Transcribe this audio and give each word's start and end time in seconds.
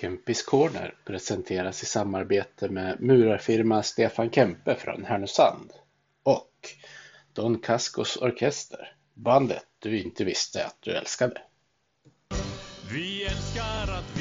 Kempis 0.00 0.42
Corner 0.42 0.94
presenteras 1.04 1.82
i 1.82 1.86
samarbete 1.86 2.68
med 2.68 3.00
murarfirma 3.00 3.82
Stefan 3.82 4.30
Kempe 4.30 4.74
från 4.74 5.04
Härnösand 5.04 5.72
och 6.22 6.50
Don 7.32 7.58
Cascos 7.58 8.16
Orkester, 8.16 8.92
bandet 9.14 9.64
du 9.78 9.98
inte 10.00 10.24
visste 10.24 10.66
att 10.66 10.76
du 10.80 10.90
älskade. 10.90 11.42
Vi 12.92 13.24
älskar 13.24 13.92
att 13.92 14.17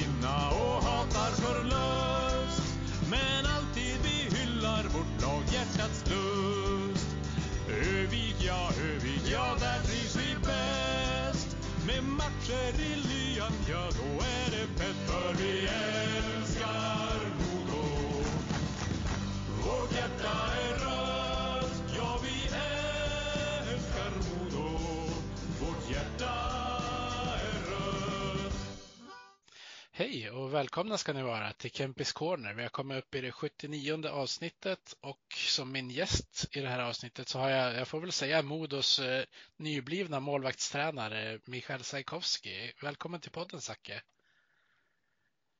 och 30.47 30.53
välkomna 30.53 30.97
ska 30.97 31.13
ni 31.13 31.23
vara 31.23 31.51
till 31.51 31.71
Kempis 31.71 32.13
Corner. 32.13 32.53
Vi 32.53 32.61
har 32.61 32.69
kommit 32.69 32.97
upp 32.97 33.15
i 33.15 33.21
det 33.21 33.31
79 33.31 34.07
avsnittet 34.07 34.93
och 35.01 35.33
som 35.33 35.71
min 35.71 35.89
gäst 35.89 36.55
i 36.55 36.59
det 36.59 36.67
här 36.67 36.83
avsnittet 36.83 37.27
så 37.27 37.39
har 37.39 37.49
jag, 37.49 37.75
jag 37.75 37.87
får 37.87 37.99
väl 37.99 38.11
säga 38.11 38.41
Modos 38.41 38.99
eh, 38.99 39.23
nyblivna 39.57 40.19
målvaktstränare 40.19 41.39
Michael 41.45 41.83
Sajkowski. 41.83 42.71
Välkommen 42.83 43.19
till 43.19 43.31
podden 43.31 43.61
Zacke. 43.61 44.01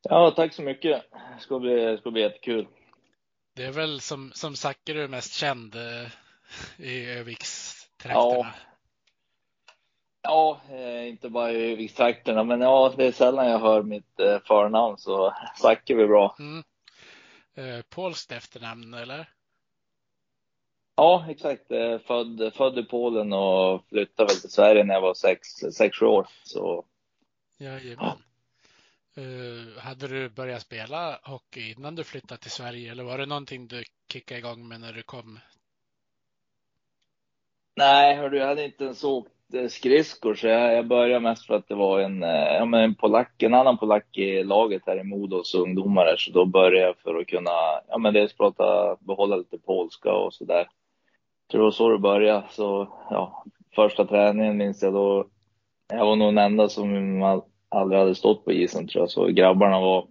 Ja, 0.10 0.34
tack 0.36 0.54
så 0.54 0.62
mycket. 0.62 1.04
Det 1.12 1.40
ska 1.40 1.60
bli, 1.60 1.74
det 1.74 1.98
ska 1.98 2.12
bli 2.12 2.22
jättekul. 2.22 2.68
Det 3.56 3.64
är 3.64 3.72
väl 3.72 4.00
som, 4.00 4.32
som 4.34 4.56
Zacke 4.56 4.94
du 4.94 5.04
är 5.04 5.08
mest 5.08 5.34
känd 5.34 5.76
eh, 5.76 6.08
i 6.78 7.06
Övikstrakterna. 7.06 8.14
Ja, 8.14 8.48
eh, 10.70 11.10
inte 11.10 11.30
bara 11.30 11.52
i 11.52 11.76
Vikstrakterna, 11.76 12.44
men 12.44 12.62
ja, 12.62 12.94
det 12.98 13.06
är 13.06 13.12
sällan 13.12 13.48
jag 13.48 13.60
hör 13.60 13.84
mitt 13.84 14.20
eh, 14.20 14.40
förnamn 14.40 14.98
så 14.98 15.34
Zacke 15.62 15.96
väl 15.96 16.08
bra. 16.08 16.36
Mm. 16.40 16.64
Eh, 17.56 17.82
polskt 17.90 18.32
efternamn 18.32 18.94
eller? 18.94 19.30
Ja, 20.96 21.26
exakt. 21.30 21.68
Född, 22.08 22.54
född 22.54 22.80
i 22.80 22.84
Polen 22.84 23.34
och 23.34 23.88
flyttade 23.90 24.28
väl 24.28 24.42
till 24.42 24.52
Sverige 24.52 24.84
när 24.84 24.94
jag 24.94 25.02
var 25.02 25.14
sex, 25.14 25.48
sex 25.50 25.98
sju 25.98 26.06
år. 26.06 26.28
Så 26.44 26.86
Jajamän. 27.58 28.18
Uh, 29.18 29.78
hade 29.80 30.08
du 30.08 30.30
börjat 30.30 30.62
spela 30.62 31.20
hockey 31.24 31.72
innan 31.72 31.96
du 31.96 32.04
flyttade 32.04 32.42
till 32.42 32.52
Sverige 32.52 32.92
eller 32.92 33.04
var 33.04 33.18
det 33.18 33.26
någonting 33.26 33.68
du 33.68 33.84
kickade 34.12 34.40
igång 34.40 34.68
med 34.68 34.82
när 34.82 34.94
du 34.94 35.04
kom? 35.04 35.40
nej, 37.76 38.16
hördu, 38.16 38.38
jag 38.38 38.48
hade 38.48 38.66
inte 38.66 38.84
ens 38.84 39.04
åkt 39.04 39.32
skridskor 39.70 40.36
så 40.36 40.48
jag, 40.48 40.74
jag 40.74 40.88
började 40.88 41.20
mest 41.20 41.46
för 41.46 41.54
att 41.54 41.68
det 41.68 41.76
var 41.76 42.00
en, 42.00 42.24
eh, 42.24 42.30
ja, 42.30 42.66
men 42.66 42.84
en 42.84 42.96
polack, 42.96 43.44
en 43.44 43.54
annan 43.54 43.78
polack 43.78 44.18
i 44.18 44.44
laget 44.44 44.82
här 44.86 45.00
i 45.00 45.04
Modos 45.04 45.56
ungdomar 45.56 46.16
så 46.18 46.32
då 46.32 46.46
började 46.46 46.88
jag 46.88 46.98
för 46.98 47.16
att 47.16 47.28
kunna, 47.28 47.52
ja 47.88 47.98
men 47.98 48.14
dels 48.14 48.34
prata, 48.34 48.96
behålla 49.00 49.36
lite 49.36 49.58
polska 49.58 50.12
och 50.12 50.34
sådär. 50.34 50.68
Så 51.52 51.58
det 51.58 51.64
var 51.64 51.72
så 51.72 51.90
det 51.90 52.00
började. 52.00 52.44
Så 52.52 52.94
ja, 53.10 53.46
första 53.76 54.06
träningen 54.06 54.58
minns 54.58 54.84
jag 54.84 54.94
då, 54.94 55.28
jag 55.90 56.06
var 56.06 56.16
nog 56.16 56.28
den 56.28 56.38
enda 56.38 56.70
som 56.70 57.42
aldrig 57.70 58.00
hade 58.00 58.16
stått 58.16 58.46
på 58.46 58.52
isen 58.52 58.88
tror 58.88 59.02
jag, 59.02 59.10
så 59.10 59.26
grabbarna 59.26 59.80
var 59.80 60.08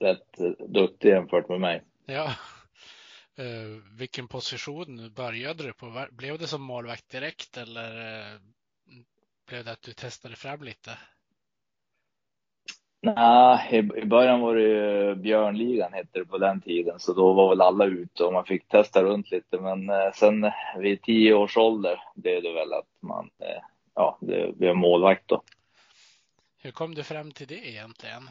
rätt 0.00 0.40
eh, 0.40 0.66
duktiga 0.68 1.14
jämfört 1.14 1.48
med 1.48 1.60
mig. 1.60 1.82
Ja. 2.06 2.30
Uh, 3.38 3.82
vilken 3.98 4.28
position 4.28 5.12
började 5.16 5.62
du 5.62 5.72
på? 5.72 6.06
Blev 6.10 6.38
det 6.38 6.46
som 6.46 6.62
målvakt 6.62 7.08
direkt 7.08 7.56
eller 7.56 7.92
blev 9.46 9.64
det 9.64 9.72
att 9.72 9.82
du 9.82 9.92
testade 9.92 10.36
fram 10.36 10.62
lite? 10.62 10.98
Nej, 13.00 13.68
i, 13.70 14.04
början 14.04 14.40
var 14.40 14.54
det 14.54 15.16
Björnligan 15.16 15.92
hette 15.92 16.18
det 16.18 16.24
på 16.24 16.38
den 16.38 16.60
tiden, 16.60 17.00
så 17.00 17.12
då 17.12 17.32
var 17.32 17.48
väl 17.48 17.60
alla 17.60 17.84
ute 17.84 18.24
och 18.24 18.32
man 18.32 18.44
fick 18.44 18.68
testa 18.68 19.02
runt 19.02 19.30
lite. 19.30 19.58
Men 19.58 19.90
eh, 19.90 20.12
sen 20.14 20.52
vid 20.78 21.02
tio 21.02 21.34
års 21.34 21.56
ålder 21.56 22.00
blev 22.14 22.42
det 22.42 22.52
väl 22.52 22.72
att 22.72 22.88
man, 23.00 23.30
eh, 23.38 23.62
ja, 23.94 24.18
det 24.20 24.56
blev 24.56 24.76
målvakt 24.76 25.28
då. 25.28 25.42
Hur 26.58 26.70
kom 26.70 26.94
du 26.94 27.02
fram 27.02 27.32
till 27.32 27.46
det 27.46 27.68
egentligen? 27.68 28.28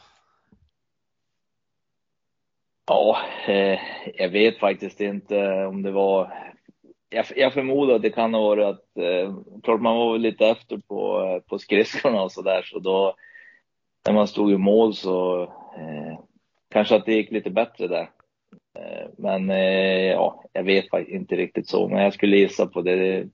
Ja, 2.88 3.18
eh, 3.47 3.80
jag 4.16 4.30
vet 4.30 4.59
faktiskt 4.59 5.02
inte 5.02 5.66
om 5.66 5.82
det 5.82 5.92
var, 5.92 6.34
jag, 7.10 7.26
jag 7.36 7.54
förmodar 7.54 7.96
att 7.96 8.02
det 8.02 8.10
kan 8.10 8.34
ha 8.34 8.42
varit 8.42 8.66
att, 8.66 8.98
eh, 8.98 9.36
klart 9.64 9.82
man 9.82 9.98
var 9.98 10.12
väl 10.12 10.22
lite 10.22 10.48
efter 10.48 10.78
på, 10.78 11.22
eh, 11.22 11.50
på 11.50 11.60
skridskorna 11.60 12.22
och 12.22 12.32
sådär, 12.32 12.62
så 12.62 12.80
då 12.80 13.16
när 14.06 14.14
man 14.14 14.28
stod 14.28 14.52
i 14.52 14.58
mål 14.58 14.96
så 14.96 15.44
eh, 15.78 16.20
kanske 16.70 16.96
att 16.96 17.06
det 17.06 17.14
gick 17.14 17.32
lite 17.32 17.50
bättre 17.50 17.88
där. 17.88 18.12
Eh, 18.80 19.10
men 19.18 19.50
eh, 19.50 20.06
ja, 20.06 20.44
jag 20.54 20.64
vet 20.64 20.90
faktiskt 20.90 21.16
inte 21.16 21.36
riktigt 21.36 21.68
så, 21.68 21.88
men 21.88 22.04
jag 22.04 22.14
skulle 22.14 22.38
gissa 22.38 22.68
på 22.68 22.82
det. 22.82 22.96
det 22.96 23.30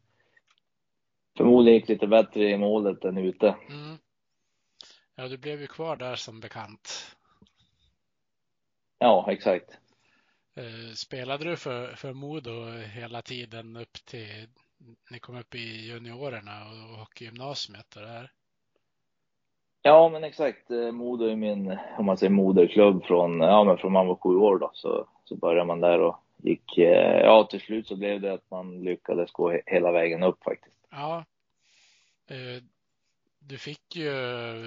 förmodligen 1.38 1.80
gick 1.80 1.90
lite 1.90 2.08
bättre 2.08 2.50
i 2.50 2.58
målet 2.58 3.06
än 3.06 3.18
ute. 3.18 3.56
Mm. 3.70 3.98
Ja, 5.16 5.28
du 5.28 5.38
blev 5.38 5.62
ju 5.62 5.68
kvar 5.68 5.96
där 5.96 6.16
som 6.16 6.40
bekant. 6.40 7.16
Ja, 9.00 9.26
exakt. 9.32 9.78
Uh, 10.58 10.94
spelade 10.94 11.46
du 11.46 11.58
för, 11.58 11.96
för 11.96 12.14
Modo 12.14 12.72
hela 12.78 13.22
tiden 13.22 13.78
upp 13.78 13.94
till 14.06 14.48
ni 15.12 15.20
kom 15.20 15.38
upp 15.38 15.56
i 15.56 15.88
juniorerna 15.88 16.62
och 16.72 16.98
hockeygymnasiet 17.00 17.96
och 17.96 18.02
det 18.02 18.08
här? 18.08 18.32
Ja, 19.82 20.10
men 20.10 20.24
exakt. 20.24 20.72
Eh, 20.72 20.92
Modo 20.92 21.26
är 21.26 21.36
min, 21.36 21.78
om 21.98 22.06
man 22.06 22.18
säger 22.18 22.32
moderklubb 22.32 23.04
från, 23.06 23.40
ja 23.40 23.64
men 23.64 23.78
från 23.78 23.92
man 23.92 24.08
var 24.08 24.16
sju 24.16 24.36
år 24.36 24.60
då, 24.60 24.72
så, 24.74 25.08
så 25.26 25.36
började 25.36 25.66
man 25.66 25.80
där 25.82 26.00
och 26.00 26.16
gick, 26.38 26.78
eh, 26.78 27.20
ja 27.20 27.48
till 27.52 27.62
slut 27.62 27.88
så 27.88 27.96
blev 27.96 28.22
det 28.22 28.34
att 28.34 28.52
man 28.52 28.84
lyckades 28.84 29.32
gå 29.32 29.52
he- 29.52 29.62
hela 29.66 29.92
vägen 29.92 30.24
upp 30.24 30.44
faktiskt. 30.44 30.78
Ja. 30.92 31.26
Eh, 32.30 32.64
Du 33.40 33.58
fick 33.58 33.96
ju 33.96 34.14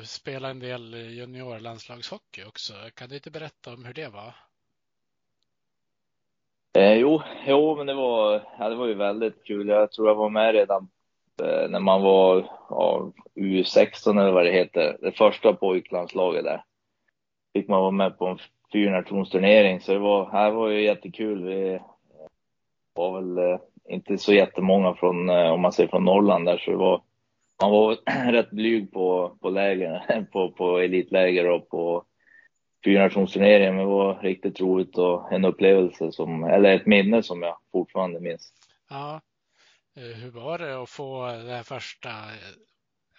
spela 0.04 0.50
en 0.50 0.58
del 0.58 0.94
juniorlandslagshockey 0.94 2.44
också. 2.44 2.72
Kan 2.94 3.08
du 3.08 3.14
inte 3.14 3.30
berätta 3.30 3.72
om 3.72 3.84
hur 3.84 3.94
det 3.94 4.08
var? 4.08 4.34
Eh, 6.78 6.94
jo, 6.94 7.22
jo, 7.46 7.76
men 7.76 7.86
det 7.86 7.94
var, 7.94 8.42
ja, 8.58 8.68
det 8.68 8.74
var 8.74 8.86
ju 8.86 8.94
väldigt 8.94 9.44
kul. 9.44 9.68
Jag 9.68 9.92
tror 9.92 10.08
jag 10.08 10.14
var 10.14 10.28
med 10.28 10.54
redan 10.54 10.88
eh, 11.42 11.68
när 11.68 11.80
man 11.80 12.02
var 12.02 12.46
ja, 12.70 13.12
U16 13.34 14.20
eller 14.20 14.32
vad 14.32 14.44
det 14.44 14.52
heter, 14.52 14.96
det 15.00 15.12
första 15.12 15.52
pojklandslaget 15.52 16.44
där. 16.44 16.64
Fick 17.52 17.68
man 17.68 17.80
vara 17.80 17.90
med 17.90 18.18
på 18.18 18.26
en 18.26 18.38
fyrnationsturnering, 18.72 19.80
så 19.80 19.92
det 19.92 19.98
var, 19.98 20.30
här 20.30 20.50
det 20.50 20.56
var 20.56 20.68
ju 20.68 20.82
jättekul. 20.82 21.44
Vi 21.44 21.72
eh, 21.72 21.80
var 22.94 23.20
väl 23.20 23.38
eh, 23.38 23.58
inte 23.88 24.18
så 24.18 24.32
jättemånga 24.32 24.94
från, 24.94 25.30
eh, 25.30 25.50
om 25.50 25.60
man 25.60 25.72
säger 25.72 25.90
från 25.90 26.04
Norrland 26.04 26.46
där, 26.46 26.58
så 26.58 26.70
det 26.70 26.76
var, 26.76 27.02
man 27.62 27.70
var 27.70 27.98
rätt 28.32 28.50
blyg 28.50 28.92
på, 28.92 29.36
på 29.40 29.50
läger, 29.50 30.26
på, 30.32 30.50
på 30.50 30.78
elitläger 30.78 31.50
och 31.50 31.68
på 31.68 32.04
fyrnationsturneringen. 32.84 33.76
Det 33.76 33.84
var 33.84 34.14
riktigt 34.14 34.60
roligt 34.60 34.98
och 34.98 35.32
en 35.32 35.44
upplevelse 35.44 36.12
som, 36.12 36.44
eller 36.44 36.74
ett 36.74 36.86
minne 36.86 37.22
som 37.22 37.42
jag 37.42 37.56
fortfarande 37.72 38.20
minns. 38.20 38.52
Ja. 38.90 39.20
Eh, 39.96 40.16
Hur 40.16 40.30
var 40.30 40.58
det 40.58 40.82
att 40.82 40.90
få 40.90 41.26
det 41.26 41.52
här 41.52 41.62
första? 41.62 42.08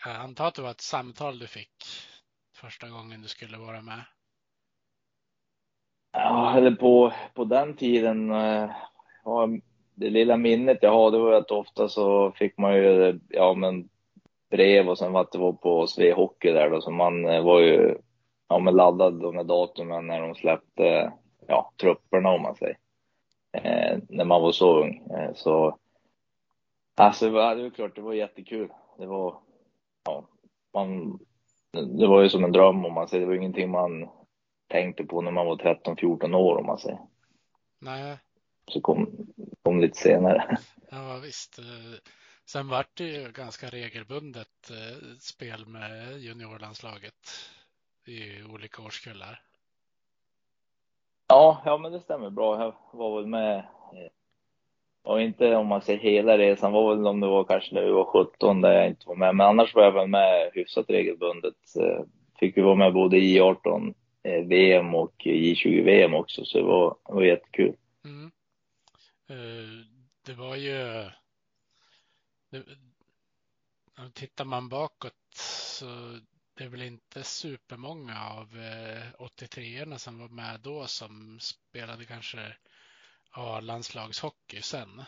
Jag 0.06 0.16
antar 0.16 0.48
att 0.48 0.56
det 0.56 0.62
var 0.62 0.72
ett 0.72 0.82
samtal 0.82 1.40
du 1.40 1.48
fick 1.48 1.84
första 2.56 2.90
gången 2.90 3.22
du 3.22 3.28
skulle 3.28 3.58
vara 3.58 3.82
med. 3.82 4.02
Ja, 6.14 6.58
eller 6.58 6.72
på, 6.72 7.14
på 7.34 7.44
den 7.44 7.76
tiden, 7.76 8.32
eh, 8.32 8.70
ja, 9.24 9.50
det 9.96 10.10
lilla 10.10 10.38
minnet 10.38 10.78
jag 10.82 10.92
har, 10.92 11.12
det 11.12 11.18
var 11.18 11.32
att 11.32 11.52
ofta 11.52 11.90
så 11.90 12.32
fick 12.32 12.58
man 12.58 12.76
ju, 12.76 13.20
ja 13.30 13.54
men 13.54 13.90
brev 14.50 14.90
och 14.90 14.98
sen 14.98 15.16
att 15.16 15.32
det 15.32 15.38
var 15.38 15.54
på 15.54 15.88
Svea 15.88 16.16
Hockey 16.16 16.52
där 16.52 16.70
då, 16.70 16.82
så 16.82 16.92
man 16.92 17.26
eh, 17.26 17.44
var 17.44 17.60
ju, 17.60 17.98
ja 18.48 18.60
men 18.60 18.76
laddad 18.76 19.34
med 19.34 19.46
datumen 19.46 20.08
när 20.08 20.22
de 20.22 20.36
släppte, 20.36 21.14
ja, 21.48 21.72
trupperna 21.78 22.30
om 22.30 22.42
man 22.42 22.56
säger. 22.56 22.78
Eh, 23.52 23.98
när 24.10 24.26
man 24.26 24.42
var 24.42 24.52
så 24.52 24.82
ung. 24.82 25.08
Eh, 25.12 25.34
så, 25.34 25.78
alltså 26.96 27.26
det 27.26 27.32
var, 27.32 27.56
det 27.56 27.64
var 27.64 27.70
klart, 27.70 27.96
det 27.96 28.02
var 28.02 28.14
jättekul. 28.14 28.70
Det 28.98 29.06
var, 29.06 29.40
ja, 30.06 30.28
man, 30.74 31.20
det 31.72 32.08
var 32.08 32.22
ju 32.22 32.30
som 32.30 32.44
en 32.44 32.52
dröm 32.52 32.86
om 32.86 32.94
man 32.94 33.08
säger, 33.08 33.22
det 33.22 33.28
var 33.28 33.36
ingenting 33.36 33.72
man 33.72 34.10
tänkte 34.68 35.04
på 35.04 35.22
när 35.22 35.32
man 35.32 35.46
var 35.46 35.56
13-14 35.56 36.36
år 36.36 36.58
om 36.58 36.66
man 36.66 36.78
säger. 36.78 37.00
Nej, 37.80 38.18
Så 38.72 38.82
kom, 38.82 39.28
kom 39.64 39.80
lite 39.80 39.98
senare. 39.98 40.58
ja 40.92 41.20
visst. 41.24 41.60
Sen 42.46 42.68
vart 42.68 42.98
det 42.98 43.04
ju 43.04 43.32
ganska 43.32 43.70
regelbundet 43.70 44.70
eh, 44.70 45.18
spel 45.20 45.66
med 45.66 46.20
juniorlandslaget 46.20 47.30
i 48.06 48.44
olika 48.44 48.82
årskullar. 48.82 49.42
Ja, 51.28 51.62
ja 51.66 51.78
men 51.78 51.92
det 51.92 52.00
stämmer 52.00 52.30
bra. 52.30 52.62
Jag 52.64 52.76
var 52.98 53.22
väl 53.22 53.28
med, 53.28 53.58
eh, 53.58 54.12
och 55.04 55.22
inte 55.22 55.56
om 55.56 55.68
man 55.68 55.82
säger 55.82 56.00
hela 56.00 56.38
resan, 56.38 56.72
var 56.72 56.96
väl 56.96 57.08
om 57.08 57.20
det 57.20 57.28
var 57.28 57.44
kanske 57.44 57.76
när 57.76 57.82
vi 57.82 57.92
var 57.92 58.06
17 58.06 58.62
där 58.62 58.72
jag 58.72 58.88
inte 58.88 59.08
var 59.08 59.16
med. 59.16 59.36
Men 59.36 59.48
annars 59.48 59.76
var 59.76 59.84
jag 59.84 59.92
väl 59.92 60.08
med 60.08 60.52
hyfsat 60.54 60.90
regelbundet. 60.90 61.56
Eh, 61.80 62.06
fick 62.40 62.58
vi 62.58 62.62
vara 62.62 62.76
med 62.76 62.94
både 62.94 63.18
i 63.18 63.40
18 63.40 63.94
eh, 64.24 64.46
VM 64.46 64.96
och 64.96 65.14
J20 65.18 65.84
VM 65.84 66.14
också, 66.14 66.46
så 66.46 66.58
det 66.58 66.64
var, 66.64 66.98
det 67.08 67.14
var 67.14 67.24
jättekul. 67.24 67.76
Mm. 68.06 68.32
Det 70.26 70.34
var 70.34 70.56
ju... 70.56 71.10
Tittar 74.14 74.46
man 74.46 74.70
bakåt 74.70 75.14
så 75.34 75.86
det 76.58 76.64
är 76.64 76.70
väl 76.70 76.82
inte 76.82 77.24
supermånga 77.24 78.14
av 78.40 78.48
83orna 79.18 79.92
eh, 79.92 79.98
som 79.98 80.20
var 80.20 80.30
med 80.30 80.60
då 80.64 80.88
som 80.88 81.40
spelade 81.40 82.06
kanske 82.06 82.40
A-landslagshockey 83.32 84.62
sen. 84.62 85.04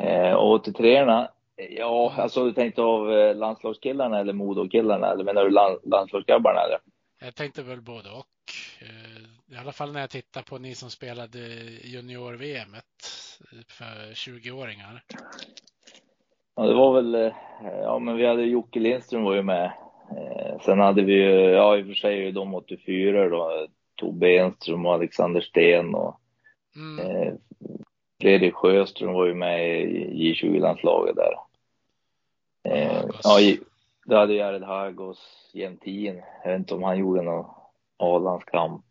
Eh, 0.00 0.36
83orna, 0.36 1.28
ja, 1.56 2.14
alltså 2.16 2.44
du 2.44 2.52
tänkte 2.52 2.82
av 2.82 3.12
eh, 3.12 3.36
landslagskillarna 3.36 4.20
eller 4.20 4.32
Modokillarna 4.32 5.12
eller 5.12 5.24
menar 5.24 5.44
du 5.44 5.50
land, 5.50 5.78
landslagsgrabbarna 5.84 6.60
eller? 6.60 6.78
Jag 7.20 7.34
tänkte 7.34 7.62
väl 7.62 7.80
både 7.80 8.10
och. 8.10 8.26
Eh, 8.80 9.54
I 9.54 9.56
alla 9.56 9.72
fall 9.72 9.92
när 9.92 10.00
jag 10.00 10.10
tittar 10.10 10.42
på 10.42 10.58
ni 10.58 10.74
som 10.74 10.90
spelade 10.90 11.38
junior-VM 11.84 12.76
för 13.68 14.12
20-åringar. 14.14 15.02
Ja, 16.60 16.66
det 16.66 16.74
var 16.74 16.92
väl, 16.92 17.14
eh, 17.14 17.32
ja 17.82 17.98
men 17.98 18.16
vi 18.16 18.26
hade 18.26 18.42
Jocke 18.42 18.80
Lindström 18.80 19.22
var 19.22 19.34
ju 19.34 19.42
med. 19.42 19.72
Eh, 20.10 20.60
sen 20.60 20.78
hade 20.78 21.02
vi 21.02 21.12
ju, 21.12 21.30
ja 21.30 21.78
i 21.78 21.82
och 21.82 21.86
för 21.86 21.94
sig 21.94 22.32
de 22.32 22.54
84 22.54 23.28
då, 23.28 23.66
Tobbe 23.96 24.36
Enström 24.36 24.86
och 24.86 24.94
Alexander 24.94 25.40
Sten 25.40 25.94
och 25.94 26.20
mm. 26.76 27.06
eh, 27.06 27.34
Fredrik 28.20 28.54
Sjöström 28.54 29.12
var 29.12 29.26
ju 29.26 29.34
med 29.34 29.82
i 29.82 30.32
J20-landslaget 30.32 31.16
där. 31.16 31.34
Eh, 32.74 33.04
ja, 33.22 33.38
det 34.06 34.16
hade 34.16 34.34
Jared 34.34 34.62
Hagos 34.62 35.50
jämtin. 35.52 36.22
Jag 36.44 36.50
vet 36.50 36.58
inte 36.58 36.74
om 36.74 36.82
han 36.82 36.98
gjorde 36.98 37.22
någon 37.22 37.46
A-landskamp. 37.96 38.84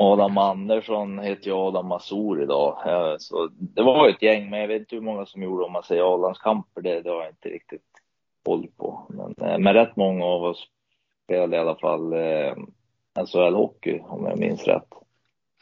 Adam 0.00 0.38
Andersson 0.38 1.18
heter 1.18 1.46
ju 1.46 1.52
Adam 1.52 1.86
Masur 1.86 2.42
idag. 2.42 2.76
Så 3.20 3.48
det 3.50 3.82
var 3.82 4.08
ett 4.08 4.22
gäng, 4.22 4.50
men 4.50 4.60
jag 4.60 4.68
vet 4.68 4.80
inte 4.80 4.94
hur 4.96 5.02
många 5.02 5.26
som 5.26 5.42
gjorde 5.42 5.64
om 5.64 5.72
man 5.72 5.82
säger 5.82 6.14
A-landskamper. 6.14 6.82
Det, 6.82 7.00
det 7.00 7.10
har 7.10 7.22
jag 7.22 7.30
inte 7.30 7.48
riktigt 7.48 7.82
koll 8.48 8.68
på. 8.76 9.06
Men, 9.08 9.34
eh, 9.48 9.58
men 9.58 9.74
rätt 9.74 9.96
många 9.96 10.24
av 10.24 10.42
oss 10.42 10.68
spelade 11.24 11.56
i 11.56 11.60
alla 11.60 11.76
fall 11.76 12.12
eh, 12.12 12.54
SHL-hockey 13.14 14.00
om 14.08 14.26
jag 14.26 14.38
minns 14.38 14.64
rätt. 14.64 14.88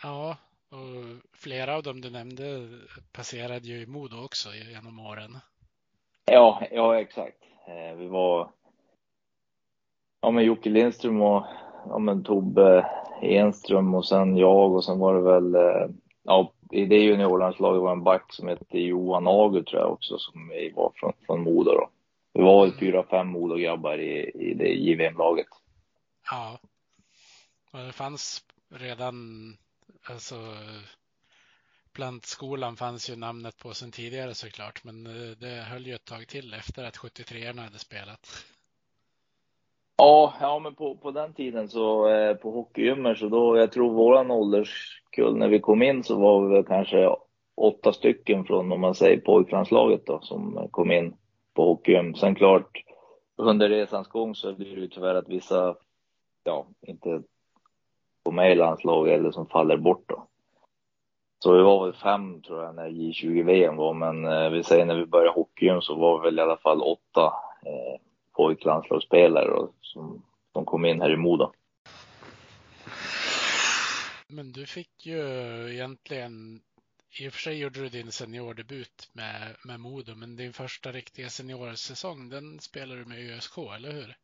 Ja, 0.03 0.37
och 0.71 1.39
flera 1.39 1.77
av 1.77 1.83
dem 1.83 2.01
du 2.01 2.11
nämnde 2.11 2.69
passerade 3.13 3.69
ju 3.69 3.83
i 3.83 3.87
Modo 3.87 4.25
också 4.25 4.49
genom 4.73 5.01
åren. 5.01 5.39
Ja, 6.25 6.63
ja 6.71 7.01
exakt. 7.01 7.43
Eh, 7.67 7.97
vi 7.97 8.07
var 8.07 8.51
ja, 10.21 10.31
men 10.31 10.45
Jocke 10.45 10.71
Lindström 10.71 11.23
och 11.23 11.45
ja, 11.89 11.99
men 11.99 12.25
Tobbe 12.25 12.87
Enström 13.23 13.95
och 13.95 14.07
sen 14.07 14.37
jag 14.37 14.73
och 14.73 14.85
sen 14.85 14.99
var 14.99 15.15
det 15.15 15.21
väl, 15.21 15.55
eh, 15.55 15.89
ja, 16.25 16.53
i 16.71 16.85
det 16.85 16.99
juniorlandslaget 16.99 17.83
var 17.83 17.93
en 17.93 18.05
back 18.05 18.33
som 18.33 18.49
hette 18.49 18.79
Johan 18.79 19.27
Ager 19.27 19.63
tror 19.63 19.83
jag 19.83 19.93
också 19.93 20.19
som 20.19 20.49
var 20.75 20.93
från, 20.95 21.13
från 21.27 21.43
Modo 21.43 21.71
då. 21.71 21.89
Vi 22.33 22.43
var 22.43 22.67
väl 22.67 22.79
fyra, 22.79 23.05
fem 23.11 23.29
Modo-grabbar 23.29 23.99
i, 23.99 24.31
i 24.35 24.55
det 24.55 24.69
JVM-laget. 24.69 25.47
Ja. 26.31 26.59
Och 27.73 27.79
det 27.79 27.93
fanns 27.93 28.45
redan, 28.71 29.17
alltså 30.09 30.35
plantskolan 31.93 32.77
fanns 32.77 33.11
ju 33.11 33.17
namnet 33.17 33.59
på 33.59 33.75
sen 33.75 33.93
tidigare 33.93 34.35
såklart, 34.35 34.85
men 34.85 35.07
eh, 35.07 35.37
det 35.37 35.63
höll 35.63 35.87
ju 35.87 35.95
ett 35.95 36.05
tag 36.05 36.29
till 36.29 36.55
efter 36.55 36.85
att 36.85 36.97
73 36.97 37.47
hade 37.47 37.79
spelat. 37.79 38.45
Ja, 39.99 40.35
ja 40.41 40.59
men 40.59 40.75
på, 40.75 40.97
på 40.97 41.11
den 41.11 41.35
tiden 41.35 41.69
så 41.69 42.09
eh, 42.09 42.35
på 42.35 42.51
hockeygymmer 42.51 43.15
så 43.15 43.29
då, 43.29 43.57
jag 43.57 43.73
tror 43.73 43.93
våran 43.93 44.31
ålderskull 44.31 45.37
när 45.37 45.49
vi 45.49 45.61
kom 45.61 45.83
in 45.83 46.05
så 46.05 46.19
var 46.21 46.47
vi 46.47 46.55
väl 46.55 46.65
kanske 46.65 47.17
åtta 47.57 47.93
stycken 47.93 48.45
från, 48.45 48.73
om 48.73 48.81
man 48.81 48.95
säger 48.95 49.21
pojklandslaget 49.21 50.07
då, 50.07 50.21
som 50.21 50.69
kom 50.71 50.91
in 50.91 51.17
på 51.55 51.67
hockeygym. 51.67 52.15
Sen 52.15 52.35
klart, 52.35 52.83
under 53.37 53.69
resans 53.69 54.09
gång 54.09 54.35
så 54.35 54.53
blir 54.53 54.75
det 54.75 54.81
ju 54.81 54.89
tyvärr 54.89 55.15
att 55.15 55.29
vissa, 55.29 55.77
ja, 56.45 56.67
inte 56.87 57.23
går 58.23 58.33
med 58.33 58.53
i 58.53 58.55
landslaget 58.55 59.19
eller 59.19 59.31
som 59.31 59.47
faller 59.47 59.77
bort 59.77 60.05
då. 60.07 60.27
Så 61.39 61.53
vi 61.53 61.63
var 61.63 61.85
väl 61.85 61.95
fem 61.95 62.43
tror 62.43 62.63
jag 62.63 62.75
när 62.75 62.89
J20-VM 62.89 63.77
var, 63.77 63.95
men 63.95 64.25
eh, 64.25 64.51
vi 64.51 64.63
säger 64.63 64.85
när 64.85 64.97
vi 64.97 65.07
började 65.07 65.31
hockeygym 65.31 65.81
så 65.81 65.95
var 65.95 66.21
vi 66.21 66.25
väl 66.25 66.39
i 66.39 66.43
alla 66.43 66.57
fall 66.57 66.83
åtta 66.83 67.33
eh, 67.67 68.01
pojklandslagsspelare 68.37 69.51
som, 69.97 70.23
som 70.53 70.65
kom 70.65 70.85
in 70.85 71.01
här 71.01 71.11
i 71.11 71.17
Modo. 71.17 71.53
Men 74.29 74.53
du 74.53 74.67
fick 74.67 75.07
ju 75.07 75.21
egentligen, 75.73 76.61
i 77.21 77.29
och 77.29 77.33
för 77.33 77.41
sig 77.41 77.59
gjorde 77.59 77.81
du 77.81 77.89
din 77.89 78.13
seniordebut 78.13 79.11
med, 79.13 79.57
med 79.65 79.81
Modo, 79.81 80.15
men 80.15 80.37
din 80.37 80.53
första 80.53 80.93
riktiga 80.93 81.29
seniorsäsong, 81.29 82.29
den 82.29 82.61
spelade 82.61 83.01
du 83.01 83.07
med 83.07 83.37
ÖSK, 83.37 83.59
eller 83.77 83.93
hur? 83.93 84.17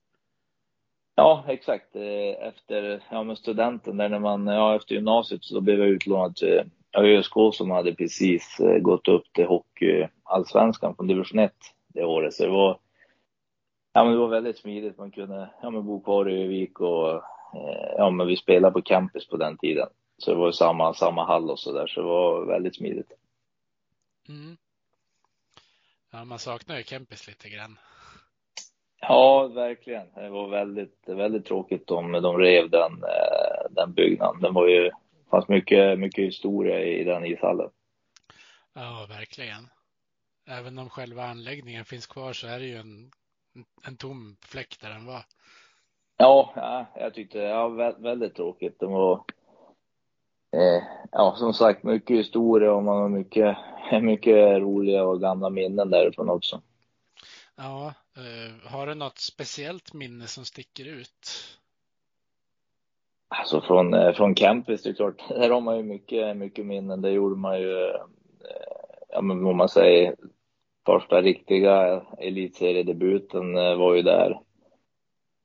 Ja, 1.14 1.44
exakt. 1.48 1.96
Eh, 1.96 2.48
efter 2.48 3.02
ja, 3.10 3.22
med 3.22 3.38
studenten, 3.38 3.96
där 3.96 4.08
när 4.08 4.18
man, 4.18 4.46
ja, 4.46 4.76
efter 4.76 4.94
gymnasiet 4.94 5.44
så 5.44 5.60
blev 5.60 5.78
jag 5.78 5.88
utlånad 5.88 6.36
till 6.36 6.62
ÖSK 6.96 7.34
som 7.52 7.70
hade 7.70 7.94
precis 7.94 8.60
eh, 8.60 8.78
gått 8.78 9.08
upp 9.08 9.32
till 9.32 9.46
hockeyallsvenskan 9.46 10.96
från 10.96 11.06
division 11.06 11.38
1 11.38 11.52
det 11.86 12.04
året. 12.04 12.34
Så 12.34 12.42
det 12.42 12.50
var 12.50 12.78
Ja, 13.92 14.04
men 14.04 14.12
det 14.12 14.18
var 14.18 14.28
väldigt 14.28 14.58
smidigt. 14.58 14.98
Man 14.98 15.10
kunde 15.10 15.50
ja, 15.62 15.70
men 15.70 15.86
bo 15.86 16.00
kvar 16.00 16.30
i 16.30 16.42
Övik 16.44 16.80
och 16.80 17.14
eh, 17.54 17.92
ja, 17.96 18.10
men 18.10 18.26
vi 18.26 18.36
spelade 18.36 18.72
på 18.72 18.82
campus 18.82 19.28
på 19.28 19.36
den 19.36 19.58
tiden. 19.58 19.88
Så 20.18 20.30
det 20.30 20.36
var 20.36 20.52
samma, 20.52 20.94
samma 20.94 21.26
hall 21.26 21.50
och 21.50 21.58
så 21.58 21.72
där, 21.72 21.86
så 21.86 22.00
det 22.00 22.06
var 22.06 22.46
väldigt 22.46 22.76
smidigt. 22.76 23.12
Mm. 24.28 24.56
Ja, 26.10 26.24
man 26.24 26.38
saknar 26.38 26.76
ju 26.76 26.82
campus 26.82 27.26
lite 27.26 27.48
grann. 27.48 27.78
Ja, 29.00 29.46
verkligen. 29.46 30.06
Det 30.14 30.28
var 30.28 30.48
väldigt, 30.48 31.02
väldigt 31.06 31.46
tråkigt 31.46 31.90
om 31.90 32.12
de 32.12 32.38
rev 32.38 32.70
den, 32.70 32.92
eh, 32.92 33.70
den 33.70 33.92
byggnaden. 33.92 34.40
Den 34.40 34.54
var 34.54 34.68
ju, 34.68 34.90
fanns 35.30 35.48
mycket, 35.48 35.98
mycket 35.98 36.24
historia 36.24 36.80
i 36.80 37.04
den 37.04 37.24
ishallen. 37.24 37.70
Ja, 38.74 39.06
verkligen. 39.08 39.68
Även 40.46 40.78
om 40.78 40.90
själva 40.90 41.24
anläggningen 41.24 41.84
finns 41.84 42.06
kvar 42.06 42.32
så 42.32 42.46
är 42.46 42.58
det 42.58 42.66
ju 42.66 42.76
en 42.76 43.10
en 43.86 43.96
tom 43.96 44.36
fläck 44.40 44.78
där 44.80 44.90
den 44.90 45.06
var. 45.06 45.24
Ja, 46.16 46.52
ja 46.56 46.86
jag 46.94 47.14
tyckte 47.14 47.38
ja, 47.38 47.68
väldigt 47.98 48.34
tråkigt. 48.34 48.80
Det 48.80 48.86
var, 48.86 49.24
eh, 50.56 50.82
ja, 51.12 51.34
som 51.36 51.54
sagt, 51.54 51.82
mycket 51.82 52.16
historia 52.16 52.72
och 52.72 52.82
man 52.82 52.96
har 52.96 53.08
mycket, 53.08 53.56
mycket 54.02 54.60
roliga 54.60 55.04
och 55.04 55.20
gamla 55.20 55.50
minnen 55.50 55.90
därifrån 55.90 56.28
också. 56.28 56.62
Ja, 57.56 57.94
eh, 58.16 58.70
har 58.70 58.86
du 58.86 58.94
något 58.94 59.18
speciellt 59.18 59.94
minne 59.94 60.26
som 60.26 60.44
sticker 60.44 60.84
ut? 60.84 61.28
Alltså 63.28 63.60
från, 63.60 63.94
eh, 63.94 64.12
från 64.12 64.34
campus, 64.34 64.82
det 64.82 64.90
är 64.90 64.94
klart, 64.94 65.22
där 65.28 65.50
har 65.50 65.60
man 65.60 65.76
ju 65.76 65.82
mycket, 65.82 66.36
mycket 66.36 66.66
minnen. 66.66 67.02
Det 67.02 67.10
gjorde 67.10 67.36
man 67.36 67.60
ju, 67.60 67.98
ja 69.08 69.20
men 69.20 69.44
vad 69.44 69.54
man 69.54 69.68
säger, 69.68 70.16
första 70.86 71.22
riktiga 71.22 72.02
elitseriedebuten 72.18 73.56
eh, 73.56 73.76
var 73.76 73.94
ju 73.94 74.02
där. 74.02 74.40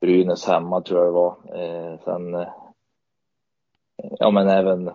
Brynäs 0.02 0.48
hemma 0.48 0.82
tror 0.82 1.00
jag 1.00 1.08
det 1.08 1.12
var. 1.12 1.38
Eh, 1.56 2.00
sen, 2.00 2.36
eh, 2.36 2.48
ja 4.20 4.32
men 4.32 4.48
även 4.48 4.92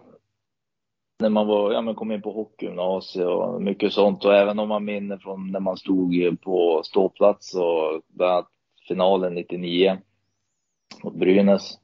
när 1.18 1.28
man 1.28 1.46
var, 1.46 1.72
ja 1.72 1.80
men 1.80 1.94
kom 1.94 2.12
in 2.12 2.22
på 2.22 2.32
hockeygymnasiet 2.32 3.26
och 3.26 3.62
mycket 3.62 3.92
sånt 3.92 4.24
och 4.24 4.34
även 4.34 4.58
om 4.58 4.68
man 4.68 4.84
minner 4.84 5.18
från 5.18 5.52
när 5.52 5.60
man 5.60 5.76
stod 5.76 6.40
på 6.40 6.82
ståplats 6.84 7.54
och 7.54 8.02
bland 8.08 8.32
annat 8.32 8.48
finalen 8.88 9.34
99 9.34 9.98
mot 11.02 11.14
Brynäs. 11.14 11.78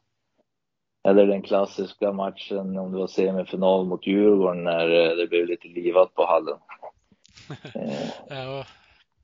Eller 1.09 1.27
den 1.27 1.43
klassiska 1.43 2.13
matchen 2.13 2.79
om 2.79 2.93
det 2.93 2.99
var 2.99 3.07
semifinal 3.07 3.87
mot 3.87 4.07
Djurgården 4.07 4.65
när 4.65 4.87
det 5.17 5.27
blev 5.27 5.47
lite 5.47 5.69
livat 5.69 6.15
på 6.15 6.27
hallen 6.27 6.59
ja, 8.29 8.67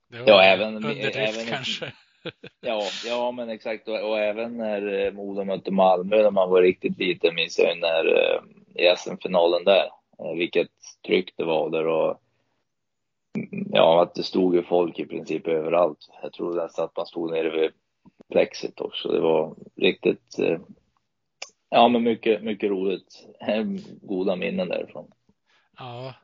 det 0.09 0.19
var 0.19 0.29
ja, 0.29 0.43
även, 0.43 0.77
underdrift 0.77 1.17
även, 1.17 1.47
kanske. 1.47 1.93
ja, 2.61 2.83
ja, 3.07 3.33
men 3.33 3.49
exakt. 3.49 3.89
Och, 3.89 4.11
och 4.11 4.19
även 4.19 4.57
när 4.57 5.07
eh, 5.07 5.13
Modo 5.13 5.45
mötte 5.45 5.71
Malmö 5.71 6.23
när 6.23 6.31
man 6.31 6.51
var 6.51 6.63
riktigt 6.63 6.99
liten 6.99 7.35
minns 7.35 7.59
jag 7.59 7.79
när 7.79 8.07
eh, 8.07 8.41
i 8.75 8.97
SM-finalen 8.97 9.65
där. 9.65 9.91
Eh, 10.19 10.35
vilket 10.37 10.71
tryck 11.07 11.35
det 11.37 11.45
var 11.45 11.71
där 11.71 11.87
och 11.87 12.21
ja, 13.73 14.03
att 14.03 14.15
det 14.15 14.23
stod 14.23 14.55
ju 14.55 14.63
folk 14.63 14.99
i 14.99 15.07
princip 15.07 15.47
överallt. 15.47 16.09
Jag 16.23 16.33
tror 16.33 16.55
nästan 16.55 16.85
att 16.85 16.97
man 16.97 17.07
stod 17.07 17.31
nere 17.31 17.61
vid 17.61 17.71
plexit 18.33 18.81
också. 18.81 19.09
Det 19.09 19.21
var 19.21 19.55
riktigt, 19.77 20.39
eh, 20.39 20.59
ja 21.71 21.89
men 21.89 22.03
mycket, 22.03 22.43
mycket 22.43 22.71
roligt. 22.71 23.27
Goda 24.03 24.37
minnen 24.37 24.69
därifrån. 24.69 25.11
Ja, 25.79 26.15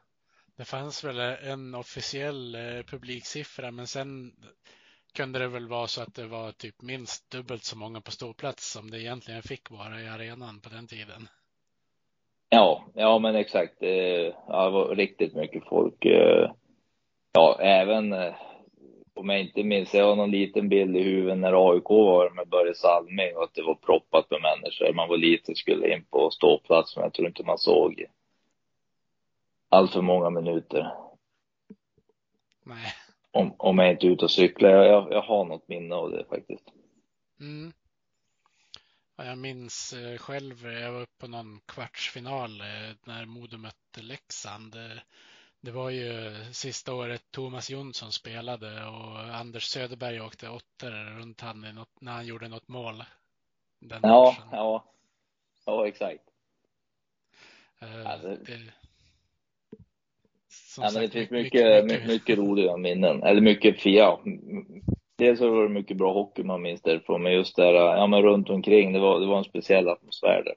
det 0.61 0.64
fanns 0.64 1.05
väl 1.05 1.19
en 1.50 1.75
officiell 1.75 2.55
eh, 2.55 2.83
publiksiffra, 2.87 3.71
men 3.71 3.87
sen 3.87 4.33
kunde 5.14 5.38
det 5.38 5.49
väl 5.49 5.69
vara 5.69 5.87
så 5.87 6.02
att 6.02 6.14
det 6.14 6.26
var 6.26 6.52
typ 6.52 6.83
minst 6.83 7.31
dubbelt 7.31 7.64
så 7.64 7.79
många 7.79 8.00
på 8.00 8.11
ståplats 8.11 8.73
som 8.73 8.90
det 8.90 9.00
egentligen 9.00 9.43
fick 9.43 9.71
vara 9.71 10.00
i 10.00 10.09
arenan 10.09 10.61
på 10.61 10.69
den 10.69 10.87
tiden. 10.87 11.29
Ja, 12.49 12.85
ja 12.95 13.19
men 13.19 13.37
exakt. 13.37 13.83
Eh, 13.83 14.35
ja, 14.49 14.64
det 14.64 14.71
var 14.71 14.97
riktigt 14.97 15.35
mycket 15.35 15.64
folk. 15.64 16.05
Eh, 16.05 16.50
ja, 17.33 17.59
även 17.61 18.12
om 19.14 19.29
jag 19.29 19.40
inte 19.40 19.62
minns, 19.62 19.95
jag 19.95 20.07
har 20.07 20.17
någon 20.17 20.31
liten 20.31 20.69
bild 20.69 20.97
i 20.97 21.02
huvudet 21.02 21.38
när 21.38 21.73
AIK 21.73 21.88
var 21.88 22.31
med 22.31 22.49
Börje 22.49 22.75
Salming 22.75 23.37
och 23.37 23.45
att 23.45 23.55
det 23.55 23.62
var 23.62 23.75
proppat 23.75 24.31
med 24.31 24.40
människor. 24.43 24.93
Man 24.93 25.09
var 25.09 25.17
liten 25.17 25.55
skulle 25.55 25.95
in 25.95 26.05
på 26.11 26.31
ståplats, 26.31 26.97
men 26.97 27.02
jag 27.02 27.12
tror 27.12 27.29
inte 27.29 27.45
man 27.45 27.59
såg 27.59 28.07
allt 29.71 29.93
för 29.93 30.03
många 30.03 30.31
minuter. 30.31 30.95
Nej. 32.65 32.95
Om, 33.31 33.55
om 33.59 33.79
jag 33.79 33.91
inte 33.91 34.07
är 34.07 34.11
ute 34.11 34.25
och 34.25 34.31
cyklar. 34.31 34.71
Jag, 34.71 34.87
jag, 34.87 35.12
jag 35.12 35.23
har 35.23 35.45
något 35.45 35.69
minne 35.69 35.95
av 35.95 36.11
det 36.11 36.25
faktiskt. 36.25 36.65
Mm. 37.41 37.73
Jag 39.17 39.39
minns 39.39 39.93
eh, 39.93 40.19
själv, 40.19 40.67
jag 40.67 40.93
var 40.93 41.00
uppe 41.00 41.19
på 41.19 41.27
någon 41.27 41.61
kvartsfinal 41.67 42.61
eh, 42.61 42.97
när 43.05 43.27
Modo 43.27 43.59
mötte 43.59 44.03
Leksand. 44.03 44.75
Eh, 44.75 44.99
det 45.61 45.71
var 45.71 45.91
ju 45.91 46.35
sista 46.53 46.95
året 46.95 47.23
Thomas 47.31 47.71
Jonsson 47.71 48.12
spelade 48.12 48.87
och 48.87 49.19
Anders 49.19 49.65
Söderberg 49.65 50.21
åkte 50.21 50.49
åttor 50.49 51.19
runt 51.19 51.41
han 51.41 51.87
när 52.00 52.12
han 52.12 52.27
gjorde 52.27 52.49
något 52.49 52.69
mål. 52.69 53.05
Den 53.79 54.00
ja, 54.03 54.25
matchen. 54.25 54.49
ja, 54.53 54.85
ja, 55.67 55.87
exakt. 55.87 56.25
Alltså, 58.07 58.37
det, 58.37 58.73
ja, 60.79 60.91
men 60.95 61.03
det 61.03 61.11
finns 61.11 61.31
mycket, 61.31 61.85
mycket, 61.85 62.07
mycket, 62.07 62.39
roliga 62.39 62.77
minnen. 62.77 63.23
Eller 63.23 63.41
mycket, 63.41 63.87
ja. 63.87 64.23
Dels 65.19 65.39
så 65.39 65.50
var 65.50 65.62
det 65.62 65.69
mycket 65.69 65.97
bra 65.97 66.12
hockey 66.12 66.43
man 66.43 66.62
minns 66.62 66.83
därifrån, 66.83 67.23
men 67.23 67.33
just 67.33 67.57
där, 67.57 67.75
ja 67.75 68.07
men 68.07 68.23
runt 68.23 68.50
omkring, 68.50 68.93
det 68.93 68.99
var, 68.99 69.21
det 69.21 69.27
var 69.27 69.39
en 69.39 69.45
speciell 69.45 69.89
atmosfär 69.89 70.43
där. 70.45 70.55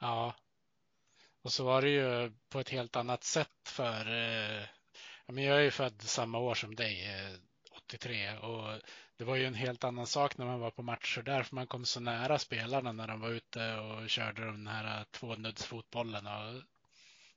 Ja, 0.00 0.34
och 1.44 1.52
så 1.52 1.64
var 1.64 1.82
det 1.82 1.88
ju 1.88 2.32
på 2.48 2.60
ett 2.60 2.68
helt 2.68 2.96
annat 2.96 3.24
sätt 3.24 3.68
för, 3.68 4.06
eh, 4.06 4.62
jag 5.26 5.56
är 5.56 5.60
ju 5.60 5.70
född 5.70 6.02
samma 6.02 6.38
år 6.38 6.54
som 6.54 6.74
dig, 6.74 7.08
83, 7.76 8.26
eh, 8.26 8.44
och 8.44 8.80
det 9.18 9.24
var 9.24 9.36
ju 9.36 9.44
en 9.44 9.54
helt 9.54 9.84
annan 9.84 10.06
sak 10.06 10.38
när 10.38 10.46
man 10.46 10.60
var 10.60 10.70
på 10.70 10.82
matcher 10.82 11.22
där, 11.22 11.42
för 11.42 11.54
man 11.54 11.66
kom 11.66 11.84
så 11.84 12.00
nära 12.00 12.38
spelarna 12.38 12.92
när 12.92 13.08
de 13.08 13.20
var 13.20 13.30
ute 13.30 13.76
och 13.76 14.10
körde 14.10 14.44
den 14.44 14.66
här 14.66 15.04
tvånuddsfotbollen. 15.04 16.26
Och 16.26 16.62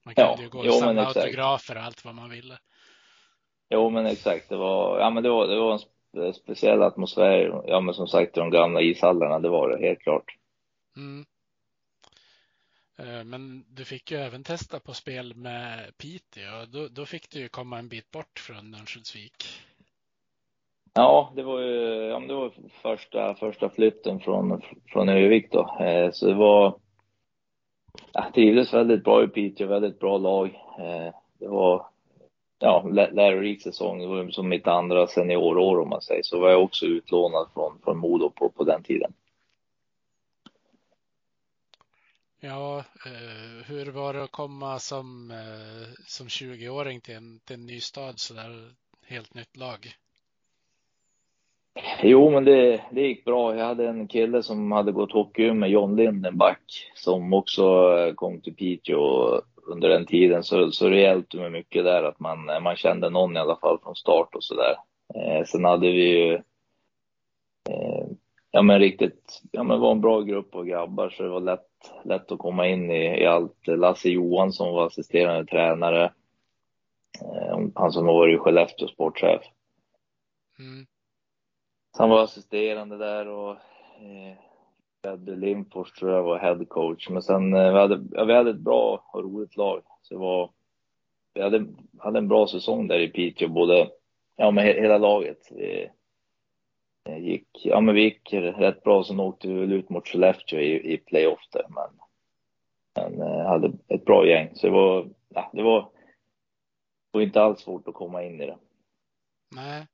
man 0.05 0.15
kunde 0.15 0.31
ja, 0.31 0.41
ju 0.41 0.49
gå 0.49 0.59
och 0.59 0.73
samla 0.73 1.07
autografer 1.07 1.75
och 1.75 1.83
allt 1.83 2.05
vad 2.05 2.15
man 2.15 2.29
ville. 2.29 2.57
Jo, 3.69 3.89
men 3.89 4.05
exakt. 4.05 4.49
Det 4.49 4.57
var, 4.57 4.99
ja, 4.99 5.09
men 5.09 5.23
det 5.23 5.29
var, 5.29 5.47
det 5.47 5.59
var 5.59 5.79
en 6.27 6.33
speciell 6.33 6.83
atmosfär. 6.83 7.63
Ja, 7.67 7.79
men 7.79 7.93
som 7.93 8.07
sagt, 8.07 8.35
de 8.35 8.49
gamla 8.49 8.81
ishallarna, 8.81 9.39
det 9.39 9.49
var 9.49 9.69
det 9.69 9.87
helt 9.87 9.99
klart. 9.99 10.37
Mm. 10.97 11.25
Eh, 12.97 13.23
men 13.23 13.65
du 13.67 13.85
fick 13.85 14.11
ju 14.11 14.17
även 14.17 14.43
testa 14.43 14.79
på 14.79 14.93
spel 14.93 15.35
med 15.35 15.97
Piteå. 15.97 16.65
Då, 16.67 16.87
då 16.87 17.05
fick 17.05 17.29
du 17.29 17.39
ju 17.39 17.49
komma 17.49 17.79
en 17.79 17.89
bit 17.89 18.11
bort 18.11 18.39
från 18.39 18.75
Örnsköldsvik. 18.75 19.45
Ja, 20.93 21.33
det 21.35 21.43
var 21.43 21.59
ju 21.59 22.05
ja, 22.07 22.19
det 22.19 22.33
var 22.33 22.51
första, 22.81 23.35
första 23.35 23.69
flytten 23.69 24.19
från, 24.19 24.61
från 24.87 25.09
Övik 25.09 25.51
då. 25.51 25.77
Eh, 25.79 26.11
så 26.11 26.27
det 26.27 26.33
var, 26.33 26.79
jag 28.13 28.33
trivdes 28.33 28.73
väldigt 28.73 29.03
bra 29.03 29.23
i 29.23 29.27
Piteå, 29.27 29.67
väldigt 29.67 29.99
bra 29.99 30.17
lag. 30.17 30.45
Eh, 30.79 31.13
det 31.39 31.47
var 31.47 31.85
ja, 32.59 32.83
lärorik 33.11 33.61
säsong. 33.61 33.99
Det 33.99 34.07
var 34.07 34.29
som 34.29 34.49
mitt 34.49 34.67
andra 34.67 35.07
seniorår 35.07 35.79
om 35.79 35.89
man 35.89 36.01
säger. 36.01 36.23
Så 36.23 36.39
var 36.39 36.49
jag 36.49 36.63
också 36.63 36.85
utlånad 36.85 37.47
från, 37.53 37.79
från 37.83 37.97
Modo 37.97 38.29
på, 38.29 38.49
på 38.49 38.63
den 38.63 38.83
tiden. 38.83 39.13
Ja, 42.39 42.79
eh, 43.05 43.65
hur 43.65 43.91
var 43.91 44.13
det 44.13 44.23
att 44.23 44.31
komma 44.31 44.79
som, 44.79 45.31
eh, 45.31 45.93
som 46.07 46.27
20-åring 46.27 47.01
till 47.01 47.15
en, 47.15 47.39
till 47.39 47.53
en 47.53 47.65
ny 47.65 47.81
stad 47.81 48.19
så 48.19 48.33
där 48.33 48.71
helt 49.07 49.33
nytt 49.33 49.57
lag? 49.57 49.95
Jo, 52.03 52.29
men 52.29 52.45
det, 52.45 52.81
det 52.91 53.01
gick 53.01 53.25
bra. 53.25 53.55
Jag 53.55 53.65
hade 53.65 53.87
en 53.87 54.07
kille 54.07 54.43
som 54.43 54.71
hade 54.71 54.91
gått 54.91 55.11
hockey 55.11 55.53
med 55.53 55.69
John 55.69 55.95
Lindenback 55.95 56.91
som 56.95 57.33
också 57.33 57.63
eh, 57.97 58.13
kom 58.13 58.41
till 58.41 58.55
Piteå 58.55 59.41
under 59.67 59.89
den 59.89 60.05
tiden. 60.05 60.43
Så, 60.43 60.71
så 60.71 60.89
det 60.89 60.99
hjälpte 60.99 61.37
mig 61.37 61.49
mycket 61.49 61.83
där 61.83 62.03
att 62.03 62.19
man, 62.19 62.45
man 62.45 62.75
kände 62.75 63.09
någon 63.09 63.37
i 63.37 63.39
alla 63.39 63.55
fall 63.55 63.79
från 63.83 63.95
start 63.95 64.35
och 64.35 64.43
så 64.43 64.55
där. 64.55 64.75
Eh, 65.15 65.45
sen 65.45 65.65
hade 65.65 65.87
vi 65.87 66.09
ju 66.09 66.33
eh, 67.69 68.05
ja 68.51 68.61
men 68.61 68.79
riktigt, 68.79 69.41
ja 69.51 69.63
men 69.63 69.79
var 69.79 69.91
en 69.91 70.01
bra 70.01 70.21
grupp 70.21 70.55
av 70.55 70.65
grabbar 70.65 71.09
så 71.09 71.23
det 71.23 71.29
var 71.29 71.39
lätt 71.39 71.61
lätt 72.03 72.31
att 72.31 72.39
komma 72.39 72.67
in 72.67 72.91
i, 72.91 73.21
i 73.21 73.25
allt. 73.25 73.67
Lasse 73.67 74.09
Johansson 74.09 74.73
var 74.73 74.85
assisterande 74.85 75.45
tränare. 75.45 76.03
Eh, 77.21 77.59
han 77.75 77.91
som 77.91 78.05
har 78.05 78.13
varit 78.13 78.39
Skellefteå 78.39 78.87
sportchef. 78.87 79.41
Mm. 80.59 80.85
Han 81.97 82.09
var 82.09 82.23
assisterande 82.23 82.97
där 82.97 83.27
och 83.27 83.51
eh, 83.51 84.37
Fred 85.01 85.39
Lindfors 85.39 85.91
tror 85.91 86.11
jag 86.11 86.23
var 86.23 86.39
head 86.39 86.65
coach. 86.65 87.09
Men 87.09 87.21
sen 87.21 87.53
eh, 87.53 87.73
vi 87.73 87.79
hade, 87.79 88.03
ja, 88.11 88.25
vi 88.25 88.33
hade 88.33 88.49
ett 88.49 88.59
bra 88.59 89.09
och 89.13 89.23
roligt 89.23 89.57
lag. 89.57 89.81
Så 90.01 90.13
det 90.13 90.19
var, 90.19 90.51
vi 91.33 91.41
hade, 91.41 91.65
hade 91.97 92.17
en 92.17 92.27
bra 92.27 92.47
säsong 92.47 92.87
där 92.87 92.99
i 92.99 93.07
Piteå, 93.07 93.47
både, 93.47 93.89
ja 94.35 94.51
med 94.51 94.65
hela 94.65 94.97
laget. 94.97 95.51
Vi, 95.51 95.89
gick, 97.19 97.47
ja 97.63 97.81
men 97.81 97.95
vi 97.95 98.01
gick 98.01 98.33
rätt 98.33 98.83
bra, 98.83 99.03
sen 99.03 99.19
åkte 99.19 99.47
vi 99.47 99.53
väl 99.53 99.73
ut 99.73 99.89
mot 99.89 100.07
Skellefteå 100.07 100.59
i, 100.59 100.93
i 100.93 100.97
playoff 100.97 101.47
där, 101.51 101.65
men, 101.69 101.89
men 102.95 103.27
eh, 103.27 103.45
hade 103.45 103.71
ett 103.87 104.05
bra 104.05 104.27
gäng. 104.27 104.49
Så 104.55 104.67
det 104.67 104.73
var, 104.73 105.07
ja, 105.29 105.49
det 105.53 105.63
var, 105.63 105.81
det 105.81 107.17
var 107.17 107.21
inte 107.21 107.41
alls 107.41 107.59
svårt 107.59 107.87
att 107.87 107.93
komma 107.93 108.23
in 108.23 108.41
i 108.41 108.45
det. 108.45 108.57
Nej. 109.55 109.85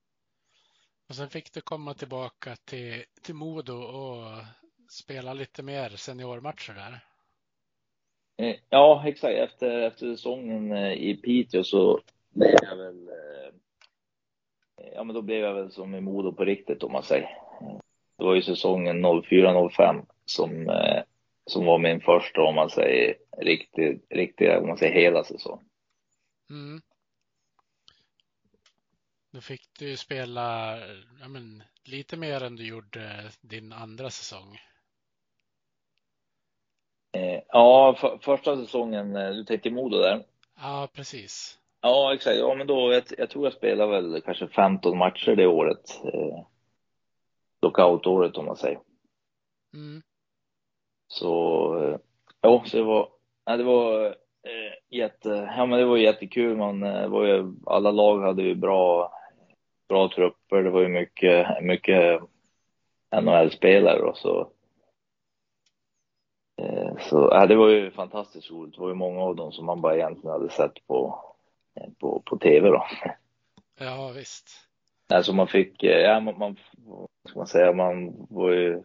Och 1.12 1.16
sen 1.16 1.30
fick 1.30 1.54
du 1.54 1.62
komma 1.62 1.94
tillbaka 1.94 2.56
till, 2.56 3.04
till 3.24 3.36
Modo 3.36 3.74
och 3.74 4.44
spela 4.90 5.34
lite 5.34 5.64
mer 5.64 5.90
seniormatcher 5.90 6.74
där. 6.74 7.00
Eh, 8.48 8.56
ja, 8.70 9.04
exakt. 9.08 9.36
Efter, 9.36 9.82
efter 9.82 10.16
säsongen 10.16 10.72
eh, 10.72 10.94
i 10.94 11.16
Piteå 11.16 11.64
så 11.64 12.00
blev 12.30 12.56
jag 12.62 12.76
väl 12.76 13.10
ja 14.96 15.04
men 15.04 15.16
då 15.16 15.22
blev 15.22 15.40
jag 15.40 15.54
väl 15.54 15.72
som 15.72 15.96
i 15.96 16.02
Modo 16.02 16.34
på 16.34 16.46
riktigt 16.46 16.84
om 16.84 16.92
man 16.92 17.04
säger. 17.04 17.30
Det 18.18 18.24
var 18.24 18.36
ju 18.36 18.42
säsongen 18.42 19.06
04-05 19.06 20.06
som, 20.26 20.70
eh, 20.70 21.04
som 21.46 21.66
var 21.66 21.78
min 21.78 22.02
första 22.02 22.42
om 22.42 22.56
man 22.56 22.70
säger 22.70 23.16
riktigt, 23.38 24.06
riktigt 24.10 24.58
om 24.58 24.68
man 24.68 24.78
säger 24.78 25.02
hela 25.02 25.24
säsong. 25.24 25.60
Mm. 26.50 26.82
Då 29.32 29.42
fick 29.42 29.62
du 29.80 29.98
spela 29.98 30.78
ja, 31.22 31.28
men, 31.28 31.64
lite 31.84 32.18
mer 32.18 32.44
än 32.44 32.56
du 32.56 32.68
gjorde 32.68 33.32
din 33.42 33.74
andra 33.74 34.10
säsong. 34.10 34.60
Eh, 37.12 37.42
ja, 37.48 37.96
för, 38.00 38.18
första 38.18 38.58
säsongen, 38.58 39.16
eh, 39.16 39.30
du 39.30 39.44
tänkte 39.44 39.70
Modo 39.70 39.98
där? 39.98 40.24
Ja, 40.58 40.90
precis. 40.94 41.60
Ja, 41.82 42.14
exakt. 42.14 42.38
Ja, 42.38 42.56
men 42.56 42.68
då, 42.68 42.94
jag, 42.94 43.04
jag 43.18 43.30
tror 43.30 43.46
jag 43.46 43.54
spelade 43.54 43.92
väl 43.92 44.22
kanske 44.22 44.48
15 44.48 44.98
matcher 44.98 45.36
det 45.36 45.48
året. 45.48 46.02
Eh, 46.04 46.46
Lockoutåret 47.62 48.38
om 48.38 48.46
man 48.46 48.58
säger. 48.58 48.80
Mm. 49.74 50.02
Så, 51.08 51.34
eh, 51.84 51.98
ja, 52.42 52.64
så 52.66 52.78
det 52.78 52.84
var, 52.84 53.10
ja, 53.46 53.58
det 53.58 53.64
var 53.64 54.06
eh, 54.44 54.98
jätte, 54.98 55.30
ja 55.30 55.66
men 55.66 55.80
det 55.80 55.86
var 55.86 55.98
jättekul. 55.98 56.58
Man, 56.58 56.84
eh, 56.84 57.08
var 57.08 57.26
ju, 57.26 57.54
alla 57.66 57.92
lag 57.92 58.22
hade 58.22 58.44
ju 58.44 58.56
bra, 58.56 59.14
bra 59.92 60.10
trupper. 60.10 60.64
Det 60.64 60.70
var 60.70 60.82
ju 60.82 60.88
mycket, 60.88 61.64
mycket 61.64 62.22
NHL-spelare 63.22 64.02
och 64.02 64.18
så. 64.18 64.50
Eh, 66.62 66.98
så, 67.00 67.30
ja, 67.32 67.46
det 67.46 67.56
var 67.56 67.70
ju 67.70 67.92
fantastiskt 67.92 68.52
roligt. 68.52 68.76
Det 68.76 68.82
var 68.82 68.90
ju 68.90 68.96
många 68.96 69.22
av 69.22 69.36
dem 69.36 69.52
som 69.52 69.66
man 69.66 69.82
bara 69.82 69.96
egentligen 69.96 70.32
hade 70.32 70.50
sett 70.50 70.88
på 70.88 71.32
på, 72.00 72.22
på 72.26 72.38
tv 72.38 72.70
då. 72.70 72.86
Ja, 73.80 74.12
visst. 74.16 74.50
Alltså 75.14 75.34
man 75.34 75.48
fick, 75.48 75.84
eh, 75.84 76.00
ja 76.00 76.20
man, 76.20 76.38
man 76.38 76.56
ska 77.30 77.40
man 77.40 77.48
säga, 77.48 77.74
man 77.74 78.28
var 78.30 78.52
ju, 78.52 78.84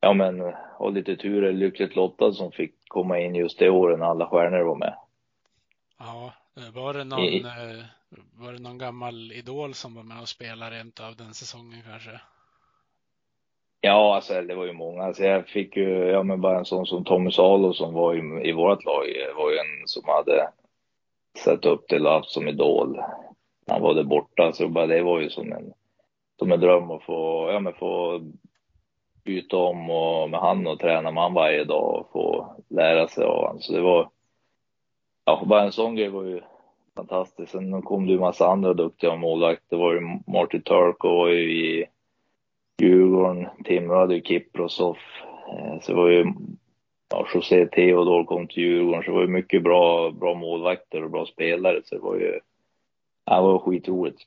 ja 0.00 0.12
men, 0.12 0.40
ha 0.78 0.88
lite 0.88 1.16
tur 1.16 1.44
eller 1.44 1.58
lyckligt 1.58 1.96
lottad 1.96 2.32
som 2.32 2.52
fick 2.52 2.74
komma 2.88 3.20
in 3.20 3.34
just 3.34 3.58
det 3.58 3.70
året 3.70 3.98
när 3.98 4.06
alla 4.06 4.26
stjärnor 4.26 4.62
var 4.62 4.76
med. 4.76 4.96
Ja, 5.98 6.32
var 6.74 6.94
det 6.94 7.04
någon, 7.04 7.20
I, 7.20 7.44
var 8.38 8.52
det 8.52 8.58
någon 8.58 8.78
gammal 8.78 9.32
idol 9.32 9.74
som 9.74 9.94
var 9.94 10.02
med 10.02 10.20
och 10.20 10.28
spelade 10.28 10.76
rent 10.76 11.00
av 11.00 11.16
den 11.16 11.34
säsongen 11.34 11.82
kanske? 11.90 12.20
Ja, 13.80 14.14
alltså 14.14 14.42
det 14.42 14.54
var 14.54 14.64
ju 14.64 14.72
många. 14.72 15.02
Alltså, 15.02 15.24
jag 15.24 15.48
fick 15.48 15.76
ju, 15.76 15.88
ja 15.88 16.22
men 16.22 16.40
bara 16.40 16.58
en 16.58 16.64
sån 16.64 16.86
som 16.86 17.04
Tommy 17.04 17.30
Salo 17.30 17.72
som 17.72 17.94
var 17.94 18.14
i, 18.14 18.48
i 18.48 18.52
vårt 18.52 18.84
lag, 18.84 19.04
eh, 19.08 19.36
var 19.36 19.50
ju 19.50 19.56
en 19.58 19.86
som 19.86 20.02
hade 20.06 20.48
sett 21.38 21.64
upp 21.64 21.88
till 21.88 22.06
och 22.06 22.12
haft 22.12 22.30
som 22.30 22.48
idol. 22.48 23.00
Han 23.66 23.82
var 23.82 23.94
där 23.94 24.04
borta, 24.04 24.52
så 24.52 24.68
bara 24.68 24.86
det 24.86 25.02
var 25.02 25.20
ju 25.20 25.30
som 25.30 25.52
en, 25.52 25.72
som 26.38 26.52
en 26.52 26.60
dröm 26.60 26.90
att 26.90 27.02
få, 27.02 27.50
ja 27.52 27.60
men 27.60 27.72
få 27.72 28.20
byta 29.24 29.56
om 29.56 29.90
och 29.90 30.30
med 30.30 30.40
han 30.40 30.66
och 30.66 30.80
träna 30.80 31.10
med 31.10 31.22
han 31.22 31.34
varje 31.34 31.64
dag 31.64 31.94
och 31.94 32.12
få 32.12 32.54
lära 32.68 33.08
sig 33.08 33.24
av 33.24 33.36
honom. 33.36 33.60
Så 33.60 33.72
det 33.72 33.80
var, 33.80 34.10
ja 35.24 35.42
bara 35.46 35.62
en 35.62 35.72
sån 35.72 35.94
grej 35.94 36.08
var 36.08 36.24
ju 36.24 36.42
fantastiskt. 36.96 37.52
Sen 37.52 37.82
kom 37.82 38.06
det 38.06 38.12
ju 38.12 38.18
massa 38.18 38.46
andra 38.46 38.74
duktiga 38.74 39.16
målvakter. 39.16 39.76
Det 39.76 39.82
var 39.82 39.94
ju 39.94 40.00
Martin 40.26 40.62
Turko 40.62 41.08
var 41.08 41.28
ju 41.28 41.52
i 41.52 41.86
Djurgården, 42.82 43.46
Timrå 43.64 43.98
hade 43.98 44.14
ju 44.14 44.22
Kiprosov. 44.22 44.96
Eh, 45.48 45.80
så 45.80 45.92
det 45.92 45.98
var 45.98 46.08
ju 46.08 46.32
ja, 47.08 47.28
José 47.34 47.66
Theodor 47.66 48.24
kom 48.24 48.48
till 48.48 48.62
Djurgården, 48.62 49.02
så 49.02 49.10
det 49.10 49.14
var 49.14 49.22
ju 49.22 49.28
mycket 49.28 49.62
bra, 49.62 50.10
bra 50.10 50.34
målvakter 50.34 51.04
och 51.04 51.10
bra 51.10 51.26
spelare. 51.26 51.80
Så 51.84 51.94
det 51.94 52.00
var 52.00 52.16
ju, 52.16 52.40
ja, 53.24 53.36
det 53.36 53.42
var 53.42 53.58
skitroligt. 53.58 54.22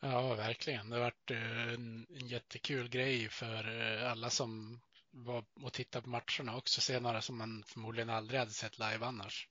Ja, 0.00 0.34
verkligen. 0.34 0.90
Det 0.90 0.96
har 0.96 1.02
varit 1.02 1.30
eh, 1.30 1.74
en, 1.74 2.06
en 2.20 2.26
jättekul 2.26 2.88
grej 2.88 3.28
för 3.28 3.80
eh, 3.80 4.12
alla 4.12 4.30
som 4.30 4.80
var 5.10 5.44
och 5.62 5.72
tittade 5.72 6.02
på 6.02 6.10
matcherna 6.10 6.56
också. 6.56 6.80
Se 6.80 7.00
några 7.00 7.20
som 7.20 7.38
man 7.38 7.64
förmodligen 7.66 8.10
aldrig 8.10 8.40
hade 8.40 8.50
sett 8.50 8.78
live 8.78 9.06
annars. 9.06 9.48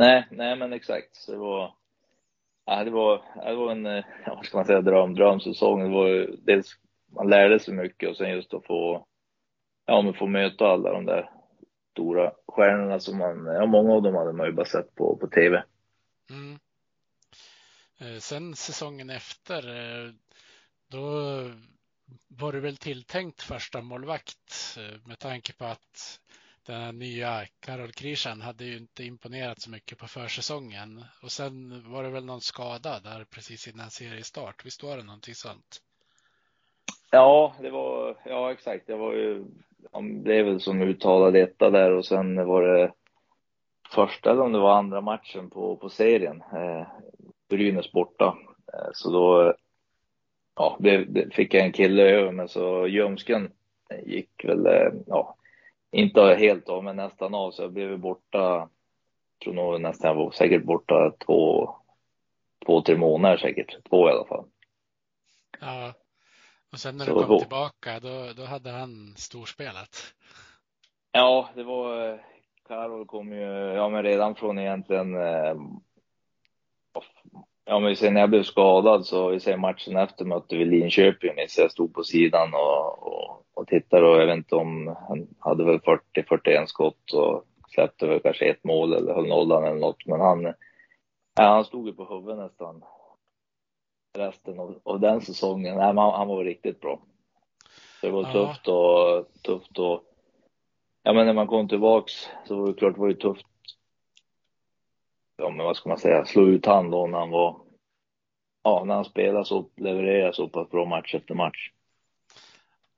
Nej, 0.00 0.26
nej 0.30 0.56
men 0.56 0.72
exakt. 0.72 1.16
Så 1.16 1.32
det 1.32 1.38
var, 1.38 1.74
ja, 2.66 2.84
det 2.84 2.90
var, 2.90 3.22
det 3.34 3.54
var 3.54 3.72
en, 3.72 3.86
eh, 3.86 4.04
vad 4.26 4.46
ska 4.46 4.58
man 4.58 4.66
säga, 4.66 4.80
dröm, 4.80 5.14
drömsäsong. 5.14 5.82
Det 5.82 5.88
var 5.88 6.36
dels 6.46 6.76
man 7.16 7.30
lärde 7.30 7.60
sig 7.60 7.74
mycket 7.74 8.08
och 8.08 8.16
sen 8.16 8.30
just 8.30 8.54
att 8.54 8.66
få, 8.66 9.06
ja, 9.86 10.02
men 10.02 10.14
få 10.14 10.26
möta 10.26 10.64
alla 10.64 10.92
de 10.92 11.06
där 11.06 11.30
stora 11.90 12.32
stjärnorna 12.48 13.00
som 13.00 13.18
man, 13.18 13.46
ja, 13.46 13.66
många 13.66 13.94
av 13.94 14.02
dem 14.02 14.14
hade 14.14 14.32
man 14.32 14.46
ju 14.46 14.52
bara 14.52 14.66
sett 14.66 14.94
på, 14.94 15.16
på 15.16 15.26
tv. 15.26 15.64
Mm. 16.30 16.58
Eh, 17.98 18.18
sen 18.18 18.54
säsongen 18.54 19.10
efter, 19.10 19.68
eh, 19.68 20.12
då 20.88 21.00
var 22.28 22.52
du 22.52 22.60
väl 22.60 22.76
tilltänkt 22.76 23.42
första 23.42 23.80
målvakt 23.80 24.78
med 25.04 25.18
tanke 25.18 25.52
på 25.52 25.64
att 25.64 26.20
den 26.70 26.98
nya 26.98 27.46
Karol 27.60 27.92
Krishan 27.92 28.40
hade 28.40 28.64
ju 28.64 28.76
inte 28.76 29.04
imponerat 29.04 29.60
så 29.60 29.70
mycket 29.70 29.98
på 29.98 30.06
försäsongen. 30.06 31.04
Och 31.22 31.32
sen 31.32 31.82
var 31.92 32.02
det 32.02 32.10
väl 32.10 32.24
någon 32.24 32.40
skada 32.40 33.00
där 33.00 33.24
precis 33.30 33.68
innan 33.68 33.90
seriestart. 33.90 34.64
Visst 34.64 34.82
var 34.82 34.96
det 34.96 35.02
någonting 35.02 35.34
sånt? 35.34 35.82
Ja, 37.10 37.54
det 37.60 37.70
var, 37.70 38.16
ja 38.24 38.52
exakt. 38.52 38.86
Det 38.86 38.96
var 38.96 39.12
ju, 39.12 39.44
han 39.92 40.22
blev 40.22 40.44
väl 40.44 40.60
som 40.60 40.82
uttalad 40.82 41.36
etta 41.36 41.70
där 41.70 41.90
och 41.90 42.06
sen 42.06 42.46
var 42.46 42.62
det 42.62 42.92
första 43.94 44.30
eller 44.30 44.42
om 44.42 44.52
det 44.52 44.58
var 44.58 44.78
andra 44.78 45.00
matchen 45.00 45.50
på, 45.50 45.76
på 45.76 45.88
serien. 45.88 46.42
Eh, 46.52 46.86
Brynäs 47.48 47.92
borta. 47.92 48.38
Eh, 48.72 48.90
så 48.92 49.10
då 49.10 49.54
ja, 50.56 50.76
blev, 50.80 51.30
fick 51.30 51.54
jag 51.54 51.64
en 51.64 51.72
kille 51.72 52.02
över 52.02 52.32
mig 52.32 52.48
så 52.48 52.86
ljumsken 52.86 53.52
gick 54.04 54.44
väl, 54.44 54.66
eh, 54.66 54.92
ja, 55.06 55.36
inte 55.92 56.20
helt 56.20 56.68
av 56.68 56.84
men 56.84 56.96
nästan 56.96 57.34
av 57.34 57.50
så 57.50 57.62
jag 57.62 57.72
blev 57.72 57.98
borta, 57.98 58.68
tror 59.44 59.54
nog 59.54 59.80
nästan 59.80 60.08
jag 60.08 60.24
var 60.24 60.30
säkert 60.30 60.62
borta 60.62 61.12
två, 61.26 61.70
två, 62.66 62.82
tre 62.82 62.96
månader 62.96 63.36
säkert, 63.36 63.88
två 63.88 64.08
i 64.08 64.12
alla 64.12 64.26
fall. 64.26 64.44
Ja, 65.60 65.92
och 66.72 66.78
sen 66.78 66.96
när 66.96 67.04
så 67.04 67.10
du 67.10 67.18
kom 67.18 67.28
då. 67.28 67.38
tillbaka, 67.38 68.00
då, 68.00 68.32
då 68.36 68.44
hade 68.44 68.70
han 68.70 69.14
storspelat. 69.16 70.14
Ja, 71.12 71.48
det 71.54 71.62
var, 71.62 72.20
Karol 72.68 73.06
kom 73.06 73.32
ju, 73.32 73.42
ja 73.74 73.88
men 73.88 74.02
redan 74.02 74.34
från 74.34 74.58
egentligen, 74.58 75.14
eh, 75.14 75.54
ja 77.70 77.78
men 77.78 77.96
sen 77.96 78.14
när 78.14 78.20
jag 78.20 78.30
blev 78.30 78.42
skadad 78.42 79.06
så, 79.06 79.28
vi 79.28 79.40
säger 79.40 79.56
matchen 79.56 79.96
efter 79.96 80.24
mötte 80.24 80.56
vi 80.56 80.64
Linköping, 80.64 81.30
så 81.48 81.60
jag 81.60 81.70
stod 81.70 81.94
på 81.94 82.02
sidan 82.02 82.54
och, 82.54 83.06
och, 83.06 83.44
och 83.54 83.66
tittade 83.66 84.06
och 84.06 84.20
jag 84.20 84.26
vet 84.26 84.36
inte 84.36 84.54
om, 84.54 84.96
han 85.08 85.26
hade 85.38 85.64
väl 85.64 85.78
40-41 85.78 86.66
skott 86.66 87.12
och 87.12 87.44
släppte 87.68 88.06
väl 88.06 88.20
kanske 88.20 88.50
ett 88.50 88.64
mål 88.64 88.92
eller 88.92 89.14
höll 89.14 89.28
nollan 89.28 89.64
eller 89.64 89.80
något, 89.80 90.06
men 90.06 90.20
han, 90.20 90.44
ja, 90.44 90.54
han 91.44 91.64
stod 91.64 91.86
ju 91.86 91.92
på 91.92 92.04
huvudet 92.04 92.38
nästan 92.38 92.84
resten 94.18 94.60
av, 94.60 94.80
av 94.82 95.00
den 95.00 95.20
säsongen. 95.20 95.76
Nej, 95.76 95.86
han, 95.86 95.96
han 95.96 96.28
var 96.28 96.44
riktigt 96.44 96.80
bra. 96.80 97.00
Det 98.02 98.10
var 98.10 98.22
ja. 98.22 98.32
tufft 98.32 98.68
och 98.68 99.42
tufft 99.42 99.78
och 99.78 100.04
ja, 101.02 101.12
men 101.12 101.26
när 101.26 101.32
man 101.32 101.46
kom 101.46 101.68
tillbaks 101.68 102.12
så 102.44 102.56
var 102.56 102.66
det 102.66 102.74
klart 102.74 102.94
det 102.94 103.00
var 103.00 103.08
ju 103.08 103.14
tufft. 103.14 103.46
Ja, 105.40 105.50
men 105.50 105.66
vad 105.66 105.76
ska 105.76 105.88
man 105.88 105.98
säga, 105.98 106.24
slå 106.24 106.48
ut 106.48 106.66
han 106.66 106.90
då 106.90 107.06
när 107.06 107.18
han 107.18 107.30
var, 107.30 107.60
ja, 108.62 108.84
när 108.84 108.94
han 108.94 109.04
spelade 109.04 109.44
så, 109.44 109.66
levererade 109.76 110.32
så 110.32 110.48
pass 110.48 110.70
bra 110.70 110.84
match 110.84 111.14
efter 111.14 111.34
match. 111.34 111.70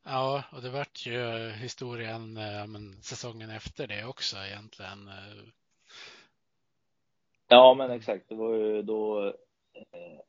Ja, 0.05 0.43
och 0.53 0.63
det 0.63 0.71
vart 0.71 1.07
ju 1.07 1.51
historien 1.51 2.37
ja, 2.37 2.67
men, 2.67 3.03
säsongen 3.03 3.51
efter 3.51 3.87
det 3.87 4.05
också 4.05 4.37
egentligen. 4.37 5.11
Ja, 7.49 7.75
men 7.75 7.91
exakt. 7.91 8.29
Det 8.29 8.35
var 8.35 8.55
ju 8.55 8.83
då 8.83 9.27
eh, 9.75 10.21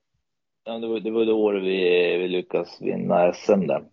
Ja, 0.63 0.79
det 0.79 0.87
var, 0.87 0.99
det 0.99 1.11
var 1.11 1.25
det 1.25 1.33
året 1.33 1.63
vi, 1.63 2.17
vi 2.17 2.27
lyckades 2.27 2.81
vinna 2.81 3.33
SM 3.33 3.67
där. 3.67 3.85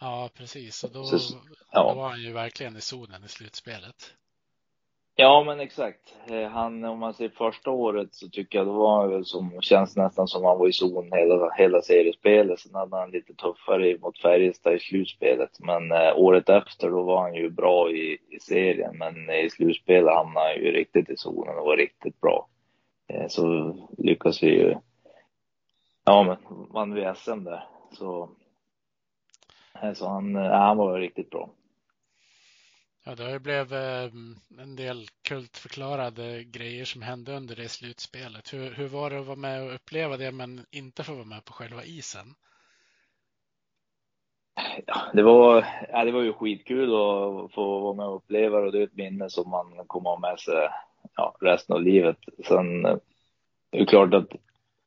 Ja, 0.00 0.30
precis. 0.34 0.84
Och 0.84 0.90
då, 0.90 1.04
så, 1.04 1.38
ja. 1.72 1.88
då 1.88 1.94
var 1.94 2.08
han 2.08 2.22
ju 2.22 2.32
verkligen 2.32 2.76
i 2.76 2.80
zonen 2.80 3.24
i 3.24 3.28
slutspelet. 3.28 4.14
Ja, 5.16 5.44
men 5.46 5.60
exakt. 5.60 6.14
Eh, 6.30 6.48
han, 6.48 6.84
om 6.84 6.98
man 6.98 7.14
ser 7.14 7.28
första 7.28 7.70
året 7.70 8.14
så 8.14 8.28
tycker 8.28 8.58
jag 8.58 8.66
det 8.66 8.72
var 8.72 9.08
väl 9.08 9.24
som, 9.24 9.60
känns 9.60 9.96
nästan 9.96 10.28
som 10.28 10.44
han 10.44 10.58
var 10.58 10.68
i 10.68 10.72
zon 10.72 11.12
hela, 11.12 11.50
hela 11.50 11.82
seriespelet. 11.82 12.60
Sen 12.60 12.74
hade 12.74 12.96
han 12.96 13.10
lite 13.10 13.34
tuffare 13.34 13.98
mot 13.98 14.18
Färjestad 14.18 14.74
i 14.74 14.78
slutspelet. 14.78 15.50
Men 15.60 15.92
eh, 15.92 16.16
året 16.16 16.48
efter 16.48 16.90
då 16.90 17.02
var 17.02 17.22
han 17.22 17.34
ju 17.34 17.50
bra 17.50 17.90
i, 17.90 18.18
i 18.30 18.40
serien. 18.40 18.98
Men 18.98 19.30
i 19.30 19.50
slutspelet 19.50 20.14
hamnade 20.14 20.46
han 20.46 20.56
ju 20.56 20.72
riktigt 20.72 21.10
i 21.10 21.16
zonen 21.16 21.58
och 21.58 21.66
var 21.66 21.76
riktigt 21.76 22.20
bra. 22.20 22.48
Eh, 23.08 23.28
så 23.28 23.74
lyckas 23.98 24.42
vi 24.42 24.46
ju 24.46 24.74
Ja, 26.04 26.22
men 26.22 26.66
vann 26.70 26.94
vi 26.94 27.12
SM 27.16 27.44
där. 27.44 27.64
Så, 27.92 28.30
eh, 29.82 29.92
så 29.92 30.08
han, 30.08 30.36
eh, 30.36 30.50
han 30.50 30.76
var 30.76 30.98
riktigt 30.98 31.30
bra. 31.30 31.50
Ja, 33.04 33.14
det 33.14 33.40
blev 33.40 33.40
blivit 33.40 33.72
eh, 33.72 34.62
en 34.62 34.76
del 34.76 35.06
kultförklarade 35.22 36.44
grejer 36.44 36.84
som 36.84 37.02
hände 37.02 37.36
under 37.36 37.56
det 37.56 37.68
slutspelet. 37.68 38.54
Hur, 38.54 38.70
hur 38.70 38.88
var 38.88 39.10
det 39.10 39.20
att 39.20 39.26
vara 39.26 39.36
med 39.36 39.62
och 39.62 39.74
uppleva 39.74 40.16
det 40.16 40.32
men 40.32 40.66
inte 40.70 41.04
få 41.04 41.14
vara 41.14 41.24
med 41.24 41.44
på 41.44 41.52
själva 41.52 41.84
isen? 41.84 42.34
Ja, 44.86 45.00
det 45.14 45.22
var, 45.22 45.66
ja, 45.92 46.04
det 46.04 46.12
var 46.12 46.22
ju 46.22 46.32
skitkul 46.32 46.88
att 46.88 47.52
få 47.52 47.80
vara 47.80 47.94
med 47.94 48.06
och 48.06 48.16
uppleva 48.16 48.60
det 48.60 48.66
och 48.66 48.72
det 48.72 48.78
är 48.78 48.86
ett 48.86 48.96
minne 48.96 49.30
som 49.30 49.50
man 49.50 49.86
kommer 49.86 50.10
ha 50.10 50.18
med 50.18 50.40
sig 50.40 50.68
ja, 51.16 51.36
resten 51.40 51.76
av 51.76 51.82
livet. 51.82 52.18
Sen 52.48 52.82
det 53.70 53.78
är 53.78 53.86
klart 53.86 54.14
att 54.14 54.28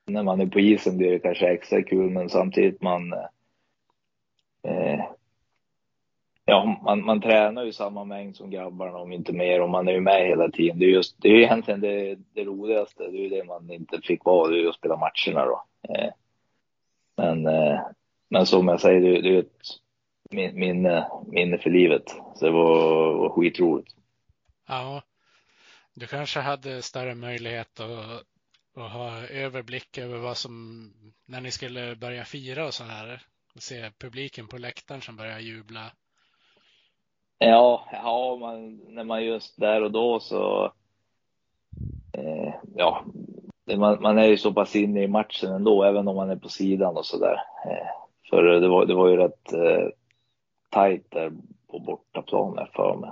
när 0.06 0.24
man 0.24 0.42
är 0.42 0.46
på 0.46 0.60
isen 0.60 0.98
blir 0.98 1.12
det 1.12 1.20
kanske 1.20 1.48
extra 1.48 1.84
kul, 1.84 2.10
men 2.10 2.30
samtidigt 2.30 2.82
man 2.82 3.14
eh, 4.64 5.06
Ja, 6.46 6.80
man, 6.84 7.06
man 7.06 7.22
tränar 7.22 7.64
ju 7.64 7.74
samma 7.74 8.04
mängd 8.04 8.36
som 8.36 8.50
grabbarna 8.50 8.98
om 8.98 9.12
inte 9.12 9.34
mer 9.34 9.62
och 9.62 9.70
man 9.70 9.88
är 9.88 9.92
ju 9.92 10.02
med 10.02 10.28
hela 10.28 10.50
tiden. 10.50 10.80
Det 10.80 10.86
är 10.86 10.90
just, 10.90 11.16
det 11.22 11.30
är 11.30 11.36
egentligen 11.36 11.82
det, 11.82 12.16
det 12.34 12.44
roligaste. 12.44 13.04
Det 13.04 13.18
är 13.18 13.22
ju 13.22 13.30
det 13.30 13.44
man 13.44 13.72
inte 13.72 14.02
fick 14.02 14.26
vara, 14.26 14.50
det 14.50 14.58
är 14.58 14.62
ju 14.62 14.70
att 14.70 14.76
spela 14.76 14.96
matcherna 14.96 15.46
då. 15.46 15.64
Eh, 15.90 16.10
men, 17.18 17.48
eh, 17.48 17.80
men 18.30 18.46
som 18.46 18.68
jag 18.68 18.82
säger, 18.82 19.02
det, 19.02 19.22
det 19.22 19.28
är 19.28 19.32
ju 19.32 19.40
ett 19.40 20.54
minne, 20.54 21.08
minne 21.28 21.58
för 21.58 21.70
livet. 21.70 22.04
Så 22.36 22.46
det 22.46 22.52
var, 22.52 23.14
var 23.14 23.30
skitroligt. 23.30 23.96
Ja, 24.68 25.02
du 25.94 26.08
kanske 26.08 26.40
hade 26.40 26.82
större 26.82 27.16
möjlighet 27.16 27.80
att 27.80 28.26
att 28.76 28.92
ha 28.92 29.28
överblick 29.28 29.98
över 29.98 30.18
vad 30.18 30.38
som, 30.38 30.92
när 31.26 31.42
ni 31.42 31.52
skulle 31.52 31.96
börja 31.96 32.26
fira 32.26 32.66
och 32.66 32.74
så 32.74 32.84
här, 32.84 33.22
och 33.56 33.64
se 33.64 33.92
publiken 33.98 34.48
på 34.48 34.58
läktaren 34.58 35.02
som 35.02 35.16
börjar 35.16 35.40
jubla? 35.40 35.92
Ja, 37.38 37.86
ja 37.92 38.38
man, 38.40 38.82
när 38.88 39.04
man 39.04 39.26
just 39.26 39.60
där 39.60 39.82
och 39.82 39.92
då 39.92 40.20
så, 40.20 40.72
eh, 42.14 42.54
ja, 42.76 43.06
man, 43.78 44.02
man, 44.02 44.18
är 44.18 44.26
ju 44.26 44.38
så 44.38 44.54
pass 44.54 44.76
inne 44.76 45.04
i 45.04 45.08
matchen 45.08 45.52
ändå, 45.52 45.84
även 45.84 46.08
om 46.08 46.16
man 46.16 46.30
är 46.30 46.36
på 46.36 46.50
sidan 46.50 46.98
och 46.98 47.06
så 47.06 47.18
där. 47.20 47.42
Eh, 47.66 47.88
för 48.30 48.44
det 48.44 48.68
var, 48.68 48.86
det 48.86 48.94
var 48.94 49.08
ju 49.08 49.18
rätt 49.18 49.54
eh, 49.54 49.88
tajt 50.70 51.12
där 51.12 51.32
på 51.68 51.80
bortaplan 51.80 52.68
för 52.74 52.96
mig. 52.96 53.12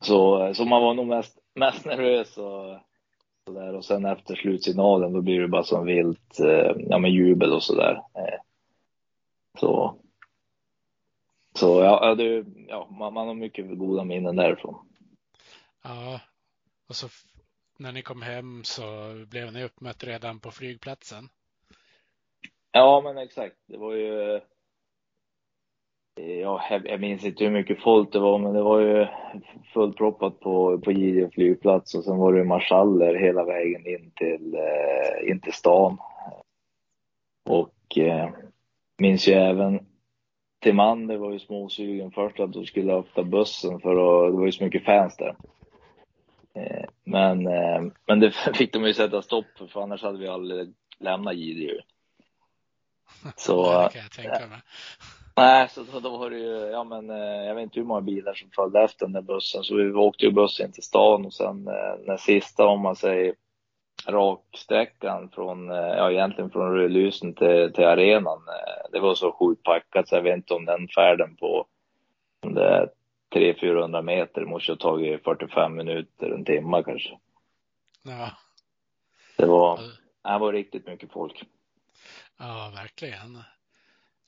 Så, 0.00 0.54
så 0.54 0.64
man 0.64 0.82
var 0.82 0.94
nog 0.94 1.06
mest, 1.06 1.38
mest 1.54 1.84
nervös 1.84 2.28
och 2.38 2.78
så 3.46 3.52
där. 3.52 3.74
Och 3.74 3.84
sen 3.84 4.04
efter 4.04 4.34
slutsignalen 4.34 5.12
då 5.12 5.20
blir 5.20 5.40
det 5.40 5.48
bara 5.48 5.62
som 5.62 5.86
vilt 5.86 6.40
eh, 6.40 6.72
ja, 6.78 6.98
men 6.98 7.12
jubel 7.12 7.52
och 7.52 7.62
sådär. 7.62 8.02
Eh, 8.14 8.38
Så, 9.58 9.94
så 11.56 11.80
ja, 11.80 12.14
det, 12.14 12.44
ja 12.68 12.88
man, 12.90 13.14
man 13.14 13.26
har 13.26 13.34
mycket 13.34 13.78
goda 13.78 14.04
minnen 14.04 14.36
därifrån. 14.36 14.74
Ja, 15.84 16.20
och 16.88 16.96
så 16.96 17.08
när 17.78 17.92
ni 17.92 18.02
kom 18.02 18.22
hem 18.22 18.64
så 18.64 18.82
blev 19.30 19.52
ni 19.52 19.64
uppmött 19.64 20.04
redan 20.04 20.40
på 20.40 20.50
flygplatsen. 20.50 21.28
Ja, 22.72 23.00
men 23.04 23.18
exakt. 23.18 23.56
Det 23.66 23.78
var 23.78 23.94
ju. 23.94 24.40
Ja, 26.20 26.80
jag 26.84 27.00
minns 27.00 27.24
inte 27.24 27.44
hur 27.44 27.50
mycket 27.50 27.82
folk 27.82 28.12
det 28.12 28.18
var, 28.18 28.38
men 28.38 28.54
det 28.54 28.62
var 28.62 28.80
ju 28.80 29.06
fullproppat 29.74 30.40
på, 30.40 30.78
på 30.78 30.92
Gideå 30.92 31.30
flygplats 31.30 31.94
och 31.94 32.04
sen 32.04 32.16
var 32.16 32.32
det 32.32 32.44
marschaller 32.44 33.14
hela 33.14 33.44
vägen 33.44 33.86
in 33.86 34.10
till, 34.10 34.54
eh, 34.54 35.30
in 35.30 35.40
till 35.40 35.52
stan. 35.52 35.98
Och 37.48 37.98
eh, 37.98 38.30
minns 38.98 39.28
ju 39.28 39.32
även 39.32 39.86
Timander 40.60 41.16
var 41.16 41.32
ju 41.32 41.38
småsugen 41.38 42.10
först 42.10 42.40
att 42.40 42.52
de 42.52 42.66
skulle 42.66 42.92
öppna 42.92 43.22
bussen 43.22 43.80
för 43.80 43.90
att, 43.90 44.32
det 44.32 44.38
var 44.38 44.46
ju 44.46 44.52
så 44.52 44.64
mycket 44.64 44.84
fans 44.84 45.16
där. 45.16 45.36
Eh, 46.54 46.84
men, 47.04 47.46
eh, 47.46 47.82
men 48.06 48.20
det 48.20 48.30
fick 48.54 48.72
de 48.72 48.84
ju 48.84 48.94
sätta 48.94 49.22
stopp 49.22 49.46
för, 49.58 49.66
för 49.66 49.82
annars 49.82 50.02
hade 50.02 50.18
vi 50.18 50.28
aldrig 50.28 50.74
lämnat 50.98 51.36
Gideå. 51.36 51.80
Så, 53.36 53.82
det 53.82 53.88
kan 53.92 54.02
jag 54.02 54.12
tänka 54.12 54.46
mig. 54.46 54.58
Nej, 55.38 55.68
så 55.68 55.82
då, 55.92 56.00
då 56.00 56.16
var 56.16 56.30
det 56.30 56.38
ju, 56.38 56.70
ja 56.72 56.84
men 56.84 57.08
jag 57.46 57.54
vet 57.54 57.62
inte 57.62 57.80
hur 57.80 57.86
många 57.86 58.00
bilar 58.00 58.34
som 58.34 58.50
följde 58.50 58.82
efter 58.82 59.06
den 59.06 59.12
där 59.12 59.22
bussen. 59.22 59.64
Så 59.64 59.76
vi 59.76 59.92
åkte 59.92 60.24
ju 60.24 60.32
bussen 60.32 60.72
till 60.72 60.82
stan 60.82 61.26
och 61.26 61.34
sen 61.34 61.64
när 62.06 62.16
sista, 62.16 62.66
om 62.66 62.80
man 62.80 62.96
säger 62.96 63.34
raksträckan 64.06 65.30
från, 65.34 65.68
ja 65.68 66.10
egentligen 66.10 66.50
från 66.50 66.74
Rödlusen 66.74 67.34
till, 67.34 67.72
till 67.74 67.84
arenan. 67.84 68.38
Det 68.96 69.00
var 69.00 69.14
så 69.14 69.32
sjukt 69.32 69.62
packat 69.62 70.08
så 70.08 70.14
jag 70.14 70.22
vet 70.22 70.36
inte 70.36 70.54
om 70.54 70.64
den 70.64 70.88
färden 70.88 71.36
på 71.36 71.66
om 72.40 72.54
det 72.54 72.64
är 72.64 72.90
300-400 73.34 74.02
meter 74.02 74.44
måste 74.44 74.72
ha 74.72 74.76
tagit 74.76 75.24
45 75.24 75.76
minuter, 75.76 76.30
en 76.30 76.44
timme 76.44 76.82
kanske. 76.82 77.18
Ja. 78.02 78.30
Det 79.36 79.46
var, 79.46 79.80
det 80.22 80.38
var 80.38 80.52
riktigt 80.52 80.86
mycket 80.86 81.12
folk. 81.12 81.44
Ja, 82.38 82.72
verkligen. 82.74 83.42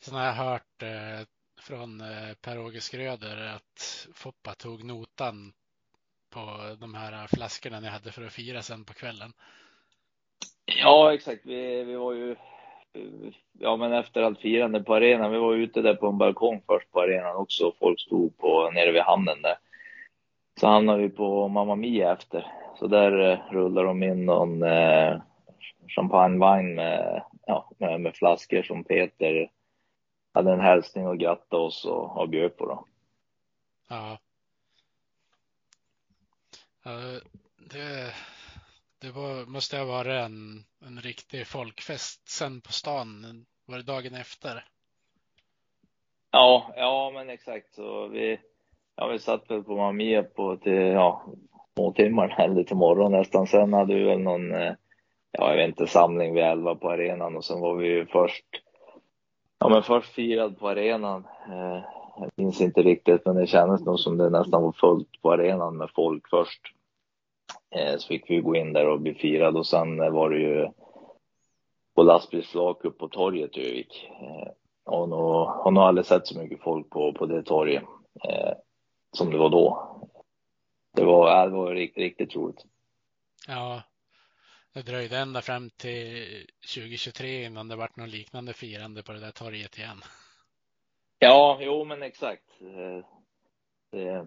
Sen 0.01 0.15
har 0.15 0.25
jag 0.25 0.33
hört 0.33 0.83
eh, 0.83 1.27
från 1.61 2.01
eh, 2.01 2.35
Per-Åge 2.41 2.81
Skröder 2.81 3.55
att 3.57 4.09
Foppa 4.15 4.55
tog 4.55 4.85
notan 4.85 5.53
på 6.31 6.77
de 6.81 6.95
här 6.95 7.27
flaskorna 7.27 7.81
ni 7.81 7.89
hade 7.89 8.13
för 8.13 8.27
att 8.27 8.33
fira 8.33 8.63
sen 8.63 8.85
på 8.85 8.95
kvällen. 8.95 9.33
Ja, 10.65 11.15
exakt. 11.15 11.47
Vi, 11.47 11.85
vi 11.85 11.95
var 11.95 12.13
ju, 12.13 12.37
ja 13.59 13.77
men 13.77 13.93
efter 13.93 14.23
allt 14.23 14.41
firande 14.41 14.83
på 14.83 14.95
arenan, 14.95 15.33
vi 15.33 15.39
var 15.39 15.55
ute 15.55 15.83
där 15.83 15.95
på 15.95 16.07
en 16.07 16.19
balkong 16.19 16.63
först 16.67 16.93
på 16.93 17.01
arenan 17.01 17.37
också. 17.37 17.73
Folk 17.79 18.01
stod 18.01 18.39
på, 18.39 18.71
nere 18.71 18.93
vid 18.93 19.03
hamnen 19.03 19.43
där. 19.43 19.59
Så 20.61 20.67
hamnade 20.67 21.03
vi 21.03 21.09
på 21.09 21.49
Mamma 21.49 21.77
Mia 21.77 22.13
efter. 22.13 22.47
Så 22.79 22.87
där 22.87 23.31
eh, 23.31 23.39
rullade 23.51 23.87
de 23.87 24.03
in 24.03 24.27
någon 24.27 24.63
eh, 24.63 25.21
champagnevagn 25.89 26.75
med, 26.75 27.23
ja, 27.47 27.71
med, 27.79 28.01
med, 28.01 28.17
flaskor 28.17 28.63
som 28.63 28.85
Peter 28.85 29.51
hade 30.35 30.53
en 30.53 30.61
hälsning 30.61 31.07
och 31.07 31.19
grattade 31.19 31.63
oss 31.63 31.85
och, 31.85 32.17
och 32.17 32.29
bjöd 32.29 32.57
på. 32.57 32.67
Då. 32.67 32.85
Ja. 33.89 34.19
Uh, 36.87 37.21
det, 37.57 38.15
det 39.01 39.11
var, 39.11 39.47
måste 39.47 39.79
ha 39.79 39.85
varit 39.85 40.25
en, 40.25 40.65
en 40.87 41.01
riktig 41.01 41.47
folkfest 41.47 42.29
sen 42.29 42.61
på 42.61 42.73
stan. 42.73 43.45
Var 43.67 43.77
det 43.77 43.83
dagen 43.83 44.15
efter? 44.15 44.65
Ja, 46.31 46.73
ja 46.77 47.11
men 47.15 47.31
exakt. 47.31 47.75
Så 47.75 48.09
vi, 48.09 48.41
ja, 48.97 49.07
vi 49.07 49.19
satt 49.19 49.51
väl 49.51 49.63
på 49.63 49.77
Mamia 49.77 50.23
på 50.23 50.57
till, 50.57 50.73
ja, 50.73 51.23
små 51.75 51.93
timmar 51.93 52.35
eller 52.39 52.65
till 52.65 52.77
morgon 52.77 53.13
nästan. 53.13 53.47
Sen 53.47 53.73
hade 53.73 53.95
vi 53.95 54.05
väl 54.05 54.21
någon, 54.21 54.55
eh, 54.55 54.73
ja, 55.33 55.51
jag 55.51 55.57
vet 55.57 55.69
inte, 55.69 55.87
samling 55.87 56.35
vid 56.35 56.45
elva 56.45 56.75
på 56.75 56.91
arenan 56.91 57.37
och 57.37 57.45
sen 57.45 57.61
var 57.61 57.75
vi 57.75 57.89
ju 57.89 58.07
först, 58.07 58.45
ja 59.59 59.69
men 59.69 59.83
först 59.83 60.13
firad 60.15 60.59
på 60.59 60.69
arenan. 60.69 61.25
Eh, 61.49 61.83
jag 62.21 62.31
minns 62.37 62.61
inte 62.61 62.83
riktigt, 62.83 63.27
men 63.27 63.37
det 63.37 63.47
kändes 63.47 63.85
nog 63.85 64.01
som 64.01 64.19
det 64.19 64.31
nästan 64.31 64.63
var 64.63 64.73
fullt 64.73 65.23
på 65.23 65.33
arenan 65.33 65.77
med 65.77 65.91
folk 65.95 66.29
först. 66.31 66.75
Så 67.99 68.09
fick 68.09 68.31
vi 68.31 68.41
gå 68.41 68.57
in 68.57 68.73
där 68.73 68.89
och 68.89 69.01
bli 69.01 69.15
firade 69.15 69.59
och 69.59 69.67
sen 69.67 70.13
var 70.13 70.31
det 70.31 70.39
ju 70.39 70.69
på 71.95 72.03
lastbilsflak 72.03 72.85
upp 72.85 72.99
på 72.99 73.09
torget 73.09 73.57
i 73.57 73.71
Övik. 73.71 74.11
Och 74.85 75.09
nog, 75.09 75.47
har 75.47 75.71
nog 75.71 75.83
aldrig 75.83 76.07
sett 76.07 76.27
så 76.27 76.39
mycket 76.39 76.61
folk 76.61 76.91
på, 76.91 77.13
på 77.13 77.27
det 77.27 77.43
torget 77.43 77.83
eh, 78.25 78.53
som 79.13 79.31
det 79.31 79.39
var 79.39 79.51
då. 79.51 79.95
Det 80.97 81.05
var, 81.05 81.47
det 81.49 81.57
var 81.57 81.75
riktigt, 81.75 82.03
riktigt 82.03 82.37
roligt. 82.37 82.65
Ja, 83.49 83.83
det 84.75 84.83
dröjde 84.83 85.19
ända 85.19 85.43
fram 85.43 85.71
till 85.71 86.27
2023 86.75 87.45
innan 87.45 87.69
det 87.69 87.77
vart 87.77 87.97
något 87.97 88.09
liknande 88.09 88.53
firande 88.53 89.03
på 89.03 89.13
det 89.13 89.21
där 89.21 89.31
torget 89.31 89.79
igen. 89.79 90.03
Ja, 91.19 91.59
jo 91.61 91.85
men 91.85 92.03
exakt. 92.03 92.45
Det, 93.91 94.27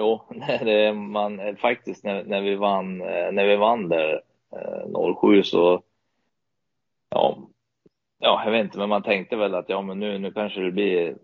jo, 0.00 0.20
det, 0.64 0.92
man, 0.92 1.56
faktiskt 1.56 2.04
när, 2.04 2.24
när, 2.24 2.40
vi 2.40 2.54
vann, 2.54 2.98
när 2.98 3.46
vi 3.46 3.56
vann 3.56 3.88
där 3.88 4.22
07 5.20 5.42
så, 5.42 5.82
ja, 7.10 7.38
ja, 8.18 8.42
jag 8.44 8.52
vet 8.52 8.64
inte, 8.64 8.78
men 8.78 8.88
man 8.88 9.02
tänkte 9.02 9.36
väl 9.36 9.54
att 9.54 9.68
ja, 9.68 9.82
men 9.82 9.98
nu, 9.98 10.18
nu 10.18 10.32
kanske 10.32 10.60
det 10.60 10.70
blir 10.70 11.16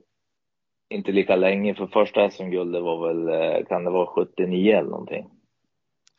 inte 0.88 1.12
lika 1.12 1.36
länge, 1.36 1.74
för 1.74 1.86
första 1.86 2.30
SM-guldet 2.30 2.82
var 2.82 3.08
väl, 3.08 3.64
kan 3.64 3.84
det 3.84 3.90
vara 3.90 4.06
79 4.06 4.76
eller 4.76 4.90
någonting? 4.90 5.30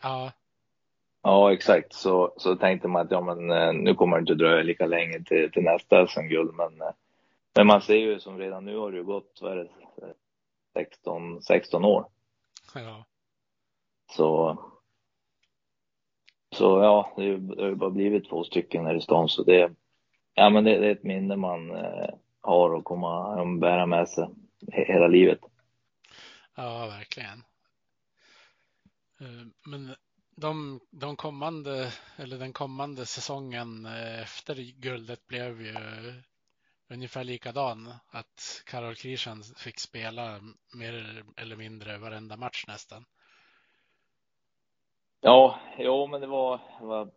Ja. 0.03 0.31
Ja, 1.23 1.53
exakt. 1.53 1.93
Så, 1.93 2.33
så 2.37 2.55
tänkte 2.55 2.87
man 2.87 3.01
att 3.01 3.11
ja, 3.11 3.21
men 3.21 3.77
nu 3.77 3.95
kommer 3.95 4.17
det 4.17 4.19
inte 4.19 4.35
dröja 4.35 4.63
lika 4.63 4.85
länge 4.85 5.23
till, 5.23 5.51
till 5.51 5.63
nästa 5.63 6.07
SM-guld, 6.07 6.53
men, 6.53 6.71
men 7.55 7.67
man 7.67 7.81
ser 7.81 7.95
ju 7.95 8.19
som 8.19 8.37
redan 8.37 8.65
nu 8.65 8.77
har 8.77 8.91
det 8.91 8.97
ju 8.97 9.03
gått, 9.03 9.39
vad 9.41 9.51
är 9.51 9.55
det, 9.55 9.69
16, 10.73 11.41
16 11.41 11.85
år. 11.85 12.05
Ja. 12.73 13.05
Så, 14.11 14.57
så 16.55 16.63
ja, 16.63 17.13
det 17.17 17.23
har 17.61 17.69
ju 17.69 17.75
bara 17.75 17.89
blivit 17.89 18.29
två 18.29 18.43
stycken 18.43 18.85
här 18.85 18.95
i 18.95 19.01
stan, 19.01 19.29
så 19.29 19.43
det, 19.43 19.71
ja, 20.33 20.49
men 20.49 20.63
det, 20.63 20.77
det 20.79 20.87
är 20.87 20.91
ett 20.91 21.03
minne 21.03 21.35
man 21.35 21.71
eh, 21.71 22.09
har 22.41 22.73
och 22.73 22.83
kommer 22.83 23.41
att 23.41 23.59
bära 23.59 23.85
med 23.85 24.09
sig 24.09 24.27
hela 24.71 25.07
livet. 25.07 25.39
Ja, 26.55 26.87
verkligen. 26.87 27.43
Men 29.65 29.95
de, 30.35 30.79
de 30.91 31.15
kommande, 31.15 31.93
eller 32.15 32.37
den 32.37 32.53
kommande 32.53 33.05
säsongen 33.05 33.85
efter 34.21 34.55
guldet 34.55 35.27
blev 35.27 35.61
ju 35.61 35.73
ungefär 36.89 37.23
likadan. 37.23 37.87
Att 38.11 38.63
Karol 38.65 38.95
Krishan 38.95 39.43
fick 39.57 39.79
spela 39.79 40.39
mer 40.79 41.23
eller 41.37 41.55
mindre 41.55 41.97
varenda 41.97 42.37
match 42.37 42.65
nästan. 42.67 43.05
Ja, 45.21 45.59
jo, 45.77 46.07
men 46.07 46.21
det 46.21 46.27
var, 46.27 46.59
var, 46.81 47.09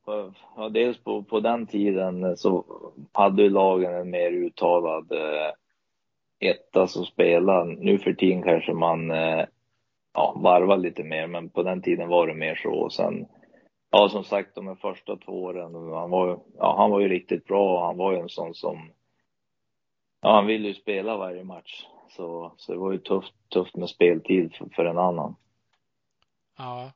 var 0.57 0.71
dels 0.71 0.99
på, 0.99 1.23
på 1.23 1.41
den 1.41 1.67
tiden 1.67 2.37
så 2.37 2.65
hade 3.13 3.43
ju 3.43 3.51
lagen 3.51 3.95
en 3.95 4.11
mer 4.11 4.31
uttalad 4.31 5.13
eh, 5.13 5.53
etta 6.41 6.87
som 6.87 7.05
spelade. 7.05 7.65
Nu 7.65 7.99
för 7.99 8.13
tiden 8.13 8.43
kanske 8.43 8.73
man 8.73 9.11
eh, 9.11 9.45
ja, 10.15 10.35
varvar 10.37 10.77
lite 10.77 11.05
mer, 11.05 11.27
men 11.27 11.51
på 11.51 11.63
den 11.63 11.83
tiden 11.83 12.09
var 12.09 12.27
det 12.27 12.35
mer 12.35 12.55
så. 12.55 12.73
Och 12.73 12.93
sen, 12.93 13.27
ja, 13.91 14.09
som 14.09 14.25
sagt, 14.25 14.55
de 14.55 14.77
första 14.77 15.17
två 15.17 15.43
åren, 15.43 15.75
han 15.75 16.11
var, 16.11 16.41
ja, 16.59 16.75
han 16.77 16.91
var 16.91 17.01
ju 17.01 17.09
riktigt 17.09 17.47
bra. 17.47 17.87
Han 17.87 17.97
var 17.97 18.13
ju 18.13 18.19
en 18.19 18.29
sån 18.29 18.55
som, 18.55 18.91
ja, 20.21 20.35
han 20.35 20.47
ville 20.47 20.69
ju 20.69 20.75
spela 20.75 21.17
varje 21.17 21.45
match. 21.45 21.85
Så, 22.09 22.53
så 22.57 22.73
det 22.73 22.79
var 22.79 22.93
ju 22.93 22.99
tufft, 22.99 23.35
tufft 23.49 23.77
med 23.77 23.89
speltid 23.89 24.55
för, 24.55 24.69
för 24.75 24.85
en 24.85 24.99
annan. 24.99 25.37
Ja, 26.59 26.93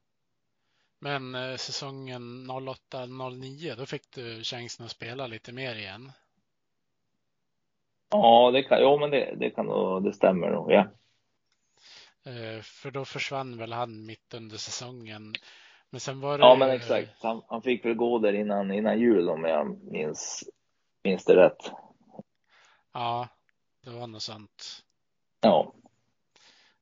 men 0.98 1.34
eh, 1.34 1.56
säsongen 1.56 2.50
08-09, 2.50 3.76
då 3.76 3.86
fick 3.86 4.10
du 4.14 4.42
chansen 4.42 4.84
att 4.84 4.90
spela 4.90 5.26
lite 5.26 5.52
mer 5.52 5.74
igen. 5.74 6.12
Ja, 8.10 8.50
det 8.50 8.62
kan, 8.62 8.82
jo, 8.82 8.98
men 8.98 9.10
det, 9.10 9.34
det 9.36 9.50
kan 9.50 9.66
nog, 9.66 10.04
det 10.04 10.12
stämmer 10.12 10.50
nog, 10.50 10.72
ja. 10.72 10.86
Eh, 12.26 12.62
för 12.62 12.90
då 12.90 13.04
försvann 13.04 13.58
väl 13.58 13.72
han 13.72 14.06
mitt 14.06 14.34
under 14.34 14.56
säsongen. 14.56 15.34
Men 15.90 16.00
sen 16.00 16.20
var 16.20 16.38
det. 16.38 16.44
Ja, 16.44 16.56
men 16.56 16.70
exakt. 16.70 17.22
Han, 17.22 17.42
han 17.48 17.62
fick 17.62 17.84
väl 17.84 17.94
gå 17.94 18.18
där 18.18 18.32
innan, 18.32 18.72
innan 18.72 19.00
jul 19.00 19.28
om 19.28 19.44
jag 19.44 19.78
minns, 19.92 20.50
minns 21.02 21.24
det 21.24 21.36
rätt. 21.36 21.70
Ja, 22.94 23.28
det 23.84 23.90
var 23.90 24.06
något 24.06 24.22
sånt. 24.22 24.84
Ja. 25.40 25.72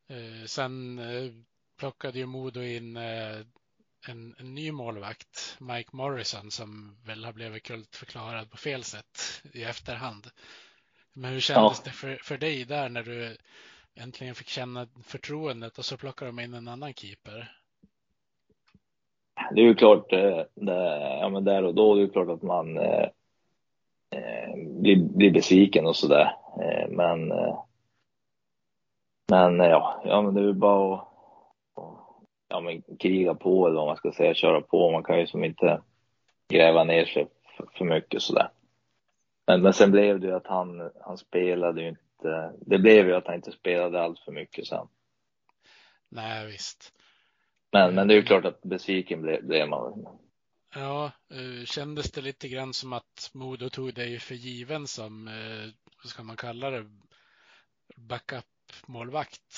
Eh, 0.08 0.46
sen 0.46 1.00
plockade 1.78 2.18
ju 2.18 2.26
Modo 2.26 2.62
in 2.62 2.96
en, 4.08 4.34
en, 4.38 4.54
ny 4.54 4.72
målvakt, 4.72 5.56
Mike 5.60 5.96
Morrison, 5.96 6.50
som 6.50 6.96
väl 7.04 7.24
har 7.24 7.32
blivit 7.32 7.62
kultförklarad 7.62 8.50
på 8.50 8.56
fel 8.56 8.84
sätt 8.84 9.42
i 9.52 9.64
efterhand. 9.64 10.26
Men 11.12 11.32
hur 11.32 11.40
kändes 11.40 11.78
ja. 11.78 11.84
det 11.84 11.90
för, 11.90 12.16
för 12.22 12.38
dig 12.38 12.64
där 12.64 12.88
när 12.88 13.02
du 13.02 13.36
äntligen 13.94 14.34
fick 14.34 14.48
känna 14.48 14.88
förtroendet 15.04 15.78
och 15.78 15.84
så 15.84 15.96
plockar 15.96 16.26
de 16.26 16.40
in 16.40 16.54
en 16.54 16.68
annan 16.68 16.94
keeper? 16.94 17.56
Det 19.54 19.60
är 19.60 19.64
ju 19.64 19.74
klart, 19.74 20.10
det, 20.10 20.48
ja, 21.20 21.28
men 21.28 21.44
där 21.44 21.64
och 21.64 21.74
då, 21.74 21.94
det 21.94 22.02
är 22.02 22.08
klart 22.08 22.28
att 22.28 22.42
man 22.42 22.78
eh, 22.78 22.84
eh 22.84 23.08
blir, 24.80 24.96
blir 24.96 25.30
besviken 25.30 25.86
och 25.86 25.96
sådär. 25.96 26.36
Eh, 26.60 26.88
men 26.88 27.32
eh, 27.32 27.64
men 29.30 29.58
ja, 29.58 30.02
ja, 30.04 30.22
men 30.22 30.34
det 30.34 30.48
är 30.48 30.52
bara 30.52 30.94
att 30.94 31.08
ja, 32.48 32.60
men 32.60 32.82
kriga 32.98 33.34
på 33.34 33.66
eller 33.66 33.76
vad 33.76 33.86
man 33.86 33.96
ska 33.96 34.12
säga, 34.12 34.34
köra 34.34 34.60
på. 34.60 34.90
Man 34.90 35.02
kan 35.02 35.18
ju 35.18 35.26
som 35.26 35.44
inte 35.44 35.82
gräva 36.48 36.84
ner 36.84 37.04
sig 37.04 37.26
för, 37.56 37.66
för 37.78 37.84
mycket 37.84 38.22
sådär. 38.22 38.50
Men, 39.46 39.62
men 39.62 39.72
sen 39.72 39.90
blev 39.90 40.20
det 40.20 40.26
ju 40.26 40.34
att 40.34 40.46
han, 40.46 40.90
han 41.00 41.18
spelade 41.18 41.82
ju 41.82 41.88
inte, 41.88 42.52
det 42.60 42.78
blev 42.78 43.06
ju 43.06 43.14
att 43.14 43.26
han 43.26 43.34
inte 43.34 43.52
spelade 43.52 44.02
allt 44.02 44.20
för 44.20 44.32
mycket 44.32 44.66
sen. 44.66 44.86
Nej, 46.08 46.46
visst. 46.46 46.92
Men, 47.72 47.94
men 47.94 48.08
det 48.08 48.14
är 48.14 48.16
ju 48.16 48.22
klart 48.22 48.44
att 48.44 48.62
besviken 48.62 49.22
blev, 49.22 49.46
blev 49.46 49.68
man. 49.68 50.06
Ja, 50.74 51.10
eh, 51.30 51.64
kändes 51.64 52.12
det 52.12 52.20
lite 52.20 52.48
grann 52.48 52.72
som 52.74 52.92
att 52.92 53.30
Modo 53.32 53.68
tog 53.68 53.94
dig 53.94 54.18
för 54.18 54.34
given 54.34 54.86
som, 54.86 55.28
eh, 55.28 55.70
vad 56.02 56.10
ska 56.10 56.22
man 56.22 56.36
kalla 56.36 56.70
det, 56.70 56.90
backup-målvakt? 57.96 59.56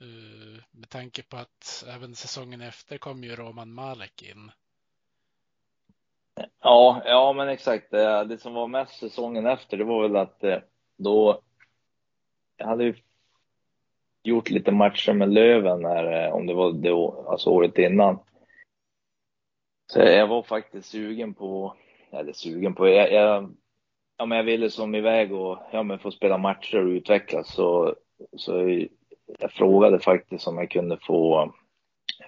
Eh, 0.00 0.62
med 0.70 0.88
tanke 0.88 1.22
på 1.22 1.36
att 1.36 1.84
även 1.88 2.14
säsongen 2.14 2.60
efter 2.60 2.98
kom 2.98 3.24
ju 3.24 3.36
Roman 3.36 3.72
Malek 3.72 4.22
in. 4.22 4.50
Ja, 6.62 7.02
ja 7.04 7.32
men 7.32 7.48
exakt. 7.48 7.90
Det 7.90 8.38
som 8.40 8.54
var 8.54 8.68
mest 8.68 8.98
säsongen 8.98 9.46
efter, 9.46 9.76
det 9.76 9.84
var 9.84 10.02
väl 10.02 10.16
att 10.16 10.44
då 10.96 11.40
jag 12.56 12.66
hade 12.66 12.84
ju 12.84 12.94
gjort 14.22 14.50
lite 14.50 14.72
matcher 14.72 15.12
med 15.12 15.32
Löven 15.32 15.84
här, 15.84 16.32
om 16.32 16.46
det 16.46 16.54
var 16.54 16.72
det, 16.72 16.92
alltså 17.30 17.50
året 17.50 17.78
innan. 17.78 18.18
Så 19.86 19.98
jag 19.98 20.26
var 20.26 20.42
faktiskt 20.42 20.88
sugen 20.88 21.34
på, 21.34 21.76
eller 22.10 22.32
sugen 22.32 22.74
på, 22.74 22.88
jag, 22.88 23.12
jag, 23.12 23.54
ja, 24.16 24.26
men 24.26 24.36
jag 24.36 24.44
ville 24.44 24.70
som 24.70 24.94
iväg 24.94 25.32
och 25.32 25.58
ja, 25.72 25.82
men 25.82 25.98
få 25.98 26.10
spela 26.10 26.38
matcher 26.38 26.78
och 26.78 26.88
utvecklas. 26.88 27.54
Så, 27.54 27.94
så 28.36 28.86
jag 29.38 29.52
frågade 29.52 29.98
faktiskt 29.98 30.46
om 30.46 30.58
jag 30.58 30.70
kunde 30.70 30.96
få 30.96 31.52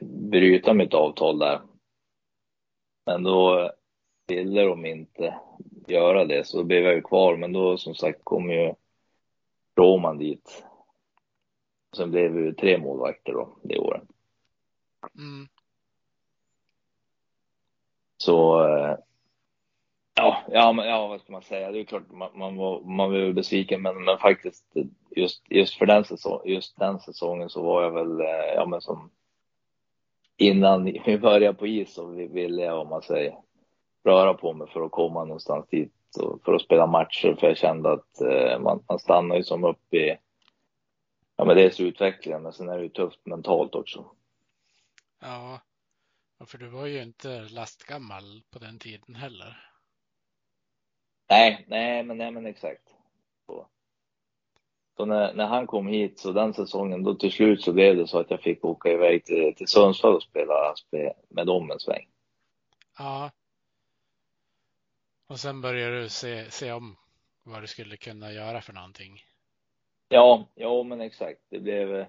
bryta 0.00 0.74
mitt 0.74 0.94
avtal 0.94 1.38
där. 1.38 1.60
Men 3.06 3.22
då 3.22 3.72
ville 4.26 4.62
de 4.62 4.86
inte 4.86 5.34
göra 5.86 6.24
det, 6.24 6.46
så 6.46 6.58
då 6.58 6.64
blev 6.64 6.84
jag 6.84 6.94
ju 6.94 7.02
kvar. 7.02 7.36
Men 7.36 7.52
då 7.52 7.76
som 7.76 7.94
sagt 7.94 8.20
kom 8.24 8.50
ju 8.50 8.74
Roman 9.76 10.18
dit. 10.18 10.64
Sen 11.96 12.10
blev 12.10 12.32
vi 12.32 12.54
tre 12.54 12.78
målvakter 12.78 13.32
då, 13.32 13.58
det 13.62 13.78
året. 13.78 14.02
Mm. 15.18 15.48
Så 18.18 18.66
eh, 18.68 18.96
ja, 20.14 20.42
ja, 20.48 20.84
ja, 20.86 21.06
vad 21.06 21.20
ska 21.20 21.32
man 21.32 21.42
säga? 21.42 21.72
Det 21.72 21.80
är 21.80 21.84
klart 21.84 22.10
man, 22.10 22.30
man 22.34 22.56
var, 22.56 22.80
man 22.80 23.10
var 23.10 23.32
besviken, 23.32 23.82
men, 23.82 24.04
men 24.04 24.18
faktiskt 24.18 24.64
just, 25.10 25.42
just 25.50 25.74
för 25.74 25.86
den, 25.86 26.04
säsong, 26.04 26.40
just 26.44 26.78
den 26.78 27.00
säsongen 27.00 27.48
så 27.48 27.62
var 27.62 27.82
jag 27.82 27.90
väl, 27.90 28.20
eh, 28.20 28.54
ja 28.54 28.66
men 28.66 28.80
som 28.80 29.10
innan 30.36 30.84
vi 30.84 31.18
började 31.18 31.58
på 31.58 31.66
is 31.66 31.94
så 31.94 32.06
ville 32.06 32.62
jag, 32.62 32.80
om 32.80 32.88
man 32.88 33.02
säger, 33.02 33.34
röra 34.04 34.34
på 34.34 34.52
mig 34.52 34.68
för 34.68 34.84
att 34.84 34.90
komma 34.90 35.24
någonstans 35.24 35.66
dit 35.68 35.92
och 36.22 36.42
för 36.44 36.54
att 36.54 36.62
spela 36.62 36.86
matcher, 36.86 37.36
för 37.40 37.46
jag 37.46 37.56
kände 37.56 37.92
att 37.92 38.20
eh, 38.20 38.58
man, 38.58 38.82
man 38.88 38.98
stannar 38.98 39.36
ju 39.36 39.42
som 39.42 39.64
upp 39.64 39.94
i, 39.94 40.16
ja 41.36 41.44
men 41.44 41.56
dels 41.56 41.80
utvecklingen, 41.80 42.42
men 42.42 42.52
sen 42.52 42.68
är 42.68 42.76
det 42.76 42.82
ju 42.82 42.88
tufft 42.88 43.26
mentalt 43.26 43.74
också. 43.74 44.04
Ja, 45.20 45.60
för 46.46 46.58
du 46.58 46.66
var 46.66 46.86
ju 46.86 47.02
inte 47.02 47.40
lastgammal 47.40 48.42
på 48.50 48.58
den 48.58 48.78
tiden 48.78 49.14
heller. 49.14 49.64
Nej, 51.30 51.64
nej, 51.68 52.02
men, 52.02 52.18
nej, 52.18 52.30
men 52.30 52.46
exakt. 52.46 52.94
Så, 53.46 53.66
så 54.96 55.04
när, 55.04 55.34
när 55.34 55.46
han 55.46 55.66
kom 55.66 55.86
hit, 55.86 56.18
så 56.18 56.32
den 56.32 56.54
säsongen, 56.54 57.02
då 57.02 57.14
till 57.14 57.32
slut 57.32 57.62
så 57.62 57.72
blev 57.72 57.96
det 57.96 58.06
så 58.06 58.18
att 58.18 58.30
jag 58.30 58.40
fick 58.40 58.64
åka 58.64 58.92
iväg 58.92 59.24
till, 59.24 59.54
till 59.54 59.68
Sundsvall 59.68 60.14
och 60.14 60.22
spela 60.22 60.74
med 61.28 61.46
dem 61.46 61.70
en 61.70 61.80
sväng. 61.80 62.08
Ja. 62.98 63.30
Och 65.26 65.40
sen 65.40 65.60
började 65.60 66.00
du 66.00 66.08
se, 66.08 66.50
se 66.50 66.72
om 66.72 66.96
vad 67.42 67.62
du 67.62 67.66
skulle 67.66 67.96
kunna 67.96 68.32
göra 68.32 68.60
för 68.60 68.72
någonting. 68.72 69.22
Ja, 70.08 70.48
ja 70.54 70.82
men 70.82 71.00
exakt. 71.00 71.40
Det 71.48 71.60
blev, 71.60 72.06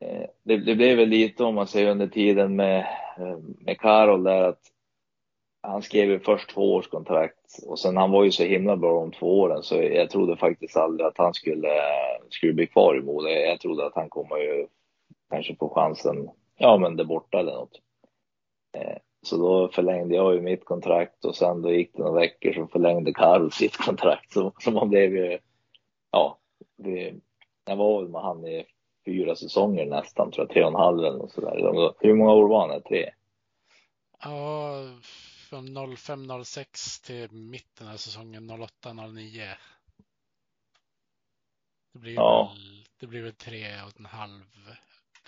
Eh, 0.00 0.26
det, 0.42 0.56
det 0.56 0.74
blev 0.74 0.96
väl 0.96 1.08
lite 1.08 1.44
om 1.44 1.54
man 1.54 1.66
säger 1.66 1.90
under 1.90 2.06
tiden 2.06 2.56
med, 2.56 2.78
eh, 3.18 3.38
med 3.58 3.78
Karol 3.80 4.24
där 4.24 4.42
att 4.42 4.60
han 5.60 5.82
skrev 5.82 6.10
ju 6.10 6.20
först 6.20 6.50
två 6.50 6.74
års 6.74 6.88
kontrakt 6.88 7.58
och 7.66 7.78
sen 7.78 7.96
han 7.96 8.10
var 8.10 8.24
ju 8.24 8.30
så 8.30 8.44
himla 8.44 8.76
bra 8.76 9.00
de 9.00 9.12
två 9.12 9.40
åren 9.40 9.62
så 9.62 9.74
jag 9.74 10.10
trodde 10.10 10.36
faktiskt 10.36 10.76
aldrig 10.76 11.06
att 11.06 11.18
han 11.18 11.34
skulle, 11.34 11.68
skulle 12.30 12.52
bli 12.52 12.66
kvar 12.66 12.96
i 12.96 13.00
Modo. 13.00 13.28
Jag 13.28 13.60
trodde 13.60 13.86
att 13.86 13.94
han 13.94 14.08
kommer 14.08 14.36
ju 14.36 14.66
kanske 15.30 15.56
få 15.56 15.68
chansen, 15.68 16.30
ja 16.56 16.78
men 16.78 16.96
där 16.96 17.04
borta 17.04 17.38
eller 17.38 17.52
något. 17.52 17.80
Eh, 18.76 18.96
så 19.22 19.36
då 19.36 19.68
förlängde 19.68 20.14
jag 20.14 20.34
ju 20.34 20.40
mitt 20.40 20.64
kontrakt 20.64 21.24
och 21.24 21.36
sen 21.36 21.62
då 21.62 21.72
gick 21.72 21.96
det 21.96 22.02
några 22.02 22.20
veckor 22.20 22.52
så 22.52 22.66
förlängde 22.66 23.12
Karl 23.12 23.50
sitt 23.50 23.76
kontrakt. 23.76 24.32
Så, 24.32 24.52
så 24.58 24.70
man 24.70 24.88
blev 24.88 25.16
ju, 25.16 25.38
ja, 26.10 26.38
det, 26.76 27.14
jag 27.64 27.76
var 27.76 28.00
väl 28.00 28.10
med 28.10 28.22
han 28.22 28.46
i 28.46 28.64
fyra 29.08 29.36
säsonger 29.36 29.86
nästan, 29.86 30.30
tror 30.30 30.46
jag, 30.46 30.54
tre 30.54 30.62
och 30.62 30.68
en 30.68 30.74
halv 30.74 30.98
eller 30.98 31.18
något 31.18 31.32
sådär. 31.32 31.94
Hur 32.00 32.14
många 32.14 32.32
år 32.32 32.48
var 32.48 32.68
han? 32.68 32.82
Tre? 32.82 33.10
Ja, 34.22 34.72
från 35.48 35.96
05 35.96 36.44
06 36.44 37.00
till 37.00 37.32
mitten 37.32 37.88
av 37.88 37.96
säsongen 37.96 38.50
08 38.50 38.92
09. 38.92 39.42
Det 41.92 41.98
blir, 41.98 42.14
ja. 42.14 42.52
väl, 42.54 42.86
det 43.00 43.06
blir 43.06 43.22
väl 43.22 43.34
tre 43.34 43.64
och 43.86 44.00
en 44.00 44.06
halv 44.06 44.42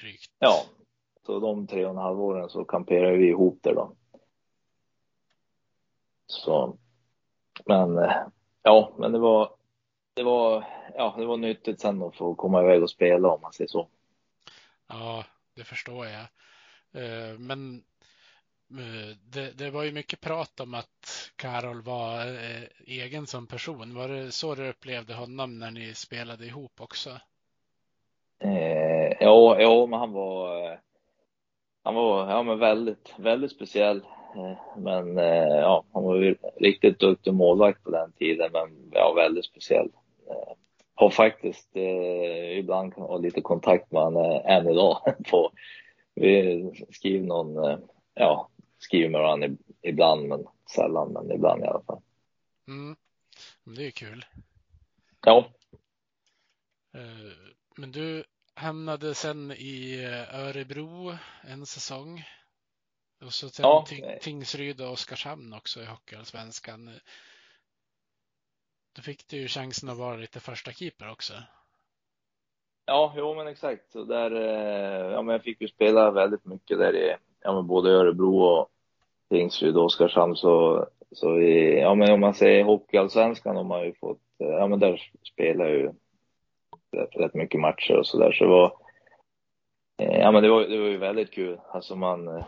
drygt. 0.00 0.32
Ja, 0.38 0.62
så 1.26 1.40
de 1.40 1.66
tre 1.66 1.84
och 1.84 1.90
en 1.90 1.96
halv 1.96 2.20
åren 2.20 2.48
så 2.48 2.64
kamperade 2.64 3.16
vi 3.16 3.28
ihop 3.28 3.58
det 3.62 3.74
då. 3.74 3.92
Så, 6.26 6.76
men 7.66 8.10
ja, 8.62 8.92
men 8.98 9.12
det 9.12 9.18
var, 9.18 9.50
det 10.14 10.22
var, 10.22 10.64
ja, 10.94 11.14
det 11.18 11.26
var 11.26 11.36
nyttigt 11.36 11.80
sen 11.80 12.02
att 12.02 12.16
få 12.16 12.34
komma 12.34 12.62
iväg 12.62 12.82
och 12.82 12.90
spela 12.90 13.28
om 13.28 13.40
man 13.40 13.52
säger 13.52 13.68
så. 13.68 13.88
Ja, 14.88 15.24
det 15.54 15.64
förstår 15.64 16.06
jag. 16.06 16.26
Eh, 16.92 17.38
men 17.38 17.84
Eh, 18.78 19.16
det, 19.32 19.58
det, 19.58 19.70
var 19.70 19.82
ju 19.82 19.92
mycket 19.92 20.20
prat 20.20 20.60
om 20.60 20.74
att 20.74 21.30
Karol 21.36 21.82
var 21.82 22.26
eh, 22.26 22.62
egen 22.86 23.26
som 23.26 23.46
person. 23.46 23.94
Var 23.94 24.08
det 24.08 24.32
så 24.32 24.54
du 24.54 24.68
upplevde 24.68 25.14
honom 25.14 25.58
när 25.58 25.70
ni 25.70 25.94
spelade 25.94 26.46
ihop 26.46 26.80
också? 26.80 27.10
Eh, 28.38 29.12
ja, 29.20 29.60
ja, 29.60 29.86
men 29.86 29.98
han 29.98 30.12
var, 30.12 30.80
han 31.82 31.94
var 31.94 32.30
ja, 32.30 32.42
men 32.42 32.58
väldigt, 32.58 33.14
väldigt 33.16 33.52
speciell. 33.52 34.02
Eh, 34.36 34.58
men 34.76 35.18
eh, 35.18 35.56
ja, 35.58 35.84
han 35.92 36.02
var 36.02 36.16
ju 36.16 36.36
riktigt 36.56 36.98
duktig 36.98 37.34
målvakt 37.34 37.84
på 37.84 37.90
den 37.90 38.12
tiden, 38.12 38.50
men 38.52 38.90
ja, 38.92 39.12
väldigt 39.12 39.44
speciell. 39.44 39.88
har 40.94 41.10
faktiskt 41.10 41.76
ibland 42.56 42.94
lite 43.20 43.40
kontakt 43.40 43.92
med 43.92 44.02
honom 44.02 44.42
än 44.44 44.68
idag. 44.68 44.98
På, 45.30 45.50
vi 46.14 46.64
skriver 46.90 47.26
någon, 47.26 47.80
ja, 48.14 48.48
skriver 48.78 49.08
med 49.08 49.20
varandra 49.20 49.48
ibland, 49.82 50.28
men 50.28 50.46
sällan, 50.74 51.12
men 51.12 51.32
ibland 51.32 51.64
i 51.64 51.66
alla 51.66 51.82
fall. 51.82 52.00
Mm. 52.68 52.96
Det 53.64 53.86
är 53.86 53.90
kul. 53.90 54.24
Ja. 55.26 55.44
Eh, 56.94 57.32
men 57.76 57.92
du 57.92 58.24
hamnade 58.54 59.14
sen 59.14 59.52
i 59.52 60.04
eh, 60.04 60.40
Örebro 60.40 61.12
en 61.42 61.66
säsong. 61.66 62.24
Och 63.24 63.32
så 63.32 63.48
sen 63.48 63.62
ja. 63.62 63.84
Tingsryd 64.20 64.80
och 64.80 64.92
Oskarshamn 64.92 65.54
också 65.54 65.80
i 65.80 65.84
Hockeyallsvenskan. 65.84 66.90
Då 68.96 69.02
fick 69.02 69.28
du 69.28 69.36
ju 69.36 69.48
chansen 69.48 69.88
att 69.88 69.98
vara 69.98 70.16
lite 70.16 70.40
första 70.40 70.72
keeper 70.72 71.10
också. 71.10 71.34
Ja, 72.86 73.14
jo 73.16 73.34
men 73.34 73.46
exakt. 73.46 73.92
Så 73.92 74.04
där, 74.04 74.30
eh, 74.30 75.12
ja 75.12 75.22
men 75.22 75.32
jag 75.32 75.42
fick 75.42 75.60
ju 75.60 75.68
spela 75.68 76.10
väldigt 76.10 76.44
mycket 76.44 76.78
där 76.78 76.96
i 76.96 77.16
ja, 77.40 77.52
men 77.52 77.66
både 77.66 77.90
Örebro 77.90 78.40
och 78.40 78.68
Tingsryd 79.28 79.76
och 79.76 79.84
Oskarshamn 79.84 80.36
så, 80.36 80.86
så 81.12 81.38
i, 81.40 81.80
ja 81.80 81.94
men 81.94 82.12
om 82.12 82.20
man 82.20 82.34
säger 82.34 82.64
Hockeyallsvenskan 82.64 83.56
har 83.56 83.64
man 83.64 83.84
ju 83.84 83.94
fått, 83.94 84.22
ja 84.38 84.66
men 84.66 84.78
där 84.78 85.02
spelar 85.32 85.66
jag 85.66 85.76
ju 85.76 85.92
rätt, 86.92 87.34
mycket 87.34 87.60
matcher 87.60 87.96
och 87.98 88.06
sådär 88.06 88.32
så 88.32 88.44
det 88.44 88.50
var, 88.50 88.72
ja 89.96 90.30
men 90.30 90.42
det 90.42 90.48
var, 90.48 90.60
det 90.60 90.78
var 90.78 90.88
ju 90.88 90.96
väldigt 90.96 91.30
kul. 91.30 91.60
Alltså 91.68 91.96
man, 91.96 92.44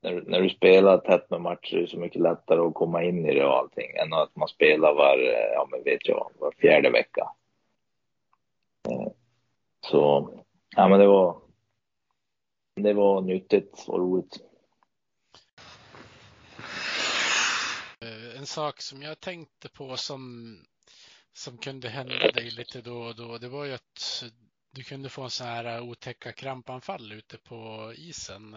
när, 0.00 0.22
när 0.26 0.40
du 0.40 0.50
spelar 0.50 0.98
tätt 0.98 1.30
med 1.30 1.40
matcher 1.40 1.76
är 1.76 1.80
det 1.80 1.88
så 1.88 1.98
mycket 1.98 2.22
lättare 2.22 2.60
att 2.60 2.74
komma 2.74 3.04
in 3.04 3.26
i 3.26 3.34
det 3.34 3.44
och 3.44 3.56
allting 3.56 3.96
än 3.96 4.12
att 4.12 4.36
man 4.36 4.48
spelar 4.48 4.94
var, 4.94 5.18
eh, 5.18 5.52
ja 5.52 5.68
men 5.70 5.82
vet 5.82 6.08
jag, 6.08 6.30
var 6.38 6.52
fjärde 6.58 6.90
vecka. 6.90 7.32
Eh, 8.90 9.12
så, 9.80 10.30
ja 10.76 10.88
men 10.88 11.00
det 11.00 11.06
var, 11.06 11.40
det 12.74 12.92
var 12.92 13.20
nyttigt 13.20 13.84
och 13.88 13.98
roligt. 13.98 14.36
Eh, 18.00 18.38
en 18.38 18.46
sak 18.46 18.80
som 18.80 19.02
jag 19.02 19.20
tänkte 19.20 19.68
på 19.68 19.96
som, 19.96 20.54
som 21.32 21.58
kunde 21.58 21.88
hända 21.88 22.30
dig 22.30 22.50
lite 22.50 22.80
då 22.80 22.96
och 22.96 23.16
då, 23.16 23.38
det 23.38 23.48
var 23.48 23.64
ju 23.64 23.72
att 23.72 24.24
du 24.70 24.82
kunde 24.82 25.08
få 25.08 25.22
en 25.22 25.30
sån 25.30 25.46
här 25.46 25.80
otäcka 25.80 26.32
krampanfall 26.32 27.12
ute 27.12 27.38
på 27.38 27.92
isen. 27.96 28.56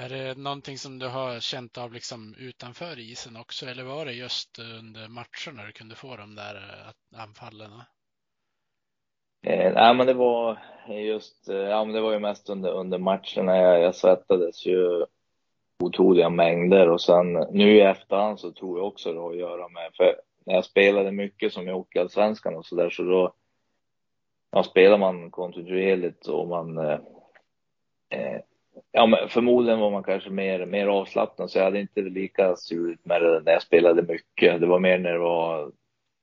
Är 0.00 0.08
det 0.08 0.38
någonting 0.38 0.78
som 0.78 0.98
du 0.98 1.08
har 1.08 1.40
känt 1.40 1.78
av 1.78 1.92
liksom 1.92 2.34
utanför 2.38 2.98
isen 2.98 3.36
också 3.36 3.66
eller 3.66 3.84
var 3.84 4.04
det 4.04 4.12
just 4.12 4.58
under 4.58 5.08
matcherna 5.08 5.66
du 5.66 5.72
kunde 5.72 5.94
få 5.94 6.16
de 6.16 6.34
där 6.34 6.54
eh, 6.54 7.22
anfallen? 7.22 7.70
Eh, 9.42 9.72
nej, 9.74 9.94
men 9.94 10.06
det 10.06 10.14
var 10.14 10.58
just, 10.88 11.48
eh, 11.48 11.56
ja 11.56 11.84
men 11.84 11.94
det 11.94 12.00
var 12.00 12.12
ju 12.12 12.18
mest 12.18 12.50
under, 12.50 12.70
under 12.70 12.98
matcherna. 12.98 13.56
Jag, 13.56 13.80
jag 13.80 13.94
svettades 13.94 14.66
ju 14.66 15.06
otroliga 15.78 16.30
mängder 16.30 16.88
och 16.88 17.00
sen 17.00 17.32
nu 17.32 17.76
i 17.76 17.80
efterhand 17.80 18.40
så 18.40 18.52
tror 18.52 18.78
jag 18.78 18.86
också 18.86 19.12
det 19.12 19.20
har 19.20 19.30
att 19.30 19.38
göra 19.38 19.68
med, 19.68 19.90
för 19.96 20.20
när 20.44 20.54
jag 20.54 20.64
spelade 20.64 21.12
mycket 21.12 21.52
som 21.52 21.68
i 21.68 21.72
Hockeyallsvenskan 21.72 22.56
och 22.56 22.66
så 22.66 22.74
där 22.76 22.90
så 22.90 23.02
då 23.02 23.32
ja, 24.50 24.62
spelar 24.62 24.98
man 24.98 25.30
kontinuerligt 25.30 26.26
och 26.26 26.48
man 26.48 26.78
eh, 26.78 27.00
eh 28.10 28.40
ja, 28.92 29.06
men 29.06 29.28
förmodligen 29.28 29.80
var 29.80 29.90
man 29.90 30.02
kanske 30.02 30.30
mer, 30.30 30.66
mer 30.66 30.86
avslappnad 30.86 31.50
så 31.50 31.58
jag 31.58 31.64
hade 31.64 31.80
inte 31.80 32.00
lika 32.00 32.56
surt 32.56 32.98
med 33.02 33.22
det 33.22 33.40
när 33.40 33.52
jag 33.52 33.62
spelade 33.62 34.02
mycket. 34.02 34.60
Det 34.60 34.66
var 34.66 34.78
mer 34.78 34.98
när 34.98 35.12
det 35.12 35.18
var 35.18 35.72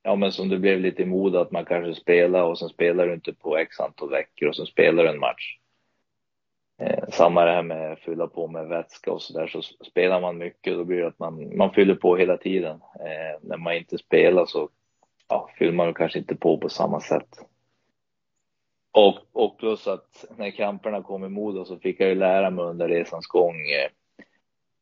ja, 0.03 0.15
men 0.15 0.31
som 0.31 0.49
det 0.49 0.57
blev 0.57 0.79
lite 0.79 1.01
i 1.01 1.05
mod 1.05 1.35
att 1.35 1.51
man 1.51 1.65
kanske 1.65 2.01
spelar 2.01 2.43
och 2.43 2.59
sen 2.59 2.69
spelar 2.69 3.07
du 3.07 3.13
inte 3.13 3.33
på 3.33 3.57
x 3.57 3.79
antal 3.79 4.09
veckor 4.09 4.49
och 4.49 4.55
sen 4.55 4.65
spelar 4.65 5.03
du 5.03 5.09
en 5.09 5.19
match. 5.19 5.57
Eh, 6.81 7.09
samma 7.09 7.45
det 7.45 7.51
här 7.51 7.63
med 7.63 7.91
att 7.91 7.99
fylla 7.99 8.27
på 8.27 8.47
med 8.47 8.67
vätska 8.67 9.11
och 9.11 9.21
så 9.21 9.39
där 9.39 9.47
så 9.47 9.61
spelar 9.61 10.21
man 10.21 10.37
mycket 10.37 10.73
då 10.73 10.83
blir 10.83 10.97
det 10.97 11.07
att 11.07 11.19
man, 11.19 11.57
man 11.57 11.73
fyller 11.73 11.95
på 11.95 12.15
hela 12.15 12.37
tiden. 12.37 12.81
Eh, 12.99 13.39
när 13.41 13.57
man 13.57 13.75
inte 13.75 13.97
spelar 13.97 14.45
så 14.45 14.69
ja, 15.27 15.49
fyller 15.57 15.73
man 15.73 15.93
kanske 15.93 16.19
inte 16.19 16.35
på 16.35 16.57
på 16.57 16.69
samma 16.69 16.99
sätt. 16.99 17.29
Och, 18.95 19.19
och 19.31 19.57
plus 19.57 19.87
att 19.87 20.25
när 20.37 20.51
kramperna 20.51 21.03
kom 21.03 21.25
i 21.25 21.29
Modo 21.29 21.65
så 21.65 21.77
fick 21.77 21.99
jag 21.99 22.09
ju 22.09 22.15
lära 22.15 22.49
mig 22.49 22.65
under 22.65 22.87
resans 22.87 23.27
gång 23.27 23.55
eh, 23.55 23.89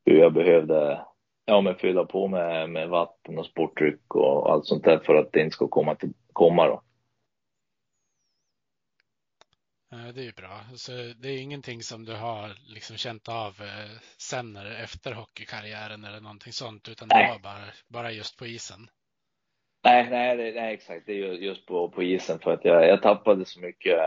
hur 0.05 0.19
jag 0.19 0.33
behövde 0.33 1.05
ja, 1.45 1.61
men 1.61 1.75
fylla 1.75 2.05
på 2.05 2.27
med, 2.27 2.69
med 2.69 2.89
vatten 2.89 3.37
och 3.37 3.45
sportdryck 3.45 4.15
och 4.15 4.51
allt 4.51 4.65
sånt 4.65 4.83
där 4.83 4.99
för 4.99 5.15
att 5.15 5.31
det 5.31 5.41
inte 5.41 5.53
ska 5.53 5.67
komma, 5.67 5.95
till, 5.95 6.13
komma 6.33 6.67
då. 6.67 6.81
Det 9.89 10.21
är 10.21 10.25
ju 10.25 10.31
bra. 10.31 10.59
Så 10.75 10.91
det 10.91 11.29
är 11.29 11.41
ingenting 11.41 11.83
som 11.83 12.05
du 12.05 12.15
har 12.15 12.73
liksom 12.73 12.97
känt 12.97 13.29
av 13.29 13.61
eh, 13.61 13.97
sen 14.17 14.55
efter 14.55 15.13
hockeykarriären 15.13 16.05
eller 16.05 16.21
någonting 16.21 16.53
sånt, 16.53 16.89
utan 16.89 17.07
nej. 17.11 17.23
det 17.23 17.31
var 17.31 17.39
bara, 17.39 17.65
bara 17.87 18.11
just 18.11 18.37
på 18.37 18.45
isen? 18.45 18.87
Nej, 19.83 20.09
nej, 20.09 20.37
det, 20.37 20.51
nej 20.51 20.73
exakt. 20.73 21.05
Det 21.05 21.13
är 21.13 21.33
just 21.33 21.65
på, 21.65 21.89
på 21.89 22.03
isen 22.03 22.39
för 22.39 22.53
att 22.53 22.65
jag, 22.65 22.87
jag 22.87 23.01
tappade 23.01 23.45
så 23.45 23.59
mycket, 23.59 23.99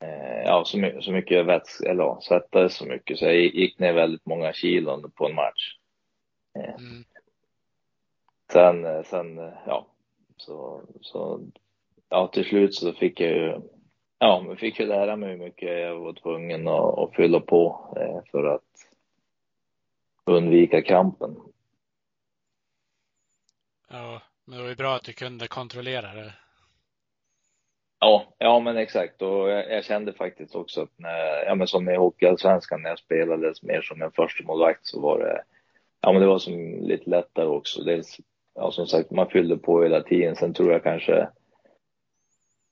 eh, 0.00 0.42
ja, 0.44 0.64
så 0.66 0.78
mycket, 0.78 1.04
så 1.04 1.12
mycket 1.12 1.46
vätska, 1.46 1.90
eller 1.90 2.20
svettades 2.20 2.76
så 2.76 2.86
mycket 2.86 3.18
så 3.18 3.24
jag 3.24 3.36
gick 3.36 3.78
ner 3.78 3.92
väldigt 3.92 4.26
många 4.26 4.52
kilon 4.52 5.10
på 5.10 5.26
en 5.26 5.34
match. 5.34 5.76
Eh, 6.58 6.74
mm. 6.74 7.04
Sen, 8.52 8.84
eh, 8.84 9.02
sen, 9.02 9.38
eh, 9.38 9.52
ja, 9.66 9.86
så, 10.36 10.82
så, 11.00 11.40
ja, 12.08 12.26
till 12.26 12.44
slut 12.44 12.74
så 12.74 12.92
fick 12.92 13.20
jag 13.20 13.30
ju, 13.30 13.60
ja, 14.18 14.44
jag 14.48 14.58
fick 14.58 14.80
ju 14.80 14.86
lära 14.86 15.16
mig 15.16 15.30
hur 15.30 15.38
mycket 15.38 15.80
jag 15.80 16.00
var 16.00 16.12
tvungen 16.12 16.68
att, 16.68 16.98
att 16.98 17.14
fylla 17.14 17.40
på 17.40 17.94
för 18.30 18.44
att 18.44 18.62
undvika 20.24 20.82
krampen. 20.82 21.36
Ja, 23.88 24.22
men 24.44 24.56
det 24.56 24.62
var 24.62 24.70
ju 24.70 24.76
bra 24.76 24.94
att 24.94 25.04
du 25.04 25.12
kunde 25.12 25.48
kontrollera 25.48 26.14
det. 26.14 26.32
Ja, 28.00 28.34
ja 28.38 28.60
men 28.60 28.76
exakt. 28.76 29.22
Och 29.22 29.50
jag, 29.50 29.70
jag, 29.70 29.84
kände 29.84 30.12
faktiskt 30.12 30.54
också 30.54 30.82
att 30.82 30.98
när, 30.98 31.44
ja 31.46 31.54
men 31.54 31.66
som 31.66 31.88
i 31.88 31.96
Hockeyallsvenskan 31.96 32.82
när 32.82 32.88
jag 32.88 32.98
spelade 32.98 33.54
mer 33.62 33.82
som 33.82 34.02
en 34.02 34.12
första 34.12 34.44
målvakt 34.44 34.86
så 34.86 35.00
var 35.00 35.18
det, 35.18 35.42
ja 36.00 36.12
men 36.12 36.20
det 36.20 36.28
var 36.28 36.38
som 36.38 36.54
lite 36.80 37.10
lättare 37.10 37.46
också. 37.46 37.82
Dels, 37.82 38.16
ja 38.54 38.70
som 38.70 38.86
sagt, 38.86 39.10
man 39.10 39.30
fyllde 39.30 39.56
på 39.56 39.82
hela 39.82 40.02
tiden. 40.02 40.36
Sen 40.36 40.54
tror 40.54 40.72
jag 40.72 40.82
kanske, 40.82 41.28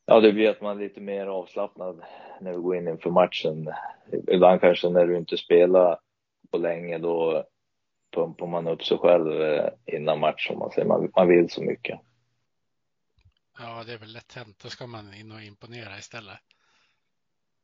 ja 0.06 0.20
det 0.20 0.32
blir 0.32 0.50
att 0.50 0.60
man 0.60 0.76
är 0.76 0.82
lite 0.82 1.00
mer 1.00 1.26
avslappnad 1.26 2.02
när 2.40 2.52
vi 2.52 2.58
går 2.58 2.76
in 2.76 2.88
inför 2.88 3.10
matchen. 3.10 3.72
Ibland 4.28 4.60
kanske 4.60 4.88
när 4.88 5.06
du 5.06 5.16
inte 5.16 5.36
spelar 5.36 5.98
på 6.50 6.58
länge 6.58 6.98
då 6.98 7.44
pumpar 8.12 8.46
man 8.46 8.66
upp 8.66 8.84
sig 8.84 8.98
själv 8.98 9.42
eh, 9.42 9.68
innan 9.86 10.20
match 10.20 10.50
om 10.50 10.58
man 10.58 10.70
säger. 10.70 10.88
Man, 10.88 11.12
man 11.16 11.28
vill 11.28 11.50
så 11.50 11.62
mycket. 11.62 12.00
Ja, 13.58 13.84
det 13.86 13.92
är 13.92 13.98
väl 13.98 14.12
lätt 14.12 14.34
hänt. 14.34 14.58
Då 14.62 14.68
ska 14.68 14.86
man 14.86 15.14
in 15.14 15.32
och 15.32 15.42
imponera 15.42 15.98
istället. 15.98 16.38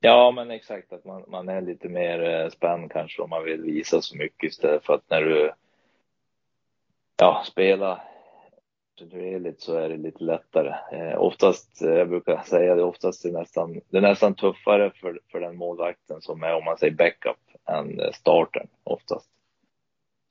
Ja, 0.00 0.30
men 0.30 0.50
exakt 0.50 0.92
att 0.92 1.04
man, 1.04 1.24
man 1.28 1.48
är 1.48 1.60
lite 1.60 1.88
mer 1.88 2.22
eh, 2.22 2.50
spänd 2.50 2.92
kanske 2.92 3.22
om 3.22 3.30
man 3.30 3.44
vill 3.44 3.62
visa 3.62 4.02
så 4.02 4.16
mycket 4.16 4.50
istället 4.50 4.84
för 4.84 4.94
att 4.94 5.10
när 5.10 5.22
du 5.22 5.52
ja, 7.16 7.44
spelar 7.46 8.04
kontinuerligt 8.98 9.60
så 9.60 9.74
är 9.74 9.88
det 9.88 9.96
lite 9.96 10.24
lättare. 10.24 10.74
Eh, 10.92 11.20
oftast, 11.20 11.82
eh, 11.82 11.88
jag 11.88 12.08
brukar 12.08 12.42
säga 12.42 12.74
det, 12.74 12.82
oftast 12.82 13.24
är 13.24 13.28
det 13.32 13.38
nästan, 13.38 13.80
det 13.90 13.96
är 13.96 14.02
nästan 14.02 14.34
tuffare 14.34 14.90
för, 14.90 15.20
för 15.32 15.40
den 15.40 15.56
målvakten 15.56 16.20
som 16.20 16.42
är 16.42 16.54
om 16.54 16.64
man 16.64 16.78
säger 16.78 16.94
backup 16.94 17.38
än 17.66 18.12
starten 18.12 18.68
oftast. 18.84 19.30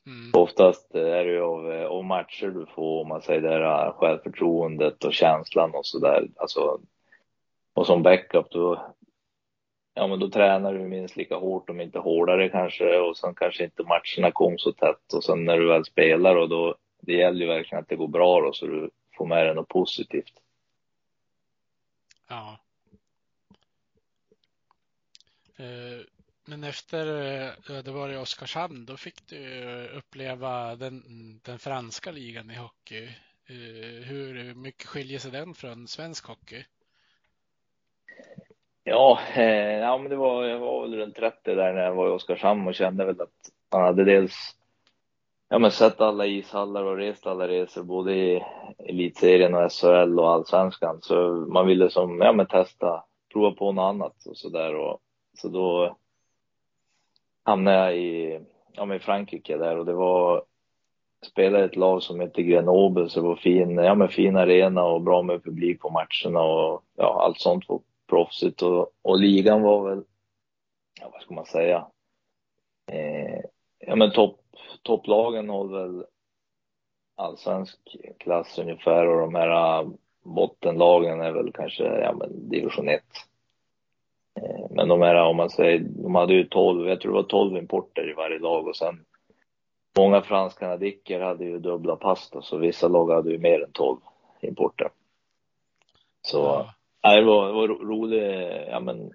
Mm. 0.08 0.32
Oftast 0.34 0.96
är 0.96 1.26
det 1.26 1.32
ju 1.32 1.42
av, 1.42 1.72
av 1.92 2.06
matcher 2.06 2.48
du 2.48 2.66
får, 2.66 3.02
om 3.02 3.08
man 3.08 3.22
säger 3.22 3.42
det 3.42 3.50
här 3.50 3.92
självförtroendet 3.92 5.04
och 5.04 5.14
känslan 5.14 5.76
och 5.76 5.86
sådär. 5.86 6.28
Alltså, 6.36 6.82
och 7.74 7.86
som 7.86 8.04
backup 8.04 8.52
då, 8.52 8.96
ja 9.94 10.08
men 10.08 10.20
då 10.20 10.30
tränar 10.30 10.74
du 10.74 10.80
minst 10.80 11.16
lika 11.16 11.36
hårt, 11.36 11.70
om 11.70 11.82
inte 11.82 12.00
hårdare 12.00 12.50
kanske, 12.50 13.00
och 13.00 13.18
sen 13.18 13.36
kanske 13.36 13.64
inte 13.64 13.84
matcherna 13.84 14.32
kom 14.32 14.58
så 14.58 14.72
tätt 14.72 15.14
och 15.14 15.24
sen 15.24 15.46
när 15.46 15.58
du 15.58 15.68
väl 15.68 15.86
spelar 15.86 16.36
och 16.36 16.50
då, 16.50 16.76
det 17.02 17.14
gäller 17.14 17.42
ju 17.42 17.48
verkligen 17.48 17.82
att 17.82 17.90
det 17.90 17.96
går 17.96 18.08
bra 18.08 18.42
då 18.42 18.54
så 18.54 18.68
du 18.68 18.90
får 19.18 19.26
med 19.26 19.46
dig 19.46 19.56
något 19.56 19.68
positivt. 19.68 20.34
Ja. 22.28 22.60
Uh 25.60 26.17
men 26.48 26.64
efter 26.64 27.08
eh, 27.70 27.84
det 27.84 27.92
varit 27.92 28.14
i 28.14 28.18
Oskarshamn, 28.18 28.86
då 28.86 28.98
fick 28.98 29.28
du 29.28 29.88
uppleva 29.88 30.76
den, 30.76 31.04
den 31.44 31.60
franska 31.60 32.12
ligan 32.12 32.52
i 32.52 32.56
hockey. 32.56 33.04
Eh, 33.46 34.06
hur 34.06 34.54
mycket 34.54 34.88
skiljer 34.88 35.20
sig 35.20 35.32
den 35.32 35.54
från 35.54 35.88
svensk 35.88 36.28
hockey? 36.28 36.66
Ja, 38.84 39.20
eh, 39.36 39.78
ja 39.78 39.98
men 39.98 40.10
det 40.10 40.16
var, 40.16 40.46
jag 40.46 40.60
var 40.60 40.82
väl 40.82 40.96
runt 40.96 41.16
30 41.16 41.56
där 41.56 41.74
när 41.74 41.82
jag 41.82 41.96
var 41.96 42.08
i 42.08 42.12
Oskarshamn 42.12 42.68
och 42.68 42.76
kände 42.76 43.06
väl 43.06 43.22
att 43.22 43.52
man 43.72 43.82
hade 43.82 44.04
dels 44.04 44.56
ja, 45.50 45.60
men 45.60 45.72
sett 45.72 46.02
alla 46.02 46.26
ishallar 46.26 46.84
och 46.84 46.98
rest 46.98 47.28
alla 47.28 47.48
resor 47.48 47.84
både 47.84 48.16
i 48.16 48.44
elitserien 48.78 49.56
och 49.56 49.72
SHL 49.72 50.20
och 50.20 50.32
allsvenskan. 50.32 51.00
Så 51.02 51.32
man 51.32 51.68
ville 51.68 51.90
som, 51.90 52.22
ja 52.22 52.34
men 52.34 52.48
testa, 52.48 53.04
prova 53.34 53.52
på 53.52 53.72
något 53.72 53.84
annat 53.84 54.26
och 54.26 54.38
så 54.38 54.50
där 54.50 54.76
och 54.76 55.00
så 55.34 55.48
då 55.48 55.98
hamnade 57.48 57.78
jag 57.78 57.98
i, 57.98 58.40
ja, 58.72 58.96
i 58.96 59.00
Frankrike 59.00 59.58
där 59.58 59.78
och 59.78 59.86
det 59.86 59.94
var 59.94 60.44
spelade 61.26 61.66
ett 61.66 61.76
lag 61.76 62.04
som 62.04 62.20
hette 62.20 62.44
Grenoble 62.44 63.10
så 63.10 63.22
det 63.22 63.28
var 63.28 63.36
fin, 63.36 63.78
ja, 63.78 63.96
men 63.96 64.10
fin 64.10 64.38
arena 64.38 64.84
och 64.84 65.02
bra 65.02 65.22
med 65.22 65.44
publik 65.44 65.80
på 65.80 65.90
matcherna 65.90 66.42
och 66.42 66.84
ja, 66.96 67.24
allt 67.24 67.40
sånt 67.40 67.70
var 67.70 67.82
proffsigt 68.10 68.62
och, 68.62 68.92
och 69.02 69.20
ligan 69.20 69.62
var 69.62 69.90
väl, 69.90 70.04
ja, 71.02 71.10
vad 71.14 71.22
ska 71.22 71.34
man 71.34 71.46
säga, 71.46 71.88
eh, 72.92 73.42
ja 73.80 73.96
men 73.96 74.12
topp, 74.12 74.40
topplagen 74.84 75.50
håller 75.50 75.88
väl 75.88 76.06
allsvensk 77.16 77.80
klass 78.20 78.60
ungefär 78.60 79.08
och 79.08 79.20
de 79.20 79.36
här 79.36 79.80
äh, 79.80 79.90
bottenlagen 80.24 81.22
är 81.22 81.32
väl 81.32 81.52
kanske, 81.54 81.84
ja 81.84 82.14
men 82.14 82.50
division 82.50 82.90
1. 82.90 83.02
Men 84.78 84.88
de 84.88 85.02
här, 85.02 85.16
om 85.16 85.38
man 85.38 85.50
säger, 85.50 85.80
de 85.80 86.16
hade 86.16 86.34
ju 86.34 86.44
12, 86.44 86.88
jag 86.88 87.02
tror 87.02 87.12
det 87.12 87.16
var 87.22 87.24
12 87.30 87.58
importer 87.58 88.10
i 88.10 88.14
varje 88.14 88.40
lag 88.40 88.68
och 88.68 88.76
sen 88.76 89.06
många 89.98 90.22
fransk-kanadiker 90.22 91.20
hade 91.20 91.46
ju 91.46 91.60
dubbla 91.60 91.96
pass 91.96 92.30
då, 92.30 92.42
så 92.42 92.58
vissa 92.58 92.88
lag 92.88 93.12
hade 93.12 93.32
ju 93.32 93.38
mer 93.38 93.64
än 93.64 93.72
12 93.72 94.00
importer. 94.42 94.90
Så, 96.22 96.38
ja. 96.38 96.74
nej, 97.04 97.20
det 97.20 97.26
var, 97.28 97.48
det 97.48 97.54
var 97.54 97.68
rolig, 97.68 98.24
ja 98.72 98.80
men 98.80 99.12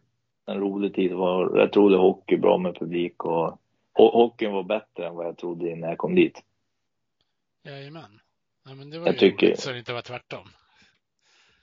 en 0.46 0.60
rolig 0.60 0.94
tid, 0.94 1.10
det 1.10 1.14
var 1.16 1.46
rätt 1.48 1.76
rolig 1.76 1.98
hockey, 1.98 2.36
bra 2.36 2.58
med 2.58 2.78
publik 2.78 3.24
och 3.24 3.58
hockeyn 3.94 4.52
var 4.52 4.62
bättre 4.62 5.06
än 5.06 5.14
vad 5.14 5.26
jag 5.26 5.36
trodde 5.38 5.70
innan 5.70 5.88
jag 5.90 5.98
kom 5.98 6.14
dit. 6.14 6.42
Jajamän. 7.64 8.20
Ja, 8.68 8.74
men 8.74 8.90
det 8.90 8.98
var 8.98 9.06
Jag 9.06 9.12
ju 9.14 9.18
tycker- 9.18 9.46
roligt 9.46 9.60
så 9.60 9.70
det 9.72 9.78
inte 9.78 9.92
var 9.92 10.02
tvärtom. 10.02 10.48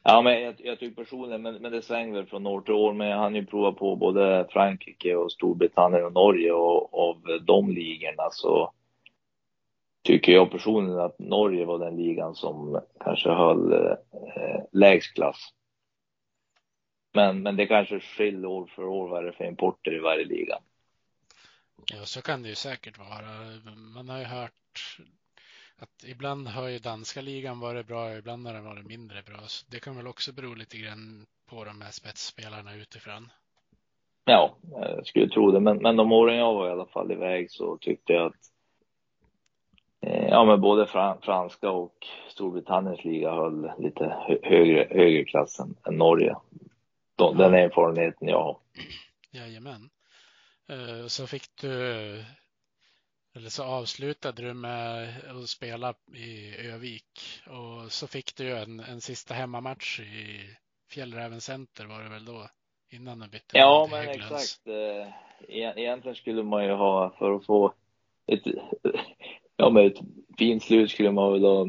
Ja, 0.09 0.21
men 0.21 0.41
jag, 0.41 0.55
jag 0.57 0.79
tycker 0.79 1.03
personligen, 1.03 1.41
men, 1.41 1.55
men 1.55 1.71
det 1.71 1.81
svänger 1.81 2.13
väl 2.13 2.25
från 2.25 2.47
år 2.47 2.61
till 2.61 2.73
år. 2.73 2.93
Men 2.93 3.07
jag 3.07 3.17
hann 3.17 3.35
ju 3.35 3.45
prova 3.45 3.71
på 3.71 3.95
både 3.95 4.47
Frankrike 4.49 5.15
och 5.15 5.31
Storbritannien 5.31 6.05
och 6.05 6.13
Norge 6.13 6.51
och 6.51 6.93
av 6.93 7.39
de 7.41 7.69
ligorna 7.69 8.29
så 8.31 8.73
tycker 10.03 10.31
jag 10.31 10.51
personligen 10.51 10.99
att 10.99 11.19
Norge 11.19 11.65
var 11.65 11.79
den 11.79 11.95
ligan 11.95 12.35
som 12.35 12.81
kanske 12.99 13.29
höll 13.29 13.73
eh, 13.73 13.97
lägst 14.71 15.13
klass. 15.13 15.49
Men, 17.13 17.43
men 17.43 17.55
det 17.55 17.65
kanske 17.65 17.99
skiljer 17.99 18.45
år 18.45 18.65
för 18.75 18.83
år 18.83 19.07
vad 19.07 19.23
det 19.23 19.29
är 19.29 19.31
för 19.33 19.45
importer 19.45 19.95
i 19.95 19.99
varje 19.99 20.25
liga. 20.25 20.57
Ja, 21.91 22.05
så 22.05 22.21
kan 22.21 22.43
det 22.43 22.49
ju 22.49 22.55
säkert 22.55 22.97
vara. 22.97 23.25
Man 23.95 24.09
har 24.09 24.19
ju 24.19 24.25
hört 24.25 24.99
att 25.79 26.03
ibland 26.03 26.47
har 26.47 26.67
ju 26.67 26.79
danska 26.79 27.21
ligan 27.21 27.59
varit 27.59 27.87
bra, 27.87 28.17
ibland 28.17 28.47
har 28.47 28.53
den 28.53 28.65
varit 28.65 28.85
mindre 28.85 29.23
bra. 29.23 29.39
Så 29.41 29.65
det 29.69 29.79
kan 29.79 29.97
väl 29.97 30.07
också 30.07 30.33
bero 30.33 30.53
lite 30.53 30.77
grann 30.77 31.25
på 31.49 31.63
de 31.63 31.81
här 31.81 31.91
spetsspelarna 31.91 32.75
utifrån. 32.75 33.31
Ja, 34.25 34.55
jag 34.71 35.07
skulle 35.07 35.29
tro 35.29 35.51
det. 35.51 35.59
Men, 35.59 35.77
men 35.77 35.95
de 35.95 36.11
åren 36.11 36.37
jag 36.37 36.53
var 36.53 36.67
i 36.67 36.71
alla 36.71 36.85
fall 36.85 37.11
iväg 37.11 37.51
så 37.51 37.77
tyckte 37.77 38.13
jag 38.13 38.25
att 38.25 38.51
eh, 40.01 40.27
ja, 40.27 40.45
men 40.45 40.61
både 40.61 40.87
fran, 40.87 41.21
franska 41.21 41.69
och 41.71 42.07
Storbritanniens 42.29 43.03
liga 43.05 43.31
höll 43.31 43.71
lite 43.79 44.03
hö, 44.27 44.37
högre, 44.43 44.87
högre 44.91 45.25
klass 45.25 45.59
än, 45.59 45.75
än 45.87 45.97
Norge. 45.97 46.35
De, 47.15 47.37
Den 47.37 47.53
erfarenheten 47.53 48.27
jag 48.27 48.43
har. 48.43 48.57
Jajamän. 49.31 49.89
Eh, 50.69 51.07
Så 51.07 51.27
fick 51.27 51.43
du, 51.61 52.25
eller 53.39 53.49
så 53.49 53.63
avslutade 53.63 54.41
du 54.41 54.53
med 54.53 55.07
att 55.29 55.49
spela 55.49 55.93
i 56.15 56.55
Övik 56.67 57.41
och 57.47 57.91
så 57.91 58.07
fick 58.07 58.35
du 58.35 58.43
ju 58.43 58.55
en, 58.55 58.79
en 58.79 59.01
sista 59.01 59.33
hemmamatch 59.33 59.99
i 59.99 60.39
Fjällräven 60.91 61.41
Center 61.41 61.85
var 61.85 62.03
det 62.03 62.09
väl 62.09 62.25
då? 62.25 62.47
Innan 62.91 63.19
du 63.19 63.27
bytte 63.27 63.57
Ja, 63.57 63.87
men 63.91 63.99
Hägglunds. 63.99 64.31
exakt. 64.31 64.67
Eh, 64.67 65.07
e- 65.57 65.73
Egentligen 65.75 66.15
skulle 66.15 66.43
man 66.43 66.65
ju 66.65 66.71
ha, 66.71 67.13
för 67.19 67.35
att 67.35 67.45
få 67.45 67.73
ett, 68.27 68.41
ja, 69.57 69.69
men 69.69 69.85
ett 69.85 69.99
fint 70.37 70.63
slut 70.63 70.91
skulle 70.91 71.11
man 71.11 71.33
väl 71.33 71.43
ha 71.43 71.67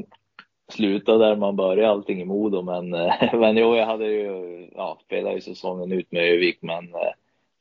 sluta 0.68 1.18
där 1.18 1.36
man 1.36 1.56
började 1.56 1.90
allting 1.90 2.20
i 2.20 2.24
Modo. 2.24 2.62
Men, 2.62 2.94
eh, 2.94 3.34
men 3.40 3.56
jo, 3.56 3.76
jag 3.76 3.86
hade 3.86 4.06
ju, 4.06 4.68
ja, 4.74 4.98
spelade 5.04 5.34
ju 5.34 5.40
säsongen 5.40 5.92
ut 5.92 6.12
med 6.12 6.22
Övik, 6.22 6.58
men 6.62 6.94
eh, 6.94 7.12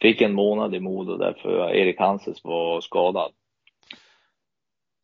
fick 0.02 0.22
en 0.22 0.34
månad 0.34 0.76
i 0.76 0.80
Modo 0.80 1.18
därför 1.18 1.74
Erik 1.76 2.00
Hanses 2.00 2.44
var 2.44 2.82
skadad. 2.82 3.32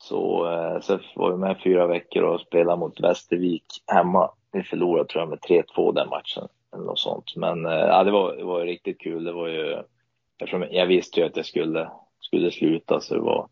Så, 0.06 0.51
eh, 0.51 0.82
så 0.82 0.99
var 1.16 1.32
vi 1.32 1.38
med 1.38 1.62
fyra 1.64 1.88
veckor 1.88 2.24
och 2.24 2.41
spelade 2.41 2.80
mot 2.80 2.99
Västervik 2.99 3.66
hemma. 3.88 4.32
Vi 4.51 4.64
förlorade 4.64 5.10
tror 5.10 5.22
jag 5.22 5.30
med 5.30 5.39
3-2 5.39 5.93
den 5.93 6.10
matchen 6.10 6.47
eller 6.74 6.84
något 6.84 6.99
sånt. 6.99 7.36
Men 7.36 7.66
eh, 7.66 7.72
ja, 7.72 8.03
det 8.03 8.12
var, 8.12 8.36
det 8.36 8.43
var 8.43 8.62
riktigt 8.62 8.99
kul. 8.99 9.24
Det 9.24 9.32
var 9.32 9.47
ju, 9.47 9.84
eftersom 10.38 10.66
jag 10.72 10.86
visste 10.86 11.20
ju 11.20 11.26
att 11.26 11.38
jag 11.38 11.45
skulle, 11.45 11.91
skulle 12.20 12.51
sluta 12.51 13.01
så 13.01 13.14
det 13.14 13.22
var, 13.22 13.49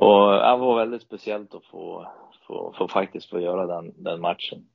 och 0.00 0.32
det 0.32 0.56
var 0.56 0.76
väldigt 0.76 1.02
speciellt 1.02 1.54
att 1.54 1.64
få, 1.64 2.06
få, 2.46 2.74
få 2.78 2.88
faktiskt 2.88 3.30
få 3.30 3.40
göra 3.40 3.66
den, 3.66 3.92
den 3.96 4.20
matchen. 4.20 4.68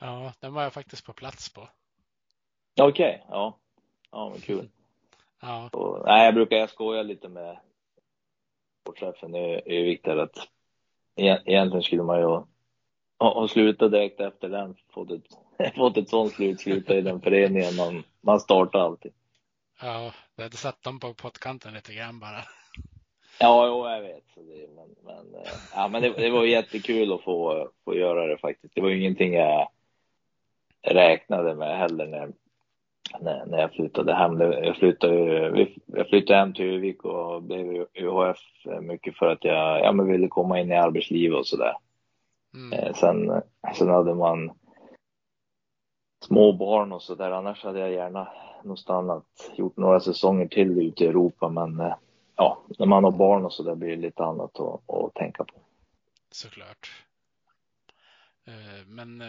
Ja, 0.00 0.32
den 0.40 0.54
var 0.54 0.62
jag 0.62 0.72
faktiskt 0.72 1.06
på 1.06 1.12
plats 1.12 1.54
på. 1.54 1.68
Okej, 2.80 3.24
ja. 3.28 3.58
Ja, 4.10 4.28
men 4.28 4.40
kul. 4.40 4.68
Ja, 5.40 5.68
Och, 5.72 6.02
nej, 6.06 6.24
jag 6.24 6.34
brukar 6.34 6.56
jag 6.56 6.70
skoja 6.70 7.02
lite 7.02 7.28
med 7.28 7.58
sportchefen 8.88 9.34
i 9.34 9.62
i 9.66 9.82
Viktor 9.82 10.18
att 10.18 10.36
e- 11.16 11.42
egentligen 11.46 11.82
skulle 11.82 12.02
man 12.02 12.18
ju 12.18 12.42
ha, 13.18 13.48
slutat 13.48 13.92
direkt 13.92 14.20
efter 14.20 14.48
den, 14.48 14.76
fått 14.94 15.10
ett, 15.10 15.74
fått 15.76 15.96
ett 15.96 16.08
sånt 16.08 16.32
slut, 16.32 16.60
sluta 16.60 16.94
i 16.94 17.00
den 17.00 17.20
föreningen 17.20 17.76
man, 17.76 18.04
man 18.20 18.40
startar 18.40 18.78
alltid. 18.78 19.12
ja, 19.82 20.12
det 20.36 20.42
hade 20.42 20.56
satt 20.56 20.82
dem 20.82 21.00
på 21.00 21.14
pottkanten 21.14 21.74
lite 21.74 21.94
grann 21.94 22.20
bara. 22.20 22.42
Ja, 23.40 23.66
jo, 23.66 23.88
jag 23.88 24.00
vet. 24.00 24.24
Så 24.34 24.40
det, 24.40 24.68
men, 24.74 24.94
men, 25.02 25.34
eh, 25.34 25.50
ja, 25.74 25.88
men 25.88 26.02
det, 26.02 26.08
det 26.10 26.30
var 26.30 26.44
jättekul 26.44 27.12
att 27.12 27.22
få, 27.22 27.68
få 27.84 27.94
göra 27.94 28.26
det 28.26 28.38
faktiskt. 28.38 28.74
Det 28.74 28.80
var 28.80 28.90
ingenting 28.90 29.34
jag 29.34 29.68
räknade 30.82 31.54
med 31.54 31.78
heller 31.78 32.06
när, 32.06 32.32
när, 33.20 33.46
när 33.46 33.58
jag 33.58 33.72
flyttade 33.72 34.14
hem. 34.14 34.40
Jag 34.40 34.76
flyttade, 34.76 35.14
jag 35.86 36.08
flyttade 36.08 36.38
hem 36.38 36.54
till 36.54 36.74
Övik 36.74 37.04
och 37.04 37.42
blev 37.42 37.86
UHF 37.94 38.38
mycket 38.80 39.16
för 39.16 39.26
att 39.26 39.44
jag 39.44 39.80
ja, 39.80 39.92
men 39.92 40.06
ville 40.06 40.28
komma 40.28 40.60
in 40.60 40.72
i 40.72 40.76
arbetslivet 40.76 41.38
och 41.38 41.46
sådär. 41.46 41.76
Mm. 42.54 42.72
Eh, 42.72 42.94
Sen, 42.94 43.42
sen 43.74 43.88
hade 43.88 44.14
man 44.14 44.50
små 46.24 46.52
barn 46.52 46.92
och 46.92 47.02
sådär. 47.02 47.30
Annars 47.30 47.64
hade 47.64 47.80
jag 47.80 47.92
gärna 47.92 48.28
nog 48.64 48.78
stannat, 48.78 49.24
gjort 49.54 49.76
några 49.76 50.00
säsonger 50.00 50.48
till 50.48 50.82
ute 50.82 51.04
i 51.04 51.06
Europa. 51.06 51.48
Men 51.48 51.80
eh, 51.80 51.94
ja, 52.36 52.58
när 52.78 52.86
man 52.86 53.04
har 53.04 53.12
barn 53.12 53.44
och 53.44 53.52
sådär 53.52 53.74
blir 53.74 53.88
det 53.88 53.96
lite 53.96 54.24
annat 54.24 54.60
att, 54.60 54.90
att 54.90 55.14
tänka 55.14 55.44
på. 55.44 55.54
Såklart. 56.30 56.90
Eh, 58.46 58.86
Men 58.86 59.22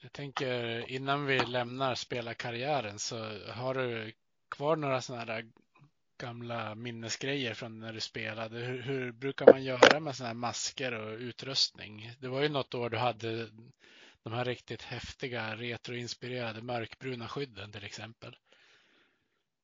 jag 0.00 0.12
tänker 0.12 0.84
innan 0.90 1.26
vi 1.26 1.38
lämnar 1.38 1.94
spelarkarriären 1.94 2.98
så 2.98 3.16
har 3.52 3.74
du 3.74 4.12
kvar 4.48 4.76
några 4.76 5.00
sådana 5.00 5.32
här 5.32 5.44
gamla 6.18 6.74
minnesgrejer 6.74 7.54
från 7.54 7.80
när 7.80 7.92
du 7.92 8.00
spelade? 8.00 8.58
Hur, 8.58 8.82
hur 8.82 9.12
brukar 9.12 9.46
man 9.52 9.62
göra 9.62 10.00
med 10.00 10.16
sådana 10.16 10.28
här 10.28 10.34
masker 10.34 10.92
och 10.92 11.18
utrustning? 11.18 12.12
Det 12.20 12.28
var 12.28 12.42
ju 12.42 12.48
något 12.48 12.74
år 12.74 12.90
du 12.90 12.96
hade 12.96 13.48
de 14.22 14.32
här 14.32 14.44
riktigt 14.44 14.82
häftiga 14.82 15.56
retroinspirerade 15.56 16.62
mörkbruna 16.62 17.28
skydden 17.28 17.72
till 17.72 17.84
exempel. 17.84 18.36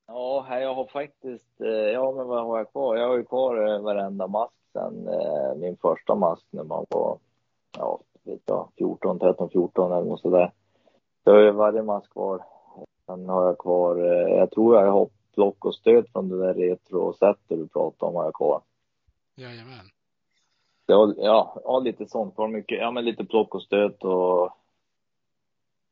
Ja, 0.07 0.59
jag 0.59 0.75
har 0.75 0.85
faktiskt, 0.85 1.61
eh, 1.61 1.67
ja 1.67 2.11
men 2.11 2.27
vad 2.27 2.45
har 2.45 2.57
jag 2.57 2.71
kvar? 2.71 2.95
Jag 2.95 3.07
har 3.07 3.17
ju 3.17 3.23
kvar 3.23 3.67
eh, 3.67 3.81
varenda 3.81 4.27
mask 4.27 4.53
sen 4.73 5.07
eh, 5.07 5.55
min 5.55 5.77
första 5.77 6.15
mask 6.15 6.45
när 6.49 6.63
man 6.63 6.85
var, 6.89 7.19
ja, 7.77 7.99
vet 8.25 8.41
jag, 8.45 8.69
14, 8.77 9.19
13, 9.19 9.49
14 9.49 9.91
eller 9.91 10.05
något 10.09 10.21
sådär. 10.21 10.51
Så 11.23 11.29
jag 11.29 11.33
har 11.33 11.41
ju 11.41 11.51
varje 11.51 11.83
mask 11.83 12.11
kvar. 12.11 12.43
Sen 13.05 13.29
har 13.29 13.45
jag 13.45 13.57
kvar, 13.57 13.95
eh, 13.97 14.35
jag 14.37 14.51
tror 14.51 14.75
jag 14.75 14.91
har 14.91 15.09
block 15.35 15.65
och 15.65 15.75
stöd 15.75 16.05
från 16.11 16.29
det 16.29 16.37
där 16.37 16.53
retro-sättet 16.53 17.39
du 17.47 17.67
pratade 17.67 18.09
om 18.09 18.15
har 18.15 18.23
jag 18.23 18.33
kvar. 18.33 18.61
Jajamän. 19.35 19.85
Ja, 20.85 21.13
ja, 21.17 21.61
ja, 21.63 21.79
lite 21.79 22.07
sånt 22.07 22.35
kvar. 22.35 22.47
Mycket, 22.47 22.77
ja 22.79 22.91
men 22.91 23.05
lite 23.05 23.25
plock 23.25 23.55
och 23.55 23.61
stöt 23.63 24.03
och 24.03 24.49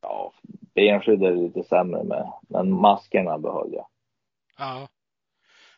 ja, 0.02 0.34
benskydd 0.74 1.24
är 1.24 1.32
det 1.32 1.42
lite 1.42 1.64
sämre 1.64 2.04
med. 2.04 2.32
Men 2.48 2.72
maskerna 2.72 3.38
behöll 3.38 3.74
jag. 3.74 3.86
Ja. 4.58 4.88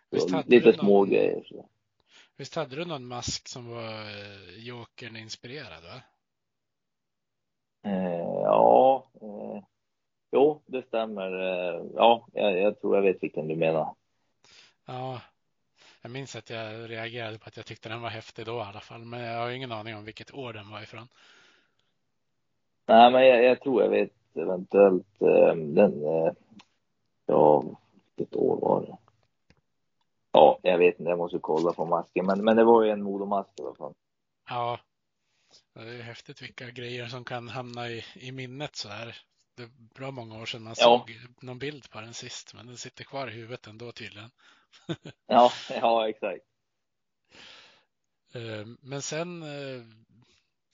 Visst 0.10 0.32
hade 0.32 0.50
lite 0.50 0.72
du 0.72 0.78
små 0.78 1.00
någon- 1.00 1.10
grejer. 1.10 1.44
Så. 1.50 1.66
Visst 2.38 2.56
hade 2.56 2.76
du 2.76 2.86
någon 2.86 3.08
mask 3.08 3.48
som 3.48 3.70
var 3.70 3.84
eh, 3.92 4.58
Jokern 4.68 5.16
inspirerad 5.18 5.84
va? 5.84 6.02
Eh, 7.86 8.42
ja, 8.44 9.06
eh, 9.22 9.64
jo, 10.32 10.62
det 10.66 10.88
stämmer. 10.88 11.32
Eh, 11.32 11.82
ja, 11.96 12.28
jag, 12.34 12.60
jag 12.60 12.82
tror 12.82 12.96
jag 12.96 13.04
vet 13.04 13.24
vilken 13.24 13.48
du 13.48 13.56
menar. 13.56 13.96
Ja, 14.86 15.22
jag 16.02 16.12
minns 16.12 16.36
att 16.36 16.50
jag 16.50 16.90
reagerade 16.90 17.40
på 17.40 17.48
att 17.48 17.58
jag 17.58 17.66
tyckte 17.66 17.90
den 17.90 18.02
var 18.02 18.10
häftig 18.10 18.46
då 18.46 18.58
i 18.58 18.62
alla 18.62 18.80
fall, 18.80 19.06
men 19.06 19.20
jag 19.20 19.40
har 19.40 19.50
ingen 19.50 19.72
aning 19.72 19.96
om 19.96 20.06
vilket 20.06 20.34
år 20.34 20.54
den 20.54 20.72
var 20.72 20.82
ifrån. 20.82 21.08
Nej, 22.86 23.12
men 23.12 23.28
jag, 23.28 23.44
jag 23.44 23.62
tror 23.62 23.84
jag 23.84 23.90
vet 23.90 24.12
eventuellt 24.34 25.22
eh, 25.22 25.56
den. 25.56 26.06
Eh, 26.06 26.32
ja, 27.26 27.64
vilket 28.16 28.36
år 28.36 28.60
var 28.62 28.82
det? 28.82 28.98
Ja, 30.32 30.60
jag 30.62 30.78
vet 30.78 31.00
inte. 31.00 31.10
Jag 31.10 31.18
måste 31.18 31.40
kolla 31.40 31.74
på 31.74 31.86
masken. 31.86 32.26
Men, 32.26 32.44
men 32.44 32.58
det 32.58 32.64
var 32.64 32.84
ju 32.84 32.90
en 32.90 33.04
Modomask 33.04 33.50
i 33.60 33.62
alla 33.62 33.76
fall. 33.76 33.94
Ja, 34.50 34.80
det 35.84 35.96
är 35.96 36.02
häftigt 36.02 36.42
vilka 36.42 36.72
grejer 36.72 37.08
som 37.08 37.26
kan 37.26 37.48
hamna 37.50 37.90
i, 37.90 38.06
i 38.16 38.32
minnet 38.32 38.76
så 38.76 38.90
här. 38.90 39.18
Det 39.58 39.64
är 39.64 39.70
bra 39.96 40.12
många 40.12 40.38
år 40.42 40.46
sedan 40.46 40.64
man 40.64 40.76
Ja. 40.78 41.06
såg 41.08 41.20
någon 41.42 41.60
bild 41.60 41.90
på 41.90 42.02
den 42.02 42.14
sist, 42.14 42.54
men 42.54 42.68
den 42.68 42.78
sitter 42.78 43.04
kvar 43.04 43.28
i 43.28 43.32
huvudet 43.34 43.68
ändå 43.68 43.92
tydligen. 43.92 44.32
Ja, 45.28 45.52
ja, 45.70 46.10
exakt. 46.10 46.46
Eh, 48.34 48.66
Men 48.82 49.02
sen, 49.02 49.44
eh, 49.44 49.82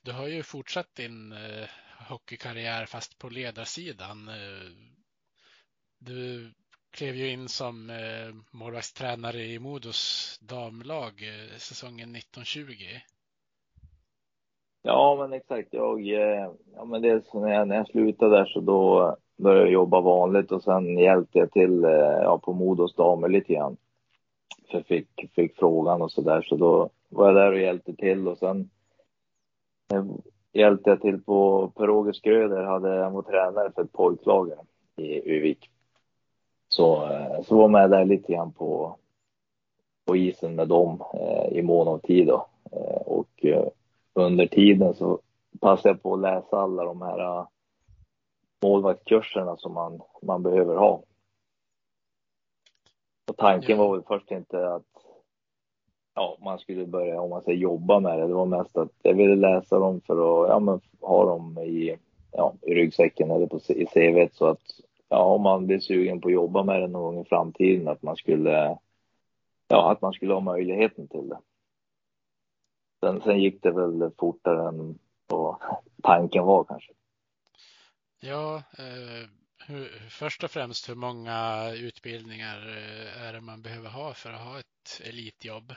du 0.04 0.12
har 0.12 0.28
ju 0.28 0.43
fortsatt 0.43 0.95
din 0.95 1.32
eh, 1.32 1.68
hockeykarriär 1.99 2.86
fast 2.86 3.18
på 3.18 3.30
ledarsidan. 3.30 4.30
Du 5.99 6.54
klev 6.91 7.16
ju 7.16 7.30
in 7.30 7.49
som 7.49 7.91
målvaktstränare 8.52 9.45
i 9.45 9.60
Modos 9.60 10.38
damlag 10.41 11.22
säsongen 11.58 12.16
1920. 12.16 12.99
Ja, 14.84 15.15
men 15.19 15.34
exakt. 15.34 15.67
Jag, 15.71 15.99
eh, 15.99 16.51
ja, 16.75 16.86
men 16.86 17.01
dels 17.01 17.34
när 17.34 17.53
jag, 17.53 17.67
när 17.67 17.75
jag 17.75 17.88
slutade 17.88 18.38
där 18.38 18.45
så 18.45 18.59
då, 18.59 19.15
började 19.38 19.61
jag 19.61 19.71
jobba 19.71 20.01
vanligt 20.01 20.51
och 20.51 20.63
sen 20.63 20.97
hjälpte 20.97 21.39
jag 21.39 21.51
till 21.51 21.84
eh, 21.84 21.91
ja, 22.23 22.39
på 22.43 22.53
Modos 22.53 22.95
damer 22.95 23.27
lite 23.27 23.53
grann. 23.53 23.77
För 24.69 24.77
jag 24.77 24.86
fick, 24.86 25.32
fick 25.36 25.57
frågan 25.57 26.01
och 26.01 26.11
så 26.11 26.21
där 26.21 26.41
så 26.41 26.55
då 26.55 26.89
var 27.09 27.25
jag 27.25 27.36
där 27.36 27.51
och 27.51 27.59
hjälpte 27.59 27.95
till 27.95 28.27
och 28.27 28.38
sen 28.38 28.69
eh, 29.93 30.05
hjälpte 30.53 30.89
jag 30.89 31.01
till 31.01 31.21
på 31.21 31.67
Per-Åge 31.75 32.13
Skröder, 32.13 32.63
hade, 32.63 33.03
han 33.03 33.13
var 33.13 33.21
tränare 33.21 33.71
för 33.71 33.82
ett 33.82 33.91
pojklag 33.91 34.51
i 34.97 35.32
Uvik. 35.36 35.69
Så, 36.67 37.11
eh, 37.11 37.41
så 37.43 37.57
var 37.57 37.67
med 37.67 37.89
där 37.89 38.05
lite 38.05 38.34
grann 38.34 38.51
på, 38.51 38.95
på 40.05 40.15
isen 40.15 40.55
med 40.55 40.67
dem 40.67 41.03
eh, 41.13 41.57
i 41.57 41.61
mån 41.61 41.88
av 41.88 41.97
tid 41.97 42.27
då. 42.27 42.47
Eh, 42.71 43.01
och 43.01 43.45
eh, 43.45 43.67
under 44.14 44.47
tiden 44.47 44.93
så 44.93 45.20
passade 45.59 45.89
jag 45.89 46.03
på 46.03 46.14
att 46.14 46.22
läsa 46.22 46.57
alla 46.57 46.84
de 46.84 47.01
här 47.01 47.20
uh, 47.20 47.47
målvaktskurserna 48.64 49.57
som 49.57 49.74
man, 49.74 50.01
man 50.22 50.43
behöver 50.43 50.76
ha. 50.76 51.03
Och 53.30 53.38
tanken 53.38 53.78
var 53.78 53.91
väl 53.91 54.03
först 54.07 54.32
inte 54.32 54.74
att 54.74 54.84
ja, 56.16 56.38
man 56.41 56.59
skulle 56.59 56.86
börja, 56.86 57.22
om 57.22 57.30
man 57.30 57.41
säger 57.41 57.57
jobba 57.57 57.99
med 57.99 58.20
det. 58.20 58.28
Det 58.28 58.34
var 58.34 58.45
mest 58.45 58.78
att 58.78 58.91
jag 59.01 59.14
ville 59.14 59.36
läsa 59.36 59.80
dem 59.80 60.01
för 60.01 60.14
att 60.43 60.49
ja, 60.49 60.59
men, 60.59 60.82
ha 61.01 61.26
dem 61.26 61.57
i, 61.57 61.97
ja, 62.32 62.53
i 62.62 62.76
ryggsäcken 62.76 63.32
eller 63.32 63.47
på, 63.47 63.59
i 63.68 63.86
CVt 63.86 64.36
så 64.36 64.45
att 64.45 64.62
ja, 65.09 65.24
om 65.24 65.41
man 65.41 65.68
blir 65.68 65.80
sugen 65.80 66.22
på 66.22 66.28
att 66.28 66.34
jobba 66.34 66.64
med 66.64 66.82
det 66.82 66.88
någon 66.88 67.16
gång 67.16 67.22
i 67.22 67.30
framtiden 67.30 67.88
att 67.88 68.01
man 68.01 68.16
skulle 68.16 68.78
ja, 69.68 69.91
att 69.91 70.01
man 70.01 70.14
skulle 70.14 70.34
ha 70.34 70.41
möjligheten 70.41 71.07
till 71.07 71.30
det. 71.30 71.38
Sen, 73.06 73.22
sen 73.22 73.39
gick 73.39 73.64
det 73.64 73.72
väl 73.72 74.12
fortare 74.18 74.68
än 74.68 74.99
vad 75.28 75.56
tanken 76.04 76.45
var 76.45 76.64
kanske. 76.64 76.91
Ja, 78.20 78.56
eh, 78.56 79.30
hur, 79.68 80.10
först 80.10 80.43
och 80.43 80.52
främst 80.52 80.89
hur 80.89 80.95
många 80.95 81.70
utbildningar 81.74 82.58
eh, 82.58 83.28
är 83.28 83.34
det 83.34 83.41
man 83.41 83.62
behöver 83.62 83.89
ha 83.89 84.14
för 84.14 84.30
att 84.30 84.41
ha 84.41 84.60
ett 84.60 85.02
elitjobb? 85.10 85.74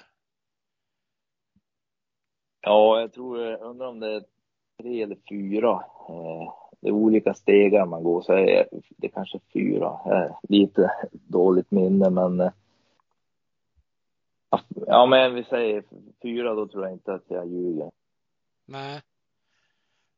Ja, 2.61 3.01
jag 3.01 3.13
tror, 3.13 3.41
jag 3.41 3.61
undrar 3.61 3.87
om 3.87 4.01
det 4.01 4.15
är 4.15 4.25
tre 4.83 5.03
eller 5.03 5.19
fyra. 5.29 5.85
Eh, 6.09 6.53
det 6.81 6.89
är 6.89 6.93
olika 6.93 7.35
stegar 7.35 7.87
man 7.87 8.03
går, 8.03 8.23
så 8.23 8.33
är 8.33 8.69
det 8.97 9.09
kanske 9.09 9.41
fyra. 9.53 9.99
Eh, 10.07 10.37
lite 10.43 10.91
dåligt 11.13 11.71
minne, 11.71 12.11
men 12.11 12.41
eh, 12.41 12.53
ja, 14.87 15.07
men 15.07 15.35
vi 15.35 15.45
säger 15.45 15.85
fyra, 16.23 16.55
då 16.55 16.69
tror 16.69 16.85
jag 16.85 16.93
inte 16.93 17.15
att 17.15 17.25
jag 17.29 17.49
ljuger. 17.49 17.91
Nej. 18.67 19.03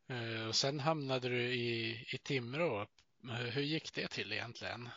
Eh, 0.09 0.49
och 0.49 0.55
sen 0.55 0.81
hamnade 0.81 1.29
du 1.29 1.43
i, 1.43 1.91
i 2.15 2.19
Timrå. 2.19 2.81
Eh, 2.81 3.55
Hur 3.55 3.63
gick 3.63 3.95
det 3.95 4.09
till 4.09 4.33
egentligen? 4.33 4.89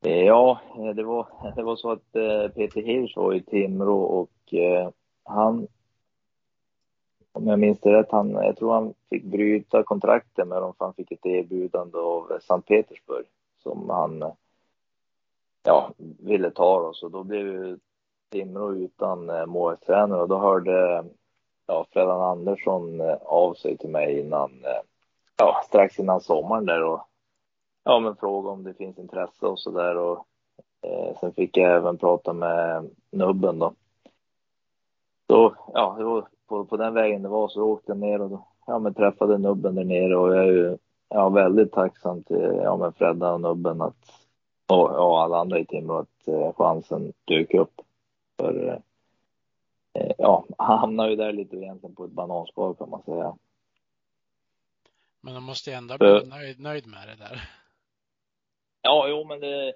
Eh, 0.00 0.24
Ja, 0.24 0.60
det 0.96 1.02
var, 1.02 1.28
det 1.56 1.62
var 1.62 1.76
så 1.76 1.92
att 1.92 2.12
Peter 2.54 2.82
Hirsch 2.82 3.16
var 3.16 3.34
i 3.34 3.42
Timrå 3.42 4.02
och 4.02 4.54
han, 5.24 5.66
om 7.32 7.46
jag 7.46 7.58
minns 7.58 7.80
det 7.80 7.92
rätt, 7.92 8.10
han, 8.10 8.30
jag 8.30 8.56
tror 8.56 8.72
han 8.72 8.94
fick 9.10 9.24
bryta 9.24 9.82
kontraktet 9.82 10.48
med 10.48 10.62
dem 10.62 10.74
för 10.78 10.84
han 10.84 10.94
fick 10.94 11.12
ett 11.12 11.26
erbjudande 11.26 11.98
av 11.98 12.38
Sankt 12.42 12.68
Petersburg 12.68 13.26
som 13.62 13.90
han 13.90 14.32
ja, 15.64 15.90
ville 16.18 16.50
ta 16.50 16.80
då. 16.80 16.92
Så 16.92 17.08
då 17.08 17.22
blev 17.22 17.46
ju 17.46 17.78
Timrå 18.30 18.74
utan 18.74 19.30
eh, 19.30 19.46
målvaktstränare 19.46 20.22
och 20.22 20.28
då 20.28 20.38
hörde 20.38 21.04
ja, 21.66 21.86
Fredan 21.92 22.20
Andersson 22.20 23.00
eh, 23.00 23.16
av 23.22 23.54
sig 23.54 23.76
till 23.78 23.90
mig 23.90 24.20
innan, 24.20 24.50
eh, 24.50 24.82
ja, 25.36 25.62
strax 25.66 25.98
innan 25.98 26.20
sommaren 26.20 26.66
där 26.66 26.82
och 26.82 27.00
ja, 27.84 28.00
men 28.00 28.16
fråga 28.16 28.50
om 28.50 28.64
det 28.64 28.74
finns 28.74 28.98
intresse 28.98 29.46
och 29.46 29.58
så 29.58 29.70
där 29.70 29.96
och 29.96 30.26
eh, 30.82 31.18
sen 31.20 31.32
fick 31.32 31.56
jag 31.56 31.72
även 31.72 31.98
prata 31.98 32.32
med 32.32 32.90
nubben 33.10 33.58
då. 33.58 33.74
Så 35.26 35.54
ja, 35.72 35.94
det 35.98 36.04
var 36.04 36.28
på, 36.48 36.64
på 36.64 36.76
den 36.76 36.94
vägen 36.94 37.22
det 37.22 37.28
var 37.28 37.48
så 37.48 37.62
åkte 37.62 37.92
jag 37.92 37.98
ner 37.98 38.20
och 38.20 38.30
då, 38.30 38.46
ja, 38.66 38.78
men 38.78 38.94
träffade 38.94 39.38
nubben 39.38 39.74
där 39.74 39.84
nere 39.84 40.16
och 40.16 40.34
jag 40.34 40.44
är 40.44 40.52
ju 40.52 40.78
ja, 41.08 41.28
väldigt 41.28 41.72
tacksam 41.72 42.22
till 42.22 42.60
ja, 42.62 42.76
men 42.76 42.92
Fredda 42.92 43.32
och 43.32 43.40
nubben 43.40 43.82
att 43.82 44.23
och 44.66 44.90
ja, 44.92 45.22
alla 45.22 45.38
andra 45.38 45.58
i 45.58 45.66
Timrå 45.66 45.98
att 45.98 46.28
eh, 46.28 46.52
chansen 46.52 47.12
dök 47.24 47.54
upp. 47.54 47.80
För 48.36 48.82
eh, 49.92 50.12
ja, 50.18 50.44
han 50.58 50.78
hamnade 50.78 51.10
ju 51.10 51.16
där 51.16 51.32
lite 51.32 51.56
egentligen 51.56 51.94
på 51.94 52.04
ett 52.04 52.10
bananskal 52.10 52.74
kan 52.76 52.90
man 52.90 53.02
säga. 53.02 53.36
Men 55.20 55.34
de 55.34 55.44
måste 55.44 55.70
ju 55.70 55.76
ändå 55.76 55.94
Eh. 55.94 55.98
bli 55.98 56.28
nöjd, 56.28 56.60
nöjd 56.60 56.86
med 56.86 57.08
det 57.08 57.24
där. 57.24 57.48
Ja, 58.82 59.08
jo, 59.08 59.24
men 59.24 59.40
det, 59.40 59.74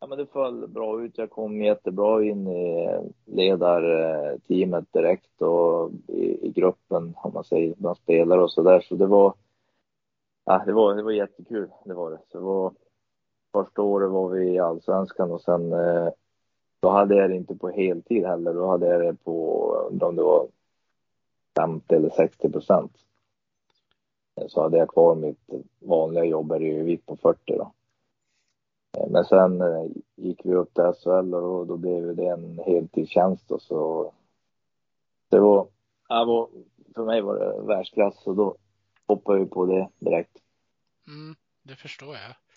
ja, 0.00 0.06
men 0.06 0.18
det 0.18 0.26
föll 0.26 0.68
bra 0.68 1.02
ut. 1.02 1.18
Jag 1.18 1.30
kom 1.30 1.62
jättebra 1.62 2.24
in 2.24 2.46
i 2.46 2.88
ledarteamet 3.24 4.92
direkt 4.92 5.42
och 5.42 5.90
i, 6.06 6.46
i 6.46 6.50
gruppen, 6.50 7.14
om 7.16 7.32
man 7.34 7.44
säger, 7.44 7.74
bland 7.78 7.96
spelare 7.96 8.42
och 8.42 8.52
så 8.52 8.62
där. 8.62 8.80
Så 8.80 8.94
det 8.94 9.06
var, 9.06 9.34
ja, 10.44 10.62
det 10.66 10.72
var, 10.72 10.94
det 10.94 11.02
var 11.02 11.10
jättekul. 11.12 11.70
Det 11.84 11.94
var 11.94 12.10
det. 12.10 12.18
Så 12.32 12.38
det 12.38 12.44
var, 12.44 12.72
första 13.52 13.82
året 13.82 14.10
var 14.10 14.28
vi 14.28 14.54
i 14.54 14.58
allsvenskan 14.58 15.32
och 15.32 15.40
sen 15.40 15.72
eh, 15.72 16.08
då 16.80 16.88
hade 16.88 17.14
jag 17.14 17.30
det 17.30 17.36
inte 17.36 17.54
på 17.54 17.68
heltid 17.70 18.26
heller. 18.26 18.54
Då 18.54 18.66
hade 18.66 18.86
jag 18.86 19.00
det 19.00 19.14
på, 19.14 19.72
undrar 19.90 20.08
om 20.08 20.16
det 20.16 20.22
var 20.22 20.48
50 21.56 21.94
eller 21.94 22.10
60 22.10 22.52
procent. 22.52 22.92
Eh, 24.36 24.46
så 24.48 24.62
hade 24.62 24.78
jag 24.78 24.88
kvar 24.88 25.14
mitt 25.14 25.40
vanliga 25.78 26.24
jobb 26.24 26.52
här 26.52 26.62
i 26.62 26.80
Övik 26.80 27.06
på 27.06 27.16
40 27.16 27.40
då. 27.46 27.72
Eh, 28.98 29.10
men 29.10 29.24
sen 29.24 29.62
gick 30.16 30.40
vi 30.44 30.54
upp 30.54 30.74
till 30.74 30.84
SHL 30.84 31.34
och 31.34 31.66
då, 31.66 31.76
blev 31.76 32.16
det 32.16 32.26
en 32.26 32.58
heltidstjänst 32.58 33.50
och 33.50 33.62
så. 33.62 34.12
Det 35.28 35.40
var, 35.40 35.68
det 36.08 36.24
var, 36.24 36.48
för 36.94 37.04
mig 37.04 37.20
var 37.20 37.38
det 37.38 37.62
världsklass 37.66 38.26
och 38.26 38.36
då 38.36 38.56
hoppade 39.06 39.38
jag 39.38 39.50
på 39.50 39.66
det 39.66 39.88
direkt. 39.98 40.38
Mm, 41.06 41.36
det 41.62 41.74
förstår 41.76 42.14
jag. 42.14 42.47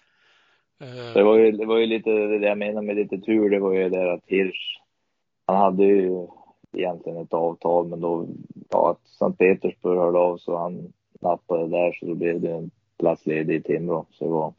Eh, 0.82 1.14
Det 1.14 1.24
var 1.24 1.38
ju, 1.38 1.52
det 1.52 1.66
var 1.66 1.78
ju 1.78 1.86
lite 1.86 2.10
det 2.12 2.48
jag 2.48 2.58
menar 2.58 2.82
med 2.82 2.96
lite 2.96 3.18
tur, 3.18 3.50
det 3.50 3.60
var 3.60 3.74
ju 3.74 3.90
det 3.90 4.14
att 4.14 4.24
Hirsch, 4.26 4.82
han 5.46 5.58
hade 5.58 5.84
ju 5.84 6.28
egentligen 6.74 7.18
ett 7.18 7.34
avtal, 7.34 7.88
men 7.88 8.00
då, 8.02 8.28
ja, 8.70 8.92
att 8.92 9.08
Sankt 9.08 9.38
Petersburg 9.40 9.98
hörde 10.00 10.18
av 10.20 10.38
så 10.38 10.58
han 10.58 10.94
nappade 11.22 11.68
där 11.68 11.92
så 12.00 12.06
då 12.06 12.14
blev 12.16 12.42
det 12.42 12.52
en 12.52 12.72
plats 13.00 13.26
ledig 13.26 13.56
i 13.56 13.62
Timrå. 13.62 14.06
Så 14.12 14.24
det 14.26 14.32
var, 14.32 14.54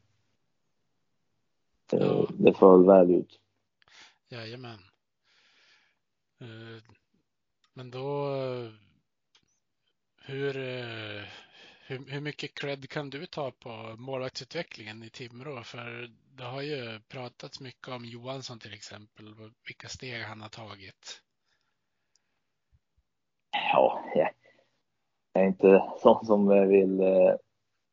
Ja. 1.91 2.27
det, 2.39 2.55
föll 2.55 2.87
väl 2.87 3.11
ut. 3.11 3.41
Jajamän. 4.29 4.79
Eh, 6.41 6.83
Men 7.75 7.91
då, 7.91 8.35
eh, 8.35 8.70
hur, 10.27 10.57
eh, 10.57 11.23
hur, 11.87 12.11
hur 12.11 12.20
mycket 12.20 12.55
cred 12.55 12.89
kan 12.89 13.11
du 13.11 13.26
ta 13.26 13.51
på 13.51 13.97
målvaktsutvecklingen 13.99 15.03
i 15.03 15.11
Timrå? 15.11 15.62
För 15.62 16.11
det 16.37 16.45
har 16.45 16.62
ju 16.62 17.01
pratats 17.09 17.61
mycket 17.61 17.89
om 17.89 18.05
Johansson 18.05 18.59
till 18.59 18.74
exempel, 18.74 19.35
vilka 19.66 19.89
steg 19.89 20.22
han 20.22 20.41
har 20.41 20.49
tagit. 20.49 21.22
Ja, 23.72 24.05
jag, 24.14 24.30
är 25.33 25.47
inte 25.47 25.83
sån 25.99 26.26
som 26.26 26.68
vill 26.68 27.01
eh, 27.01 27.35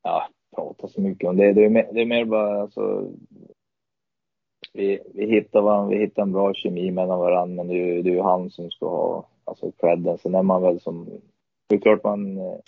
ja, 0.03 0.29
prata 0.55 0.87
så 0.87 1.01
mycket 1.01 1.29
om 1.29 1.37
det. 1.37 1.53
Det 1.53 1.65
är, 1.65 1.69
mer, 1.69 1.89
det 1.93 2.01
är 2.01 2.05
mer 2.05 2.25
bara 2.25 2.61
alltså, 2.61 3.11
vi, 4.73 4.99
vi 5.13 5.25
hittar 5.25 5.61
varandra, 5.61 5.97
vi 5.97 6.03
hittar 6.03 6.21
en 6.21 6.31
bra 6.31 6.53
kemi 6.53 6.91
mellan 6.91 7.19
varandra, 7.19 7.55
men 7.55 7.67
det 7.67 7.73
är 7.73 7.85
ju 7.85 8.01
det 8.01 8.09
är 8.09 8.13
ju 8.13 8.21
han 8.21 8.49
som 8.49 8.71
ska 8.71 8.89
ha 8.89 9.27
alltså 9.43 9.71
credden. 9.71 10.17
Sen 10.17 10.35
är 10.35 10.43
man 10.43 10.61
väl 10.61 10.79
som, 10.79 11.21
det 11.67 11.75
är 11.75 11.79
klart 11.79 12.03
man 12.03 12.37
eh, 12.37 12.59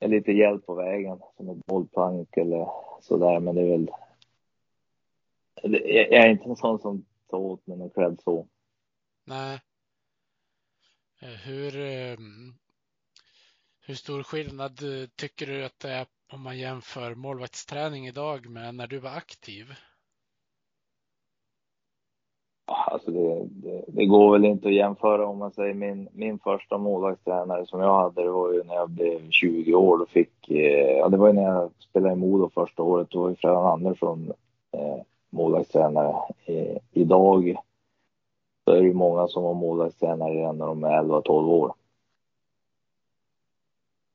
eh, 0.00 0.06
är 0.06 0.08
lite 0.08 0.32
hjälp 0.32 0.66
på 0.66 0.74
vägen, 0.74 1.18
som 1.36 1.48
ett 1.48 1.66
bollplank 1.66 2.36
eller 2.36 2.68
sådär, 3.00 3.40
men 3.40 3.54
det 3.54 3.60
är 3.60 3.68
väl, 3.68 3.90
jag 5.62 6.24
är 6.24 6.28
inte 6.28 6.44
en 6.44 6.56
sån 6.56 6.78
som 6.78 7.04
tar 7.28 7.38
åt 7.38 7.66
mig 7.66 7.78
någon 7.78 7.90
cred 7.90 8.20
så. 8.24 8.48
Nej. 9.24 9.60
Eh, 11.20 11.28
hur, 11.28 11.76
ehm, 11.76 12.54
hur 13.80 13.94
stor 13.94 14.22
skillnad 14.22 14.82
eh, 14.82 15.08
tycker 15.16 15.46
du 15.46 15.64
att 15.64 15.78
det 15.78 15.90
är 15.90 16.06
om 16.32 16.42
man 16.42 16.58
jämför 16.58 17.14
målvaktsträning 17.14 18.06
idag 18.06 18.50
med 18.50 18.74
när 18.74 18.86
du 18.86 18.98
var 18.98 19.10
aktiv? 19.10 19.74
Alltså 22.90 23.10
det, 23.10 23.44
det, 23.50 23.84
det 23.86 24.06
går 24.06 24.32
väl 24.32 24.44
inte 24.44 24.68
att 24.68 24.74
jämföra 24.74 25.26
om 25.26 25.38
man 25.38 25.50
säger 25.52 25.74
min, 25.74 26.08
min 26.12 26.38
första 26.38 26.78
målvaktstränare 26.78 27.66
som 27.66 27.80
jag 27.80 27.94
hade, 27.94 28.22
det 28.22 28.30
var 28.30 28.52
ju 28.52 28.64
när 28.64 28.74
jag 28.74 28.90
blev 28.90 29.30
20 29.30 29.74
år. 29.74 29.98
Då 29.98 30.06
fick, 30.06 30.50
eh, 30.50 30.98
ja, 30.98 31.08
det 31.08 31.16
var 31.16 31.26
ju 31.26 31.32
när 31.32 31.42
jag 31.42 31.70
spelade 31.78 32.12
i 32.14 32.16
Modo 32.16 32.50
första 32.54 32.82
året. 32.82 33.10
Då 33.10 33.22
var 33.22 33.28
ju 33.28 33.34
Fredan 33.34 33.66
Andersson 33.66 34.32
eh, 34.72 35.02
målvaktstränare. 35.30 36.14
Eh, 36.44 36.76
idag 36.92 37.56
så 38.64 38.72
är 38.74 38.80
det 38.80 38.86
ju 38.86 38.94
många 38.94 39.28
som 39.28 39.42
var 39.42 39.54
målvaktstränare 39.54 40.34
redan 40.34 40.58
när 40.58 40.66
de 40.66 40.84
är 40.84 41.02
11-12 41.02 41.30
år. 41.50 41.72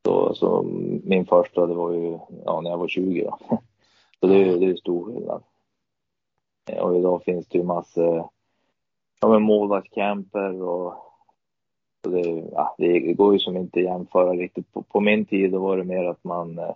Så, 0.05 0.34
så 0.34 0.63
min 1.03 1.26
första, 1.26 1.65
det 1.67 1.73
var 1.73 1.91
ju 1.91 2.19
ja, 2.45 2.61
när 2.61 2.69
jag 2.69 2.78
var 2.78 2.88
20 2.88 3.23
då. 3.23 3.38
Så 4.19 4.28
det, 4.28 4.36
är- 4.43 4.57
det 4.59 4.65
är 4.65 4.76
stor 4.76 5.05
skillnad. 5.05 5.43
Eh, 6.69 6.80
och 6.84 6.97
idag 6.97 7.23
finns 7.23 7.47
det 7.47 7.57
ju 7.57 7.63
massor, 7.63 8.30
ja 9.26 9.30
men 9.30 9.41
målvaktscamper 9.41 10.61
och 10.61 10.93
så 12.03 12.09
det, 12.09 12.49
ja, 12.51 12.76
det 12.78 12.99
går 12.99 13.34
ju 13.34 13.39
som 13.39 13.57
inte 13.57 13.80
att 13.80 13.86
jämföra 13.86 14.32
riktigt. 14.32 14.73
På, 14.73 14.84
på 14.84 14.99
min 14.99 15.26
tid 15.26 15.51
då 15.51 15.59
var 15.59 15.78
det 15.78 15.84
mer 15.84 16.03
att 16.03 16.23
man 16.23 16.59
eh, 16.59 16.76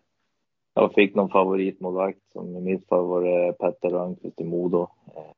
jag 0.74 0.94
fick 0.94 1.16
någon 1.16 1.30
favoritmålvakt. 1.30 2.20
Som 2.34 2.56
i 2.56 2.62
mitt 2.62 2.88
fall 2.88 3.06
var 3.06 3.22
det 3.22 3.54
Petter 3.54 3.90
Rönnqvist 3.90 4.42
i 4.42 4.44
Modo. 4.44 4.88
Eh, 5.16 5.32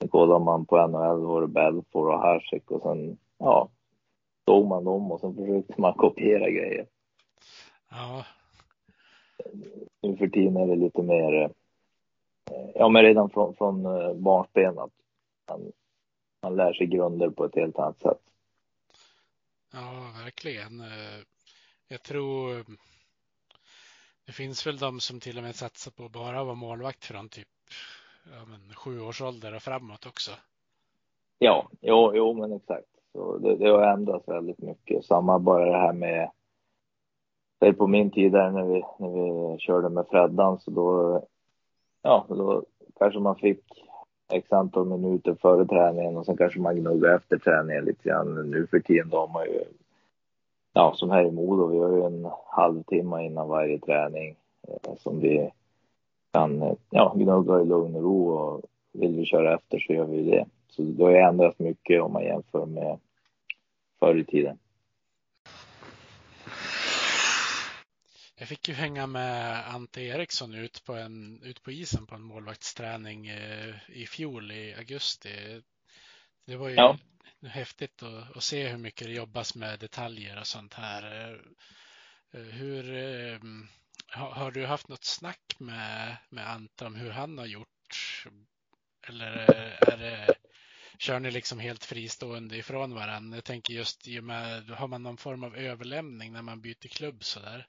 Sen 0.00 0.08
kollade 0.08 0.44
man 0.44 0.66
på 0.66 0.86
NHL 0.86 1.26
var 1.26 1.40
det 1.40 1.46
Belfort 1.46 2.14
och 2.14 2.20
Hasek 2.20 2.70
och 2.70 2.82
sen 2.82 3.18
ja, 3.38 3.68
såg 4.44 4.66
man 4.66 4.84
dem 4.84 5.12
och 5.12 5.20
sen 5.20 5.34
försökte 5.34 5.80
man 5.80 5.94
kopiera 5.96 6.50
grejer. 6.50 6.86
Ja, 7.90 8.24
Nu 10.02 10.16
för 10.16 10.28
tiden 10.28 10.56
är 10.56 10.66
det 10.66 10.76
lite 10.76 11.02
mer, 11.02 11.42
eh, 11.42 11.50
ja 12.74 12.88
men 12.88 13.02
redan 13.02 13.30
från, 13.30 13.54
från 13.54 13.82
barnsben 14.22 14.78
att 14.78 14.92
man, 15.50 15.72
man 16.46 16.56
lär 16.56 16.72
sig 16.72 16.86
grunder 16.86 17.30
på 17.30 17.44
ett 17.44 17.54
helt 17.54 17.78
annat 17.78 17.98
sätt. 18.00 18.20
ja, 19.72 20.12
verkligen. 20.24 20.80
Eh, 20.80 21.20
Jag 21.88 22.02
tror 22.02 22.64
det 24.26 24.32
finns 24.32 24.66
väl 24.66 24.78
de 24.78 25.00
som 25.00 25.20
till 25.20 25.36
och 25.38 25.42
med 25.44 25.54
satsar 25.54 25.90
på 25.90 26.08
bara 26.08 26.44
vara 26.44 26.54
målvakt 26.54 27.04
från 27.04 27.28
typ 27.28 27.48
ja, 28.24 28.44
men, 28.46 28.74
sju 28.74 29.00
års 29.00 29.22
ålder 29.22 29.54
och 29.54 29.62
framåt 29.62 30.06
också. 30.06 30.30
Ja, 31.38 31.68
jo, 31.80 32.12
jo 32.14 32.34
men 32.34 32.52
exakt. 32.52 32.88
Så 33.12 33.38
det, 33.38 33.56
det 33.56 33.68
har 33.70 33.82
ändrats 33.92 34.28
väldigt 34.28 34.58
mycket. 34.58 35.04
Samma 35.04 35.38
bara 35.38 35.64
det 35.64 35.78
här 35.78 35.92
med 35.92 36.30
det 37.58 37.66
är 37.66 37.72
på 37.72 37.86
min 37.86 38.10
tid 38.10 38.32
där 38.32 38.50
när 38.50 38.64
vi, 38.64 38.82
när 38.98 39.08
vi 39.52 39.58
körde 39.58 39.88
med 39.88 40.06
Freddan 40.10 40.60
så 40.60 40.70
då, 40.70 41.22
ja, 42.02 42.26
då 42.28 42.64
kanske 42.98 43.20
man 43.20 43.36
fick 43.36 43.64
x 44.28 44.52
antal 44.52 44.86
minuter 44.86 45.34
före 45.34 45.66
träningen 45.66 46.16
och 46.16 46.26
sen 46.26 46.36
kanske 46.36 46.60
man 46.60 46.76
gnuggar 46.76 47.16
efter 47.16 47.38
träningen 47.38 47.84
lite 47.84 48.08
grann. 48.08 48.50
Nu 48.50 48.66
för 48.66 48.80
tiden 48.80 49.08
då 49.10 49.16
har 49.16 49.28
man 49.28 49.44
ju, 49.44 49.64
ja 50.72 50.92
som 50.96 51.10
här 51.10 51.24
i 51.24 51.30
Modo, 51.30 51.66
vi 51.66 51.78
har 51.78 51.90
ju 51.90 52.04
en 52.04 52.30
halvtimme 52.46 53.26
innan 53.26 53.48
varje 53.48 53.78
träning 53.78 54.36
eh, 54.68 54.94
som 54.98 55.20
vi 55.20 55.50
kan 56.32 56.76
ja, 56.90 57.14
gnugga 57.16 57.60
i 57.60 57.64
lugn 57.64 57.96
och 57.96 58.02
ro 58.02 58.28
och 58.28 58.62
vill 58.92 59.16
vi 59.16 59.24
köra 59.24 59.54
efter 59.54 59.78
så 59.78 59.92
gör 59.92 60.04
vi 60.04 60.30
det. 60.30 60.46
Så 60.68 60.82
det 60.82 61.04
har 61.04 61.10
ju 61.10 61.16
ändrats 61.16 61.58
mycket 61.58 62.02
om 62.02 62.12
man 62.12 62.24
jämför 62.24 62.66
med 62.66 62.98
förr 63.98 64.16
i 64.16 64.24
tiden. 64.24 64.58
Jag 68.38 68.48
fick 68.48 68.68
ju 68.68 68.74
hänga 68.74 69.06
med 69.06 69.68
Ante 69.74 70.00
Eriksson 70.02 70.54
ut 70.54 70.84
på, 70.84 70.94
en, 70.94 71.42
ut 71.42 71.62
på 71.62 71.70
isen 71.72 72.06
på 72.06 72.14
en 72.14 72.22
målvaktsträning 72.22 73.26
eh, 73.26 73.74
i 73.88 74.06
fjol 74.06 74.52
i 74.52 74.74
augusti. 74.74 75.62
Det 76.46 76.56
var 76.56 76.68
ju 76.68 76.76
Ja. 76.76 76.98
häftigt 77.48 78.02
att, 78.02 78.36
att 78.36 78.44
se 78.44 78.68
hur 78.68 78.78
mycket 78.78 79.06
det 79.06 79.12
jobbas 79.12 79.54
med 79.54 79.78
detaljer 79.80 80.40
och 80.40 80.46
sånt 80.46 80.74
här. 80.74 81.32
Eh, 82.32 82.40
Hur, 82.40 82.94
eh, 82.94 83.40
har, 84.08 84.30
har 84.30 84.50
du 84.50 84.66
haft 84.66 84.88
något 84.88 85.04
snack 85.04 85.56
med, 85.58 86.16
med 86.30 86.50
Ante 86.50 86.84
om 86.86 86.94
hur 86.94 87.10
han 87.10 87.38
har 87.38 87.46
gjort? 87.46 88.24
Eller 89.08 89.26
är 89.92 89.96
det, 89.96 90.36
kör 90.98 91.20
ni 91.20 91.30
liksom 91.30 91.58
helt 91.58 91.84
fristående 91.84 92.56
ifrån 92.56 92.94
varandra? 92.94 93.36
Jag 93.36 93.44
tänker 93.44 93.74
just 93.74 94.08
i 94.08 94.20
och 94.20 94.24
med, 94.24 94.70
har 94.70 94.88
man 94.88 95.02
någon 95.02 95.16
form 95.16 95.44
av 95.44 95.56
överlämning 95.56 96.32
när 96.32 96.42
man 96.42 96.60
byter 96.60 96.88
klubb 96.88 97.24
sådär? 97.24 97.66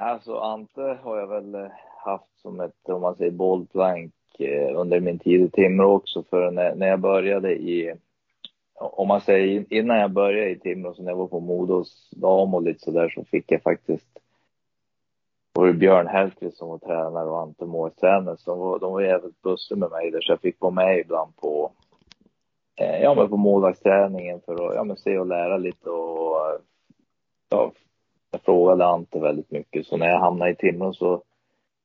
Alltså 0.00 0.38
Ante 0.38 0.98
har 1.02 1.18
jag 1.18 1.26
väl 1.26 1.54
eh, 1.54 1.70
haft 2.04 2.40
som 2.42 2.60
ett, 2.60 2.88
om 2.88 3.00
man 3.00 3.16
säger 3.16 3.30
bollplank 3.30 4.12
eh, 4.38 4.80
under 4.80 5.00
min 5.00 5.18
tid 5.18 5.40
i 5.40 5.50
Timrå 5.50 5.92
också. 5.92 6.22
För 6.30 6.50
när, 6.50 6.74
när 6.74 6.86
jag 6.88 7.00
började 7.00 7.52
i, 7.52 7.94
om 8.74 9.08
man 9.08 9.20
säger 9.20 9.64
innan 9.72 9.98
jag 9.98 10.10
började 10.10 10.50
i 10.50 10.58
Timrå, 10.58 10.94
så 10.94 11.02
när 11.02 11.10
jag 11.10 11.16
var 11.16 11.26
på 11.26 11.40
Modos 11.40 12.10
dam 12.10 12.54
och 12.54 12.62
lite 12.62 12.80
sådär 12.80 13.08
så 13.08 13.24
fick 13.24 13.52
jag 13.52 13.62
faktiskt 13.62 14.18
var 15.52 15.66
det 15.66 15.72
Björn 15.72 16.06
Hellkvist 16.06 16.56
som 16.56 16.68
var 16.68 16.78
tränare 16.78 17.28
och 17.28 17.40
Ante 17.40 17.64
måltränare. 17.64 18.36
Så 18.36 18.50
de 18.50 18.58
var, 18.58 18.78
de 18.78 18.92
var 18.92 19.00
jävligt 19.00 19.42
bussiga 19.42 19.78
med 19.78 19.90
mig 19.90 20.10
där 20.10 20.20
så 20.20 20.32
jag 20.32 20.40
fick 20.40 20.60
vara 20.60 20.72
med 20.72 20.98
ibland 20.98 21.36
på, 21.36 21.72
eh, 22.76 23.02
ja 23.02 23.14
men 23.14 23.28
på 23.28 23.36
målvaktsträningen 23.36 24.40
för 24.40 24.52
att, 24.52 24.74
ja 24.74 24.84
men 24.84 24.96
se 24.96 25.18
och 25.18 25.26
lära 25.26 25.56
lite 25.56 25.90
och, 25.90 26.60
ja, 27.48 27.72
jag 28.30 28.42
frågade 28.42 28.86
Ante 28.86 29.18
väldigt 29.18 29.50
mycket. 29.50 29.86
Så 29.86 29.96
när 29.96 30.08
jag 30.08 30.20
hamnade 30.20 30.50
i 30.50 30.56
Timrå 30.56 30.92
så 30.92 31.22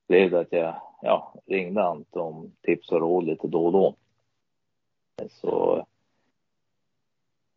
blev 0.08 0.32
det 0.32 0.40
att 0.40 0.52
jag 0.52 0.76
ja, 1.02 1.34
ringde 1.46 1.84
Ante 1.84 2.20
om 2.20 2.52
tips 2.62 2.92
och 2.92 3.00
råd 3.00 3.24
lite 3.24 3.48
då 3.48 3.66
och 3.66 3.72
då. 3.72 3.96
Så 5.30 5.86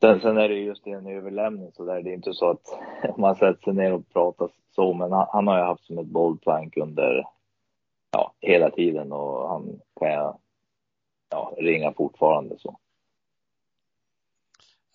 sen, 0.00 0.20
sen 0.20 0.38
är 0.38 0.48
det 0.48 0.54
just 0.54 0.86
en 0.86 1.06
överlämning 1.06 1.72
så 1.72 1.84
där. 1.84 2.02
Det 2.02 2.10
är 2.10 2.14
inte 2.14 2.32
så 2.32 2.50
att 2.50 2.78
man 3.18 3.36
sätter 3.36 3.62
sig 3.62 3.74
ner 3.74 3.92
och 3.92 4.12
pratar 4.12 4.50
så, 4.74 4.92
men 4.92 5.12
han, 5.12 5.26
han 5.32 5.46
har 5.46 5.58
jag 5.58 5.66
haft 5.66 5.84
som 5.84 5.98
ett 5.98 6.06
bollplank 6.06 6.76
under 6.76 7.24
ja, 8.10 8.32
hela 8.40 8.70
tiden 8.70 9.12
och 9.12 9.48
han 9.48 9.80
kan 10.00 10.08
jag 10.08 10.38
ja, 11.30 11.54
ringa 11.56 11.92
fortfarande 11.92 12.58
så. 12.58 12.78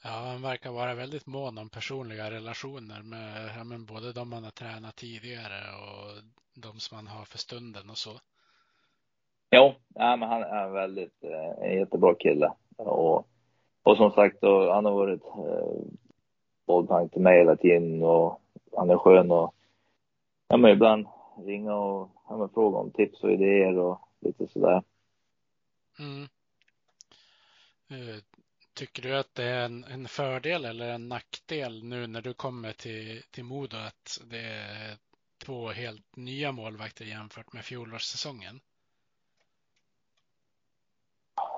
Ja, 0.04 0.10
han 0.10 0.42
verkar 0.42 0.72
vara 0.72 0.96
väldigt 0.96 1.28
mån 1.28 1.58
om 1.58 1.70
personliga 1.70 2.32
relationer 2.32 3.02
med 3.02 3.52
ja, 3.58 3.64
men 3.64 3.86
både 3.86 4.14
de 4.14 4.30
man 4.30 4.44
har 4.44 4.52
tränat 4.52 4.96
tidigare 4.96 5.60
och 5.82 6.24
de 6.54 6.80
som 6.80 6.96
man 6.98 7.08
har 7.08 7.26
för 7.26 7.38
stunden 7.38 7.90
och 7.90 7.98
så. 7.98 8.12
Jo, 9.52 9.74
nej, 9.88 10.18
men 10.18 10.30
han 10.30 10.42
är 10.42 10.70
väldigt, 10.70 11.24
eh, 11.24 11.68
en 11.68 11.80
jättebra 11.80 12.16
kille. 12.16 12.54
Och, 12.78 13.28
och 13.84 13.98
som 13.98 14.12
sagt, 14.12 14.42
då, 14.42 14.72
han 14.72 14.86
har 14.86 14.92
varit 14.92 15.24
eh, 15.24 15.94
bollplank 16.66 17.12
till 17.12 17.22
mig 17.22 17.38
hela 17.38 17.56
tiden 17.56 18.04
och 18.04 18.42
han 18.78 18.90
är 18.90 18.98
skön 18.98 19.32
och 19.32 19.54
ja, 20.48 20.58
men 20.58 20.72
ibland 20.72 21.08
ringa 21.46 21.76
och 21.76 22.10
ja, 22.30 22.38
men 22.38 22.50
fråga 22.50 22.78
om 22.78 22.92
tips 22.92 23.24
och 23.24 23.32
idéer 23.32 23.78
och 23.78 24.00
lite 24.20 24.48
sådär. 24.48 24.84
Mm. 26.00 26.28
Tycker 28.82 29.02
du 29.02 29.18
att 29.18 29.36
det 29.36 29.44
är 29.44 29.66
en, 29.66 29.84
en 29.84 30.08
fördel 30.08 30.66
eller 30.66 30.90
en 30.90 31.10
nackdel 31.10 31.84
nu 31.84 32.08
när 32.08 32.22
du 32.22 32.34
kommer 32.34 32.72
till, 32.72 33.22
till 33.32 33.44
Modo 33.44 33.78
att 33.78 34.22
det 34.32 34.40
är 34.40 34.98
två 35.46 35.68
helt 35.68 36.16
nya 36.16 36.52
målvakter 36.52 37.06
jämfört 37.06 37.54
med 37.54 37.64
fjolårssäsongen? 37.64 38.60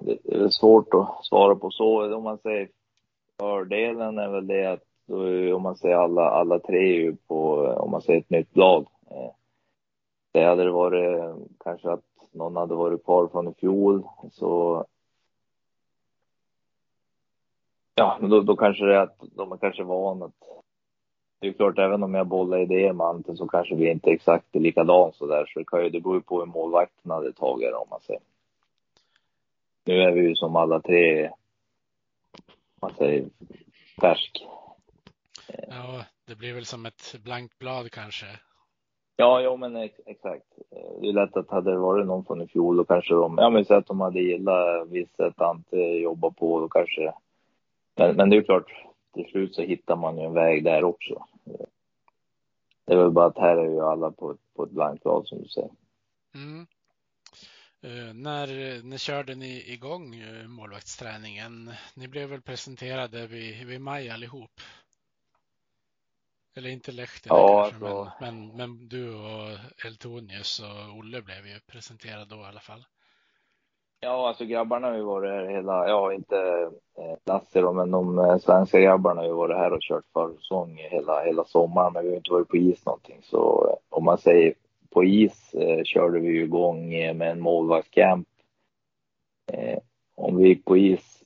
Det 0.02 0.34
är 0.34 0.50
svårt 0.50 0.94
att 0.94 1.26
svara 1.26 1.56
på 1.56 1.72
så. 1.72 2.16
Om 2.16 2.24
man 2.24 2.38
säger 2.38 2.70
fördelen 3.40 4.18
är 4.18 4.30
väl 4.30 4.48
det 4.48 4.72
att 4.72 4.84
om 5.56 5.62
man 5.62 5.78
säger 5.78 5.96
alla, 5.96 6.30
alla 6.30 6.60
tre 6.60 6.78
är 6.78 7.02
ju 7.02 7.16
på, 7.16 7.56
om 7.58 7.92
man 7.92 8.02
säger 8.02 8.20
ett 8.20 8.30
nytt 8.30 8.58
lag. 8.58 8.88
Eh, 9.12 9.32
det 10.32 10.44
hade 10.44 10.64
det 10.64 10.72
varit 10.72 11.20
eh, 11.20 11.36
kanske 11.60 11.92
att 11.92 12.06
någon 12.32 12.56
hade 12.56 12.76
varit 12.76 13.06
kvar 13.06 13.28
från 13.28 13.48
i 13.48 13.54
fjol 13.54 14.04
så 14.32 14.86
Ja, 17.96 18.18
men 18.22 18.30
då, 18.30 18.42
då 18.42 18.56
kanske 18.56 18.86
det 18.86 18.96
är 18.96 19.00
att 19.00 19.18
de 19.36 19.52
är 19.52 19.58
kanske 19.58 19.84
van 19.84 20.24
att 20.24 20.34
det 21.44 21.48
är 21.48 21.54
klart, 21.54 21.78
även 21.78 22.04
om 22.04 22.14
jag 22.14 22.28
bollar 22.28 22.58
idéer 22.58 22.94
med 22.94 23.08
Ante 23.08 23.36
så 23.36 23.48
kanske 23.48 23.76
vi 23.76 23.92
inte 23.92 24.10
exakt 24.10 24.56
är 24.56 24.60
likadant 24.60 25.16
så 25.16 25.28
där. 25.28 25.46
Så 25.46 25.60
det, 25.60 25.66
kan 25.66 25.84
ju, 25.84 25.90
det 25.90 26.00
beror 26.00 26.16
ju 26.16 26.22
på 26.22 26.40
hur 26.40 26.46
målvakten 26.46 27.12
hade 27.12 27.34
tagit 27.34 27.72
det 27.72 27.76
om 27.76 27.88
man 27.90 28.02
säger. 28.02 28.22
Nu 29.86 30.02
är 30.02 30.12
vi 30.12 30.22
ju 30.22 30.36
som 30.36 30.56
alla 30.56 30.80
tre, 30.80 31.30
man 32.82 32.94
säger, 32.98 33.26
färsk. 34.02 34.46
Ja, 35.48 36.06
det 36.28 36.36
blir 36.36 36.54
väl 36.54 36.66
som 36.66 36.86
ett 36.86 37.16
blankt 37.24 37.60
blad 37.60 37.92
kanske. 37.92 38.26
Ja, 39.16 39.42
jo 39.42 39.58
men 39.58 39.76
ex 39.76 40.00
exakt. 40.06 40.46
Det 41.02 41.08
är 41.08 41.14
lätt 41.14 41.38
att 41.38 41.50
hade 41.50 41.72
det 41.72 41.78
varit 41.78 42.08
någon 42.08 42.26
från 42.26 42.42
i 42.42 42.48
fjol 42.48 42.78
då 42.78 42.86
kanske 42.86 43.14
de, 43.14 43.38
ja 43.38 43.50
men 43.50 43.66
så 43.66 43.74
att 43.74 43.88
de 43.88 44.02
hade 44.02 44.20
gillat 44.20 44.88
visst 44.88 45.16
sätt 45.16 45.42
Ante 45.42 45.78
jobba 45.78 46.32
på 46.32 46.60
då 46.60 46.70
kanske. 46.70 47.14
Men, 47.96 48.16
men 48.16 48.30
det 48.30 48.36
är 48.36 48.38
ju 48.38 48.44
klart, 48.44 48.72
till 49.14 49.26
slut 49.26 49.56
så 49.56 49.62
hittar 49.62 49.96
man 49.96 50.18
ju 50.18 50.24
en 50.26 50.34
väg 50.34 50.64
där 50.64 50.84
också. 50.84 51.28
Det 52.86 52.94
är 52.94 52.98
väl 52.98 53.12
bara 53.12 53.26
att 53.26 53.38
här 53.38 53.58
är 53.58 53.70
ju 53.70 53.82
alla 53.82 54.12
på, 54.12 54.38
på 54.56 54.64
ett 54.64 54.72
blankt 54.72 55.04
blad 55.04 55.28
som 55.28 55.42
du 55.42 55.48
säger. 55.48 55.72
Mm. 56.36 56.68
Eh, 57.82 58.14
när, 58.14 58.84
när 58.84 58.98
körde 58.98 59.36
ni 59.36 59.72
igång 59.72 60.16
eh, 60.16 60.48
målvaktsträningen? 60.48 61.72
Ni 61.96 62.08
blev 62.08 62.30
väl 62.30 62.42
presenterade 62.42 63.28
vid, 63.28 63.68
vid 63.68 63.82
maj 63.82 64.10
allihop? 64.10 64.62
Eller 66.56 66.70
inte 66.70 66.92
Lehtinen 66.92 67.38
Ja, 67.38 67.70
kanske, 67.70 67.88
alltså- 67.88 68.12
men, 68.20 68.48
men, 68.48 68.58
men 68.58 68.88
du 68.88 69.16
och 69.16 69.58
Eltonius 69.86 70.60
och 70.60 70.98
Olle 70.98 71.22
blev 71.22 71.48
ju 71.48 71.60
presenterade 71.60 72.36
då 72.36 72.42
i 72.42 72.46
alla 72.46 72.60
fall. 72.60 72.86
Ja, 74.04 74.28
alltså 74.28 74.46
grabbarna 74.46 74.88
har 74.88 74.96
ju 74.96 75.02
varit 75.02 75.32
här 75.32 75.46
hela, 75.46 75.90
ja 75.90 76.14
inte 76.14 76.38
eh, 76.98 77.18
Lasse 77.26 77.62
då, 77.62 77.74
men 77.74 77.92
de 77.92 78.20
eh, 78.20 78.38
svenska 78.38 78.80
grabbarna 78.80 79.22
har 79.22 79.28
ju 79.28 79.34
varit 79.34 79.58
här 79.58 79.74
och 79.74 79.82
kört 79.82 80.06
försäsong 80.14 80.78
hela, 80.78 81.24
hela 81.24 81.46
sommaren, 81.46 81.94
men 81.94 82.04
vi 82.04 82.10
har 82.10 82.16
inte 82.16 82.32
varit 82.32 82.48
på 82.48 82.58
is 82.58 82.86
någonting. 82.86 83.20
Så 83.24 83.68
eh, 83.70 83.98
om 83.98 84.06
man 84.06 84.18
säger 84.18 84.54
på 84.90 85.04
is 85.04 85.54
eh, 85.54 85.84
körde 85.84 86.20
vi 86.20 86.28
ju 86.28 86.44
igång 86.44 86.94
eh, 86.94 87.14
med 87.14 87.32
en 87.32 87.40
målvaktscamp. 87.40 88.28
Eh, 89.52 89.80
om 90.16 90.38
vi 90.38 90.48
gick 90.48 90.66
på 90.66 90.78
is 90.78 91.24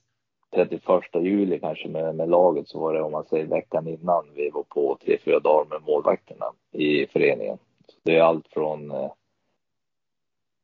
31 0.55 0.83
juli 1.13 1.59
kanske 1.59 1.87
med, 1.87 2.15
med 2.15 2.29
laget 2.29 2.67
så 2.67 2.79
var 2.79 2.93
det 2.93 3.01
om 3.01 3.11
man 3.11 3.25
säger 3.25 3.45
veckan 3.45 3.87
innan 3.87 4.25
vi 4.35 4.49
var 4.49 4.63
på 4.63 4.97
tre, 5.05 5.17
fyra 5.25 5.39
dagar 5.39 5.65
med 5.69 5.81
målvakterna 5.87 6.45
i 6.71 7.07
föreningen. 7.07 7.57
Så 7.87 7.95
det 8.03 8.15
är 8.15 8.21
allt 8.21 8.47
från 8.47 8.91
eh, 8.91 9.11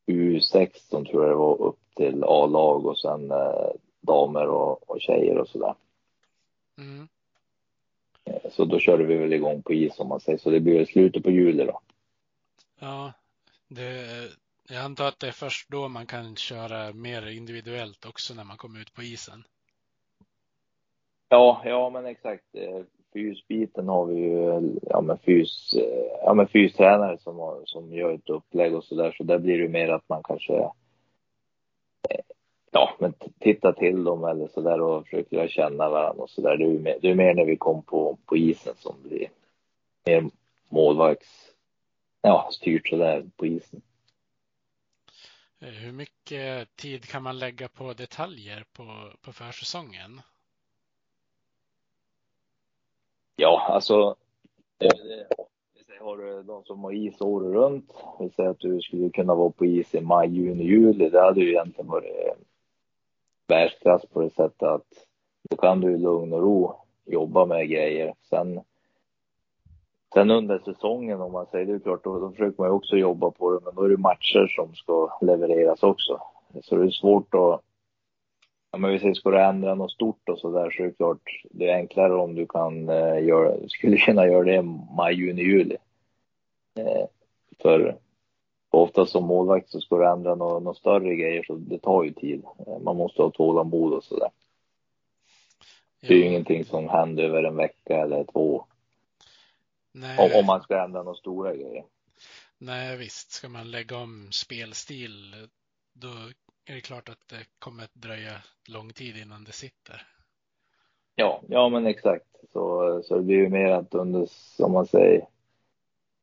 U16 0.07 1.05
tror 1.05 1.23
jag 1.23 1.31
det 1.31 1.35
var 1.35 1.61
upp 1.61 1.79
till 1.95 2.23
A-lag 2.23 2.85
och 2.85 2.99
sen 2.99 3.31
eh, 3.31 3.69
damer 4.01 4.47
och, 4.47 4.89
och 4.89 5.01
tjejer 5.01 5.37
och 5.37 5.47
sådär. 5.47 5.75
Mm. 6.77 7.07
Eh, 8.25 8.51
Så 8.51 8.65
då 8.65 8.79
körde 8.79 9.03
vi 9.03 9.15
väl 9.15 9.33
igång 9.33 9.61
på 9.61 9.73
is 9.73 9.99
om 9.99 10.07
man 10.07 10.19
säger 10.19 10.37
så. 10.37 10.49
Det 10.49 10.59
blir 10.59 10.85
slutet 10.85 11.23
på 11.23 11.31
juli 11.31 11.65
då. 11.65 11.79
Ja, 12.79 13.13
det, 13.67 14.05
jag 14.69 14.83
antar 14.83 15.07
att 15.07 15.19
det 15.19 15.27
är 15.27 15.31
först 15.31 15.69
då 15.69 15.87
man 15.87 16.05
kan 16.05 16.35
köra 16.35 16.93
mer 16.93 17.27
individuellt 17.27 18.05
också 18.05 18.33
när 18.33 18.43
man 18.43 18.57
kommer 18.57 18.79
ut 18.79 18.93
på 18.93 19.01
isen. 19.03 19.43
Ja, 21.29 21.61
ja 21.65 21.89
men 21.89 22.05
exakt. 22.05 22.43
Eh, 22.53 22.81
Fysbiten 23.13 23.87
har 23.87 24.05
vi 24.05 24.19
ju, 24.19 24.61
ja 24.81 25.01
men 25.01 25.17
fys, 25.17 25.73
eh, 25.73 26.05
ja 26.25 26.33
men 26.33 26.47
fystränare 26.47 27.17
som, 27.17 27.39
har, 27.39 27.61
som 27.65 27.93
gör 27.93 28.13
ett 28.13 28.29
upplägg 28.29 28.75
och 28.75 28.83
sådär. 28.83 29.11
Så 29.17 29.23
där 29.23 29.39
blir 29.39 29.57
det 29.57 29.63
ju 29.63 29.69
mer 29.69 29.89
att 29.89 30.09
man 30.09 30.23
kanske, 30.23 30.69
ja 32.73 32.95
men 32.99 33.13
titta 33.39 33.73
till 33.73 34.03
dem 34.03 34.23
eller 34.23 34.47
sådär 34.47 34.81
och 34.81 35.03
försöker 35.03 35.35
lära 35.35 35.47
känna 35.47 35.89
varandra 35.89 36.23
och 36.23 36.29
sådär. 36.29 36.57
Det 36.57 36.63
är 36.63 36.69
ju 36.69 36.79
mer, 36.79 36.97
det 37.01 37.09
är 37.09 37.15
mer 37.15 37.33
när 37.33 37.45
vi 37.45 37.57
kom 37.57 37.83
på, 37.83 38.17
på 38.25 38.37
isen 38.37 38.75
som 38.77 38.95
blir 39.03 39.27
mer 40.05 40.29
målvakts, 40.69 41.51
ja 42.21 42.49
styrt 42.51 42.87
sådär 42.87 43.25
på 43.35 43.45
isen. 43.45 43.81
Eh, 45.59 45.67
Hur 45.69 45.91
mycket 45.91 46.75
tid 46.75 47.05
kan 47.05 47.23
man 47.23 47.39
lägga 47.39 47.67
på 47.67 47.93
detaljer 47.93 48.65
på, 48.73 49.11
på 49.21 49.33
försäsongen? 49.33 50.21
Ja, 53.35 53.67
alltså. 53.69 54.15
eh, 54.79 54.89
Har 55.99 56.17
du 56.17 56.43
de 56.43 56.63
som 56.63 56.83
har 56.83 56.91
is 56.91 57.21
året 57.21 57.53
runt. 57.53 57.91
Vi 58.19 58.29
säger 58.29 58.49
att 58.49 58.59
du 58.59 58.81
skulle 58.81 59.09
kunna 59.09 59.35
vara 59.35 59.49
på 59.49 59.65
is 59.65 59.95
i 59.95 60.01
maj, 60.01 60.29
juni, 60.29 60.63
juli. 60.63 61.09
Det 61.09 61.21
hade 61.21 61.41
ju 61.41 61.49
egentligen 61.49 61.87
varit 61.91 62.37
världsklass 63.47 64.05
på 64.05 64.21
det 64.21 64.29
sättet 64.29 64.63
att 64.63 64.87
då 65.49 65.57
kan 65.57 65.81
du 65.81 65.91
i 65.91 65.97
lugn 65.97 66.33
och 66.33 66.41
ro 66.41 66.75
jobba 67.05 67.45
med 67.45 67.69
grejer. 67.69 68.13
Sen, 68.29 68.61
sen 70.13 70.31
under 70.31 70.59
säsongen 70.59 71.21
om 71.21 71.31
man 71.31 71.45
säger 71.51 71.65
det 71.65 71.73
är 71.73 71.79
klart, 71.79 72.03
då, 72.03 72.19
då 72.19 72.31
försöker 72.31 72.61
man 72.61 72.67
ju 72.67 72.73
också 72.73 72.95
jobba 72.95 73.31
på 73.31 73.51
det. 73.51 73.59
Men 73.65 73.75
då 73.75 73.83
är 73.83 73.89
det 73.89 73.97
matcher 73.97 74.47
som 74.55 74.75
ska 74.75 75.17
levereras 75.21 75.83
också. 75.83 76.19
Så 76.61 76.75
det 76.75 76.85
är 76.85 76.89
svårt 76.89 77.33
att 77.33 77.61
Ja, 78.73 78.79
men 78.79 78.91
vi 78.91 78.99
säger, 78.99 79.13
ska 79.13 79.29
du 79.29 79.41
ändra 79.41 79.75
något 79.75 79.91
stort 79.91 80.29
och 80.29 80.39
så 80.39 80.51
där 80.51 80.69
så 80.71 80.83
är 80.83 80.87
det 80.87 80.93
klart, 80.93 81.43
det 81.51 81.69
är 81.69 81.75
enklare 81.75 82.13
om 82.13 82.35
du 82.35 82.45
kan 82.45 82.89
eh, 82.89 83.23
göra, 83.23 83.67
skulle 83.67 83.97
kunna 83.97 84.27
göra 84.27 84.43
det 84.43 84.55
i 84.55 84.61
maj, 84.97 85.15
juni, 85.15 85.41
juli. 85.41 85.77
Eh, 86.79 87.05
för 87.61 87.97
ofta 88.77 89.05
som 89.05 89.23
målvakt 89.25 89.69
så 89.69 89.81
ska 89.81 89.97
du 89.97 90.07
ändra 90.07 90.35
några 90.35 90.59
något 90.59 90.77
större 90.77 91.15
grejer 91.15 91.43
så 91.43 91.55
det 91.55 91.79
tar 91.79 92.03
ju 92.03 92.13
tid. 92.13 92.43
Eh, 92.67 92.79
man 92.79 92.95
måste 92.97 93.21
ha 93.21 93.31
tålamod 93.31 93.93
och 93.93 94.03
så 94.03 94.19
där. 94.19 94.29
Det 96.01 96.13
är 96.13 96.17
ju 96.17 96.25
ingenting 96.25 96.65
som 96.65 96.89
händer 96.89 97.23
över 97.23 97.43
en 97.43 97.55
vecka 97.55 97.97
eller 97.97 98.23
två. 98.23 98.65
nej, 99.91 100.17
Om, 100.19 100.39
om 100.39 100.45
man 100.45 100.61
ska 100.61 100.83
ändra 100.83 101.03
några 101.03 101.17
stora 101.17 101.55
grejer. 101.55 101.83
nej, 102.57 102.97
visst, 102.97 103.31
ska 103.31 103.49
man 103.49 103.71
lägga 103.71 103.97
om 103.97 104.31
spelstil, 104.31 105.35
då 105.93 106.09
är 106.65 106.75
det 106.75 106.81
klart 106.81 107.09
att 107.09 107.27
det 107.27 107.45
kommer 107.59 107.83
att 107.83 107.93
dröja 107.93 108.43
lång 108.69 108.93
tid 108.93 109.17
innan 109.17 109.43
det 109.43 109.51
sitter. 109.51 110.07
Ja, 111.15 111.41
ja 111.47 111.69
men 111.69 111.85
exakt. 111.87 112.25
Så, 112.53 113.01
så 113.03 113.15
det 113.15 113.23
blir 113.23 113.35
ju 113.37 113.49
mer 113.49 113.71
att 113.71 113.93
under, 113.93 114.25
som 114.29 114.71
man 114.71 114.85
säger, 114.85 115.27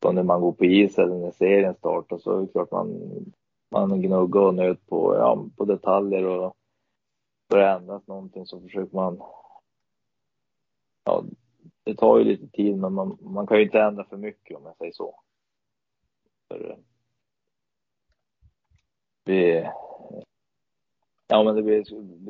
när 0.05 0.22
man 0.22 0.40
går 0.40 0.53
på 0.53 0.64
is 0.64 0.98
eller 0.98 1.14
när 1.14 1.30
serien 1.30 1.74
startar 1.74 2.18
så 2.18 2.36
är 2.36 2.40
det 2.40 2.53
klart 2.53 2.70
man, 2.70 3.01
man 3.70 4.03
gnuggar 4.03 4.40
och 4.40 4.55
nöt 4.55 4.86
på, 4.86 5.14
ja, 5.14 5.46
på 5.57 5.64
detaljer 5.64 6.24
och 6.24 6.57
börjar 7.48 7.76
ändras 7.76 8.07
någonting 8.07 8.46
så 8.46 8.61
försöker 8.61 8.96
man, 8.96 9.22
ja, 11.05 11.24
det 11.84 11.94
tar 11.94 12.18
ju 12.18 12.24
lite 12.24 12.48
tid 12.48 12.76
men 12.76 12.92
man, 12.92 13.18
man 13.20 13.46
kan 13.46 13.57
ju 13.57 13.64
inte 13.64 13.80
ändra 13.80 14.05
för 14.05 14.16
mycket 14.16 14.57
om 14.57 14.62
jag 14.64 14.76
säger 14.76 14.92
så. 14.92 15.20
För, 16.48 16.70
eh, 16.70 16.76
vi, 19.24 19.66
Ja, 21.32 21.42
men 21.42 21.55
det 21.57 21.62
blir, 21.62 21.84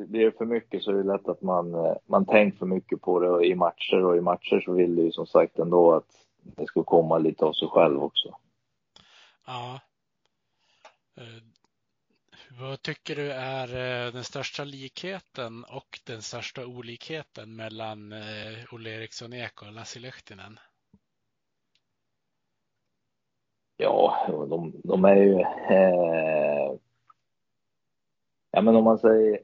blir 0.05 0.25
det 0.25 0.37
för 0.37 0.45
mycket 0.45 0.83
så 0.83 0.91
är 0.91 0.95
det 0.95 1.03
lätt 1.03 1.27
att 1.27 1.41
man, 1.41 1.75
eh, 1.75 1.95
man 2.05 2.25
tänker 2.25 2.57
för 2.57 2.65
mycket 2.65 3.01
på 3.01 3.19
det 3.19 3.47
i 3.47 3.55
matcher 3.55 4.05
och 4.05 4.17
i 4.17 4.21
matcher 4.21 4.59
så 4.65 4.71
vill 4.71 4.95
du 4.95 5.01
ju 5.01 5.11
som 5.11 5.25
sagt 5.27 5.59
ändå 5.59 5.93
att 5.93 6.30
det 6.43 6.65
ska 6.65 6.83
komma 6.83 7.17
lite 7.17 7.45
av 7.45 7.53
sig 7.53 7.67
själv 7.67 8.03
också. 8.03 8.37
Ja. 9.45 9.79
Eh, 11.17 11.43
Vad 12.59 12.81
tycker 12.81 13.15
du 13.15 13.31
är 13.31 13.67
eh, 13.67 14.13
den 14.13 14.23
största 14.23 14.63
likheten 14.63 15.63
och 15.63 15.99
den 16.05 16.21
största 16.21 16.65
olikheten 16.65 17.55
mellan 17.55 18.11
eh, 18.11 18.73
Olle 18.73 18.89
Eriksson 18.89 19.33
Ek 19.33 19.61
och 19.61 19.73
Lassi 19.73 19.99
Lehtinen? 19.99 20.59
Ja, 23.77 24.27
de, 24.49 24.81
de 24.83 25.05
är 25.05 25.15
ju... 25.15 25.39
Eh, 25.69 26.75
ja, 28.51 28.61
men 28.61 28.75
om 28.75 28.83
man 28.83 28.99
säger... 28.99 29.39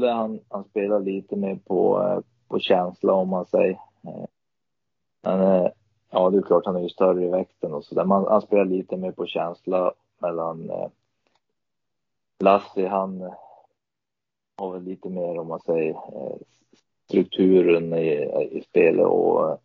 Han, 0.00 0.40
han 0.48 0.64
spelar 0.64 1.00
lite 1.00 1.36
mer 1.36 1.56
på, 1.56 2.22
på 2.48 2.60
känsla 2.60 3.12
om 3.12 3.28
man 3.28 3.46
säger. 3.46 3.80
Men 5.22 5.40
eh, 5.42 5.70
ja, 6.16 6.30
det 6.30 6.38
är 6.38 6.42
klart 6.42 6.66
han 6.66 6.76
är 6.76 6.80
ju 6.80 6.88
större 6.88 7.24
i 7.24 7.28
växten 7.28 7.74
och 7.74 7.84
så 7.84 7.94
där. 7.94 8.04
Man, 8.04 8.26
han 8.28 8.42
spelar 8.42 8.64
lite 8.64 8.96
mer 8.96 9.12
på 9.12 9.26
känsla 9.26 9.94
mellan 10.18 10.70
eh, 10.70 10.88
Lassie, 12.38 12.88
han 12.88 13.20
eh, 13.22 13.34
har 14.56 14.72
väl 14.72 14.82
lite 14.82 15.08
mer 15.08 15.38
om 15.38 15.48
man 15.48 15.60
säger 15.60 15.90
eh, 15.90 16.36
strukturen 17.08 17.94
i, 17.94 18.08
i 18.52 18.62
spelet 18.62 19.06
och, 19.06 19.50
eh, 19.50 19.58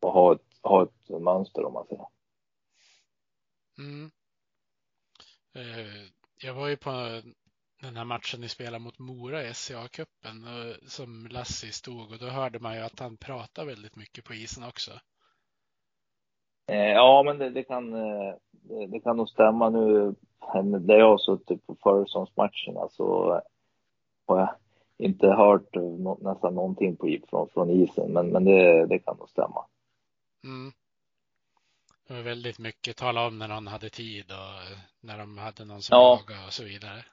och 0.00 0.12
ha, 0.12 0.32
ett, 0.32 0.42
ha 0.62 0.82
ett 0.82 1.22
mönster 1.22 1.64
om 1.64 1.72
man 1.72 1.86
säger. 1.86 2.06
Mm. 3.78 4.10
Eh, 5.54 6.10
Jag 6.44 6.54
var 6.54 6.68
ju 6.68 6.76
på 6.76 6.90
den 7.80 7.96
här 7.96 8.04
matchen 8.04 8.40
ni 8.40 8.48
spelade 8.48 8.78
mot 8.78 8.98
Mora 8.98 9.42
i 9.42 9.52
SCA-cupen 9.52 10.44
eh, 10.44 10.76
som 10.86 11.26
Lassi 11.26 11.72
stod 11.72 12.12
och 12.12 12.18
då 12.18 12.26
hörde 12.26 12.58
man 12.58 12.74
ju 12.74 12.80
att 12.80 13.00
han 13.00 13.16
pratade 13.16 13.66
väldigt 13.66 13.96
mycket 13.96 14.24
på 14.24 14.34
isen 14.34 14.64
också. 14.64 15.00
Eh, 16.66 16.76
ja, 16.92 17.22
men 17.22 17.38
det, 17.38 17.50
det 17.50 17.62
kan, 17.62 17.94
eh, 17.94 18.34
det, 18.50 18.86
det 18.86 19.00
kan 19.00 19.16
nog 19.16 19.28
stämma 19.28 19.70
nu. 19.70 20.14
Där 20.80 20.98
jag 20.98 21.08
har 21.10 21.18
suttit 21.18 21.66
på 21.66 21.76
försäsongsmatcherna 21.82 22.88
så 22.90 23.40
har 24.26 24.38
jag 24.38 24.54
inte 24.96 25.26
hört 25.26 25.74
nå, 25.74 26.18
nästan 26.20 26.54
någonting 26.54 26.96
på, 26.96 27.18
från, 27.30 27.48
från 27.48 27.70
isen, 27.70 28.12
men, 28.12 28.28
men 28.28 28.44
det, 28.44 28.86
det 28.86 28.98
kan 28.98 29.16
nog 29.16 29.28
stämma. 29.28 29.64
Mm. 30.44 30.72
Det 32.08 32.14
var 32.14 32.22
väldigt 32.22 32.58
mycket 32.58 32.96
tala 32.96 33.26
om 33.26 33.38
när 33.38 33.48
någon 33.48 33.66
hade 33.66 33.90
tid 33.90 34.24
och 34.30 34.78
när 35.00 35.18
de 35.18 35.38
hade 35.38 35.64
någon 35.64 35.82
som 35.82 35.96
Ja. 35.98 36.20
jagade 36.28 36.46
och 36.46 36.52
så 36.52 36.64
vidare. 36.64 37.04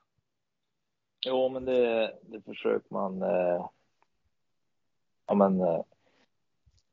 Jo, 1.26 1.49
men 1.49 1.66
det, 1.66 2.14
det 2.22 2.41
försöker 2.41 2.93
man. 2.93 3.22
Eh, 3.22 3.66
ja, 5.28 5.34
men 5.34 5.62
eh, 5.62 5.82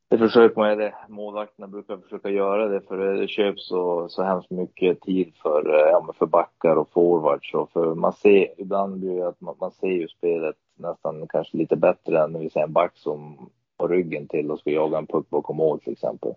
det 0.09 0.17
försöker 0.17 0.61
man. 0.61 0.77
Det, 0.77 0.93
målvakterna 1.07 1.67
brukar 1.67 1.97
försöka 1.97 2.29
göra 2.29 2.67
det 2.67 2.81
för 2.81 2.97
det 2.97 3.27
köps 3.27 3.67
så, 3.67 4.09
så 4.09 4.23
hemskt 4.23 4.49
mycket 4.49 5.01
tid 5.01 5.33
för, 5.41 5.75
eh, 5.75 5.89
ja, 5.91 6.13
för 6.17 6.25
backar 6.25 6.75
och 6.75 6.89
forwards. 6.91 7.53
Och 7.53 7.71
för 7.71 7.95
man 7.95 8.13
ser, 8.13 8.61
ibland 8.61 8.99
blir 8.99 9.15
det 9.15 9.27
att 9.27 9.41
man, 9.41 9.55
man 9.59 9.71
ser 9.71 9.87
ju 9.87 10.07
spelet 10.07 10.55
nästan 10.75 11.27
kanske 11.29 11.57
lite 11.57 11.75
bättre 11.75 12.23
än 12.23 12.31
när 12.31 12.39
vi 12.39 12.49
ser 12.49 12.63
en 12.63 12.73
back 12.73 12.97
som 12.97 13.49
har 13.77 13.89
ryggen 13.89 14.27
till 14.27 14.51
och 14.51 14.59
ska 14.59 14.71
jaga 14.71 14.97
en 14.97 15.07
puck 15.07 15.29
bakom 15.29 15.57
mål 15.57 15.79
till 15.79 15.93
exempel. 15.93 16.33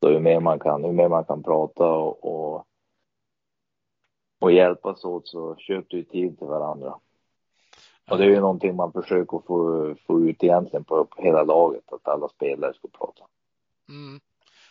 Så 0.00 0.10
ju 0.10 0.20
mer 0.20 0.40
man 0.40 0.58
kan, 0.58 0.84
ju 0.84 0.92
mer 0.92 1.08
man 1.08 1.24
kan 1.24 1.42
prata 1.42 1.84
och, 1.84 2.24
och, 2.24 2.66
och 4.40 4.52
hjälpas 4.52 5.04
åt 5.04 5.28
så 5.28 5.56
köper 5.56 5.96
du 5.96 6.04
tid 6.04 6.38
till 6.38 6.46
varandra. 6.46 6.94
Och 8.10 8.18
det 8.18 8.24
är 8.24 8.28
ju 8.28 8.40
någonting 8.40 8.76
man 8.76 8.92
försöker 8.92 9.42
få, 9.46 9.94
få 10.06 10.20
ut 10.20 10.42
egentligen 10.44 10.84
på, 10.84 11.04
på 11.04 11.22
hela 11.22 11.42
laget, 11.42 11.92
att 11.92 12.08
alla 12.08 12.28
spelare 12.28 12.74
ska 12.74 12.88
prata. 12.88 13.24
Mm. 13.88 14.20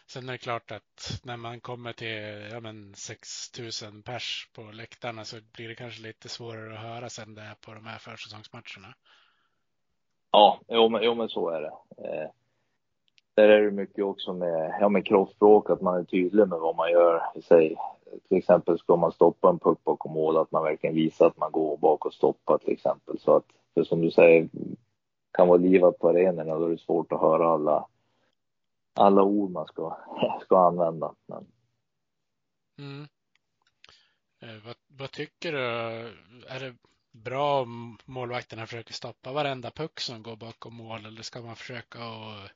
Sen 0.08 0.30
är 0.30 0.32
det 0.32 0.38
klart 0.38 0.72
att 0.72 1.22
när 1.24 1.38
man 1.38 1.60
kommer 1.60 1.94
till 1.94 2.50
ja, 2.52 2.60
men 2.60 2.94
6000 2.96 4.04
pers 4.04 4.50
på 4.56 4.62
läktarna 4.62 5.26
så 5.26 5.36
blir 5.54 5.68
det 5.68 5.76
kanske 5.76 6.04
lite 6.04 6.30
svårare 6.30 6.74
att 6.74 6.80
höra 6.80 7.10
sen 7.10 7.36
det 7.36 7.42
är 7.42 7.56
på 7.66 7.74
de 7.74 7.86
här 7.86 7.98
försäsongsmatcherna. 7.98 8.96
Ja, 10.32 10.60
jo 10.68 10.90
men, 10.90 11.04
jo, 11.04 11.16
men 11.16 11.30
så 11.30 11.50
är 11.50 11.62
det. 11.62 11.74
Eh, 11.98 12.30
där 13.34 13.50
är 13.50 13.62
det 13.62 13.72
mycket 13.72 14.04
också 14.04 14.34
med, 14.34 14.78
ja, 14.82 14.90
med 14.90 15.06
kroppsspråk, 15.06 15.70
att 15.70 15.82
man 15.82 16.00
är 16.00 16.04
tydlig 16.04 16.48
med 16.48 16.60
vad 16.60 16.76
man 16.76 16.92
gör. 16.92 17.22
Säg, 17.44 17.76
till 18.28 18.38
exempel 18.38 18.80
ska 18.80 18.96
man 18.96 19.12
stoppa 19.12 19.50
en 19.50 19.60
puck 19.60 19.84
bakom 19.84 20.14
mål, 20.14 20.38
att 20.38 20.52
man 20.52 20.64
verkligen 20.64 20.96
visar 20.96 21.28
att 21.28 21.38
man 21.38 21.52
går 21.52 21.78
bak 21.78 22.06
och 22.06 22.14
stoppar 22.14 22.58
till 22.58 22.74
exempel. 22.74 23.20
Så 23.20 23.36
att, 23.36 23.46
för 23.74 23.84
som 23.84 24.02
du 24.02 24.12
säger, 24.12 24.50
kan 25.32 25.48
vara 25.48 25.58
livat 25.58 26.00
på 26.00 26.10
arenorna, 26.10 26.56
då 26.60 26.66
är 26.66 26.70
det 26.70 26.78
svårt 26.78 27.12
att 27.12 27.22
höra 27.22 27.48
alla, 27.48 27.88
alla 28.94 29.24
ord 29.24 29.52
man 29.52 29.66
ska, 29.66 29.98
ska 30.42 30.68
använda. 30.68 31.16
Men... 31.28 31.46
Mm. 32.78 33.08
Eh, 34.42 34.66
vad, 34.66 34.76
vad, 34.88 35.12
tycker 35.12 35.52
du? 35.52 35.60
Är 36.48 36.60
det 36.60 36.76
bra 37.12 37.62
om 37.62 37.98
målvakterna 38.06 38.68
försöker 38.68 38.94
stoppa 38.94 39.32
varenda 39.32 39.72
puck 39.72 40.00
som 40.00 40.24
går 40.24 40.36
bakom 40.36 40.76
mål 40.76 41.06
eller 41.06 41.22
ska 41.22 41.42
man 41.42 41.56
försöka 41.56 42.00
och 42.10 42.50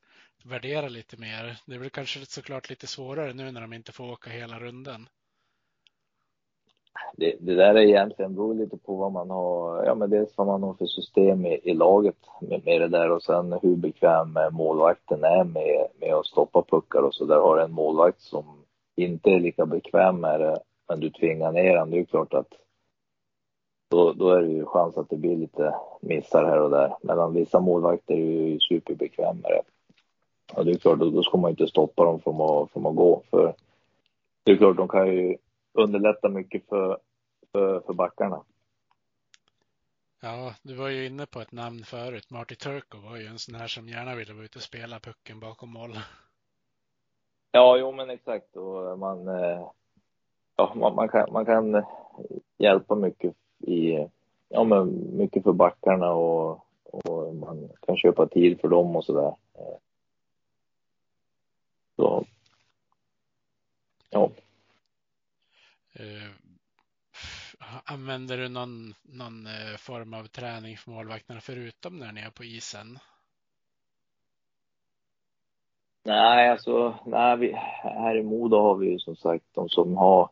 värdera 0.43 0.87
lite 0.87 1.17
mer? 1.17 1.57
Det 1.65 1.79
blir 1.79 1.89
kanske 1.89 2.25
såklart 2.25 2.69
lite 2.69 2.87
svårare 2.87 3.33
nu 3.33 3.51
när 3.51 3.61
de 3.61 3.73
inte 3.73 3.91
får 3.91 4.11
åka 4.11 4.29
hela 4.29 4.59
runden. 4.59 5.09
Det, 7.17 7.35
det 7.39 7.55
där 7.55 7.75
är 7.75 7.81
egentligen 7.81 8.35
beror 8.35 8.53
lite 8.53 8.77
på 8.77 8.95
vad 8.95 9.11
man 9.11 9.29
har, 9.29 9.83
ja 9.85 9.95
men 9.95 10.09
dels 10.09 10.37
vad 10.37 10.47
man 10.47 10.63
har 10.63 10.73
för 10.73 10.85
system 10.85 11.45
i, 11.45 11.59
i 11.63 11.73
laget 11.73 12.15
med, 12.41 12.65
med 12.65 12.81
det 12.81 12.87
där 12.87 13.11
och 13.11 13.23
sen 13.23 13.59
hur 13.61 13.75
bekväm 13.75 14.37
målvakten 14.51 15.23
är 15.23 15.43
med, 15.43 15.87
med 15.99 16.13
att 16.13 16.25
stoppa 16.25 16.61
puckar 16.61 17.01
och 17.01 17.15
så 17.15 17.25
där. 17.25 17.39
Har 17.39 17.57
en 17.57 17.71
målvakt 17.71 18.21
som 18.21 18.45
inte 18.95 19.29
är 19.29 19.39
lika 19.39 19.65
bekväm 19.65 20.21
med 20.21 20.39
det, 20.39 20.59
men 20.87 20.99
du 20.99 21.09
tvingar 21.09 21.51
ner 21.51 21.75
den, 21.75 21.89
det 21.89 21.99
är 21.99 22.05
klart 22.05 22.33
att 22.33 22.53
då, 23.89 24.13
då 24.13 24.29
är 24.29 24.41
det 24.41 24.51
ju 24.51 24.65
chans 24.65 24.97
att 24.97 25.09
det 25.09 25.17
blir 25.17 25.37
lite 25.37 25.75
missar 26.01 26.45
här 26.45 26.61
och 26.61 26.69
där. 26.69 26.95
Medan 27.01 27.33
vissa 27.33 27.59
målvakter 27.59 28.13
är 28.13 28.17
ju 28.17 28.59
superbekväma 28.59 29.33
med 29.33 29.51
det. 29.51 29.61
Och 30.53 30.65
det 30.65 30.71
är 30.71 30.77
klart, 30.77 30.99
då, 30.99 31.09
då 31.09 31.23
ska 31.23 31.37
man 31.37 31.51
inte 31.51 31.67
stoppa 31.67 32.03
dem 32.03 32.19
från 32.19 32.41
att, 32.41 32.71
från 32.71 32.85
att 32.85 32.95
gå. 32.95 33.21
För 33.29 33.53
det 34.43 34.51
är 34.51 34.57
klart, 34.57 34.77
de 34.77 34.87
kan 34.87 35.07
ju 35.07 35.37
underlätta 35.75 36.29
mycket 36.29 36.69
för, 36.69 36.99
för, 37.51 37.79
för 37.79 37.93
backarna. 37.93 38.43
Ja, 40.21 40.53
du 40.61 40.75
var 40.75 40.89
ju 40.89 41.05
inne 41.05 41.25
på 41.25 41.41
ett 41.41 41.51
namn 41.51 41.83
förut. 41.83 42.29
Marty 42.29 42.55
Turko 42.55 42.97
var 42.97 43.17
ju 43.17 43.25
en 43.25 43.39
sån 43.39 43.55
här 43.55 43.67
som 43.67 43.89
gärna 43.89 44.15
ville 44.15 44.33
vara 44.33 44.45
ute 44.45 44.57
och 44.57 44.63
spela 44.63 44.99
pucken 44.99 45.39
bakom 45.39 45.69
mål. 45.69 45.99
Ja, 47.51 47.77
jo 47.77 47.91
men 47.91 48.09
exakt. 48.09 48.55
Och 48.55 48.99
man, 48.99 49.27
eh, 49.27 49.67
ja, 50.55 50.73
man, 50.75 50.95
man, 50.95 51.09
kan, 51.09 51.31
man 51.31 51.45
kan 51.45 51.83
hjälpa 52.57 52.95
mycket 52.95 53.35
i, 53.59 54.07
ja 54.49 54.63
men 54.63 55.17
mycket 55.17 55.43
för 55.43 55.53
backarna 55.53 56.11
och, 56.11 56.59
och 56.83 57.35
man 57.35 57.69
kan 57.81 57.97
köpa 57.97 58.27
tid 58.27 58.59
för 58.61 58.67
dem 58.67 58.95
och 58.95 59.05
sådär. 59.05 59.35
Så, 61.95 62.25
ja. 64.09 64.29
Uh, 65.99 66.31
använder 67.85 68.37
du 68.37 68.49
någon, 68.49 68.93
någon 69.01 69.47
eh, 69.47 69.77
form 69.77 70.13
av 70.13 70.23
träning 70.23 70.77
för 70.77 70.91
målvakterna 70.91 71.39
förutom 71.41 71.99
när 71.99 72.11
ni 72.11 72.21
är 72.21 72.29
på 72.29 72.43
isen? 72.43 72.99
Nej, 76.05 76.49
alltså, 76.49 76.95
nej, 77.05 77.37
vi, 77.37 77.51
här 77.83 78.17
i 78.17 78.23
Modo 78.23 78.57
har 78.57 78.75
vi 78.75 78.89
ju 78.89 78.99
som 78.99 79.15
sagt 79.15 79.45
de 79.51 79.69
som 79.69 79.97
har 79.97 80.29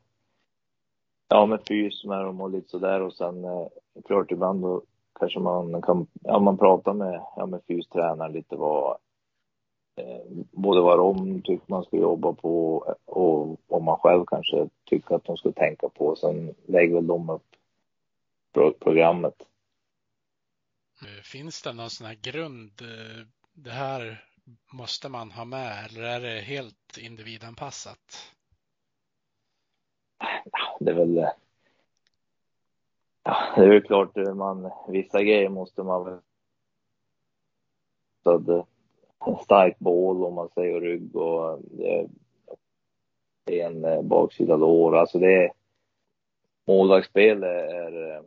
ja, 1.29 1.45
med 1.45 1.59
fys 1.67 2.03
med 2.05 2.25
dem 2.25 2.41
och 2.41 2.49
lite 2.49 2.69
sådär 2.69 3.01
och 3.01 3.13
sen 3.13 3.45
eh, 3.45 3.67
klart 4.05 4.31
ibland 4.31 4.61
då 4.61 4.81
kanske 5.19 5.39
man 5.39 5.81
kan, 5.81 6.07
ja 6.21 6.39
man 6.39 6.57
pratar 6.57 6.93
med, 6.93 7.21
ja 7.35 7.45
med 7.45 7.61
fystränaren 7.67 8.31
lite 8.31 8.55
vad, 8.55 8.97
både 10.51 10.81
vad 10.81 10.99
de 10.99 11.41
tycker 11.41 11.65
man 11.67 11.83
ska 11.83 11.97
jobba 11.97 12.33
på 12.33 12.77
och 13.05 13.57
vad 13.67 13.83
man 13.83 13.97
själv 13.97 14.25
kanske 14.25 14.69
tycker 14.85 15.15
att 15.15 15.25
de 15.25 15.37
ska 15.37 15.51
tänka 15.51 15.89
på. 15.89 16.15
Sen 16.15 16.55
lägger 16.65 16.95
väl 16.95 17.07
de 17.07 17.29
upp 17.29 17.55
pro 18.53 18.73
programmet. 18.73 19.47
Eh, 21.01 21.21
finns 21.23 21.61
det 21.61 21.73
någon 21.73 21.89
sån 21.89 22.07
här 22.07 22.17
grund, 22.21 22.81
eh, 22.81 23.25
det 23.53 23.71
här 23.71 24.25
måste 24.73 25.09
man 25.09 25.31
ha 25.31 25.45
med 25.45 25.85
eller 25.85 26.03
är 26.03 26.19
det 26.19 26.41
helt 26.41 26.97
individanpassat? 26.97 28.33
det 30.79 30.91
är 30.91 30.95
väl... 30.95 31.27
Ja, 33.23 33.53
det 33.55 33.61
är 33.61 33.69
väl 33.69 33.83
klart, 33.83 34.15
man, 34.15 34.71
vissa 34.87 35.23
grejer 35.23 35.49
måste 35.49 35.83
man 35.83 36.05
väl... 36.05 36.19
Så 38.23 38.65
starkt 39.43 39.79
bål 39.79 40.23
om 40.23 40.33
man 40.33 40.49
säger 40.49 40.81
rygg 40.81 41.15
och 41.15 41.59
är 43.45 43.65
en 43.65 43.85
eh, 43.85 44.01
baksida 44.01 44.55
lår. 44.55 44.97
Alltså 44.97 45.19
det 45.19 45.45
är... 45.45 45.51
Målvaktsspel 46.67 47.43
är... 47.43 48.23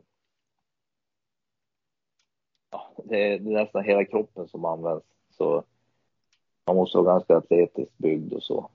Ja, 2.71 2.91
det 3.05 3.33
är 3.33 3.39
nästan 3.39 3.83
hela 3.83 4.05
kroppen 4.05 4.47
som 4.47 4.65
används. 4.65 5.05
Så 5.29 5.63
man 6.67 6.75
måste 6.75 6.97
vara 6.97 7.13
ganska 7.13 7.37
atletiskt 7.37 7.97
byggd 7.97 8.33
och 8.33 8.43
så. 8.43 8.69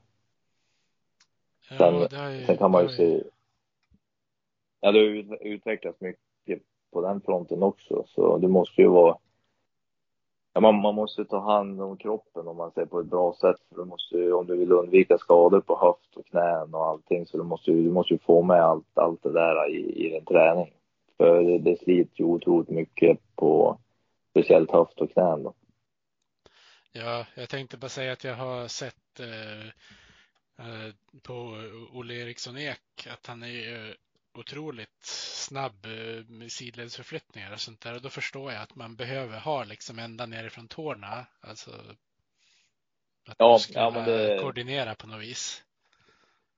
Sen, 1.79 2.09
ja, 2.11 2.31
ju, 2.31 2.47
sen 2.47 2.57
kan 2.57 2.71
man 2.71 2.83
ju 2.83 2.89
se... 2.89 3.23
Ja, 4.81 4.93
det 4.93 4.99
har 4.99 5.47
utvecklats 5.47 6.01
mycket 6.01 6.63
på 6.91 7.01
den 7.01 7.21
fronten 7.21 7.63
också, 7.63 8.05
så 8.09 8.39
det 8.39 8.49
måste 8.49 8.83
ju 8.83 8.89
vara... 8.89 9.19
Ja, 10.53 10.61
man, 10.61 10.75
man 10.75 10.95
måste 10.95 11.25
ta 11.25 11.39
hand 11.41 11.81
om 11.81 11.97
kroppen 11.97 12.49
om 12.49 12.57
man 12.57 12.71
säger 12.71 12.87
på 12.87 13.01
ett 13.01 13.07
bra 13.07 13.35
sätt. 13.41 13.57
För 13.69 13.77
du 13.77 13.85
måste, 13.85 14.33
om 14.33 14.47
du 14.47 14.57
vill 14.57 14.73
undvika 14.73 15.19
skador 15.19 15.61
på 15.61 15.79
höft 15.79 16.17
och 16.17 16.27
knän 16.27 16.75
och 16.75 16.87
allting 16.87 17.27
så 17.27 17.37
du 17.37 17.45
måste, 17.45 17.71
du 17.71 17.91
måste 17.91 18.19
få 18.19 18.43
med 18.43 18.63
allt, 18.63 18.99
allt 18.99 19.23
det 19.23 19.33
där 19.33 19.71
i, 19.71 20.07
i 20.07 20.09
din 20.09 20.25
träning. 20.25 20.73
För 21.17 21.43
det, 21.43 21.59
det 21.59 21.79
sliter 21.79 22.21
ju 22.21 22.25
otroligt 22.25 22.69
mycket 22.69 23.19
på 23.37 23.79
speciellt 24.31 24.71
höft 24.71 25.01
och 25.01 25.13
knän. 25.13 25.43
Då. 25.43 25.55
Ja, 26.93 27.27
jag 27.35 27.49
tänkte 27.49 27.77
bara 27.77 27.89
säga 27.89 28.13
att 28.13 28.25
jag 28.25 28.35
har 28.35 28.69
sett 28.69 29.21
eh, 29.21 29.71
Eh, 30.59 30.95
på 31.23 31.33
Olle 31.93 32.15
Eriksson 32.15 32.59
Ek 32.59 33.07
att 33.11 33.27
han 33.27 33.43
är 33.43 33.97
otroligt 34.39 35.05
snabb 35.49 35.87
eh, 35.87 36.47
sidledsförflyttningar 36.49 37.53
och 37.53 37.61
sånt 37.61 37.81
där. 37.81 37.95
Och 37.95 38.03
då 38.03 38.09
förstår 38.09 38.53
jag 38.53 38.63
att 38.63 38.75
man 38.75 38.97
behöver 38.97 39.41
ha 39.41 39.65
liksom 39.65 39.99
ända 39.99 40.27
nerifrån 40.27 40.69
tårna. 40.69 41.27
Alltså 41.41 41.71
att 43.29 43.37
ja, 43.39 43.59
ska 43.59 43.73
ja, 43.73 43.91
det... 43.91 44.39
koordinera 44.43 44.95
på 44.95 45.07
något 45.07 45.21
vis. 45.21 45.63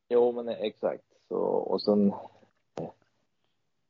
Jo, 0.09 0.33
men 0.33 0.49
exakt. 0.49 1.05
Så, 1.29 1.37
och 1.45 1.83
sen 1.83 2.12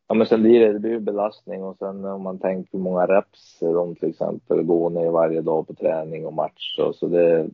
Ja, 0.07 0.15
men 0.15 0.27
sen 0.27 0.43
blir 0.43 0.61
det, 0.61 0.73
det 0.73 0.79
blir 0.79 0.99
belastning 0.99 1.63
och 1.63 1.77
sen 1.79 2.05
om 2.05 2.23
man 2.23 2.39
tänker 2.39 2.73
hur 2.73 2.79
många 2.79 3.07
reps 3.07 3.59
de 3.61 3.97
till 3.97 4.09
exempel 4.09 4.63
går 4.63 4.91
ner 4.91 5.11
varje 5.11 5.41
dag 5.41 5.67
på 5.67 5.75
träning 5.75 6.27
och 6.27 6.33
match. 6.33 6.77
Så, 6.77 6.93
så 6.93 7.07
det, 7.07 7.49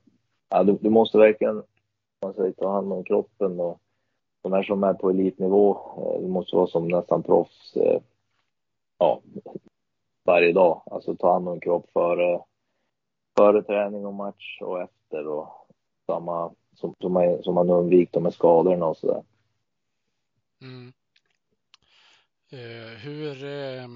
ja, 0.48 0.62
du, 0.62 0.78
du 0.80 0.90
måste 0.90 1.18
verkligen 1.18 1.62
man 2.22 2.34
säger, 2.34 2.52
ta 2.52 2.72
hand 2.72 2.92
om 2.92 3.04
kroppen 3.04 3.60
och 3.60 3.80
de 4.42 4.52
här 4.52 4.62
som 4.62 4.84
är 4.84 4.94
på 4.94 5.10
elitnivå, 5.10 5.78
eh, 5.96 6.28
måste 6.28 6.56
vara 6.56 6.66
som 6.66 6.88
nästan 6.88 7.22
proffs, 7.22 7.76
eh, 7.76 8.00
ja, 8.98 9.22
varje 10.24 10.52
dag. 10.52 10.82
Alltså 10.86 11.16
ta 11.16 11.32
hand 11.32 11.48
om 11.48 11.60
kropp 11.60 11.90
före, 11.92 12.40
före 13.36 13.62
träning 13.62 14.06
och 14.06 14.14
match 14.14 14.58
och 14.60 14.82
efter 14.82 15.26
och 15.26 15.66
samma 16.06 16.54
som, 16.74 16.94
som, 17.00 17.12
man, 17.12 17.42
som 17.42 17.54
man 17.54 17.70
undviker 17.70 18.12
de 18.12 18.24
här 18.24 18.32
skadorna 18.32 18.86
och 18.86 18.96
sådär. 18.96 19.22
Mm. 20.62 20.92
Uh, 22.52 22.96
hur, 22.98 23.44
uh, 23.44 23.88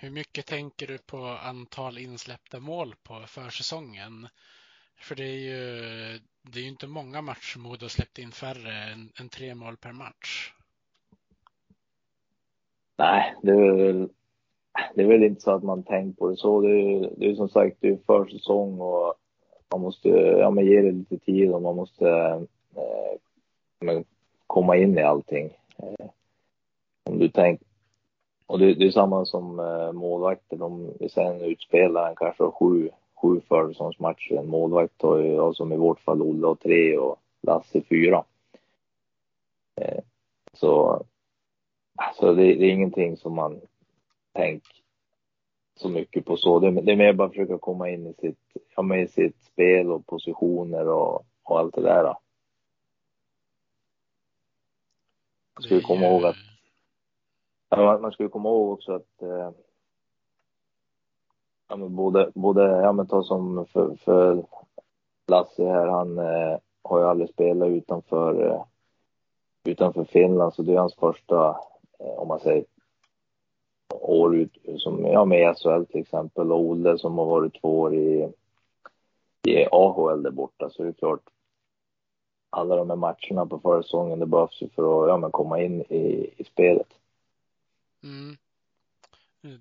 hur 0.00 0.10
mycket 0.10 0.46
tänker 0.46 0.86
du 0.86 0.98
på 0.98 1.16
antal 1.26 1.98
insläppta 1.98 2.60
mål 2.60 2.94
på 3.02 3.24
försäsongen? 3.26 4.28
För 5.00 5.14
det 5.14 5.24
är 5.24 5.38
ju, 5.38 6.20
det 6.52 6.58
är 6.58 6.62
ju 6.62 6.68
inte 6.68 6.86
många 6.86 7.22
matcher 7.22 7.58
Modo 7.58 7.88
släppt 7.88 8.18
in 8.18 8.30
färre 8.30 8.92
än, 8.92 9.12
än, 9.20 9.28
tre 9.28 9.54
mål 9.54 9.76
per 9.76 9.92
match. 9.92 10.52
Nej, 12.98 13.34
det 13.42 13.50
är 13.50 13.72
väl, 13.72 14.08
det 14.94 15.02
är 15.02 15.06
väl 15.06 15.22
inte 15.22 15.40
så 15.40 15.50
att 15.50 15.62
man 15.62 15.82
tänkt 15.82 16.18
på 16.18 16.30
det 16.30 16.36
så. 16.36 16.60
Det 16.60 16.70
är, 16.70 17.10
det 17.16 17.30
är 17.30 17.34
som 17.34 17.48
sagt, 17.48 17.76
det 17.80 17.88
är 17.88 17.98
försäsong 18.06 18.80
och 18.80 19.14
man 19.70 19.80
måste 19.80 20.08
ja, 20.08 20.50
men 20.50 20.66
ge 20.66 20.82
det 20.82 20.92
lite 20.92 21.18
tid 21.18 21.50
och 21.50 21.62
man 21.62 21.76
måste 21.76 22.08
eh, 22.74 24.02
komma 24.46 24.76
in 24.76 24.98
i 24.98 25.02
allting. 25.02 25.56
Eh, 25.78 26.06
om 27.04 27.18
du 27.18 27.28
tänker 27.28 27.68
och 28.48 28.58
det, 28.58 28.74
det, 28.74 28.86
är 28.86 28.90
samma 28.90 29.24
som 29.24 29.60
eh, 29.60 29.92
målvakter. 29.92 30.56
De, 30.56 30.92
vi 31.00 31.08
säger 31.08 31.34
en 31.34 31.40
utspelare, 31.40 32.14
kanske 32.16 32.44
har 32.44 32.50
sju 32.50 32.90
sju 33.20 33.40
försäsongsmatcher. 33.48 34.36
En 34.36 34.48
målvakt 34.48 35.02
har 35.02 35.18
ju, 35.18 35.54
som 35.54 35.72
i 35.72 35.76
vårt 35.76 36.00
fall 36.00 36.22
Olle, 36.22 36.46
och 36.46 36.60
tre 36.60 36.98
och 36.98 37.16
Lasse 37.42 37.82
fyra. 37.82 38.24
Eh, 39.80 40.02
så 40.52 41.02
alltså 41.96 42.34
det, 42.34 42.54
det, 42.54 42.64
är 42.64 42.70
ingenting 42.70 43.16
som 43.16 43.34
man 43.34 43.60
tänker 44.32 44.76
så 45.74 45.88
mycket 45.88 46.24
på 46.24 46.36
så. 46.36 46.58
Det, 46.58 46.70
det 46.70 46.92
är 46.92 46.96
mer 46.96 47.12
bara 47.12 47.28
försöka 47.28 47.58
komma 47.58 47.90
in 47.90 48.06
i 48.06 48.14
sitt, 48.14 48.38
ja, 48.76 48.82
med 48.82 49.10
sitt 49.10 49.42
spel 49.42 49.90
och 49.90 50.06
positioner 50.06 50.88
och, 50.88 51.26
och 51.42 51.58
allt 51.58 51.74
det 51.74 51.82
där. 51.82 52.04
Man 55.54 55.62
ska 55.62 55.80
komma 55.80 56.06
ihåg 56.06 56.24
att 56.24 56.36
ja, 57.68 57.98
man 57.98 58.12
ska 58.12 58.28
komma 58.28 58.48
ihåg 58.48 58.72
också 58.72 58.92
att 58.92 59.22
eh, 59.22 59.50
ja, 61.68 61.76
men 61.76 61.96
både, 61.96 62.30
både, 62.34 62.62
ja 62.62 62.92
men 62.92 63.06
ta 63.06 63.22
som 63.22 63.66
för, 63.66 63.96
för 63.96 64.44
Lasse 65.26 65.64
här, 65.64 65.86
han 65.86 66.18
eh, 66.18 66.58
har 66.82 66.98
ju 66.98 67.06
aldrig 67.06 67.30
spelat 67.30 67.68
utanför, 67.68 68.46
eh, 68.46 68.64
utanför 69.64 70.04
Finland, 70.04 70.54
så 70.54 70.62
det 70.62 70.72
är 70.72 70.78
hans 70.78 70.94
första, 70.94 71.48
eh, 71.98 72.18
om 72.18 72.28
man 72.28 72.40
säger, 72.40 72.64
år 74.00 74.36
ut, 74.36 74.58
som, 74.78 75.06
ja 75.06 75.24
med 75.24 75.56
SHL 75.56 75.84
till 75.84 76.00
exempel, 76.00 76.52
och 76.52 76.60
Olle 76.60 76.98
som 76.98 77.18
har 77.18 77.24
varit 77.24 77.60
två 77.60 77.80
år 77.80 77.94
i, 77.94 78.32
i 79.46 79.66
AHL 79.70 80.22
där 80.22 80.30
borta, 80.30 80.70
så 80.70 80.82
det 80.82 80.88
är 80.88 80.92
klart, 80.92 81.20
alla 82.50 82.76
de 82.76 82.90
här 82.90 82.96
matcherna 82.96 83.46
på 83.46 83.58
försäsongen, 83.58 84.18
det 84.18 84.26
behövs 84.26 84.62
ju 84.62 84.68
för 84.68 85.02
att 85.02 85.08
ja, 85.08 85.16
men 85.16 85.30
komma 85.30 85.62
in 85.62 85.80
i, 85.80 86.34
i 86.36 86.44
spelet. 86.44 86.88
Mm. 88.02 88.36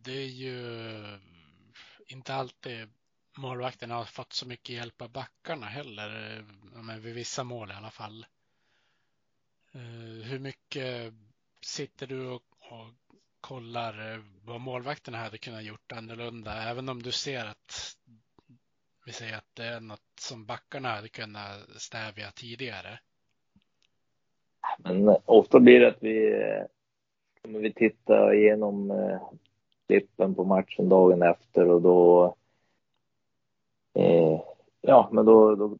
Det 0.04 0.12
är 0.12 0.28
ju 0.28 0.58
inte 2.08 2.34
alltid 2.34 2.90
målvakterna 3.38 3.96
har 3.96 4.06
fått 4.06 4.34
så 4.34 4.48
mycket 4.48 4.76
hjälp 4.76 5.02
av 5.02 5.10
backarna 5.10 5.66
heller. 5.66 6.38
Eh, 6.38 6.44
men 6.82 7.02
vid 7.02 7.16
vissa 7.16 7.44
mål 7.44 7.72
i 7.72 7.74
alla 7.74 7.90
fall. 7.90 8.26
Eh, 9.72 10.30
hur 10.30 10.40
mycket 10.40 11.14
sitter 11.62 12.08
du 12.08 12.28
och, 12.28 12.44
och 12.60 13.18
kollar 13.42 14.14
eh, 14.14 14.20
vad 14.46 14.62
målvakterna 14.62 15.18
hade 15.18 15.38
kunnat 15.38 15.64
gjort 15.64 15.92
annorlunda? 15.92 16.64
Även 16.64 16.90
om 16.90 17.04
du 17.04 17.12
ser 17.12 17.46
att 17.46 17.98
vi 19.06 19.12
säger 19.12 19.38
att 19.38 19.56
det 19.56 19.66
är 19.66 19.80
något 19.80 20.20
som 20.20 20.46
backarna 20.46 20.90
hade 20.90 21.10
kunnat 21.10 21.70
stävja 21.78 22.32
tidigare. 22.32 23.00
Men 24.78 25.16
ofta 25.26 25.60
blir 25.60 25.80
det 25.80 25.88
att 25.88 26.04
vi, 26.04 26.44
vi 27.44 27.74
tittar 27.74 28.34
igenom 28.34 28.92
klippen 29.88 30.36
på 30.36 30.44
matchen 30.44 30.90
dagen 30.90 31.22
efter 31.22 31.70
och 31.70 31.82
då 31.82 32.36
eh, 33.94 34.42
ja, 34.82 35.10
men 35.12 35.26
då, 35.26 35.56
då 35.56 35.78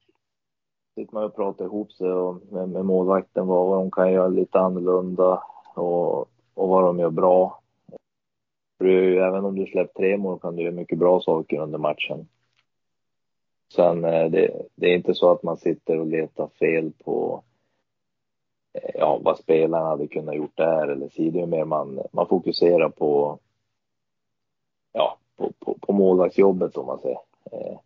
sitter 0.96 1.14
man 1.14 1.24
och 1.24 1.36
pratar 1.36 1.66
ihop 1.66 1.92
sig 1.92 2.12
och 2.12 2.42
med, 2.52 2.70
med 2.70 2.86
målvakten 2.86 3.48
vad, 3.48 3.80
de 3.80 3.92
kan 3.92 4.12
göra 4.12 4.28
lite 4.28 4.60
annorlunda 4.60 5.44
och, 5.76 6.20
och 6.54 6.70
vad 6.70 6.84
de 6.84 7.00
gör 7.00 7.10
bra. 7.10 7.62
Du, 8.80 9.24
även 9.24 9.46
om 9.46 9.56
du 9.56 9.66
släpper 9.66 9.94
tre 9.94 10.18
mål 10.18 10.40
kan 10.40 10.56
du 10.56 10.64
göra 10.64 10.74
mycket 10.74 11.00
bra 11.00 11.22
saker 11.22 11.60
under 11.60 11.78
matchen. 11.78 12.28
Sen 13.76 14.06
eh, 14.06 14.30
det, 14.30 14.62
det 14.76 14.88
är 14.88 14.96
inte 14.96 15.14
så 15.14 15.32
att 15.32 15.44
man 15.44 15.58
sitter 15.58 16.00
och 16.00 16.08
letar 16.08 16.48
fel 16.48 16.92
på 17.04 17.44
eh, 18.74 18.92
ja, 18.94 19.20
vad 19.24 19.38
spelarna 19.38 19.86
hade 19.86 20.08
kunnat 20.08 20.36
gjort 20.36 20.58
där 20.58 20.88
eller 20.88 21.10
så. 21.10 21.22
Det 21.22 21.42
är 21.42 21.46
mer 21.46 21.66
man, 21.66 22.00
man 22.12 22.28
fokuserar 22.28 22.90
på 22.90 23.40
ja, 24.98 25.18
på, 25.38 25.52
på, 25.60 25.78
på 25.82 25.94
målvaktsjobbet 25.94 26.78
om 26.78 26.86
man 26.86 27.00
säger. 27.00 27.20
Eh, 27.52 27.80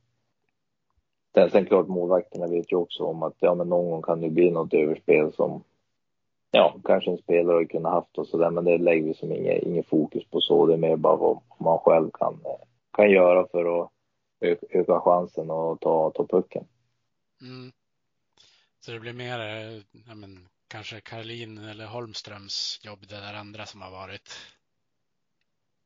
sen, 1.34 1.49
sen 1.49 1.66
klart 1.66 1.88
målvakterna 1.88 2.47
vet 2.47 2.72
ju 2.72 2.76
också 2.76 3.03
om 3.03 3.24
att 3.24 3.36
ja, 3.39 3.55
men 3.55 3.70
någon 3.70 3.89
gång 3.91 4.01
kan 4.01 4.22
det 4.22 4.30
bli 4.30 4.51
något 4.51 4.74
överspel 4.74 5.34
som 5.34 5.64
ja, 6.51 6.80
kanske 6.84 7.12
en 7.12 7.18
spelare 7.18 7.55
har 7.55 7.66
kunnat 7.66 7.93
haft 7.93 8.18
och 8.18 8.28
sådär, 8.28 8.49
men 8.49 8.66
det 8.66 8.78
lägger 8.78 9.03
vi 9.03 9.14
som 9.14 9.32
inget, 9.32 9.64
inget 9.64 9.88
fokus 9.88 10.24
på 10.26 10.41
så. 10.41 10.66
Det 10.66 10.74
är 10.74 10.78
mer 10.78 10.95
bara 10.95 11.16
vad 11.16 11.39
man 11.59 11.80
själv 11.80 12.09
kan, 12.14 12.34
eh, 12.34 12.66
kan 12.93 13.12
göra 13.12 13.47
för 13.47 13.82
att 13.82 13.91
öka, 14.39 14.66
öka 14.70 14.99
chansen 14.99 15.49
och 15.49 15.80
ta, 15.80 16.12
ta 16.12 16.28
pucken. 16.28 16.66
Mm. 17.41 17.72
Så 18.80 18.91
det 18.91 18.99
blir 18.99 19.14
mer, 19.14 19.39
eh, 19.39 19.82
ja, 20.07 20.16
men, 20.16 20.47
kanske 20.68 21.01
Karolin 21.01 21.57
eller 21.57 21.86
Holmströms 21.86 22.82
jobb, 22.84 22.99
det 23.09 23.16
där 23.16 23.34
andra 23.34 23.66
som 23.66 23.82
har 23.82 23.91
varit 23.91 24.30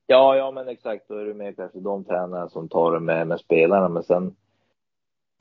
Ja, 0.07 0.35
ja 0.35 0.51
men 0.51 0.67
exakt. 0.67 1.07
Då 1.07 1.15
är 1.15 1.25
det 1.25 1.33
mer 1.33 1.51
kanske 1.51 1.79
de 1.79 2.03
tränarna 2.03 2.49
som 2.49 2.67
tar 2.67 2.91
det 2.91 2.99
med, 2.99 3.27
med 3.27 3.39
spelarna. 3.39 3.89
Men 3.89 4.03
sen, 4.03 4.35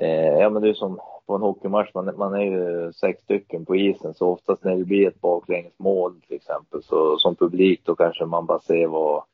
eh, 0.01 0.39
ja 0.39 0.51
men 0.51 0.63
det 0.63 0.69
är 0.69 0.75
som 0.75 1.01
på 1.27 1.35
en 1.35 1.43
hockeymatch, 1.43 1.95
man, 1.95 2.15
man 2.17 2.35
är 2.35 2.45
ju 2.45 2.93
sex 2.93 3.23
stycken 3.23 3.65
på 3.65 3.77
isen. 3.77 4.15
Så 4.15 4.29
oftast 4.29 4.65
när 4.65 4.77
det 4.77 4.85
blir 4.85 5.09
ett 5.09 5.21
baklängesmål 5.21 6.21
till 6.21 6.37
exempel, 6.37 6.83
så 6.83 7.19
som 7.19 7.37
publik 7.37 7.81
då 7.85 7.95
kanske 7.95 8.25
man 8.25 8.47
bara 8.47 8.61
ser 8.61 8.87
vad 8.87 9.25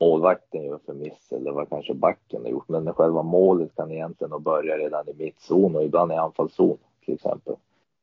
målvakten 0.00 0.64
gör 0.64 0.78
för 0.86 0.94
miss 0.94 1.32
eller 1.32 1.50
vad 1.50 1.68
kanske 1.68 1.94
backen 1.94 2.42
har 2.42 2.50
gjort. 2.50 2.68
Men 2.68 2.94
själva 2.94 3.22
målet 3.22 3.76
kan 3.76 3.92
egentligen 3.92 4.42
börja 4.42 4.78
redan 4.78 5.08
i 5.08 5.14
mittzon 5.14 5.76
och 5.76 5.84
ibland 5.84 6.12
i 6.12 6.14
anfallszon 6.14 6.78
till 7.04 7.14
exempel 7.14 7.56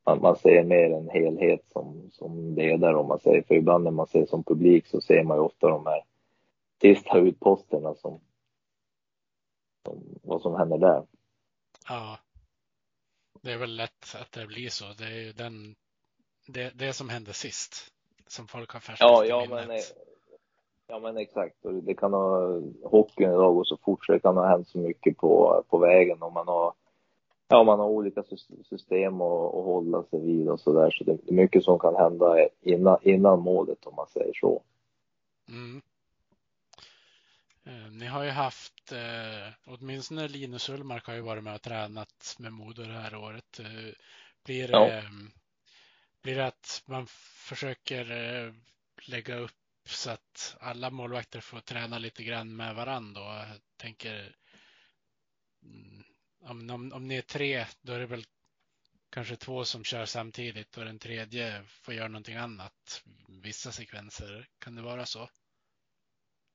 man, 0.06 0.22
man 0.22 0.36
ser 0.36 0.64
mer 0.64 0.92
en 0.92 1.10
helhet 1.10 1.66
som, 1.72 2.10
som 2.12 2.56
ledare 2.56 2.96
om 2.96 3.08
man 3.08 3.20
säger. 3.20 3.42
För 3.42 3.56
ibland 3.56 3.84
när 3.84 3.92
man 3.92 4.08
ser 4.08 4.26
som 4.26 4.44
publik 4.44 4.88
så 4.88 5.02
ser 5.02 5.24
man 5.24 5.38
ju 5.38 5.42
ofta 5.42 5.70
de 5.70 5.86
här 5.86 6.04
sista 6.82 7.18
utposterna 7.18 7.96
som, 7.96 8.20
som 9.86 10.04
vad 10.24 10.42
som 10.42 10.56
händer 10.56 10.78
där. 10.78 11.08
Ja. 11.88 12.18
Det 13.42 13.52
är 13.52 13.58
väl 13.58 13.76
lätt 13.76 14.16
att 14.22 14.32
det 14.32 14.48
blir 14.48 14.70
så. 14.70 14.86
Det 14.98 15.04
är 15.04 15.22
ju 15.22 15.32
den, 15.32 15.76
det, 16.48 16.72
det 16.76 16.94
som 16.94 17.10
hände 17.10 17.34
sist 17.34 17.92
som 18.28 18.48
folk 18.48 18.72
har 18.72 18.80
färskt 18.80 19.02
ja, 19.02 19.26
ja, 19.26 19.46
men, 19.50 19.72
eh, 19.72 19.84
ja, 20.88 21.00
men 21.00 21.18
exakt. 21.18 21.66
Och 21.66 21.74
det 21.74 21.94
kan 21.94 22.14
ha, 22.14 22.62
hockeyn 22.84 23.30
idag 23.30 23.56
går 23.56 23.64
så 23.64 23.78
fort 23.78 24.06
så 24.06 24.12
det 24.12 24.20
kan 24.20 24.38
ha 24.38 24.48
hänt 24.48 24.68
så 24.68 24.78
mycket 24.78 25.18
på, 25.18 25.64
på 25.70 25.78
vägen 25.78 26.22
och 26.22 26.34
man 26.34 26.48
har 26.48 26.74
ja, 27.48 27.64
man 27.64 27.80
har 27.80 27.88
olika 27.88 28.24
system 28.70 29.22
att, 29.22 29.56
att 29.56 29.66
hålla 29.66 30.04
sig 30.04 30.20
vid 30.20 30.50
och 30.50 30.60
så 30.60 30.74
där. 30.74 30.92
Så 30.92 31.04
det 31.04 31.12
är 31.12 31.34
mycket 31.34 31.64
som 31.64 31.80
kan 31.80 31.96
hända 31.96 32.36
innan, 32.62 32.98
innan 33.02 33.40
målet 33.40 33.86
om 33.86 33.96
man 33.96 34.08
säger 34.08 34.34
så. 34.34 34.64
Mm. 35.50 35.82
Eh, 37.66 37.92
ni 37.92 38.06
har 38.06 38.24
ju 38.24 38.30
haft, 38.30 38.92
eh, 38.92 39.54
åtminstone 39.66 40.28
Linus 40.28 40.70
Ullmark 40.70 41.06
har 41.06 41.14
ju 41.14 41.22
varit 41.22 41.44
med 41.44 41.56
och 41.56 41.62
tränat 41.62 42.36
med 42.40 42.54
Modo 42.54 42.84
det 42.84 42.94
här 42.94 43.16
året. 43.16 43.60
Eh, 43.60 43.94
blir, 44.44 44.72
ja. 44.72 44.88
eh, 44.88 45.04
blir 46.22 46.36
det 46.36 46.48
att 46.48 46.84
man 46.86 47.08
försöker 47.48 48.06
lägga 49.08 49.36
upp 49.38 49.52
så 49.88 50.12
att 50.12 50.58
alla 50.60 50.90
målvakter 50.90 51.40
får 51.40 51.60
träna 51.60 51.98
lite 51.98 52.24
grann 52.24 52.56
med 52.56 52.76
varandra? 52.76 53.22
Jag 53.22 53.62
tänker 53.78 54.36
mm, 55.64 56.04
om, 56.50 56.70
om, 56.70 56.92
om 56.96 57.08
ni 57.08 57.18
är 57.18 57.22
tre, 57.22 57.66
då 57.82 57.94
är 57.94 58.00
det 58.00 58.06
väl 58.06 58.24
kanske 59.10 59.36
två 59.36 59.64
som 59.64 59.84
kör 59.84 60.06
samtidigt 60.06 60.78
och 60.78 60.86
den 60.86 61.00
tredje 61.00 61.62
får 61.86 61.94
göra 61.94 62.08
någonting 62.08 62.36
annat. 62.36 63.02
Vissa 63.44 63.72
sekvenser, 63.72 64.48
kan 64.60 64.76
det 64.76 64.82
vara 64.82 65.06
så? 65.06 65.20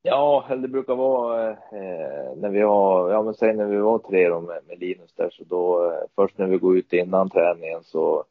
Ja, 0.03 0.47
det 0.49 0.69
brukar 0.69 0.95
vara 0.95 1.51
eh, 1.51 2.37
när 2.37 2.49
vi 2.49 2.61
har, 2.61 3.11
ja 3.11 3.23
men 3.23 3.35
säg 3.35 3.57
när 3.57 3.67
vi 3.67 3.77
var 3.77 3.99
tre 3.99 4.29
då 4.29 4.41
med, 4.41 4.61
med 4.69 4.79
Linus 4.79 5.13
där 5.13 5.31
så 5.31 5.45
då 5.45 5.93
eh, 5.93 6.03
först 6.15 6.39
när 6.39 6.47
vi 6.47 6.57
går 6.57 6.79
ut 6.79 6.93
innan 6.93 7.31
träningen 7.31 7.85
så 7.85 8.25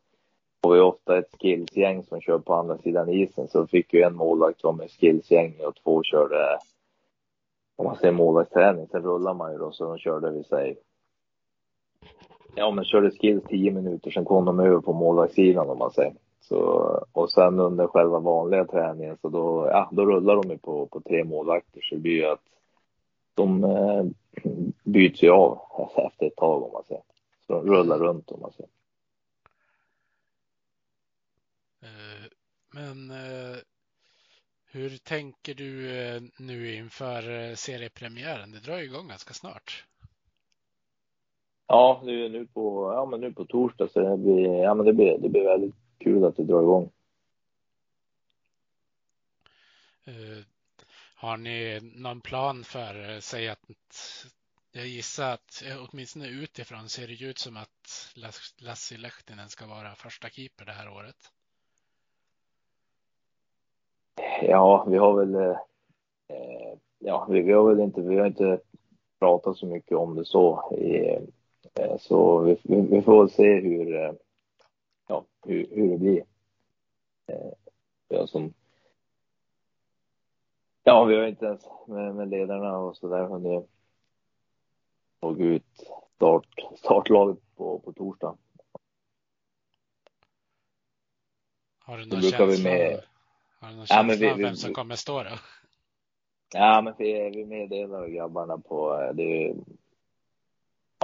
får 0.64 0.74
vi 0.74 0.80
ofta 0.80 1.18
ett 1.18 1.36
skillsgäng 1.39 2.03
som 2.03 2.22
kör 2.22 2.39
på 2.39 2.53
andra 2.53 2.78
sidan 2.78 3.10
isen 3.10 3.47
så 3.47 3.68
fick 3.68 3.93
ju 3.93 4.01
en 4.01 4.16
målvakt 4.16 4.64
vara 4.64 4.76
med 4.76 4.91
skillsgäng 4.91 5.55
och 5.66 5.76
två 5.84 6.03
körde 6.03 6.60
om 7.76 7.86
man 7.86 7.95
säger 7.95 8.14
målvaktsträning, 8.14 8.88
sen 8.88 9.03
rullar 9.03 9.34
man 9.34 9.51
ju 9.51 9.57
då 9.57 9.72
så 9.72 9.86
de 9.86 9.97
körde 9.97 10.32
vi 10.32 10.43
säger 10.43 10.76
Ja, 12.56 12.72
men 12.72 12.86
körde 12.86 13.12
skills 13.12 13.43
10 13.43 13.72
minuter, 13.72 14.12
sen 14.12 14.26
kom 14.26 14.45
de 14.45 14.60
över 14.60 14.82
på 14.82 14.93
målvaktssidan 14.93 15.70
om 15.70 15.78
man 15.78 15.91
säger. 15.91 16.14
Så, 16.41 16.60
och 17.12 17.32
sen 17.32 17.60
under 17.60 17.88
själva 17.88 18.20
vanliga 18.20 18.66
träningen 18.66 19.18
så 19.22 19.30
då, 19.30 19.68
ja, 19.72 19.89
då 19.91 20.06
rullar 20.06 20.36
de 20.36 20.52
ju 20.52 20.58
på, 20.58 20.88
på 20.88 21.02
tre 21.02 21.24
målvakter 21.24 21.82
så 21.82 21.95
det 21.95 22.02
blir 22.02 22.14
ju 22.14 22.26
att 22.26 22.43
de 23.34 23.64
eh, 23.64 24.04
byts 24.84 25.24
ju 25.24 25.30
av 25.30 25.60
efter 26.08 26.26
ett 26.26 26.36
tag 26.36 26.64
om 26.64 26.72
man 26.72 26.84
säger. 26.84 27.04
Så 27.47 27.54
de 27.54 27.68
rullar 27.68 28.00
runt 28.00 28.32
om 28.32 28.41
man 28.41 28.52
säger. 28.52 28.70
Eh, 31.82 32.28
men 32.74 33.12
eh, 33.12 33.58
hur 34.72 34.97
tänker 34.97 35.54
du 35.54 36.00
eh, 36.00 36.22
nu 36.39 36.76
inför 36.76 37.50
eh, 37.50 37.56
seriepremiären? 37.56 38.52
Det 38.52 38.60
drar 38.60 38.78
ju 38.78 38.84
igång 38.84 39.08
ganska 39.08 39.34
snart. 39.34 39.86
Ja, 41.72 42.01
är 42.03 42.30
nu 42.30 42.45
på, 42.45 42.93
ja, 42.93 43.05
men 43.05 43.22
nu 43.22 43.34
på 43.34 43.45
torsdag 43.45 43.88
så 43.88 43.99
det 43.99 44.17
blir, 44.17 44.63
ja, 44.63 44.74
men 44.74 44.86
det 44.86 44.93
blir, 44.93 45.17
det 45.17 45.30
blir 45.30 45.43
väldigt 45.43 45.76
kul 45.97 46.26
att 46.26 46.38
det 46.38 46.43
drar 46.43 46.61
igång. 46.61 46.91
Uh, 50.07 50.43
har 51.15 51.38
ni 51.38 51.80
någon 51.95 52.22
plan 52.22 52.63
för, 52.63 53.20
säg 53.20 53.49
att 53.49 53.59
Jag 54.72 54.88
gissar 54.88 55.34
att 55.34 55.63
åtminstone 55.89 56.28
utifrån 56.28 56.89
ser 56.89 57.07
det 57.07 57.26
ut 57.26 57.38
som 57.38 57.57
att 57.57 58.13
Lassi 58.61 58.97
Lehtinen 58.97 59.49
ska 59.49 59.67
vara 59.67 59.95
första 59.95 60.30
keeper 60.30 60.65
det 60.65 60.72
här 60.72 60.89
året. 60.89 61.32
Ja, 64.41 64.86
vi 64.89 64.97
har 64.97 65.26
väl. 65.26 65.36
Eh, 65.36 65.57
ja, 66.99 67.28
vi, 67.30 67.41
vi, 67.41 67.53
har 67.53 67.70
väl 67.70 67.80
inte. 67.80 68.01
Vi 68.01 68.20
har 68.20 68.28
inte 68.28 68.59
pratat 69.20 69.57
så 69.57 69.65
mycket 69.65 69.97
om 69.97 70.15
det 70.15 70.26
så. 70.26 70.76
I, 70.78 71.09
eh, 71.09 71.22
så 71.99 72.39
vi, 72.39 72.57
vi, 72.64 73.01
får 73.01 73.20
väl 73.20 73.32
se 73.32 73.60
hur. 73.60 73.95
Eh, 73.95 74.14
ja, 75.07 75.26
hur, 75.45 75.68
hur 75.72 75.89
det 75.89 75.97
blir. 75.97 76.24
Eh, 77.28 77.51
ja, 78.07 78.28
som. 78.28 78.53
Ja, 80.84 81.03
vi 81.03 81.16
har 81.16 81.28
inte 81.28 81.45
ens 81.45 81.66
med, 81.88 82.16
med 82.16 82.30
ledarna 82.30 82.78
och 82.78 82.97
så 82.97 83.07
där 83.07 83.24
hunnit 83.24 83.70
tagit 85.20 85.41
ut 85.41 85.89
start, 86.16 86.47
startlaget 86.78 87.38
på, 87.55 87.80
på 87.80 87.93
torsdag. 87.93 88.38
Har 91.80 91.97
du 91.97 92.05
någon 92.05 92.22
känsla, 92.22 92.45
vi 92.45 92.64
med... 92.64 93.01
har 93.60 93.70
du 93.70 93.76
någon 93.76 93.86
känsla 93.86 94.28
ja, 94.28 94.36
vi, 94.36 94.43
vem 94.43 94.55
som 94.55 94.74
kommer 94.74 94.95
stå 94.95 95.24
då? 95.24 95.30
Ja, 96.53 96.82
men 96.82 96.93
vi, 96.97 97.30
vi 97.30 97.45
meddelar 97.45 98.07
grabbarna 98.07 98.57
på 98.57 99.01
eh, 99.01 99.14
det 99.14 99.47
är 99.47 99.55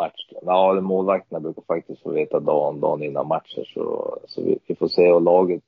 match. 0.02 0.32
Ja, 0.41 0.82
målvakterna 0.82 1.39
brukar 1.39 1.62
faktiskt 1.62 2.02
få 2.02 2.12
veta 2.12 2.39
dagen, 2.39 2.80
dagen 2.80 3.04
innan 3.04 3.28
matcher 3.28 3.72
så, 3.74 4.18
så 4.28 4.41
vi, 4.41 4.60
vi 4.68 4.76
får 4.76 4.88
se 4.88 5.12
och 5.12 5.22
laget 5.22 5.64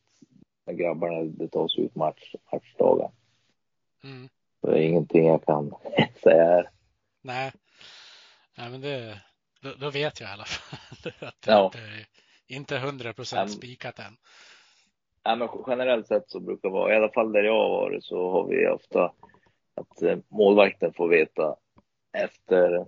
grabbarna, 0.71 1.23
det 1.23 1.47
tas 1.47 1.77
ut 1.77 1.95
match, 1.95 2.35
matchdagar. 2.51 3.11
Mm. 4.03 4.29
det 4.61 4.71
är 4.71 4.81
ingenting 4.81 5.27
jag 5.27 5.45
kan 5.45 5.75
säga 6.23 6.43
här. 6.43 6.69
Nej, 7.21 7.51
Nej, 8.57 8.69
men 8.69 8.81
det, 8.81 9.21
då, 9.61 9.73
då 9.79 9.89
vet 9.89 10.19
jag 10.19 10.29
i 10.29 10.33
alla 10.33 10.45
fall 10.45 11.11
att 11.27 11.41
det 11.41 11.51
ja. 11.51 11.71
inte 12.47 12.77
hundra 12.77 13.13
procent 13.13 13.51
spikat 13.51 13.99
än. 13.99 14.17
Ja, 15.23 15.35
men 15.35 15.49
generellt 15.67 16.07
sett 16.07 16.29
så 16.29 16.39
brukar 16.39 16.69
det 16.69 16.73
vara, 16.73 16.93
i 16.93 16.97
alla 16.97 17.09
fall 17.09 17.31
där 17.31 17.43
jag 17.43 17.53
har 17.53 17.69
varit, 17.69 18.03
så 18.03 18.31
har 18.31 18.47
vi 18.47 18.67
ofta 18.67 19.13
att 19.75 20.01
eh, 20.01 20.17
målvakten 20.27 20.93
får 20.93 21.07
veta 21.07 21.55
efter, 22.13 22.85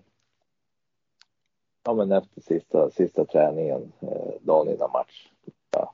ja 1.83 1.93
men 1.93 2.11
efter 2.11 2.41
sista, 2.41 2.89
sista 2.91 3.25
träningen, 3.25 3.91
eh, 3.99 4.33
dagen 4.41 4.73
innan 4.73 4.91
match. 4.91 5.27
Ja. 5.71 5.93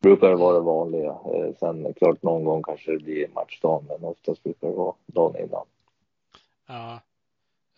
Brukar 0.00 0.28
det 0.28 0.36
vara 0.36 0.54
det 0.54 0.60
vanliga. 0.60 1.10
Eh, 1.10 1.54
sen 1.60 1.94
klart 1.94 2.22
någon 2.22 2.44
gång 2.44 2.62
kanske 2.62 2.92
det 2.92 2.98
blir 2.98 3.28
matchdagen, 3.34 3.84
men 3.88 4.04
oftast 4.04 4.42
brukar 4.42 4.68
det 4.68 4.74
vara 4.74 4.94
dagen 5.06 5.36
innan. 5.36 5.66
Ja, 6.66 7.00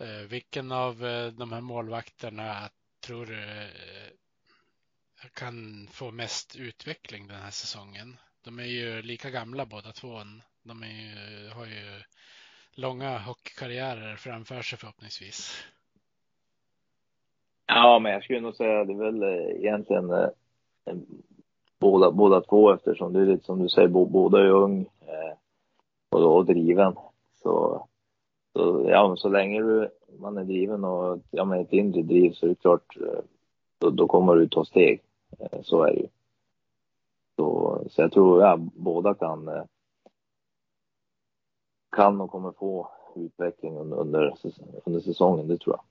Eh, 0.01 0.26
vilken 0.28 0.72
av 0.72 1.07
eh, 1.07 1.26
de 1.26 1.53
här 1.53 1.61
målvakterna 1.61 2.70
tror 3.01 3.26
du 3.26 3.43
eh, 3.43 5.28
kan 5.35 5.89
få 5.93 6.11
mest 6.11 6.57
utveckling 6.57 7.26
den 7.26 7.41
här 7.41 7.51
säsongen? 7.51 8.16
De 8.43 8.59
är 8.59 8.64
ju 8.64 9.03
lika 9.03 9.31
gamla 9.31 9.66
båda 9.66 9.93
två. 9.93 10.22
De 10.62 10.83
är 10.83 10.87
ju, 10.87 11.49
har 11.49 11.66
ju 11.66 12.03
långa 12.72 13.18
hockeykarriärer 13.18 14.16
framför 14.16 14.62
sig 14.62 14.78
förhoppningsvis. 14.78 15.64
Ja, 17.75 17.99
men 17.99 18.12
jag 18.12 18.25
skulle 18.25 18.41
nog 18.41 18.55
säga 18.55 18.85
det 18.85 18.93
är 18.93 18.97
väl 18.97 19.23
eh, 19.23 19.57
egentligen 19.57 20.11
eh, 20.11 20.29
båda, 21.79 22.11
båda 22.11 22.41
två 22.41 22.73
eftersom 22.73 23.12
det 23.12 23.21
är 23.21 23.27
lite 23.27 23.45
som 23.45 23.62
du 23.62 23.68
säger, 23.68 23.89
båda 23.89 24.41
är 24.41 24.51
ung 24.51 24.81
eh, 25.01 25.37
och, 26.11 26.37
och 26.37 26.47
driven. 26.47 26.95
Så 27.43 27.87
så, 28.53 28.87
ja, 28.89 29.16
så 29.16 29.29
länge 29.29 29.62
du, 29.62 29.91
man 30.18 30.39
är 30.39 30.45
driven 30.45 30.85
och 30.85 31.18
ja, 31.31 31.45
men 31.45 31.61
ett 31.61 31.73
inre 31.73 32.03
driv 32.03 32.33
så 32.33 32.47
är 32.47 32.49
det 32.49 32.61
klart, 32.61 32.97
eh, 32.97 33.21
då, 33.79 33.91
då 33.91 34.07
kommer 34.07 34.35
du 34.35 34.49
ta 34.49 34.64
steg. 34.64 35.03
Eh, 35.39 35.62
så 35.62 35.83
är 35.83 35.93
det 35.93 36.01
ju. 36.01 36.09
Så, 37.37 37.79
så 37.91 38.03
jag 38.03 38.12
tror 38.12 38.43
ja, 38.43 38.57
båda 38.75 39.14
kan, 39.14 39.49
eh, 39.49 39.64
kan 41.97 42.21
och 42.21 42.31
kommer 42.31 42.53
få 42.53 42.91
utveckling 43.16 43.77
under, 43.77 43.97
under, 43.97 44.35
under 44.85 45.01
säsongen, 45.01 45.49
det 45.49 45.59
tror 45.59 45.77
jag. 45.77 45.85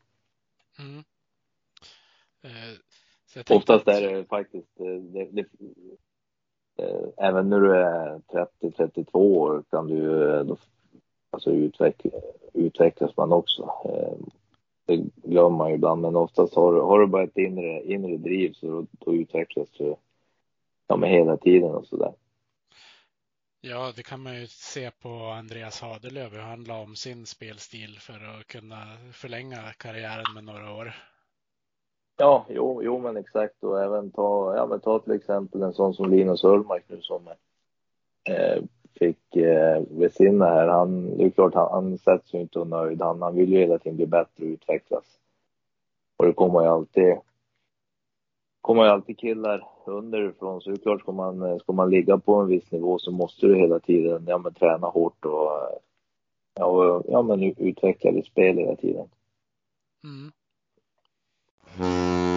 Mm. 0.86 1.04
Eh, 2.42 3.56
Oftast 3.56 3.88
är 3.88 4.02
det 4.02 4.26
faktiskt, 4.26 4.78
det, 5.14 5.26
det, 5.32 5.46
även 7.18 7.50
när 7.50 7.60
du 7.60 7.76
är 7.76 8.22
30-32 8.62 9.14
år 9.14 9.64
kan 9.70 9.88
du, 9.88 10.44
då 10.44 10.58
alltså 11.32 11.52
utveckla, 11.52 12.12
utvecklas 12.54 13.18
man 13.18 13.34
också. 13.34 13.74
Eh, 13.86 14.18
det 14.86 15.04
glömmer 15.24 15.58
man 15.58 15.70
ju 15.70 15.76
ibland, 15.76 16.02
men 16.02 16.16
oftast 16.16 16.56
har, 16.56 16.74
har 16.74 17.00
du 17.00 17.08
bara 17.08 17.24
ett 17.24 17.38
inre, 17.38 17.84
inre 17.84 18.18
driv 18.18 18.54
så 18.54 18.68
då, 18.68 18.86
då 18.92 19.16
utvecklas 19.16 19.70
du 19.78 19.96
ja, 20.88 20.98
med 20.98 21.10
hela 21.10 21.38
tiden 21.38 21.72
och 21.72 21.88
sådär. 21.88 22.14
Ja, 23.62 23.92
det 23.96 24.04
kan 24.04 24.24
man 24.24 24.40
ju 24.42 24.48
se 24.48 24.92
på 24.92 25.10
Andreas 25.10 25.82
Hadelöv 25.82 26.32
hur 26.32 26.40
han 26.40 26.64
la 26.64 26.80
om 26.80 26.96
sin 26.96 27.26
spelstil 27.26 28.00
för 28.00 28.40
att 28.40 28.48
kunna 28.48 28.98
förlänga 29.14 29.74
karriären 29.78 30.34
med 30.34 30.44
några 30.44 30.74
år. 30.74 30.94
Ja, 32.22 32.46
jo, 32.50 32.84
jo 32.84 33.00
men 33.00 33.18
exakt 33.18 33.64
och 33.64 33.84
även 33.84 34.12
ta, 34.12 34.56
ja 34.56 34.66
men 34.66 34.80
ta 34.80 35.00
till 35.00 35.14
exempel 35.14 35.62
en 35.62 35.74
sån 35.74 35.94
som 35.94 36.10
Linus 36.10 36.44
Ullmark 36.44 36.84
nu 36.88 37.02
som 37.02 37.28
eh, 38.30 38.64
fick 39.00 39.36
eh, 39.36 39.82
besinna 39.90 40.46
här. 40.46 40.68
Han, 40.68 41.18
det 41.18 41.24
är 41.24 41.30
klart, 41.30 41.54
han, 41.54 41.72
han 41.72 41.98
sätts 41.98 42.34
ju 42.34 42.42
inte 42.42 42.60
och 42.60 42.68
nöjd. 42.68 43.02
Han, 43.02 43.22
han 43.22 43.36
vill 43.36 43.54
ju 43.54 43.60
hela 43.60 43.78
tiden 43.78 43.96
bli 43.96 44.06
bättre 44.06 44.46
och 44.46 44.50
utvecklas. 44.50 45.04
Och 46.18 46.26
det 46.26 46.34
kommer 46.34 46.62
ju 46.62 46.68
alltid 46.68 47.18
kommer 48.62 48.84
ju 48.84 48.90
alltid 48.90 49.18
killar 49.18 49.68
underifrån 49.86 50.62
så 50.62 50.70
det 50.70 50.76
är 50.76 50.82
klart 50.82 51.02
ska 51.02 51.12
man, 51.12 51.60
ska 51.60 51.74
man 51.74 51.90
ligga 51.90 52.18
på 52.18 52.36
en 52.36 52.48
viss 52.48 52.72
nivå 52.72 53.00
så 53.00 53.12
måste 53.12 53.48
du 53.48 53.56
hela 53.56 53.80
tiden 53.80 54.26
ja, 54.28 54.38
men, 54.38 54.54
träna 54.54 54.88
hårt 54.88 55.26
och 55.26 55.50
ja, 56.54 56.66
och, 56.66 57.06
ja, 57.08 57.22
men, 57.22 57.44
utveckla 57.44 58.12
ditt 58.12 58.26
spel 58.26 58.58
hela 58.58 58.76
tiden. 58.76 59.08
Mm 60.04 60.32
tänker 61.78 62.29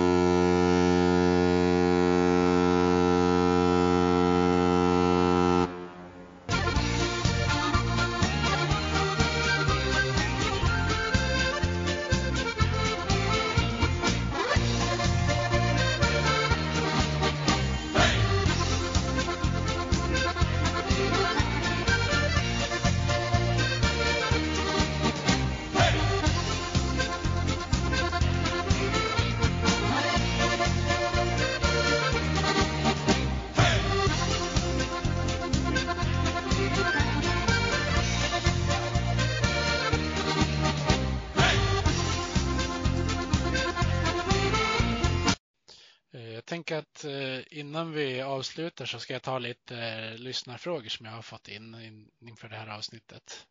innan 47.72 47.92
vi 47.92 48.22
avslutar 48.22 48.84
så 48.84 48.98
ska 48.98 49.12
jag 49.12 49.22
ta 49.22 49.38
lite 49.38 49.76
eh, 49.76 50.18
lyssnarfrågor 50.18 50.88
som 50.88 51.06
jag 51.06 51.12
har 51.12 51.22
fått 51.22 51.48
in 51.48 51.76
inför 52.20 52.48
det 52.48 52.56
här 52.56 52.76
avsnittet. 52.76 53.46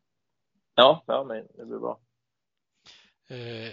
Ja, 0.74 1.02
ja 1.06 1.24
men 1.24 1.46
det 1.54 1.64
blir 1.64 1.78
bra. 1.78 1.98
Eh, 3.28 3.72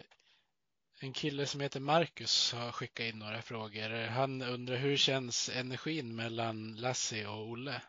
en 1.02 1.14
kille 1.14 1.46
som 1.46 1.62
heter 1.62 1.80
Marcus 1.80 2.54
har 2.54 2.72
skickat 2.72 3.06
in 3.06 3.20
några 3.20 3.42
frågor. 3.42 4.08
Han 4.08 4.42
undrar 4.42 4.76
hur 4.76 4.96
känns 4.98 5.50
energin 5.56 6.16
mellan 6.16 6.76
Lassie 6.76 7.28
och 7.28 7.48
Olle? 7.48 7.82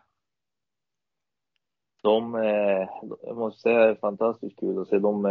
De, 2.03 2.35
jag 3.23 3.37
måste 3.37 3.61
säga, 3.61 3.81
är 3.81 3.95
fantastiskt 3.95 4.61
kul 4.61 4.83
att 4.83 4.89
se 4.89 4.99
dem 4.99 5.23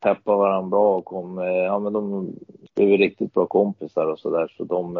peppar 0.00 0.36
varandra 0.36 0.68
bra 0.68 0.96
och 0.96 1.04
kom, 1.04 1.38
ja 1.38 1.78
men 1.78 1.92
de 1.92 2.34
blev 2.74 2.88
riktigt 2.88 3.34
bra 3.34 3.46
kompisar 3.46 4.06
och 4.06 4.18
så 4.18 4.30
där 4.30 4.48
så 4.56 4.64
de 4.64 4.96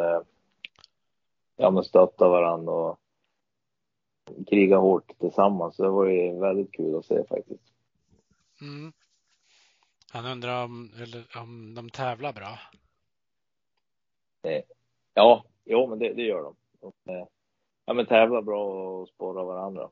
ja 1.57 1.71
men 1.71 1.85
stöttar 1.85 2.29
varandra 2.29 2.73
och 2.73 2.99
krigar 4.47 4.79
hårt 4.79 5.19
tillsammans. 5.19 5.77
Så 5.77 5.83
det 5.83 5.91
var 5.91 6.07
ju 6.07 6.41
väldigt 6.41 6.73
kul 6.73 6.99
att 6.99 7.07
se 7.07 7.25
faktiskt. 7.29 7.73
Mm. 8.61 8.93
Han 10.13 10.27
undrar 10.27 10.65
om, 10.65 10.93
eller, 11.03 11.25
om 11.37 11.75
de 11.75 11.91
tävlar 11.91 12.33
bra? 12.33 12.59
Eh, 14.43 14.63
ja, 15.15 15.45
jo 15.65 15.87
men 15.87 15.99
det, 15.99 16.13
det 16.13 16.23
gör 16.23 16.43
de. 16.43 16.57
de 16.81 17.27
ja 17.85 17.95
men 17.95 18.07
tävlar 18.07 18.43
bra 18.43 18.65
och 18.65 19.09
sporrar 19.09 19.45
varandra. 19.45 19.91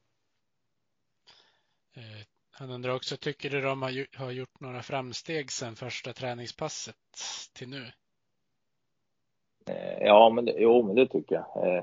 Han 2.62 2.70
undrar 2.70 2.94
också, 2.94 3.16
tycker 3.16 3.50
du 3.50 3.60
de 3.60 3.82
har 4.16 4.30
gjort 4.30 4.60
några 4.60 4.82
framsteg 4.82 5.50
sedan 5.50 5.76
första 5.76 6.12
träningspasset 6.12 6.96
till 7.52 7.68
nu? 7.68 7.86
Eh, 9.66 10.06
ja, 10.06 10.30
men 10.30 10.44
det, 10.44 10.54
jo, 10.58 10.82
men 10.82 10.96
det 10.96 11.06
tycker 11.06 11.34
jag. 11.34 11.66
Eh, 11.66 11.82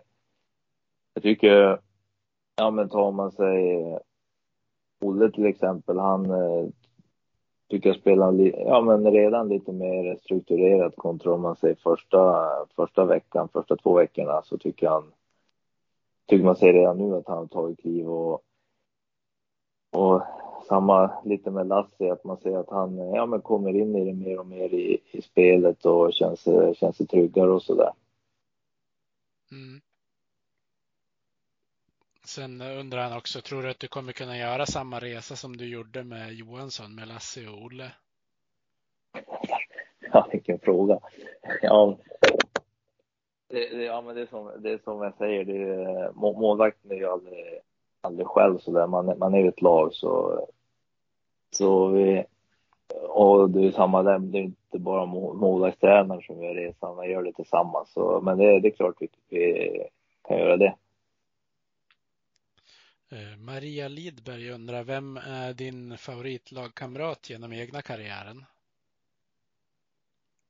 jag 1.14 1.24
tycker, 1.24 1.80
ja 2.56 2.72
men 2.72 2.90
tar 2.90 3.12
man 3.12 3.32
sig 3.32 3.84
Olle 5.02 5.32
till 5.32 5.46
exempel, 5.46 6.00
han 6.00 6.32
eh, 6.32 6.68
tycker 7.70 7.90
jag 7.90 8.00
spelar 8.00 8.34
ja, 8.42 8.82
men 8.82 9.12
redan 9.12 9.50
lite 9.50 9.72
mer 9.72 10.16
strukturerat 10.16 10.96
kontra 10.96 11.34
om 11.34 11.42
man 11.42 11.56
säger 11.56 11.76
första, 11.76 12.50
första 12.76 13.06
veckan, 13.06 13.50
första 13.54 13.76
två 13.76 13.94
veckorna 13.94 14.42
så 14.44 14.58
tycker 14.58 14.90
han 14.90 15.12
tycker 16.26 16.46
man 16.46 16.56
ser 16.56 16.74
redan 16.74 16.98
nu 16.98 17.16
att 17.16 17.28
han 17.28 17.38
har 17.38 17.48
tagit 17.48 17.80
kliv 17.80 18.10
och 18.10 18.44
och 19.92 20.22
samma 20.70 21.22
lite 21.26 21.52
med 21.52 21.68
Lassie, 21.68 22.14
att 22.14 22.24
man 22.24 22.38
ser 22.38 22.58
att 22.58 22.70
han 22.70 22.98
ja, 22.98 23.26
men 23.26 23.42
kommer 23.42 23.76
in 23.76 23.96
i 23.96 24.06
det 24.06 24.14
mer 24.14 24.40
och 24.40 24.46
mer 24.46 24.74
i, 24.74 25.02
i 25.12 25.22
spelet 25.22 25.86
och 25.86 26.14
känns, 26.14 26.48
känns 26.78 26.98
tryggare 26.98 27.52
och 27.52 27.64
sådär. 27.64 27.92
Mm. 29.52 29.82
Sen 32.26 32.62
undrar 32.62 33.04
han 33.04 33.18
också, 33.18 33.42
tror 33.42 33.64
du 33.64 33.70
att 33.70 33.80
du 33.80 33.88
kommer 33.88 34.12
kunna 34.12 34.38
göra 34.38 34.66
samma 34.66 35.00
resa 35.00 35.36
som 35.36 35.58
du 35.58 35.68
gjorde 35.68 36.04
med 36.04 36.34
Johansson, 36.34 36.96
med 36.96 37.08
Lassie 37.08 37.50
och 37.50 37.64
Olle? 37.64 37.92
Ja, 40.12 40.28
vilken 40.32 40.60
fråga. 40.60 41.00
Ja, 41.62 41.98
det, 43.48 43.60
ja 43.84 44.02
men 44.02 44.16
det 44.16 44.22
är, 44.22 44.26
som, 44.26 44.52
det 44.60 44.72
är 44.72 44.78
som 44.84 45.02
jag 45.02 45.18
säger, 45.18 45.46
det 45.46 45.58
är, 45.58 46.12
målvakten 46.14 46.92
är 46.92 46.96
ju 46.96 47.06
aldrig 47.06 47.62
aldrig 48.02 48.28
själv 48.28 48.58
så 48.58 48.72
där. 48.72 48.88
Man, 48.88 49.18
man 49.20 49.34
är 49.34 49.40
ju 49.40 49.48
ett 49.48 49.62
lag 49.62 49.94
så, 49.94 50.46
så 51.60 51.88
vi, 51.88 52.26
och 53.10 53.50
det 53.50 53.68
är 53.68 53.72
samma 53.72 54.04
där, 54.04 54.20
det 54.20 54.38
är 54.38 54.42
inte 54.42 54.80
bara 54.80 55.06
målvaktstränaren 55.06 56.22
som 56.22 56.44
gör 56.44 56.54
resan, 56.54 56.96
man 56.96 57.10
gör 57.10 57.24
det 57.24 57.34
tillsammans. 57.34 57.92
Så, 57.94 58.22
men 58.22 58.38
det, 58.38 58.60
det 58.60 58.68
är 58.68 58.76
klart 58.76 58.96
vi, 59.00 59.08
vi 59.30 59.88
kan 60.28 60.38
göra 60.38 60.58
det. 60.58 60.76
Eh, 63.12 63.38
Maria 63.38 63.88
Lidberg 63.88 64.52
undrar, 64.52 64.84
vem 64.84 65.18
är 65.18 65.54
din 65.54 65.98
favoritlagkamrat 65.98 67.30
genom 67.30 67.54
egna 67.54 67.82
karriären? 67.82 68.46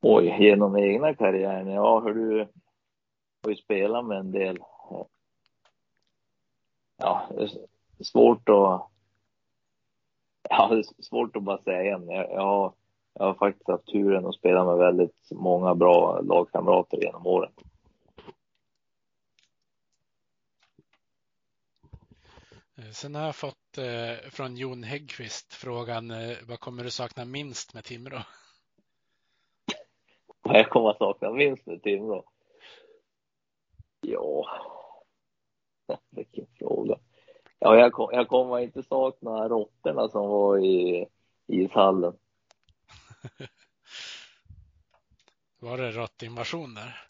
Oj, 0.02 0.36
genom 0.40 0.78
egna 0.78 1.14
karriären? 1.14 1.68
Ja, 1.68 2.00
hur 2.00 2.14
du 2.14 2.48
har 3.44 3.50
ju 3.50 3.56
spelat 3.56 4.06
med 4.06 4.18
en 4.18 4.32
del 4.32 4.60
ja, 6.98 7.30
det 7.36 7.44
är 8.00 8.04
svårt 8.04 8.50
att 8.50 8.88
Ja, 10.52 10.68
det 10.68 10.80
är 10.80 11.04
svårt 11.04 11.36
att 11.36 11.44
bara 11.44 11.62
säga 11.64 11.96
en. 11.96 12.10
Jag, 12.10 12.32
jag, 12.32 12.42
har, 12.42 12.74
jag 13.14 13.26
har 13.26 13.34
faktiskt 13.34 13.68
haft 13.68 13.86
turen 13.86 14.26
att 14.26 14.36
spela 14.36 14.66
med 14.66 14.78
väldigt 14.78 15.32
många 15.32 15.76
bra 15.76 16.22
lagkamrater 16.22 16.98
genom 16.98 17.28
åren. 17.28 17.52
Eh, 22.78 22.92
sen 22.92 23.16
har 23.16 23.26
jag 23.26 23.36
fått 23.36 23.78
eh, 23.78 24.30
från 24.30 24.58
Jon 24.58 24.84
Häggqvist 24.84 25.54
frågan 25.54 26.12
eh, 26.12 26.38
vad 26.48 26.60
kommer 26.60 26.84
du 26.84 26.92
sakna 26.92 27.26
minst 27.26 27.74
med 27.74 27.84
Timrå? 27.84 28.20
Vad 30.42 30.60
jag 30.60 30.70
kommer 30.70 30.90
att 30.90 30.98
sakna 30.98 31.32
minst 31.32 31.66
med 31.66 31.84
Timrå? 31.84 32.24
Ja, 34.02 34.46
vilken 36.10 36.48
fråga. 36.60 37.00
Ja, 37.60 37.78
jag, 37.78 37.94
kom, 37.94 38.10
jag 38.12 38.28
kommer 38.28 38.60
inte 38.60 38.84
sakna 38.84 39.48
råttorna 39.48 40.10
som 40.10 40.30
var 40.30 40.58
i 40.58 41.08
ishallen. 41.48 42.14
var 45.60 45.78
det 45.78 45.92
råttinvasion 45.92 46.74
där? 46.74 47.10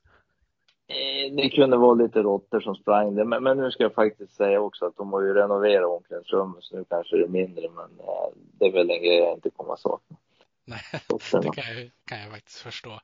Eh, 0.87 1.33
det 1.35 1.49
kunde 1.49 1.77
vara 1.77 1.93
lite 1.93 2.21
råttor 2.21 2.59
som 2.59 2.75
sprang 2.75 3.15
där, 3.15 3.23
men, 3.23 3.43
men, 3.43 3.57
nu 3.57 3.71
ska 3.71 3.83
jag 3.83 3.93
faktiskt 3.93 4.35
säga 4.35 4.61
också 4.61 4.85
att 4.85 4.97
de 4.97 5.13
har 5.13 5.21
ju 5.21 5.33
renoverat 5.33 5.89
omklädningsrummet 5.89 6.63
så 6.63 6.75
nu 6.77 6.85
kanske 6.89 7.17
det 7.17 7.23
är 7.23 7.27
mindre, 7.27 7.69
men 7.69 7.99
äh, 7.99 8.29
det 8.35 8.65
är 8.65 8.71
väl 8.71 8.89
en 8.89 9.03
grej 9.03 9.17
jag 9.17 9.33
inte 9.33 9.49
kommer 9.49 9.73
att 9.73 9.79
sakna. 9.79 10.17
Nej, 10.65 10.79
det 11.31 11.61
kan 11.61 11.75
jag, 11.75 11.91
kan 12.05 12.19
jag 12.19 12.31
faktiskt 12.31 12.59
förstå. 12.59 12.99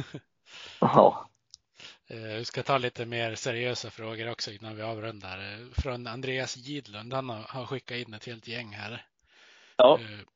ja. 0.80 1.29
Eh, 2.10 2.36
vi 2.38 2.44
ska 2.44 2.62
ta 2.62 2.78
lite 2.78 3.06
mer 3.06 3.34
seriösa 3.34 3.90
frågor 3.90 4.30
också 4.30 4.50
innan 4.50 4.76
vi 4.76 4.82
avrundar. 4.82 5.38
Eh, 5.38 5.82
från 5.82 6.06
Andreas 6.06 6.56
Gidlund, 6.56 7.12
han 7.12 7.28
har 7.28 7.66
skickat 7.66 7.96
in 7.96 8.14
ett 8.14 8.26
helt 8.26 8.48
gäng 8.48 8.68
här. 8.68 9.02
Ja. 9.76 9.94
Eh, 9.94 10.26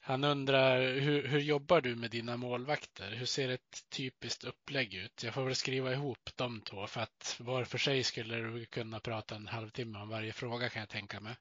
han 0.00 0.24
undrar, 0.24 0.80
hur, 0.80 1.28
hur 1.28 1.40
jobbar 1.40 1.80
du 1.80 1.96
med 1.96 2.10
dina 2.10 2.36
målvakter? 2.36 3.10
Hur 3.18 3.26
ser 3.26 3.48
ett 3.48 3.90
typiskt 3.96 4.44
upplägg 4.44 4.94
ut? 4.94 5.24
Jag 5.24 5.34
får 5.34 5.42
väl 5.42 5.54
skriva 5.54 5.92
ihop 5.92 6.30
de 6.36 6.60
två 6.60 6.86
för 6.86 7.00
att 7.00 7.40
var 7.40 7.64
för 7.64 7.78
sig 7.78 8.02
skulle 8.02 8.36
du 8.36 8.64
kunna 8.66 8.98
prata 9.00 9.34
en 9.34 9.46
halvtimme 9.46 9.98
om 9.98 10.08
varje 10.08 10.32
fråga 10.32 10.68
kan 10.68 10.80
jag 10.80 10.88
tänka 10.88 11.20
mig. 11.20 11.32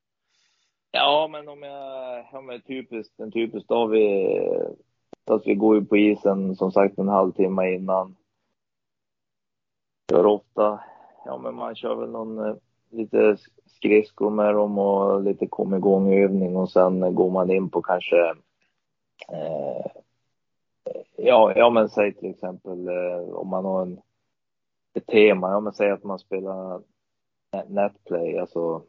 Ja, 0.92 1.28
men 1.32 1.48
om 1.48 1.64
jag, 1.64 2.26
om 2.34 2.50
jag 2.50 2.66
typiskt, 2.66 3.20
en 3.20 3.32
typisk 3.32 3.68
dag 3.68 3.88
vi, 3.88 4.28
att 5.26 5.48
vi 5.48 5.56
går 5.56 5.76
ju 5.76 5.86
på 5.86 5.98
isen 5.98 6.56
som 6.56 6.72
sagt 6.72 6.98
en 6.98 7.08
halvtimme 7.08 7.76
innan 7.76 8.16
kör 10.10 10.26
ofta, 10.26 10.80
ja 11.26 11.38
men 11.38 11.56
man 11.56 11.76
kör 11.76 11.96
väl 11.96 12.10
någon 12.10 12.48
eh, 12.48 12.56
lite 12.90 13.38
skridskor 13.66 14.30
med 14.30 14.54
dem 14.56 14.78
och 14.78 15.24
lite 15.24 15.48
kom 15.48 15.74
igång 15.74 16.14
övning 16.14 16.56
och 16.56 16.72
sen 16.72 17.16
går 17.16 17.32
man 17.32 17.52
in 17.52 17.70
på 17.70 17.82
kanske 17.82 18.30
eh, 19.32 19.86
ja, 21.18 21.54
ja 21.56 21.70
men 21.70 21.90
säg 21.90 22.14
till 22.14 22.30
exempel 22.30 22.88
eh, 22.88 23.30
om 23.34 23.48
man 23.48 23.66
har 23.66 23.82
en, 23.82 24.02
ett 24.94 25.08
tema, 25.08 25.52
ja 25.52 25.60
men 25.60 25.74
säg 25.74 25.92
att 25.92 26.04
man 26.04 26.20
spelar 26.20 26.82
netplay, 27.68 28.38
alltså 28.38 28.84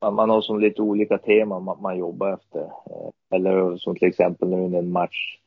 man, 0.00 0.14
man 0.14 0.30
har 0.30 0.40
som 0.40 0.60
lite 0.60 0.82
olika 0.82 1.18
teman 1.18 1.64
man, 1.64 1.82
man 1.82 1.98
jobbar 1.98 2.32
efter. 2.32 2.60
Eh, 2.62 3.10
eller 3.30 3.76
som 3.76 3.96
till 3.96 4.08
exempel 4.08 4.48
nu 4.48 4.56
under 4.56 4.78
en 4.78 4.92
match, 4.92 5.38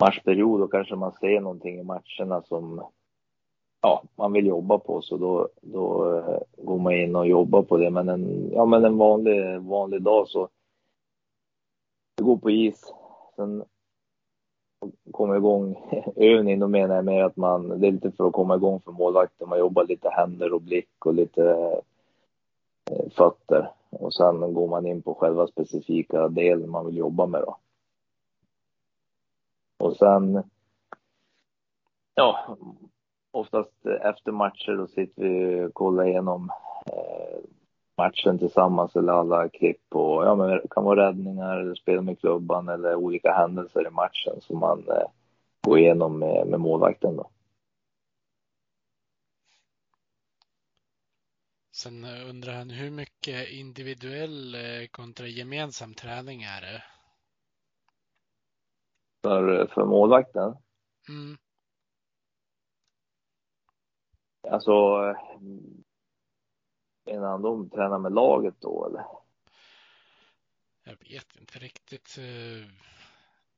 matchperiod, 0.00 0.60
då 0.60 0.68
kanske 0.68 0.96
man 0.96 1.12
ser 1.12 1.40
någonting 1.40 1.80
i 1.80 1.82
matcherna 1.82 2.42
som 2.42 2.82
ja, 3.80 4.02
man 4.16 4.32
vill 4.32 4.46
jobba 4.46 4.78
på 4.78 5.02
så 5.02 5.16
då, 5.16 5.48
då 5.60 6.14
eh, 6.16 6.64
går 6.64 6.78
man 6.78 6.92
in 6.92 7.16
och 7.16 7.26
jobbar 7.26 7.62
på 7.62 7.76
det. 7.76 7.90
Men 7.90 8.08
en, 8.08 8.52
ja, 8.52 8.64
men 8.66 8.84
en 8.84 8.98
vanlig, 8.98 9.60
vanlig 9.60 10.02
dag 10.02 10.28
så 10.28 10.48
du 12.16 12.24
går 12.24 12.36
på 12.36 12.50
is, 12.50 12.92
sen 13.36 13.64
kommer 15.10 15.36
igång 15.36 15.76
övning, 16.16 16.58
då 16.58 16.68
menar 16.68 16.94
jag 16.94 17.04
mer 17.04 17.24
att 17.24 17.36
man, 17.36 17.80
det 17.80 17.86
är 17.86 17.92
lite 17.92 18.10
för 18.10 18.26
att 18.26 18.32
komma 18.32 18.56
igång 18.56 18.80
för 18.80 18.92
målvakten, 18.92 19.48
man 19.48 19.58
jobbar 19.58 19.84
lite 19.84 20.08
händer 20.08 20.52
och 20.52 20.62
blick 20.62 21.06
och 21.06 21.14
lite 21.14 21.50
eh, 22.90 23.10
fötter 23.10 23.70
och 23.90 24.14
sen 24.14 24.54
går 24.54 24.68
man 24.68 24.86
in 24.86 25.02
på 25.02 25.14
själva 25.14 25.46
specifika 25.46 26.28
delen 26.28 26.70
man 26.70 26.86
vill 26.86 26.96
jobba 26.96 27.26
med 27.26 27.40
då. 27.40 27.56
Och 29.78 29.96
sen, 29.96 30.42
ja, 32.14 32.56
oftast 33.30 33.86
efter 33.86 34.32
matcher 34.32 34.76
då 34.76 34.86
sitter 34.86 35.22
vi 35.22 35.64
och 35.64 35.74
kollar 35.74 36.04
igenom 36.04 36.50
eh, 36.86 37.38
matchen 37.96 38.38
tillsammans 38.38 38.96
eller 38.96 39.12
alla 39.12 39.48
klipp 39.48 39.94
och 39.94 40.24
ja, 40.24 40.34
men 40.34 40.48
det 40.48 40.62
kan 40.70 40.84
vara 40.84 41.08
räddningar 41.08 41.56
eller 41.56 41.74
spel 41.74 42.00
med 42.02 42.20
klubban 42.20 42.68
eller 42.68 42.94
olika 42.94 43.32
händelser 43.32 43.86
i 43.86 43.90
matchen 43.90 44.40
som 44.40 44.58
man 44.58 44.88
eh, 44.88 45.08
går 45.60 45.78
igenom 45.78 46.18
med, 46.18 46.46
med 46.46 46.60
målvakten 46.60 47.16
då. 47.16 47.30
Sen 51.72 52.04
undrar 52.04 52.52
han 52.52 52.70
hur 52.70 52.90
mycket 52.90 53.48
individuell 53.50 54.54
eh, 54.54 54.86
kontra 54.90 55.26
gemensam 55.26 55.94
träning 55.94 56.42
är 56.42 56.60
det? 56.60 56.82
För, 59.22 59.66
för 59.66 59.84
målvakten? 59.84 60.56
Mm. 61.08 61.36
Alltså, 64.48 64.72
innan 67.10 67.42
de 67.42 67.70
tränar 67.70 67.98
med 67.98 68.12
laget 68.12 68.54
då 68.58 68.86
eller? 68.86 69.04
Jag 70.84 70.92
vet 71.10 71.36
inte 71.40 71.58
riktigt. 71.58 72.16
Eh, 72.18 72.68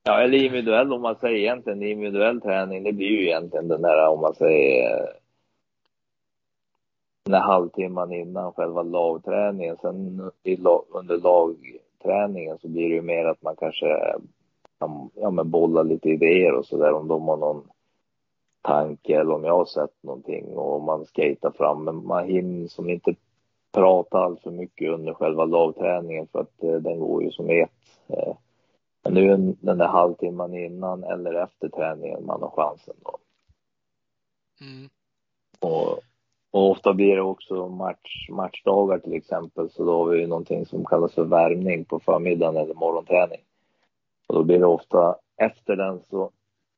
ja, 0.03 0.21
eller 0.21 0.37
individuell 0.37 0.93
om 0.93 1.01
man 1.01 1.15
säger 1.15 1.37
egentligen 1.37 1.83
individuell 1.83 2.41
träning. 2.41 2.83
Det 2.83 2.93
blir 2.93 3.07
ju 3.07 3.25
egentligen 3.25 3.67
den 3.67 3.81
där 3.81 4.07
om 4.07 4.21
man 4.21 4.35
säger 4.35 5.13
den 7.25 7.33
här 7.33 7.41
halvtimman 7.41 8.13
innan 8.13 8.53
själva 8.53 8.83
lagträningen. 8.83 9.77
Sen 9.81 10.31
under 10.89 11.17
lagträningen 11.17 12.57
så 12.57 12.67
blir 12.67 12.89
det 12.89 12.95
ju 12.95 13.01
mer 13.01 13.25
att 13.25 13.41
man 13.41 13.55
kanske 13.55 13.85
kan 14.79 15.09
ja, 15.15 15.29
men 15.29 15.49
bolla 15.49 15.83
lite 15.83 16.09
idéer 16.09 16.53
och 16.53 16.65
så 16.65 16.77
där 16.77 16.93
om 16.93 17.07
de 17.07 17.27
har 17.27 17.37
någon 17.37 17.67
tanke 18.63 19.19
eller 19.19 19.33
om 19.33 19.43
jag 19.43 19.57
har 19.57 19.65
sett 19.65 20.03
någonting 20.03 20.57
och 20.57 20.81
man 20.81 21.05
skejtar 21.05 21.51
fram. 21.51 21.83
Men 21.83 22.07
man 22.07 22.27
hinner 22.27 22.67
som 22.67 22.89
inte 22.89 23.15
prata 23.71 24.17
allt 24.17 24.41
för 24.41 24.51
mycket 24.51 24.89
under 24.89 25.13
själva 25.13 25.45
lagträningen 25.45 26.27
för 26.31 26.39
att 26.39 26.63
eh, 26.63 26.75
den 26.75 26.99
går 26.99 27.23
ju 27.23 27.31
som 27.31 27.49
ett. 27.49 27.71
Eh, 28.07 28.35
men 29.03 29.13
nu 29.13 29.55
den 29.59 29.77
där 29.77 29.87
halvtimman 29.87 30.53
innan 30.53 31.03
eller 31.03 31.33
efter 31.33 31.69
träningen 31.69 32.25
man 32.25 32.41
har 32.41 32.49
chansen 32.49 32.95
då. 33.03 33.17
Mm. 34.61 34.89
Och, 35.59 35.99
och 36.51 36.71
ofta 36.71 36.93
blir 36.93 37.15
det 37.15 37.21
också 37.21 37.67
match, 37.67 38.29
matchdagar 38.29 38.99
till 38.99 39.13
exempel, 39.13 39.69
så 39.69 39.83
då 39.83 39.97
har 39.97 40.05
vi 40.05 40.19
ju 40.19 40.27
någonting 40.27 40.65
som 40.65 40.85
kallas 40.85 41.13
för 41.13 41.23
värmning 41.23 41.85
på 41.85 41.99
förmiddagen 41.99 42.57
eller 42.57 42.73
morgonträning. 42.73 43.41
Och 44.27 44.35
då 44.35 44.43
blir 44.43 44.59
det 44.59 44.65
ofta 44.65 45.15
efter 45.37 45.75
den 45.75 46.01
så 46.09 46.31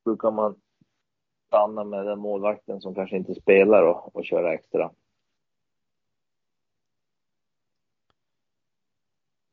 brukar 0.06 0.32
man 0.32 0.56
stanna 1.48 1.84
med 1.84 2.06
den 2.06 2.20
målvakten 2.20 2.82
som 2.82 2.96
kanske 2.96 3.18
inte 3.18 3.36
spelar 3.36 3.84
och, 3.84 4.16
och 4.16 4.26
köra 4.26 4.54
extra. 4.54 4.92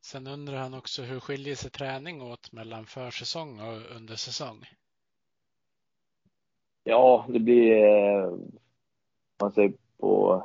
Sen 0.04 0.26
undrar 0.26 0.56
han 0.56 0.74
också 0.74 1.02
hur 1.02 1.20
skiljer 1.20 1.54
sig 1.54 1.70
träning 1.70 2.22
åt 2.22 2.52
mellan 2.52 2.86
försäsong 2.86 3.60
och 3.60 3.96
under 3.96 4.14
säsong? 4.14 4.64
Ja, 6.84 7.26
det 7.28 7.38
blir, 7.38 7.84
eh, 7.84 8.24
om 8.24 8.50
man 9.40 9.52
säger 9.52 9.72
på, 9.98 10.42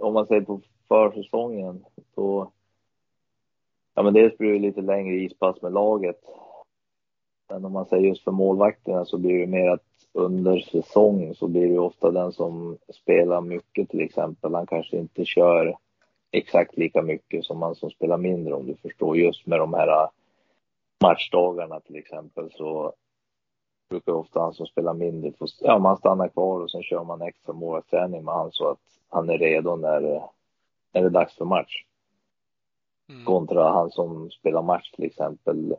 om 0.00 0.14
man 0.14 0.26
säger 0.26 0.42
på 0.42 0.60
försäsongen, 0.88 1.84
då, 2.14 2.52
ja 3.94 4.02
men 4.02 4.14
dels 4.14 4.38
blir 4.38 4.52
det 4.52 4.58
lite 4.58 4.80
längre 4.80 5.14
ispass 5.14 5.62
med 5.62 5.72
laget. 5.72 6.20
Men 7.50 7.64
om 7.64 7.72
man 7.72 7.86
säger 7.86 8.08
just 8.08 8.24
för 8.24 8.30
målvakterna 8.30 9.04
så 9.04 9.18
blir 9.18 9.38
det 9.38 9.46
mer 9.46 9.70
att 9.70 9.84
under 10.12 10.58
säsong 10.58 11.34
så 11.34 11.48
blir 11.48 11.68
det 11.68 11.78
ofta 11.78 12.10
den 12.10 12.32
som 12.32 12.78
spelar 12.88 13.40
mycket 13.40 13.88
till 13.88 14.00
exempel. 14.00 14.54
Han 14.54 14.66
kanske 14.66 14.96
inte 14.96 15.24
kör 15.24 15.76
exakt 16.30 16.76
lika 16.76 17.02
mycket 17.02 17.44
som 17.44 17.58
man 17.58 17.74
som 17.74 17.90
spelar 17.90 18.16
mindre 18.16 18.54
om 18.54 18.66
du 18.66 18.74
förstår. 18.74 19.16
Just 19.16 19.46
med 19.46 19.58
de 19.58 19.74
här 19.74 20.08
matchdagarna 21.02 21.80
till 21.80 21.96
exempel 21.96 22.50
så 22.52 22.92
brukar 23.90 24.12
ofta 24.12 24.40
han 24.40 24.54
som 24.54 24.66
spelar 24.66 24.94
mindre 24.94 25.32
få, 25.32 25.46
ja 25.60 25.78
man 25.78 25.96
stannar 25.96 26.28
kvar 26.28 26.60
och 26.60 26.70
sen 26.70 26.82
kör 26.82 27.04
man 27.04 27.22
extra 27.22 27.52
målvaktsträning 27.52 28.24
med 28.24 28.34
han 28.34 28.52
så 28.52 28.68
att 28.70 28.78
han 29.08 29.30
är 29.30 29.38
redo 29.38 29.76
när, 29.76 30.00
när 30.92 31.00
det 31.00 31.06
är 31.06 31.10
dags 31.10 31.36
för 31.36 31.44
match. 31.44 31.84
Mm. 33.08 33.24
Kontra 33.24 33.72
han 33.72 33.90
som 33.90 34.30
spelar 34.30 34.62
match 34.62 34.90
till 34.90 35.04
exempel. 35.04 35.76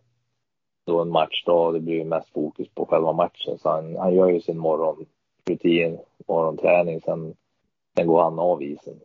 Då 0.86 1.02
en 1.02 1.10
matchdag, 1.10 1.74
det 1.74 1.80
blir 1.80 1.96
ju 1.96 2.04
mest 2.04 2.30
fokus 2.30 2.68
på 2.70 2.86
själva 2.86 3.14
matchen. 3.14 3.58
Så 3.58 3.70
han, 3.70 3.98
han 3.98 4.14
gör 4.14 4.30
ju 4.30 4.42
sin 4.42 4.58
morgonrutin, 4.58 6.00
morgonträning, 6.28 7.02
sen, 7.02 7.36
sen 7.96 8.08
går 8.08 8.24
han 8.24 8.40
av 8.40 8.64
isen. 8.64 9.00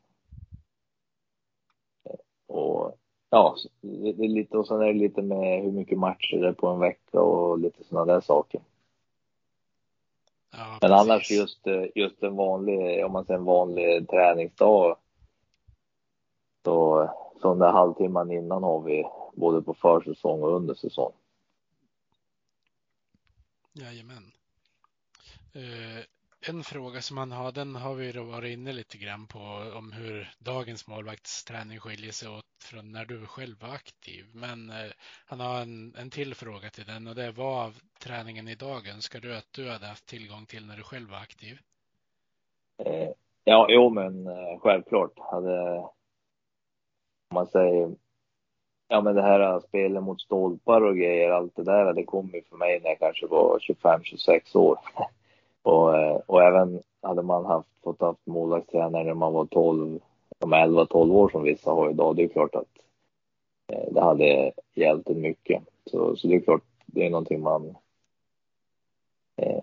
Och 2.47 2.95
ja, 3.31 3.57
det, 3.81 4.13
det 4.13 4.25
är 4.25 4.29
lite, 4.29 4.59
och 4.59 4.67
sen 4.67 4.81
är 4.81 4.87
det 4.87 4.93
lite 4.93 5.23
med 5.23 5.63
hur 5.63 5.73
mycket 5.73 5.99
matcher 5.99 6.37
det 6.37 6.49
är 6.49 6.53
på 6.53 6.67
en 6.67 6.79
vecka 6.79 7.21
och 7.21 7.59
lite 7.59 7.85
sådana 7.85 8.13
där 8.13 8.21
saker. 8.21 8.61
Ja, 10.53 10.79
Men 10.83 10.93
annars 10.93 11.31
just, 11.31 11.67
just 11.95 12.23
en 12.23 12.37
vanlig, 12.37 13.05
om 13.05 13.13
man 13.13 13.25
säger 13.25 13.39
en 13.39 13.45
vanlig 13.45 14.09
träningsdag. 14.09 14.97
Så, 16.65 17.09
så 17.43 17.49
den 17.49 17.59
där 17.59 17.73
halvtimman 17.73 18.33
innan 18.33 18.63
har 18.63 18.81
vi 18.81 19.05
både 19.35 19.63
på 19.63 19.75
försäsong 19.75 20.43
och 20.43 20.57
under 20.57 20.75
säsong. 20.75 21.13
Jajamän. 23.77 24.33
Uh, 25.57 26.05
en 26.49 26.63
fråga 26.63 27.01
som 27.01 27.19
han 27.19 27.33
har, 27.33 27.53
den 27.53 27.75
har 27.75 27.95
vi 27.95 28.13
då 28.13 28.25
varit 28.25 28.53
inne 28.53 28.73
lite 28.73 28.99
grann 28.99 29.27
på 29.27 29.39
om 29.79 29.93
hur 29.93 30.29
dagens 30.39 30.89
målvaktsträning 30.89 31.81
skiljer 31.81 32.13
sig 32.13 32.29
åt 32.29 32.45
från 32.71 32.93
när 32.93 33.05
du 33.05 33.27
själv 33.27 33.61
var 33.61 33.69
aktiv. 33.69 34.25
Men 34.35 34.71
eh, 34.71 34.93
han 35.27 35.41
har 35.41 35.61
en, 35.61 35.95
en 35.95 36.11
till 36.11 36.35
fråga 36.35 36.71
till 36.71 36.85
den 36.85 37.07
och 37.07 37.15
det 37.15 37.25
är 37.25 37.33
vad 37.33 37.65
av 37.67 37.75
träningen 38.01 38.49
i 38.49 38.57
önskar 38.95 39.21
du 39.21 39.37
att 39.37 39.53
du 39.53 39.71
hade 39.71 39.87
haft 39.87 40.07
tillgång 40.07 40.47
till 40.47 40.67
när 40.67 40.77
du 40.77 40.83
själv 40.83 41.11
var 41.11 41.19
aktiv? 41.19 41.59
Eh, 42.85 43.11
ja, 43.45 43.67
jo, 43.71 43.91
men 43.91 44.27
eh, 44.27 44.59
självklart 44.59 45.19
hade 45.19 45.79
om 47.29 47.35
man 47.35 47.47
säger 47.47 47.95
ja, 48.89 49.01
men 49.01 49.15
det 49.15 49.23
här 49.23 49.41
äh, 49.41 49.61
spelet 49.61 50.03
mot 50.03 50.21
stolpar 50.21 50.81
och 50.81 50.97
grejer, 50.97 51.31
allt 51.31 51.57
det 51.57 51.63
där, 51.63 51.93
det 51.93 52.05
kom 52.05 52.31
ju 52.35 52.43
för 52.43 52.57
mig 52.57 52.81
när 52.81 52.89
jag 52.89 52.99
kanske 52.99 53.27
var 53.27 53.59
25-26 53.59 54.57
år. 54.57 54.79
Och, 55.63 55.99
äh, 55.99 56.17
och 56.27 56.43
även 56.43 56.83
hade 57.03 57.23
man 57.23 57.45
haft, 57.45 57.69
fått 57.83 58.01
haft 58.01 58.27
målvaktstränare 58.27 59.05
när 59.05 59.15
man 59.15 59.33
var 59.33 59.47
12, 59.47 60.01
de 60.39 60.55
11-12 60.55 61.13
år 61.13 61.29
som 61.29 61.43
vissa 61.43 61.71
har 61.71 61.91
idag, 61.91 62.17
det 62.17 62.25
är 62.25 62.29
klart 62.29 62.55
att 62.55 62.69
äh, 63.73 63.93
det 63.93 64.01
hade 64.01 64.53
hjälpt 64.75 65.09
en 65.09 65.21
mycket. 65.21 65.63
Så, 65.91 66.17
så 66.17 66.29
det 66.29 66.35
är 66.35 66.41
klart, 66.41 66.63
det 66.87 67.07
är 67.07 67.11
någonting 67.11 67.43
man... 67.43 67.77
Eh, 69.37 69.63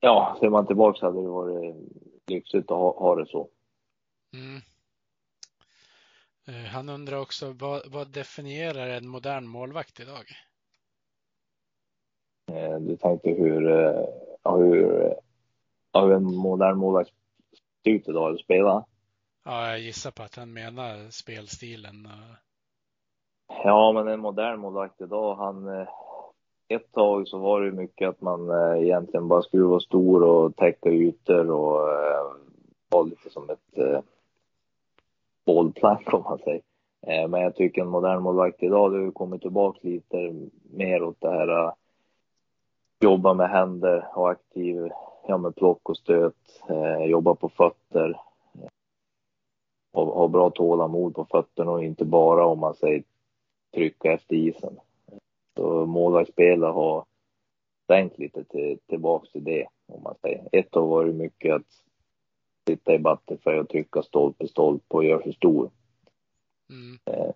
ja, 0.00 0.36
ser 0.40 0.48
man 0.48 0.66
tillbaka 0.66 0.98
så 0.98 1.06
hade 1.06 1.22
det 1.22 1.28
varit 1.28 1.74
lyxigt 2.26 2.70
att 2.70 2.78
ha, 2.78 2.98
ha 2.98 3.14
det 3.14 3.26
så. 3.26 3.48
Mm. 4.34 4.60
Eh, 6.48 6.54
han 6.54 6.88
undrar 6.88 7.20
också, 7.20 7.52
vad, 7.52 7.92
vad 7.92 8.12
definierar 8.12 8.88
en 8.88 9.08
modern 9.08 9.46
målvakt 9.46 10.00
idag? 10.00 10.24
Du 12.80 12.96
tänkte 12.96 13.30
hur 13.30 13.60
hur, 14.44 15.14
hur 15.92 16.12
en 16.12 16.24
modern 16.24 16.78
målvakt 16.78 17.10
ser 17.84 17.90
ut 17.90 18.08
idag 18.08 18.28
eller 18.28 18.38
spelar. 18.38 18.84
Ja, 19.44 19.68
jag 19.68 19.80
gissar 19.80 20.10
på 20.10 20.22
att 20.22 20.36
han 20.36 20.52
menar 20.52 21.10
spelstilen. 21.10 22.08
Ja, 23.64 23.92
men 23.92 24.08
en 24.08 24.20
modern 24.20 24.60
målvakt 24.60 25.00
idag, 25.00 25.34
han 25.34 25.68
eh, 25.68 25.88
ett 26.68 26.92
tag 26.92 27.28
så 27.28 27.38
var 27.38 27.60
det 27.60 27.72
mycket 27.72 28.08
att 28.08 28.20
man 28.20 28.50
eh, 28.50 28.82
egentligen 28.82 29.28
bara 29.28 29.42
skulle 29.42 29.64
vara 29.64 29.80
stor 29.80 30.22
och 30.22 30.56
täcka 30.56 30.90
ytor 30.90 31.50
och 31.50 31.92
eh, 31.92 32.32
vara 32.88 33.02
lite 33.02 33.30
som 33.30 33.50
ett 33.50 34.04
ball 35.48 35.64
bollplank 35.64 36.14
om 36.14 36.22
man 36.22 36.38
säger. 36.38 36.62
Eh, 37.06 37.28
men 37.28 37.40
jag 37.40 37.54
tycker 37.54 37.82
en 37.82 37.88
modern 37.88 38.22
målvakt 38.22 38.62
idag, 38.62 38.92
det 38.92 39.04
har 39.04 39.10
kommit 39.10 39.42
tillbaka 39.42 39.78
lite 39.82 40.34
mer 40.70 41.02
åt 41.02 41.20
det 41.20 41.30
här 41.30 41.48
eh, 41.48 41.72
jobba 43.00 43.34
med 43.34 43.50
händer, 43.50 44.08
ha 44.14 44.30
aktiv, 44.30 44.88
ja 45.28 45.38
med 45.38 45.56
plock 45.56 45.88
och 45.88 45.96
stöt, 45.96 46.34
eh, 46.68 47.04
jobba 47.04 47.34
på 47.34 47.48
fötter. 47.48 48.20
Och 49.92 50.06
ha 50.06 50.28
bra 50.28 50.50
tålamod 50.50 51.14
på 51.14 51.24
fötterna 51.24 51.70
och 51.70 51.84
inte 51.84 52.04
bara 52.04 52.46
om 52.46 52.58
man 52.58 52.74
säger 52.74 53.02
trycka 53.74 54.12
efter 54.12 54.36
isen. 54.36 54.78
Så 55.56 55.86
målvaktsspelare 55.86 56.72
har 56.72 57.04
tänkt 57.86 58.18
lite 58.18 58.44
till, 58.44 58.78
tillbaks 58.86 59.30
till 59.30 59.44
det 59.44 59.66
om 59.86 60.02
man 60.02 60.14
säger. 60.22 60.48
Ett 60.52 60.74
har 60.74 60.86
varit 60.86 61.14
mycket 61.14 61.54
att 61.54 61.87
sitta 62.68 62.94
i 62.94 62.98
butterfly 62.98 63.58
och 63.58 63.68
trycka 63.68 64.02
stolpe 64.02 64.48
stolpe 64.48 64.96
och 64.96 65.04
göra 65.04 65.22
sig 65.22 65.34
stor. 65.34 65.70
Mm. 66.70 66.98
Eh, 67.04 67.32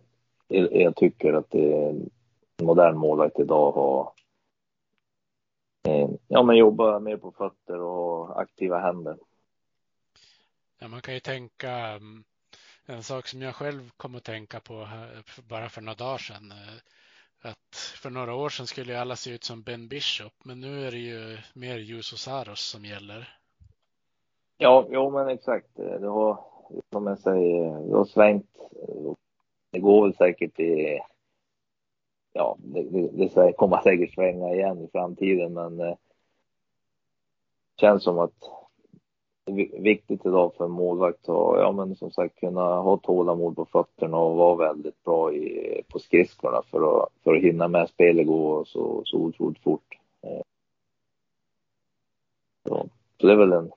jag 0.83 0.97
tycker 0.97 1.33
att 1.33 1.51
det 1.51 1.73
är 1.73 1.89
en 1.89 2.11
modern 2.63 2.97
målvakt 2.97 3.39
idag 3.39 3.73
har 3.73 4.13
Eh, 5.89 6.09
ja, 6.29 6.43
men 6.43 6.57
jobba 6.57 6.99
mer 6.99 7.17
på 7.17 7.33
fötter 7.33 7.81
och 7.81 8.41
aktiva 8.41 8.79
händer. 8.79 9.17
Ja, 10.79 10.89
man 10.89 11.03
kan 11.03 11.15
ju 11.15 11.21
tänka 11.21 11.73
mm, 11.73 12.25
en 12.87 13.03
sak 13.03 13.27
som 13.27 13.43
jag 13.43 13.55
själv 13.55 13.91
kom 13.97 14.15
att 14.15 14.25
tänka 14.25 14.61
på 14.61 14.89
bara 15.49 15.69
för 15.69 15.81
några 15.81 15.97
dagar 15.97 16.19
sedan. 16.19 16.53
Eh, 16.53 16.79
att 17.51 17.77
för 17.77 18.11
några 18.11 18.35
år 18.35 18.49
sedan 18.49 18.67
skulle 18.67 19.01
alla 19.01 19.17
se 19.17 19.31
ut 19.31 19.45
som 19.45 19.63
Ben 19.63 19.89
Bishop, 19.89 20.33
men 20.45 20.61
nu 20.61 20.87
är 20.87 20.91
det 20.91 20.99
ju 20.99 21.39
mer 21.55 21.79
Juso 21.79 22.17
Saros 22.17 22.61
som 22.61 22.85
gäller. 22.85 23.39
Ja, 24.63 24.87
jo, 24.91 25.11
men 25.11 25.29
exakt. 25.29 25.77
Det 25.77 26.07
har, 26.07 26.45
som 26.93 27.07
jag 27.07 27.19
säger, 27.19 27.89
det 27.89 27.97
har 27.97 28.05
svängt. 28.05 28.57
Det 29.71 29.79
går 29.79 30.03
väl 30.03 30.15
säkert 30.15 30.61
i 30.61 31.01
ja, 32.33 32.57
det, 32.59 32.83
det, 32.83 33.35
det 33.35 33.53
kommer 33.53 33.81
säkert 33.83 34.15
svänga 34.15 34.55
igen 34.55 34.79
i 34.79 34.89
framtiden, 34.93 35.53
men 35.53 35.77
det 35.77 35.97
känns 37.81 38.03
som 38.03 38.19
att 38.19 38.35
det 39.45 39.53
är 39.53 39.83
viktigt 39.83 40.27
idag 40.27 40.55
för 40.55 40.65
en 40.65 40.71
målvakt 40.71 41.29
att, 41.29 41.59
ja 41.59 41.73
men 41.73 41.97
som 41.97 42.11
sagt 42.11 42.41
kunna 42.41 42.77
ha 42.77 42.97
tålamod 42.97 43.57
på 43.57 43.65
fötterna 43.65 44.17
och 44.17 44.37
vara 44.37 44.57
väldigt 44.57 45.05
bra 45.05 45.33
i, 45.33 45.83
på 45.89 45.99
skridskorna 45.99 46.63
för 46.71 47.03
att, 47.03 47.09
för 47.25 47.35
att 47.35 47.43
hinna 47.43 47.69
med 47.69 47.89
spelet 47.89 48.27
gå 48.27 48.65
så, 48.65 49.03
så 49.05 49.17
otroligt 49.17 49.63
fort. 49.63 49.99
Eh, 50.23 50.43
så, 52.69 52.87
så 53.21 53.27
det 53.27 53.33
är 53.33 53.37
väl 53.37 53.53
en 53.53 53.73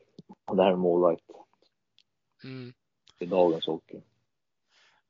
modern 0.47 0.80
målvakt 0.80 1.23
mm. 2.43 2.73
i 3.19 3.26
dagens 3.26 3.67
hockey. 3.67 4.01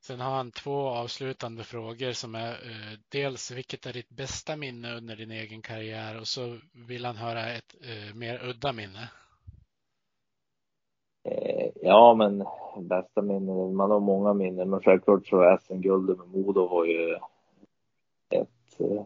Sen 0.02 0.20
har 0.20 0.32
han 0.32 0.52
två 0.52 0.88
avslutande 0.88 1.64
frågor 1.64 2.12
som 2.12 2.36
är 2.36 2.52
eh, 2.52 3.00
dels 3.10 3.52
vilket 3.52 3.86
är 3.86 3.94
ditt 3.94 4.10
bästa 4.10 4.56
minne 4.56 4.98
under 4.98 5.16
din 5.16 5.32
egen 5.32 5.62
karriär 5.62 6.20
och 6.20 6.28
så 6.28 6.58
vill 6.88 7.06
han 7.06 7.16
höra 7.16 7.54
ett 7.54 7.76
eh, 7.82 8.16
mer 8.16 8.50
udda 8.50 8.74
minne. 8.74 9.10
Eh, 11.24 11.70
ja, 11.82 12.14
men 12.14 12.46
bästa 12.88 13.22
minnen, 13.22 13.76
man 13.76 13.92
har 13.92 14.00
många 14.00 14.34
minnen, 14.34 14.70
men 14.70 14.82
självklart 14.82 15.28
så 15.28 15.58
SM-guldet 15.62 16.18
med 16.18 16.28
Modo 16.28 16.68
var 16.68 16.86
ju 16.86 17.14
ett, 18.30 18.80
eh, 18.80 19.06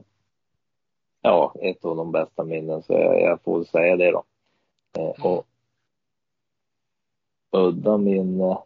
ja, 1.22 1.56
ett 1.62 1.86
av 1.86 1.96
de 1.96 2.12
bästa 2.12 2.44
minnen, 2.44 2.84
så 2.84 2.94
jag, 2.94 3.22
jag 3.22 3.42
får 3.42 3.64
säga 3.64 3.96
det 3.96 4.12
då. 4.12 4.24
Mm. 4.98 5.12
Och 5.24 5.49
udda 7.52 7.98
minne, 7.98 8.58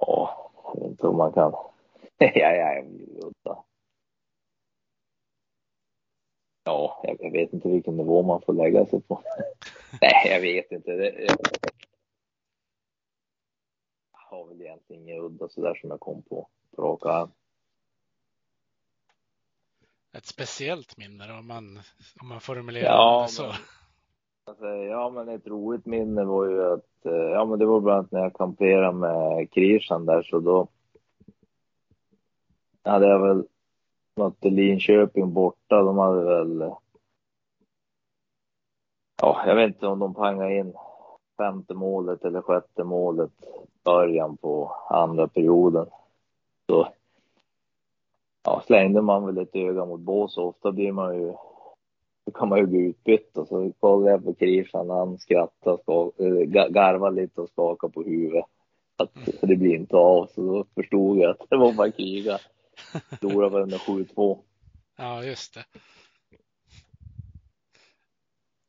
ja, 0.00 0.50
jag 0.64 0.80
vet 0.80 0.90
inte 0.90 1.06
om 1.06 1.16
man 1.16 1.32
kan, 1.32 1.52
ja, 2.18 2.30
ja, 2.34 2.72
jag 2.74 2.84
udda. 3.24 3.64
Ja, 6.64 7.00
jag, 7.20 7.32
vet 7.32 7.52
inte 7.52 7.68
vilken 7.68 7.96
nivå 7.96 8.22
man 8.22 8.40
får 8.42 8.52
lägga 8.52 8.86
sig 8.86 9.00
på. 9.00 9.22
Nej, 10.00 10.22
jag 10.24 10.40
vet 10.40 10.72
inte. 10.72 10.92
Det, 10.96 11.22
jag, 11.22 11.36
har 14.12 14.46
väl 14.46 14.60
egentligen 14.60 15.02
inget 15.02 15.22
udda 15.22 15.48
sådär 15.48 15.74
som 15.74 15.90
jag 15.90 16.00
kom 16.00 16.22
på 16.22 16.48
på 16.76 16.82
rak 16.82 17.06
arm. 17.06 17.30
Ett 20.12 20.26
speciellt 20.26 20.96
minne 20.96 21.32
om 21.38 21.46
man, 21.46 21.80
om 22.20 22.28
man 22.28 22.40
formulerar 22.40 22.84
Ja, 22.84 23.22
det 23.22 23.32
så. 23.32 23.42
men- 23.42 23.54
Alltså, 24.44 24.66
ja, 24.66 25.10
men 25.10 25.28
ett 25.28 25.46
roligt 25.46 25.86
minne 25.86 26.24
var 26.24 26.46
ju 26.46 26.72
att, 26.72 27.06
eh, 27.06 27.12
ja 27.12 27.44
men 27.44 27.58
det 27.58 27.66
var 27.66 27.80
bland 27.80 27.98
annat 27.98 28.12
när 28.12 28.20
jag 28.20 28.34
kamperade 28.34 28.92
med 28.92 29.50
Krishan 29.50 30.06
där 30.06 30.22
så 30.22 30.40
då 30.40 30.68
hade 32.84 33.06
jag 33.06 33.18
väl 33.18 33.44
mötte 34.16 34.50
Linköping 34.50 35.32
borta. 35.32 35.82
De 35.82 35.98
hade 35.98 36.24
väl, 36.24 36.74
ja 39.22 39.42
jag 39.46 39.54
vet 39.54 39.66
inte 39.66 39.86
om 39.86 39.98
de 39.98 40.14
pangade 40.14 40.56
in 40.56 40.74
femte 41.36 41.74
målet 41.74 42.24
eller 42.24 42.42
sjätte 42.42 42.84
målet 42.84 43.30
början 43.84 44.36
på 44.36 44.72
andra 44.88 45.28
perioden. 45.28 45.86
Så 46.66 46.88
ja, 48.44 48.62
slängde 48.66 49.02
man 49.02 49.26
väl 49.26 49.38
ett 49.38 49.56
öga 49.56 49.84
mot 49.84 50.00
bås 50.00 50.38
ofta 50.38 50.72
blir 50.72 50.92
man 50.92 51.14
ju 51.14 51.34
då 52.30 52.38
kan 52.38 52.48
man 52.48 52.58
ju 52.58 52.66
bli 52.66 52.78
utbytt 52.78 53.36
och 53.36 53.48
så 53.48 53.72
kollade 53.80 54.10
jag 54.10 54.24
på 54.24 54.34
Krishan, 54.34 54.90
han 54.90 55.18
skrattade, 55.18 55.82
äh, 56.18 56.68
garvade 56.70 57.20
lite 57.20 57.40
och 57.40 57.48
skakade 57.48 57.92
på 57.92 58.02
huvudet. 58.02 58.44
Att 58.96 59.10
det 59.40 59.56
blir 59.56 59.74
inte 59.74 59.96
av, 59.96 60.26
så 60.34 60.40
då 60.42 60.64
förstod 60.74 61.18
jag 61.18 61.30
att 61.30 61.50
det 61.50 61.56
var 61.56 61.72
bara 61.72 61.90
kriga. 61.90 62.38
Förlorade 63.20 63.58
väl 63.58 63.70
med 63.70 63.78
7-2. 63.78 64.38
Ja, 64.96 65.24
just 65.24 65.54
det. 65.54 65.64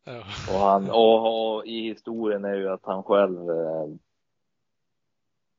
Ja. 0.04 0.24
Och, 0.54 0.60
han, 0.60 0.90
och, 0.90 1.56
och 1.56 1.66
i 1.66 1.82
historien 1.82 2.46
är 2.46 2.56
ju 2.56 2.70
att 2.70 2.86
han 2.86 3.04
själv, 3.04 3.50
eh, 3.50 3.88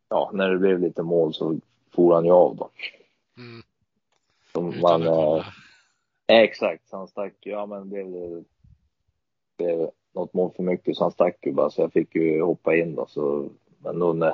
ja, 0.09 0.31
när 0.35 0.51
det 0.51 0.59
blev 0.59 0.81
lite 0.81 1.03
mål 1.03 1.35
så 1.35 1.59
for 1.95 2.15
han 2.15 2.25
ju 2.25 2.33
av 2.33 2.57
då. 2.57 2.71
Mm, 3.37 3.63
Så 4.53 4.69
utan 4.69 4.81
man, 4.81 5.03
att 5.03 5.09
eh, 5.09 5.15
kolla. 5.15 5.45
Exakt, 6.27 6.89
så 6.89 6.97
han 6.97 7.09
stack 7.09 7.35
ja 7.41 7.67
men 7.67 7.91
det 7.91 8.05
blev 9.59 9.91
något 10.15 10.35
mål 10.35 10.53
för 10.57 10.63
mycket 10.63 10.97
så 10.97 11.05
han 11.05 11.13
stack 11.13 11.47
ju 11.47 11.53
bara 11.53 11.71
så 11.71 11.83
jag 11.83 11.93
fick 11.93 12.15
ju 12.15 12.43
hoppa 12.43 12.77
in 12.77 12.95
då 12.95 13.07
så, 13.07 13.49
men 13.79 13.99
då 13.99 14.13
när, 14.13 14.33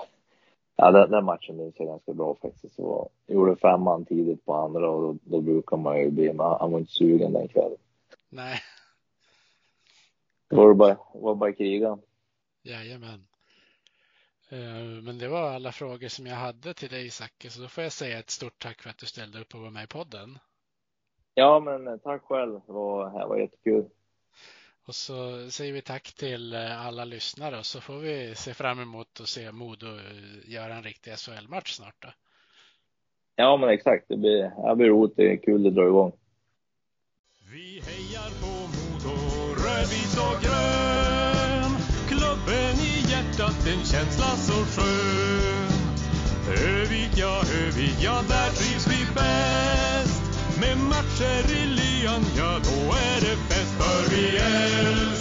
ja 0.77 0.90
den, 0.90 1.10
den 1.10 1.24
matchen 1.24 1.56
minns 1.56 1.74
jag 1.78 1.89
ganska 1.89 2.12
bra 2.12 2.35
faktiskt. 2.43 2.74
Så 2.74 3.10
jag 3.27 3.35
gjorde 3.36 3.56
femman 3.56 4.05
tidigt 4.05 4.44
på 4.44 4.55
andra 4.55 4.90
och 4.90 5.02
då, 5.02 5.19
då 5.24 5.40
brukar 5.40 5.77
man 5.77 6.01
ju 6.01 6.10
bli, 6.10 6.32
men 6.32 6.47
han 6.47 6.73
var 6.73 6.78
inte 6.78 6.93
sugen 6.93 7.32
den 7.32 7.48
kvällen. 7.48 7.78
Nej, 8.28 8.60
Då 10.51 10.56
var 10.56 10.69
det 10.69 10.74
bara, 10.74 10.98
var 11.15 11.35
bara 11.35 11.52
kriga. 11.52 11.98
jajamän. 12.62 13.27
Eh, 14.48 15.02
Men 15.02 15.19
det 15.19 15.28
var 15.28 15.51
alla 15.51 15.73
frågor 15.73 16.09
som 16.09 16.27
jag 16.27 16.36
hade 16.36 16.74
till 16.74 16.89
dig 16.89 17.10
Zacke, 17.10 17.51
så 17.51 17.60
då 17.60 17.69
får 17.69 17.82
jag 17.85 17.93
säga 17.93 18.19
ett 18.19 18.31
stort 18.31 18.59
tack 18.59 18.82
för 18.82 18.90
att 18.90 18.98
du 18.98 19.06
ställde 19.06 19.40
upp 19.40 19.55
och 19.55 19.60
var 19.60 19.70
med 19.70 19.85
i 19.85 19.86
podden. 19.86 20.39
Ja 21.39 21.60
men 21.60 21.89
eh, 21.89 21.97
tack 21.97 22.23
själv, 22.23 22.60
det 22.66 22.73
var, 22.73 23.20
det 23.20 23.27
var 23.27 23.36
jättekul. 23.36 23.85
Och 24.86 24.94
så 24.94 25.51
säger 25.51 25.73
vi 25.73 25.82
tack 25.82 26.12
till 26.12 26.55
eh, 26.55 26.86
alla 26.86 27.05
lyssnare 27.05 27.59
och 27.59 27.66
så 27.66 27.81
får 27.81 27.98
vi 27.98 28.35
se 28.35 28.55
fram 28.55 28.81
emot 28.81 29.20
att 29.20 29.28
se 29.28 29.52
Modo 29.52 29.86
eh, 29.86 30.52
göra 30.52 30.74
en 30.74 30.82
riktig 30.82 31.12
SHL-match 31.19 31.73
snart 31.73 31.94
då. 31.98 32.09
Ja 33.36 33.56
men 33.56 33.69
exakt, 33.69 34.05
det 34.09 34.16
blir, 34.16 34.69
det 34.69 34.77
blir 34.77 34.89
roligt, 34.89 35.16
det 35.16 35.32
är 35.32 35.36
kul 35.36 35.62
det 35.62 35.70
drar 35.70 35.86
igång. 35.86 36.12
Vi 37.52 37.81
hejar 37.89 38.31
på 38.43 38.52
Modo, 38.77 39.16
rödvit 39.65 40.15
och 40.27 40.39
grön. 40.44 41.73
Klubben 42.10 42.74
i 42.90 42.94
hjärtat, 43.10 43.59
en 43.73 43.82
känsla 43.93 44.31
så 44.47 44.59
skön. 44.73 45.70
Övik, 46.77 47.12
ja, 47.16 47.35
Övik, 47.62 47.98
ja, 48.05 48.16
där 48.28 48.51
trivs 48.59 48.86
vi 48.86 49.15
bäst. 49.15 49.77
Med 50.60 50.78
matcher 50.78 51.52
i 51.52 51.66
lyan, 51.66 52.24
ja, 52.36 52.60
då 52.64 52.93
är 52.93 53.20
det 53.20 53.36
fest. 53.48 53.74
För 53.78 54.10
vi 54.10 54.36
älskar 54.36 55.17